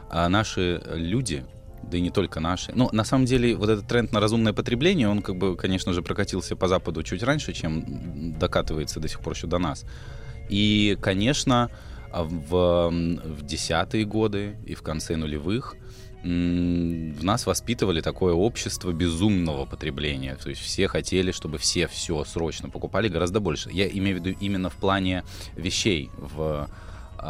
а, 0.08 0.28
наши 0.28 0.82
люди, 0.94 1.44
да 1.82 1.98
и 1.98 2.00
не 2.00 2.10
только 2.10 2.40
наши, 2.40 2.72
ну, 2.74 2.88
на 2.92 3.04
самом 3.04 3.24
деле, 3.24 3.56
вот 3.56 3.68
этот 3.68 3.86
тренд 3.86 4.12
на 4.12 4.20
разумное 4.20 4.52
потребление, 4.52 5.08
он, 5.08 5.22
как 5.22 5.36
бы, 5.36 5.56
конечно 5.56 5.92
же, 5.92 6.02
прокатился 6.02 6.56
по 6.56 6.68
Западу 6.68 7.02
чуть 7.02 7.22
раньше, 7.22 7.52
чем 7.52 8.38
докатывается 8.38 9.00
до 9.00 9.08
сих 9.08 9.20
пор 9.20 9.34
еще 9.34 9.46
до 9.46 9.58
нас. 9.58 9.84
И, 10.48 10.96
конечно, 11.00 11.70
а, 12.10 12.24
в, 12.24 12.90
в 12.90 13.42
десятые 13.42 14.04
годы 14.04 14.56
и 14.66 14.74
в 14.74 14.82
конце 14.82 15.16
нулевых 15.16 15.76
в 16.22 17.24
нас 17.24 17.46
воспитывали 17.46 18.02
такое 18.02 18.34
общество 18.34 18.92
безумного 18.92 19.64
потребления. 19.64 20.36
То 20.36 20.50
есть 20.50 20.60
все 20.60 20.86
хотели, 20.86 21.32
чтобы 21.32 21.56
все 21.56 21.86
все 21.86 22.22
срочно 22.24 22.68
покупали 22.68 23.08
гораздо 23.08 23.40
больше. 23.40 23.70
Я 23.72 23.88
имею 23.88 24.20
в 24.20 24.24
виду 24.24 24.36
именно 24.38 24.68
в 24.68 24.74
плане 24.74 25.24
вещей 25.56 26.10
в 26.18 26.68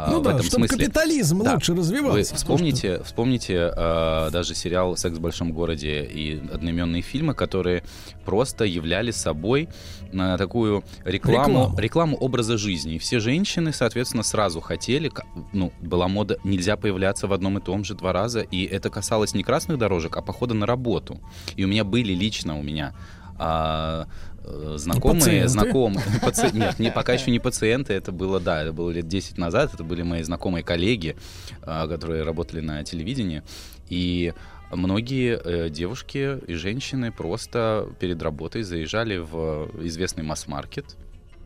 Ну 0.09 0.19
в 0.19 0.23
да, 0.23 0.31
этом 0.31 0.43
чтобы 0.43 0.67
смысле. 0.67 0.85
капитализм 0.85 1.43
Да. 1.43 1.53
лучше 1.53 1.73
развивался. 1.75 2.31
Вы 2.33 2.37
вспомните, 2.37 3.01
вспомните 3.03 3.71
э, 3.75 4.29
даже 4.31 4.55
сериал 4.55 4.95
«Секс 4.97 5.17
в 5.17 5.21
большом 5.21 5.51
городе» 5.51 6.03
и 6.05 6.39
одноименные 6.53 7.01
фильмы, 7.01 7.33
которые 7.33 7.83
просто 8.25 8.65
являли 8.65 9.11
собой 9.11 9.67
э, 10.11 10.35
такую 10.37 10.83
рекламу, 11.03 11.41
Рекламу. 11.59 11.79
рекламу 11.79 12.17
образа 12.17 12.57
жизни. 12.57 12.95
И 12.95 12.99
все 12.99 13.19
женщины, 13.19 13.73
соответственно, 13.73 14.23
сразу 14.23 14.61
хотели, 14.61 15.11
ну, 15.53 15.71
была 15.81 16.07
мода, 16.07 16.37
нельзя 16.43 16.77
появляться 16.77 17.27
в 17.27 17.33
одном 17.33 17.57
и 17.57 17.61
том 17.61 17.83
же 17.83 17.95
два 17.95 18.13
раза, 18.13 18.41
и 18.41 18.65
это 18.65 18.89
касалось 18.89 19.33
не 19.33 19.43
красных 19.43 19.77
дорожек, 19.77 20.15
а 20.17 20.21
похода 20.21 20.53
на 20.53 20.65
работу. 20.65 21.19
И 21.55 21.63
у 21.65 21.67
меня 21.67 21.83
были 21.83 22.13
лично 22.13 22.57
у 22.57 22.63
меня 22.63 22.93
а, 23.41 24.07
э, 24.43 24.73
знакомые, 24.77 25.19
пациенты? 25.19 25.47
знакомые, 25.49 26.05
паци- 26.21 26.51
нет, 26.53 26.79
не, 26.79 26.91
пока 26.91 27.13
еще 27.13 27.31
не 27.31 27.39
пациенты, 27.39 27.93
это 27.93 28.11
было, 28.11 28.39
да, 28.39 28.61
это 28.61 28.71
было 28.73 28.91
лет 28.91 29.07
10 29.07 29.37
назад, 29.37 29.73
это 29.73 29.83
были 29.83 30.03
мои 30.03 30.21
знакомые 30.23 30.63
коллеги, 30.63 31.15
а, 31.63 31.87
которые 31.87 32.23
работали 32.23 32.61
на 32.61 32.83
телевидении, 32.83 33.43
и 33.89 34.33
многие 34.71 35.39
э, 35.43 35.69
девушки 35.69 36.39
и 36.47 36.53
женщины 36.53 37.11
просто 37.11 37.89
перед 37.99 38.21
работой 38.21 38.63
заезжали 38.63 39.17
в 39.17 39.69
известный 39.81 40.23
масс-маркет, 40.23 40.97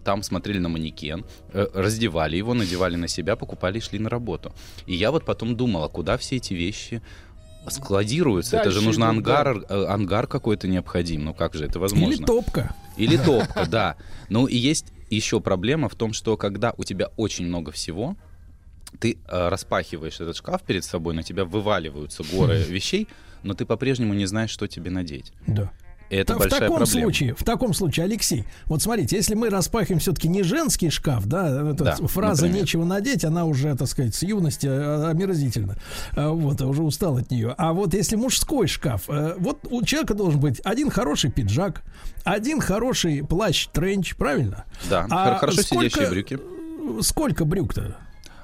там 0.06 0.22
смотрели 0.22 0.60
на 0.60 0.70
манекен, 0.70 1.26
э, 1.52 1.68
раздевали 1.74 2.38
его, 2.38 2.54
надевали 2.54 2.96
на 2.96 3.08
себя, 3.08 3.36
покупали 3.36 3.80
и 3.80 3.82
шли 3.82 4.00
на 4.00 4.10
работу. 4.10 4.54
И 4.86 4.96
я 4.96 5.12
вот 5.12 5.26
потом 5.26 5.56
думал, 5.58 5.84
а 5.84 5.90
куда 5.90 6.18
все 6.18 6.36
эти 6.36 6.54
вещи 6.54 7.02
складируются? 7.70 8.58
это 8.58 8.72
же 8.72 8.76
Дальше 8.76 8.86
нужно 8.88 9.10
ангар, 9.10 9.58
э, 9.70 9.86
ангар 9.86 10.28
какой-то 10.28 10.68
необходим. 10.68 11.24
Ну 11.24 11.34
как 11.34 11.54
же 11.54 11.66
это 11.66 11.80
возможно? 11.80 12.14
Или 12.14 12.24
топка. 12.24 12.76
Или 12.98 13.18
топка, 13.26 13.66
да. 13.66 13.96
Ну 14.30 14.46
и 14.48 14.56
есть 14.56 14.88
еще 15.10 15.40
проблема 15.40 15.90
в 15.90 15.96
том, 15.96 16.14
что 16.14 16.38
когда 16.38 16.74
у 16.78 16.84
тебя 16.84 17.12
очень 17.18 17.46
много 17.46 17.72
всего, 17.72 18.16
ты 19.00 19.18
э, 19.28 19.50
распахиваешь 19.50 20.20
этот 20.20 20.36
шкаф 20.38 20.64
перед 20.64 20.84
собой, 20.84 21.14
на 21.14 21.24
тебя 21.24 21.46
вываливаются 21.46 22.24
горы 22.24 22.58
вещей, 22.68 23.08
но 23.44 23.54
ты 23.54 23.66
по-прежнему 23.66 24.14
не 24.14 24.26
знаешь, 24.26 24.50
что 24.50 24.68
тебе 24.68 24.90
надеть. 24.92 25.34
Да. 25.48 25.72
Это 26.10 26.36
в 26.36 26.40
большая 26.40 26.60
таком 26.62 26.78
проблема. 26.78 27.02
случае, 27.04 27.34
в 27.36 27.44
таком 27.44 27.74
случае, 27.74 28.06
Алексей, 28.06 28.46
вот 28.66 28.82
смотрите, 28.82 29.16
если 29.16 29.34
мы 29.36 29.50
распахиваем 29.50 30.00
все-таки 30.00 30.28
не 30.28 30.44
женский 30.44 30.90
шкаф, 30.90 31.26
да, 31.26 31.72
эта 31.72 31.84
Да, 31.84 31.96
фраза 32.08 32.44
например. 32.44 32.62
нечего 32.64 32.86
надеть, 32.86 33.26
она 33.26 33.46
уже, 33.46 33.76
так 33.76 33.88
сказать, 33.88 34.14
с 34.14 34.22
юности 34.22 34.68
э, 34.68 35.10
омерзительна. 35.10 35.78
Э, 36.16 36.30
Вот, 36.30 36.62
уже 36.62 36.84
устал 36.84 37.18
от 37.18 37.32
нее. 37.32 37.56
А 37.58 37.74
вот 37.74 37.94
если 37.94 38.16
мужской 38.16 38.68
шкаф, 38.68 39.04
э, 39.10 39.36
вот 39.40 39.60
у 39.70 39.84
человека 39.84 40.14
должен 40.14 40.40
быть 40.40 40.62
один 40.64 40.90
хороший 40.92 41.32
пиджак, 41.32 41.82
один 42.24 42.62
хороший 42.62 43.24
плащ-тренч, 43.24 44.16
правильно? 44.16 44.66
Да, 44.90 45.08
А 45.10 45.30
хор- 45.32 45.38
хорошо 45.40 45.62
сколько- 45.64 45.86
сидящие 45.90 46.10
брюки. 46.12 46.40
Сколько 47.02 47.46
брюк-то? 47.46 47.96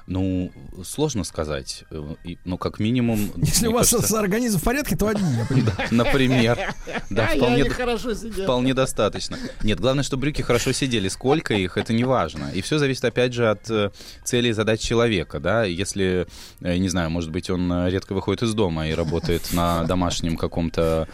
Ну, 0.06 0.52
сложно 0.84 1.24
сказать. 1.24 1.84
Э, 1.90 2.14
Ну, 2.44 2.58
как 2.58 2.78
минимум... 2.80 3.30
Если 3.36 3.68
у 3.68 3.72
вас 3.72 3.90
кажется, 3.90 4.18
организм 4.18 4.58
в 4.58 4.62
порядке, 4.62 4.96
то 4.96 5.08
одни, 5.08 5.30
я 5.36 5.46
понимаю. 5.46 5.74
Например. 5.90 6.58
Да, 7.10 7.30
я 7.30 7.36
вполне, 7.36 7.62
не 7.62 7.68
хорошо 7.68 8.14
сидел. 8.14 8.44
вполне 8.44 8.74
достаточно. 8.74 9.38
Нет, 9.62 9.80
главное, 9.80 10.02
чтобы 10.02 10.22
брюки 10.22 10.42
хорошо 10.42 10.72
сидели. 10.72 11.08
Сколько 11.08 11.54
их, 11.54 11.76
это 11.76 11.92
не 11.92 12.04
важно. 12.04 12.50
И 12.54 12.62
все 12.62 12.78
зависит, 12.78 13.04
опять 13.04 13.32
же, 13.34 13.50
от 13.50 13.68
э, 13.70 13.90
целей 14.24 14.50
и 14.50 14.52
задач 14.52 14.80
человека. 14.80 15.38
Да? 15.40 15.64
Если, 15.64 16.26
э, 16.60 16.76
не 16.76 16.88
знаю, 16.88 17.10
может 17.10 17.30
быть, 17.30 17.50
он 17.50 17.88
редко 17.88 18.14
выходит 18.14 18.42
из 18.42 18.54
дома 18.54 18.88
и 18.88 18.94
работает 18.94 19.52
на 19.52 19.84
домашнем 19.84 20.36
каком-то 20.36 21.06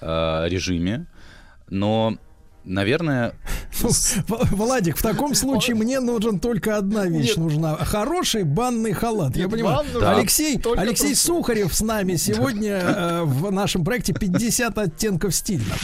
э, 0.00 0.48
режиме. 0.48 1.06
Но, 1.68 2.18
наверное, 2.64 3.34
В- 3.80 4.52
Владик, 4.54 4.96
в 4.96 5.02
таком 5.02 5.34
случае 5.34 5.76
мне 5.76 6.00
нужен 6.00 6.38
только 6.40 6.76
одна 6.76 7.06
вещь 7.06 7.36
нужна. 7.36 7.76
Хороший 7.76 8.44
банный 8.44 8.92
халат. 8.92 9.36
Я 9.36 9.48
понимаю. 9.48 9.84
Алексей, 10.02 10.60
Алексей. 10.76 11.14
Сухарев 11.14 11.74
с 11.74 11.80
нами 11.80 12.16
сегодня 12.16 12.76
э, 12.82 13.22
в 13.24 13.50
нашем 13.50 13.84
проекте 13.84 14.12
50 14.12 14.78
оттенков 14.78 15.34
стильно. 15.34 15.74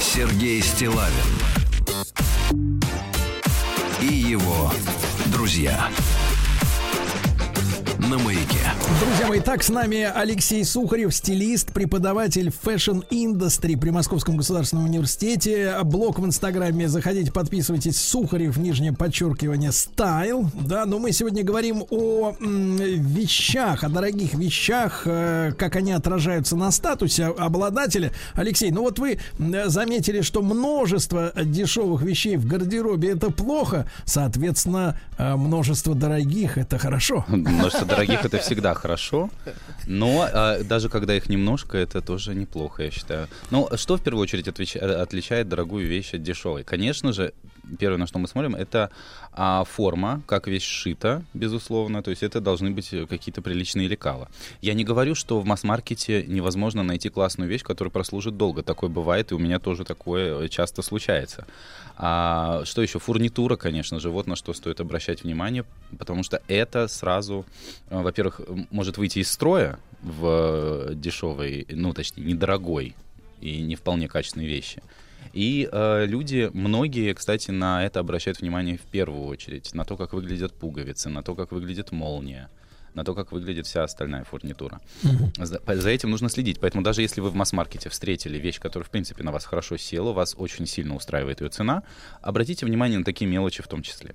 Сергей 0.00 0.62
Стилавин 0.62 1.12
и 4.00 4.06
его 4.06 4.70
друзья. 5.26 5.88
На 8.14 8.20
маяке. 8.20 8.58
Друзья 9.00 9.26
мои, 9.26 9.40
так 9.40 9.64
с 9.64 9.70
нами 9.70 10.02
Алексей 10.02 10.64
Сухарев, 10.64 11.12
стилист, 11.12 11.72
преподаватель 11.72 12.52
Fashion 12.64 13.02
Industry 13.10 13.76
при 13.76 13.90
Московском 13.90 14.36
государственном 14.36 14.84
университете. 14.84 15.74
Блог 15.82 16.20
в 16.20 16.24
Инстаграме, 16.24 16.86
заходите, 16.86 17.32
подписывайтесь. 17.32 18.00
Сухарев, 18.00 18.56
нижнее 18.56 18.92
подчеркивание, 18.92 19.72
стайл. 19.72 20.48
Да, 20.54 20.86
но 20.86 21.00
мы 21.00 21.10
сегодня 21.10 21.42
говорим 21.42 21.82
о 21.90 22.36
м, 22.40 22.76
вещах, 22.76 23.82
о 23.82 23.88
дорогих 23.88 24.34
вещах, 24.34 25.02
э, 25.06 25.50
как 25.58 25.74
они 25.74 25.90
отражаются 25.90 26.54
на 26.54 26.70
статусе 26.70 27.24
обладателя. 27.24 28.12
Алексей, 28.34 28.70
ну 28.70 28.82
вот 28.82 29.00
вы 29.00 29.18
заметили, 29.38 30.20
что 30.20 30.40
множество 30.40 31.32
дешевых 31.34 32.02
вещей 32.02 32.36
в 32.36 32.46
гардеробе 32.46 33.10
это 33.10 33.32
плохо, 33.32 33.88
соответственно, 34.04 35.00
э, 35.18 35.34
множество 35.34 35.96
дорогих 35.96 36.58
это 36.58 36.78
хорошо. 36.78 37.24
Множество 37.26 37.84
дорогих 37.84 38.03
это 38.12 38.38
всегда 38.38 38.74
хорошо, 38.74 39.30
но 39.86 40.28
а, 40.32 40.62
даже 40.64 40.88
когда 40.88 41.16
их 41.16 41.28
немножко, 41.28 41.76
это 41.78 42.00
тоже 42.00 42.34
неплохо, 42.34 42.82
я 42.84 42.90
считаю. 42.90 43.28
Ну, 43.50 43.68
что 43.76 43.96
в 43.96 44.02
первую 44.02 44.22
очередь 44.22 44.48
отвеч- 44.48 44.76
э, 44.78 45.02
отличает 45.02 45.48
дорогую 45.48 45.86
вещь 45.86 46.14
от 46.14 46.22
дешевой? 46.22 46.64
Конечно 46.64 47.12
же, 47.12 47.32
первое, 47.78 47.98
на 47.98 48.06
что 48.06 48.18
мы 48.18 48.28
смотрим, 48.28 48.54
это 48.54 48.90
а, 49.32 49.64
форма, 49.64 50.22
как 50.26 50.46
вещь 50.46 50.64
сшита, 50.64 51.22
безусловно, 51.34 52.02
то 52.02 52.10
есть 52.10 52.22
это 52.22 52.40
должны 52.40 52.70
быть 52.70 52.90
какие-то 53.08 53.42
приличные 53.42 53.88
лекала. 53.88 54.28
Я 54.60 54.74
не 54.74 54.84
говорю, 54.84 55.14
что 55.14 55.40
в 55.40 55.44
масс-маркете 55.44 56.24
невозможно 56.26 56.82
найти 56.82 57.08
классную 57.08 57.48
вещь, 57.48 57.62
которая 57.62 57.90
прослужит 57.90 58.36
долго. 58.36 58.62
Такое 58.62 58.90
бывает, 58.90 59.32
и 59.32 59.34
у 59.34 59.38
меня 59.38 59.58
тоже 59.58 59.84
такое 59.84 60.48
часто 60.48 60.82
случается. 60.82 61.46
А, 61.96 62.62
что 62.64 62.82
еще? 62.82 62.98
Фурнитура, 62.98 63.56
конечно 63.56 64.00
же, 64.00 64.10
вот 64.10 64.26
на 64.26 64.36
что 64.36 64.52
стоит 64.52 64.80
обращать 64.80 65.22
внимание, 65.22 65.64
потому 65.98 66.22
что 66.22 66.42
это 66.48 66.88
сразу, 66.88 67.44
э, 67.90 68.00
во-первых, 68.00 68.40
может 68.70 68.98
выйти 68.98 69.20
из 69.20 69.30
строя 69.30 69.78
в 70.02 70.90
э, 70.90 70.94
дешевой, 70.94 71.66
ну, 71.70 71.92
точнее, 71.92 72.24
недорогой 72.24 72.94
и 73.40 73.60
не 73.60 73.76
вполне 73.76 74.08
качественной 74.08 74.46
вещи. 74.46 74.82
И 75.34 75.68
э, 75.70 76.06
люди, 76.06 76.48
многие, 76.54 77.12
кстати, 77.12 77.50
на 77.50 77.84
это 77.84 77.98
обращают 77.98 78.40
внимание 78.40 78.78
в 78.78 78.82
первую 78.82 79.24
очередь, 79.26 79.74
на 79.74 79.84
то, 79.84 79.96
как 79.96 80.12
выглядят 80.12 80.52
пуговицы, 80.54 81.08
на 81.08 81.24
то, 81.24 81.34
как 81.34 81.50
выглядит 81.50 81.90
молния, 81.90 82.50
на 82.94 83.04
то, 83.04 83.14
как 83.16 83.32
выглядит 83.32 83.66
вся 83.66 83.82
остальная 83.82 84.22
фурнитура. 84.22 84.80
За, 85.36 85.60
за 85.66 85.90
этим 85.90 86.10
нужно 86.10 86.28
следить. 86.28 86.60
Поэтому 86.60 86.84
даже 86.84 87.02
если 87.02 87.20
вы 87.20 87.30
в 87.30 87.34
масс-маркете 87.34 87.88
встретили 87.88 88.38
вещь, 88.38 88.60
которая, 88.60 88.86
в 88.86 88.90
принципе, 88.90 89.24
на 89.24 89.32
вас 89.32 89.44
хорошо 89.44 89.76
села, 89.76 90.12
вас 90.12 90.36
очень 90.38 90.66
сильно 90.66 90.94
устраивает 90.94 91.40
ее 91.40 91.48
цена, 91.48 91.82
обратите 92.22 92.64
внимание 92.64 93.00
на 93.00 93.04
такие 93.04 93.28
мелочи 93.28 93.60
в 93.60 93.66
том 93.66 93.82
числе. 93.82 94.14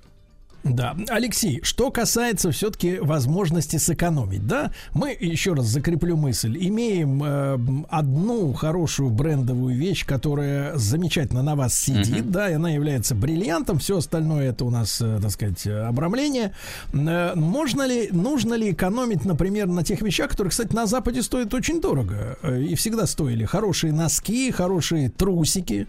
Да, 0.62 0.94
Алексей, 1.08 1.60
что 1.62 1.90
касается 1.90 2.50
все-таки 2.50 2.98
возможности 2.98 3.76
сэкономить, 3.76 4.46
да, 4.46 4.72
мы 4.92 5.16
еще 5.18 5.54
раз 5.54 5.66
закреплю 5.66 6.16
мысль, 6.16 6.56
имеем 6.60 7.22
э, 7.24 7.58
одну 7.88 8.52
хорошую 8.52 9.10
брендовую 9.10 9.76
вещь, 9.76 10.04
которая 10.04 10.76
замечательно 10.76 11.42
на 11.42 11.56
вас 11.56 11.74
сидит, 11.74 12.30
да, 12.30 12.50
и 12.50 12.54
она 12.54 12.70
является 12.70 13.14
бриллиантом, 13.14 13.78
все 13.78 13.98
остальное 13.98 14.50
это 14.50 14.64
у 14.66 14.70
нас, 14.70 15.00
э, 15.00 15.18
так 15.22 15.30
сказать, 15.30 15.66
обрамление. 15.66 16.52
Э, 16.92 17.34
можно 17.34 17.86
ли, 17.86 18.08
нужно 18.12 18.54
ли 18.54 18.72
экономить, 18.72 19.24
например, 19.24 19.66
на 19.66 19.82
тех 19.82 20.02
вещах, 20.02 20.30
которые, 20.30 20.50
кстати, 20.50 20.74
на 20.74 20.86
Западе 20.86 21.22
стоят 21.22 21.54
очень 21.54 21.80
дорого 21.80 22.38
э, 22.42 22.60
и 22.62 22.74
всегда 22.74 23.06
стоили? 23.06 23.44
Хорошие 23.44 23.92
носки, 23.92 24.50
хорошие 24.50 25.08
трусики, 25.08 25.86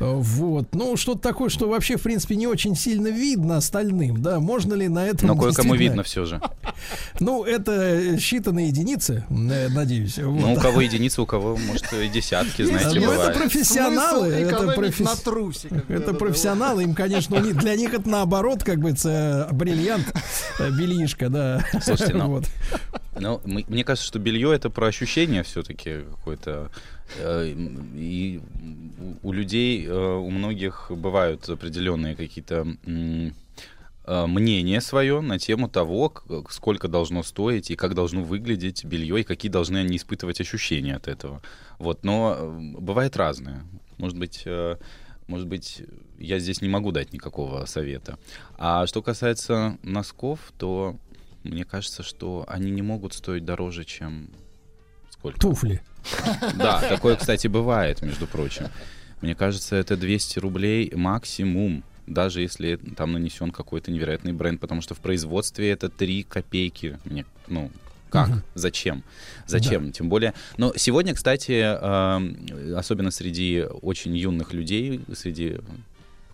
э, 0.00 0.12
вот, 0.12 0.74
ну 0.74 0.96
что-то 0.96 1.20
такое, 1.20 1.50
что 1.50 1.68
вообще 1.68 1.96
в 1.96 2.02
принципе 2.02 2.34
не 2.34 2.46
очень 2.48 2.74
сильно 2.74 3.08
видно 3.08 3.60
остальным, 4.12 4.22
да, 4.22 4.40
можно 4.40 4.74
ли 4.74 4.88
на 4.88 5.06
этом 5.06 5.28
Но 5.28 5.34
кое-кому 5.34 5.74
действительно- 5.74 5.74
видно 5.78 6.02
все 6.02 6.24
же. 6.24 6.40
Ну, 7.20 7.44
это 7.44 8.14
считанные 8.16 8.66
единицы, 8.66 9.24
э, 9.28 9.68
надеюсь. 9.68 10.16
Ну, 10.18 10.30
вот. 10.32 10.58
у 10.58 10.60
кого 10.60 10.80
единицы, 10.80 11.20
у 11.22 11.26
кого, 11.26 11.56
может, 11.56 11.92
и 11.92 12.08
десятки, 12.08 12.62
знаете, 12.64 13.00
Ну, 13.00 13.10
это 13.10 13.36
профессионалы. 13.38 14.28
Это, 14.28 14.72
професс- 14.74 15.04
на 15.04 15.16
трусиках. 15.16 15.90
это 15.90 16.14
профессионалы, 16.14 16.84
им, 16.84 16.94
конечно, 16.94 17.36
у 17.36 17.40
них- 17.40 17.56
для 17.56 17.74
них 17.76 17.92
это 17.94 18.08
наоборот, 18.08 18.62
как 18.62 18.78
бы, 18.78 18.92
бриллиант, 19.52 20.06
э, 20.60 20.70
бельишко, 20.70 21.28
да. 21.28 21.64
Слушайте, 21.82 22.14
ну, 22.14 22.28
Вот. 22.28 22.44
Ну, 23.20 23.40
мне 23.44 23.82
кажется, 23.84 24.06
что 24.06 24.18
белье 24.20 24.54
это 24.54 24.70
про 24.70 24.86
ощущение 24.86 25.42
все-таки 25.42 26.02
какое-то. 26.10 26.70
Э, 27.18 27.52
И 27.96 28.40
у 29.22 29.32
людей, 29.32 29.88
у 29.88 30.30
многих 30.30 30.90
бывают 30.90 31.48
определенные 31.48 32.14
какие-то 32.14 32.66
мнение 34.26 34.80
свое 34.80 35.20
на 35.20 35.38
тему 35.38 35.68
того, 35.68 36.12
сколько 36.50 36.88
должно 36.88 37.22
стоить 37.22 37.70
и 37.70 37.76
как 37.76 37.94
должно 37.94 38.22
выглядеть 38.22 38.84
белье, 38.84 39.20
и 39.20 39.24
какие 39.24 39.50
должны 39.50 39.78
они 39.78 39.96
испытывать 39.96 40.40
ощущения 40.40 40.96
от 40.96 41.08
этого. 41.08 41.42
Вот, 41.78 42.04
но 42.04 42.36
э, 42.38 42.58
бывает 42.78 43.16
разное. 43.16 43.64
Может 43.98 44.18
быть, 44.18 44.42
э, 44.46 44.76
может 45.26 45.46
быть, 45.46 45.82
я 46.18 46.38
здесь 46.38 46.62
не 46.62 46.68
могу 46.68 46.90
дать 46.90 47.12
никакого 47.12 47.64
совета. 47.66 48.18
А 48.56 48.86
что 48.86 49.02
касается 49.02 49.78
носков, 49.82 50.40
то 50.58 50.96
мне 51.44 51.64
кажется, 51.64 52.02
что 52.02 52.44
они 52.48 52.70
не 52.70 52.82
могут 52.82 53.12
стоить 53.12 53.44
дороже, 53.44 53.84
чем 53.84 54.30
сколько? 55.10 55.38
Туфли. 55.38 55.82
Да, 56.54 56.80
такое, 56.80 57.16
кстати, 57.16 57.46
бывает, 57.46 58.02
между 58.02 58.26
прочим. 58.26 58.68
Мне 59.20 59.34
кажется, 59.34 59.76
это 59.76 59.96
200 59.96 60.38
рублей 60.38 60.92
максимум, 60.94 61.84
даже 62.08 62.40
если 62.40 62.76
там 62.96 63.12
нанесен 63.12 63.50
какой-то 63.50 63.90
невероятный 63.90 64.32
бренд, 64.32 64.60
потому 64.60 64.80
что 64.80 64.94
в 64.94 65.00
производстве 65.00 65.70
это 65.70 65.88
3 65.88 66.24
копейки. 66.24 66.98
Мне, 67.04 67.24
ну, 67.46 67.70
как? 68.10 68.28
Мгм. 68.28 68.42
Зачем? 68.54 69.02
Зачем? 69.46 69.92
Тем 69.92 70.08
более. 70.08 70.34
Но 70.56 70.72
сегодня, 70.76 71.14
кстати, 71.14 71.52
эм, 71.52 72.74
особенно 72.76 73.10
среди 73.10 73.64
очень 73.82 74.16
юных 74.16 74.52
людей, 74.52 75.00
среди 75.14 75.58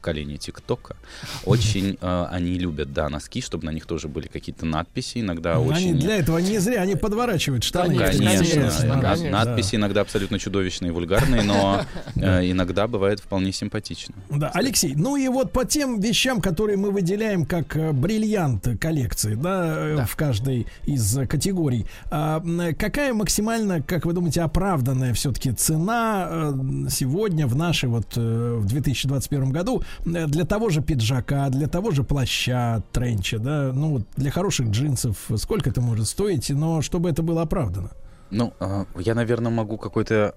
поколения 0.05 0.37
ТикТока, 0.37 0.97
очень 1.47 1.97
э, 1.99 2.27
они 2.31 2.59
любят, 2.59 2.93
да, 2.93 3.09
носки, 3.09 3.41
чтобы 3.41 3.65
на 3.65 3.71
них 3.71 3.87
тоже 3.87 4.09
были 4.09 4.27
какие-то 4.27 4.67
надписи, 4.67 5.21
иногда 5.21 5.55
Ну, 5.55 5.65
очень... 5.65 5.91
Они 5.91 5.93
для 5.95 6.17
этого 6.17 6.37
не 6.39 6.59
зря, 6.59 6.83
они 6.83 6.95
подворачивают 6.95 7.65
штаны. 7.65 7.97
Конечно, 7.97 8.85
над- 8.85 9.23
да. 9.23 9.31
надписи 9.31 9.77
иногда 9.77 10.03
абсолютно 10.03 10.39
чудовищные 10.39 10.91
и 10.91 10.93
вульгарные, 10.93 11.43
но 11.43 11.87
э, 12.17 12.51
иногда 12.51 12.87
бывает 12.87 13.21
вполне 13.21 13.51
симпатично. 13.53 14.15
Да, 14.29 14.51
Алексей, 14.53 14.95
ну 14.95 15.17
и 15.17 15.27
вот 15.29 15.53
по 15.53 15.65
тем 15.65 16.01
вещам, 16.01 16.43
которые 16.43 16.77
мы 16.77 16.91
выделяем 16.91 17.47
как 17.47 17.75
э, 17.75 17.93
бриллиант 17.93 18.69
коллекции, 18.79 19.35
да, 19.35 19.75
э, 19.77 20.05
в 20.07 20.17
каждой 20.17 20.67
из 20.85 21.17
категорий, 21.29 21.87
а, 22.11 22.43
какая 22.79 23.15
максимально, 23.15 23.81
как 23.81 24.05
вы 24.05 24.13
думаете, 24.13 24.43
оправданная 24.43 25.15
все-таки 25.15 25.53
цена 25.53 26.29
э, 26.31 26.53
сегодня 26.91 27.47
в 27.47 27.57
нашей 27.57 27.89
вот 27.89 28.17
в 28.17 28.67
2021 28.67 29.51
году 29.51 29.83
для 30.05 30.45
того 30.45 30.71
же 30.71 30.83
пиджака, 30.83 31.49
для 31.49 31.67
того 31.67 31.91
же 31.91 32.05
плаща, 32.05 32.83
тренча, 32.93 33.39
да, 33.39 33.73
ну 33.75 33.91
вот 33.91 34.03
для 34.17 34.31
хороших 34.31 34.69
джинсов, 34.69 35.17
сколько 35.37 35.71
это 35.71 35.81
может 35.81 36.07
стоить, 36.07 36.51
но 36.51 36.83
чтобы 36.83 37.11
это 37.11 37.23
было 37.23 37.43
оправдано? 37.43 37.91
Ну, 38.31 38.53
э, 38.61 38.85
я, 38.99 39.15
наверное, 39.15 39.53
могу 39.53 39.79
какой-то 39.79 40.35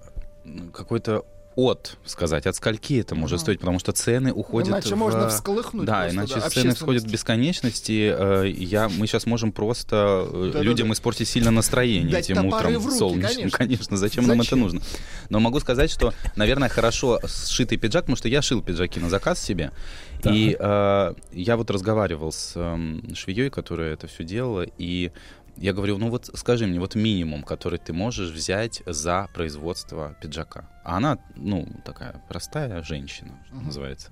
какой-то 0.72 1.24
от 1.58 1.96
сказать, 2.04 2.46
от 2.46 2.54
скольки 2.54 3.00
это 3.00 3.16
может 3.16 3.40
стоить, 3.40 3.58
потому 3.58 3.80
что 3.80 3.90
цены 3.90 4.32
уходят 4.32 4.68
Иначе 4.68 4.94
в- 4.94 4.98
можно 4.98 5.28
всколыхнуть 5.28 5.86
Да, 5.86 6.02
просто, 6.02 6.14
иначе 6.16 6.34
да, 6.36 6.50
цены 6.50 6.74
всходят 6.74 7.02
в 7.02 7.10
бесконечности. 7.10 8.14
э, 8.16 8.48
Я, 8.48 8.88
мы 8.88 9.08
сейчас 9.08 9.26
можем 9.26 9.50
просто 9.50 10.24
э, 10.26 10.32
Да-да-да. 10.32 10.62
людям 10.62 10.92
испортить 10.92 11.26
сильно 11.26 11.50
настроение 11.50 12.12
Дать 12.12 12.30
этим 12.30 12.46
утром 12.46 12.78
в 12.78 12.86
руки, 12.86 12.98
солнечным. 12.98 13.50
конечно. 13.50 13.96
зачем, 13.96 14.26
нам 14.28 14.36
это 14.40 14.44
Зачем? 14.50 14.60
нужно? 14.60 14.80
Но 15.30 15.40
могу 15.40 15.58
сказать, 15.60 15.90
что, 15.90 16.14
наверное, 16.36 16.68
хорошо 16.68 17.18
сшитый 17.26 17.76
пиджак, 17.76 18.04
потому 18.04 18.16
что 18.16 18.28
я 18.28 18.40
шил 18.40 18.62
пиджаки 18.62 19.00
на 19.00 19.08
заказ 19.10 19.42
себе. 19.42 19.72
И 20.30 20.56
э, 20.58 21.14
я 21.32 21.56
вот 21.56 21.70
разговаривал 21.70 22.32
с 22.32 22.52
эм, 22.56 23.14
швеей, 23.14 23.50
которая 23.50 23.92
это 23.94 24.06
все 24.08 24.24
делала, 24.24 24.64
и 24.78 25.12
я 25.60 25.72
говорю, 25.72 25.98
ну 25.98 26.08
вот 26.10 26.30
скажи 26.34 26.66
мне, 26.66 26.80
вот 26.80 26.94
минимум, 26.94 27.42
который 27.42 27.78
ты 27.78 27.92
можешь 27.92 28.30
взять 28.30 28.82
за 28.86 29.28
производство 29.34 30.16
пиджака. 30.20 30.68
А 30.84 30.96
она, 30.96 31.18
ну, 31.36 31.66
такая 31.84 32.22
простая 32.28 32.82
женщина, 32.82 33.38
что 33.46 33.56
Мгм. 33.56 33.66
называется. 33.66 34.10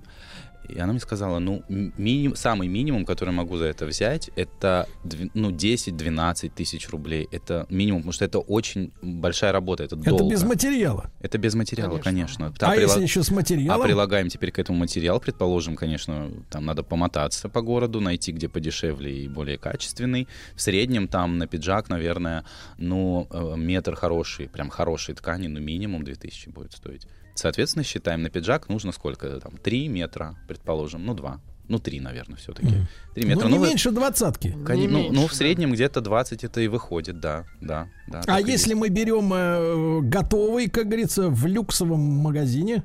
И 0.67 0.78
она 0.78 0.93
мне 0.93 1.01
сказала, 1.01 1.39
ну, 1.39 1.62
миним, 1.69 2.36
самый 2.36 2.69
минимум, 2.69 3.05
который 3.05 3.31
могу 3.31 3.57
за 3.57 3.67
это 3.67 3.86
взять, 3.86 4.31
это 4.36 4.89
ну, 5.35 5.51
10-12 5.51 6.51
тысяч 6.55 6.89
рублей. 6.91 7.28
Это 7.33 7.67
минимум, 7.70 8.03
потому 8.03 8.12
что 8.12 8.25
это 8.25 8.39
очень 8.39 8.93
большая 9.03 9.53
работа, 9.53 9.85
это, 9.85 9.97
Это 9.97 10.11
долго. 10.11 10.31
без 10.31 10.43
материала. 10.43 11.11
Это 11.20 11.39
без 11.39 11.55
материала, 11.55 11.99
конечно. 11.99 12.53
А 12.61 12.77
если 12.77 13.03
еще 13.03 13.23
с 13.23 13.31
А 13.31 13.35
материалом? 13.35 13.86
прилагаем 13.86 14.28
теперь 14.28 14.51
к 14.51 14.59
этому 14.59 14.78
материал, 14.78 15.20
предположим, 15.20 15.77
конечно, 15.77 16.31
там 16.51 16.65
надо 16.67 16.83
помотаться 16.83 17.49
по 17.49 17.62
городу, 17.62 18.01
найти 18.01 18.33
где 18.33 18.49
подешевле 18.49 19.25
и 19.25 19.28
более 19.28 19.59
качественный. 19.59 20.28
В 20.55 20.61
среднем 20.61 21.09
там 21.09 21.39
на 21.39 21.47
пиджак, 21.47 21.89
наверное, 21.89 22.45
ну, 22.78 23.27
э, 23.31 23.55
метр 23.57 23.95
хороший, 23.95 24.49
прям 24.49 24.70
хорошей 24.70 25.15
ткани, 25.15 25.49
ну, 25.49 25.61
минимум 25.61 26.05
2000 26.05 26.49
будет 26.51 26.73
стоить. 26.73 27.07
Соответственно, 27.36 27.84
считаем, 27.84 28.23
на 28.23 28.31
пиджак 28.31 28.68
нужно 28.68 28.92
сколько 28.92 29.40
там? 29.40 29.56
3 29.58 29.89
метра, 29.89 30.34
предположим, 30.48 31.05
ну, 31.06 31.15
2. 31.15 31.40
Ну, 31.68 31.81
три, 31.81 31.98
наверное, 31.98 32.36
все-таки. 32.36 32.68
Три 33.15 33.24
Ну, 33.24 33.28
метра. 33.31 33.48
не 33.48 33.58
вы- 33.58 33.66
меньше 33.66 33.90
двадцатки. 33.90 34.56
Коне- 34.65 34.89
ну, 34.89 35.10
ну, 35.10 35.26
в 35.26 35.34
среднем 35.34 35.73
где-то 35.73 36.00
20 36.00 36.44
это 36.44 36.60
и 36.60 36.68
выходит, 36.68 37.18
да, 37.18 37.44
да, 37.60 37.89
да. 38.06 38.23
А 38.28 38.40
если 38.40 38.70
есть. 38.70 38.74
мы 38.81 38.89
берем 38.89 39.32
э, 39.34 40.00
готовый, 40.02 40.68
как 40.68 40.86
говорится, 40.86 41.28
в 41.28 41.44
люксовом 41.47 41.98
магазине? 42.00 42.84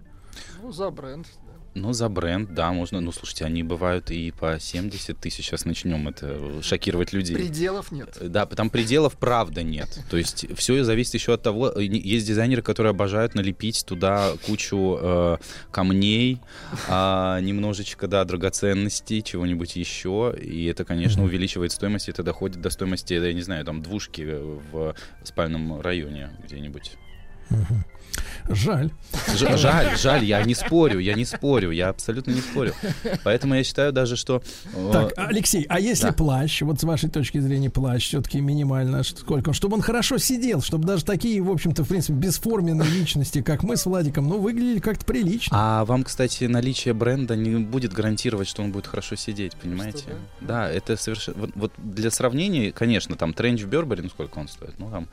Ну, 0.64 0.72
за 0.72 0.90
бренд. 0.90 1.28
Ну, 1.74 1.94
за 1.94 2.10
бренд, 2.10 2.54
да, 2.54 2.74
можно. 2.74 3.00
Ну, 3.00 3.14
слушайте, 3.14 3.46
они 3.46 3.64
бывают 3.64 4.12
и 4.12 4.32
по 4.32 4.60
70 4.60 5.18
тысяч. 5.18 5.46
Сейчас 5.46 5.64
начнем 5.64 6.10
это 6.10 6.28
э, 6.38 6.62
шокировать 6.62 7.14
людей. 7.14 7.36
Пределов 7.36 7.94
нет. 7.94 8.18
Да, 8.20 8.46
там 8.46 8.70
пределов 8.70 9.16
правда 9.18 9.64
нет. 9.64 9.88
То 10.10 10.18
есть 10.18 10.46
все 10.58 10.84
зависит 10.84 11.14
еще 11.14 11.34
от 11.34 11.44
того. 11.44 11.72
э, 11.72 11.84
Есть 11.84 12.28
дизайнеры, 12.28 12.62
которые 12.62 12.90
обожают 12.92 13.36
налепить 13.36 13.86
туда 13.86 14.34
кучу 14.46 14.98
э, 15.02 15.38
камней, 15.72 16.42
а, 16.90 17.40
немножечко, 17.40 18.08
да, 18.08 18.26
драгоценностей, 18.26 19.22
чего-нибудь 19.22 19.78
еще. 19.78 20.36
И 20.42 20.66
это, 20.66 20.84
конечно, 20.84 21.24
увеличивает 21.24 21.72
стоимость. 21.72 22.10
Это 22.10 22.22
доходит 22.22 22.60
до 22.60 22.70
стоимости, 22.70 23.14
я 23.14 23.32
не 23.32 23.42
знаю, 23.44 23.64
там 23.64 23.82
двушки 23.82 24.28
в 24.72 24.94
спальном 25.24 25.80
районе 25.80 26.32
где-нибудь. 26.44 26.98
Жаль. 28.50 28.92
Ж- 29.38 29.58
жаль, 29.58 29.98
жаль, 29.98 30.24
я 30.24 30.44
не 30.44 30.56
спорю, 30.56 31.00
я 31.00 31.14
не 31.14 31.26
спорю, 31.26 31.72
я 31.72 31.90
абсолютно 31.90 32.32
не 32.32 32.42
спорю. 32.42 32.74
Поэтому 33.24 33.56
я 33.56 33.64
считаю 33.64 33.92
даже, 33.94 34.16
что... 34.16 34.42
э, 34.76 34.90
Так, 34.92 35.14
Алексей, 35.18 35.66
а 35.70 35.80
если 35.80 36.08
да. 36.08 36.14
плащ, 36.14 36.62
вот 36.62 36.80
с 36.80 36.84
вашей 36.84 37.10
точки 37.10 37.40
зрения 37.40 37.70
плащ 37.70 38.08
все-таки 38.08 38.42
минимально, 38.42 39.04
сколько, 39.04 39.54
чтобы 39.54 39.76
он 39.76 39.82
хорошо 39.82 40.18
сидел, 40.18 40.62
чтобы 40.62 40.86
даже 40.86 41.06
такие, 41.06 41.42
в 41.42 41.50
общем-то, 41.52 41.84
в 41.84 41.88
принципе, 41.88 42.14
бесформенные 42.14 42.90
личности, 42.90 43.42
как 43.42 43.64
мы 43.64 43.78
с 43.78 43.86
Владиком, 43.86 44.28
ну, 44.28 44.40
выглядели 44.40 44.80
как-то 44.80 45.06
прилично. 45.06 45.56
А 45.58 45.86
вам, 45.86 46.04
кстати, 46.04 46.46
наличие 46.46 46.94
бренда 46.94 47.36
не 47.36 47.56
будет 47.58 47.94
гарантировать, 47.94 48.48
что 48.48 48.64
он 48.64 48.72
будет 48.72 48.88
хорошо 48.88 49.16
сидеть, 49.16 49.56
понимаете? 49.56 50.06
Да, 50.42 50.70
это 50.70 50.98
совершенно... 50.98 51.38
Вот, 51.40 51.52
вот 51.56 51.74
для 51.78 52.12
сравнения, 52.12 52.72
конечно, 52.72 53.16
там 53.16 53.34
тренч 53.34 53.62
в 53.62 53.68
Бербери, 53.68 54.02
ну 54.02 54.10
сколько 54.10 54.40
он 54.40 54.48
стоит? 54.48 54.78
Ну 54.80 54.90
там 54.90 55.08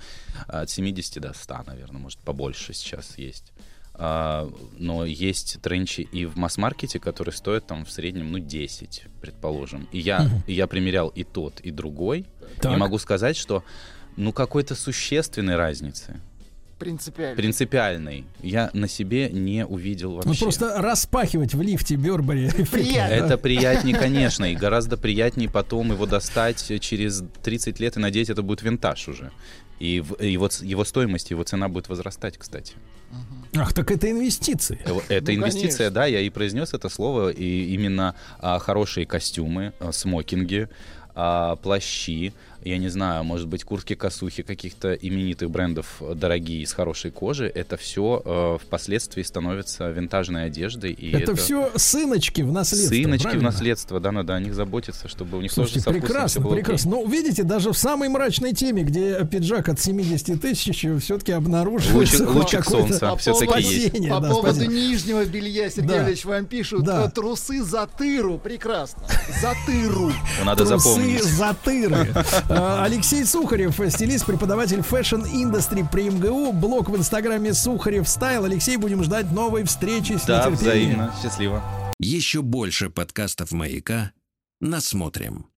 от 0.46 0.70
70 0.70 1.20
до 1.22 1.32
100, 1.34 1.56
наверное, 1.66 2.00
может 2.00 2.18
побольше 2.20 2.72
сейчас 2.72 2.87
есть. 3.16 3.52
А, 4.00 4.48
но 4.78 5.04
есть 5.04 5.60
тренчи 5.60 6.02
и 6.02 6.24
в 6.24 6.36
масс-маркете, 6.36 7.00
которые 7.00 7.34
стоят 7.34 7.66
там 7.66 7.84
в 7.84 7.90
среднем, 7.90 8.30
ну, 8.30 8.38
10, 8.38 9.04
предположим. 9.20 9.88
И 9.90 9.98
я, 9.98 10.30
и 10.46 10.52
я 10.52 10.68
примерял 10.68 11.08
и 11.08 11.24
тот, 11.24 11.60
и 11.60 11.72
другой. 11.72 12.26
Так. 12.60 12.72
И 12.72 12.76
могу 12.76 12.98
сказать, 12.98 13.36
что 13.36 13.64
ну 14.16 14.32
какой-то 14.32 14.74
существенной 14.74 15.56
разницы, 15.56 16.20
Принципиально. 16.78 17.36
принципиальной, 17.36 18.24
я 18.40 18.70
на 18.72 18.86
себе 18.86 19.30
не 19.30 19.66
увидел 19.66 20.14
вообще. 20.14 20.28
Ну, 20.28 20.34
просто 20.36 20.80
распахивать 20.80 21.54
в 21.54 21.60
лифте 21.60 21.96
Бербери. 21.96 22.46
Это 22.46 23.36
приятнее, 23.36 23.96
конечно, 23.98 24.44
и 24.44 24.54
гораздо 24.54 24.96
приятнее 24.96 25.50
потом 25.50 25.90
его 25.90 26.06
достать 26.06 26.72
через 26.80 27.24
30 27.42 27.80
лет 27.80 27.96
и 27.96 28.00
надеюсь, 28.00 28.30
это 28.30 28.42
будет 28.42 28.62
винтаж 28.62 29.08
уже. 29.08 29.32
И 29.78 30.02
его, 30.20 30.48
его 30.60 30.84
стоимость, 30.84 31.30
его 31.30 31.44
цена 31.44 31.68
будет 31.68 31.88
возрастать, 31.88 32.36
кстати. 32.38 32.74
Ах, 33.56 33.72
так 33.72 33.90
это 33.90 34.10
инвестиции. 34.10 34.78
Э, 34.84 34.98
Это 35.08 35.32
Ну, 35.32 35.38
инвестиция, 35.38 35.86
конечно. 35.86 35.90
да, 35.94 36.06
я 36.06 36.20
и 36.20 36.30
произнес 36.30 36.74
это 36.74 36.88
слово, 36.88 37.30
и 37.30 37.72
именно 37.74 38.14
а, 38.40 38.58
хорошие 38.58 39.06
костюмы, 39.06 39.72
а, 39.80 39.92
смокинги, 39.92 40.68
а, 41.14 41.56
плащи, 41.56 42.34
я 42.64 42.78
не 42.78 42.88
знаю, 42.88 43.24
может 43.24 43.46
быть, 43.48 43.64
куртки-косухи 43.64 44.42
каких-то 44.42 44.92
именитых 44.94 45.50
брендов 45.50 45.96
э, 46.00 46.14
дорогие, 46.14 46.62
из 46.62 46.72
хорошей 46.72 47.10
кожи, 47.10 47.50
это 47.54 47.76
все 47.76 48.58
впоследствии 48.64 49.22
становится 49.22 49.90
винтажной 49.90 50.46
одеждой. 50.46 50.92
И 50.92 51.10
Это 51.12 51.34
все 51.34 51.70
сыночки 51.76 52.42
в 52.42 52.52
наследство. 52.52 52.94
Сыночки 52.94 53.20
в 53.20 53.22
правильно? 53.24 53.44
наследство, 53.50 54.00
да, 54.00 54.12
надо 54.12 54.34
о 54.34 54.40
них 54.40 54.54
заботиться, 54.54 55.08
чтобы 55.08 55.38
у 55.38 55.40
них 55.40 55.52
Слушайте, 55.52 55.80
тоже 55.82 56.00
прекрасно, 56.00 56.40
было 56.42 56.52
окей. 56.52 56.64
прекрасно. 56.64 56.90
Ну, 56.90 57.08
видите, 57.08 57.42
даже 57.42 57.72
в 57.72 57.78
самой 57.78 58.08
мрачной 58.08 58.52
теме, 58.52 58.82
где 58.82 59.24
пиджак 59.24 59.68
от 59.68 59.80
70 59.80 60.40
тысяч, 60.40 60.84
все-таки 61.02 61.32
обнаруживается 61.32 62.24
Лучик- 62.24 62.64
солнца 62.68 63.16
всё-таки 63.16 63.62
есть. 63.62 63.86
спасение. 63.88 64.10
По 64.10 64.20
Да, 64.20 64.30
поводу 64.30 64.52
спасибо. 64.54 64.72
нижнего 64.72 65.24
белья, 65.24 65.70
Сергей 65.70 65.88
Да. 65.98 66.06
Ильич, 66.08 66.24
вам 66.24 66.46
пишут 66.46 66.84
Да. 66.84 67.06
э, 67.06 67.10
трусы 67.10 67.62
за 67.62 67.86
тыру. 67.86 68.38
Прекрасно. 68.38 69.02
За 69.40 69.54
тыру. 69.66 70.12
Надо 70.44 70.64
Трусы 70.66 70.88
запомнить. 70.88 71.22
затыры. 71.24 72.08
А, 72.47 72.47
Алексей 72.48 73.24
Сухарев, 73.24 73.74
стилист, 73.90 74.24
преподаватель 74.24 74.78
Fashion 74.78 75.30
Industry 75.30 75.86
при 75.90 76.08
МГУ. 76.08 76.52
Блог 76.52 76.88
в 76.88 76.96
инстаграме 76.96 77.52
Сухарев 77.52 78.08
Стайл. 78.08 78.44
Алексей, 78.44 78.76
будем 78.76 79.04
ждать 79.04 79.30
новой 79.30 79.64
встречи 79.64 80.14
с 80.14 80.24
Да, 80.24 80.48
взаимно. 80.48 81.12
Счастливо. 81.22 81.62
Еще 81.98 82.42
больше 82.42 82.90
подкастов 82.90 83.52
«Маяка» 83.52 84.12
насмотрим. 84.60 85.46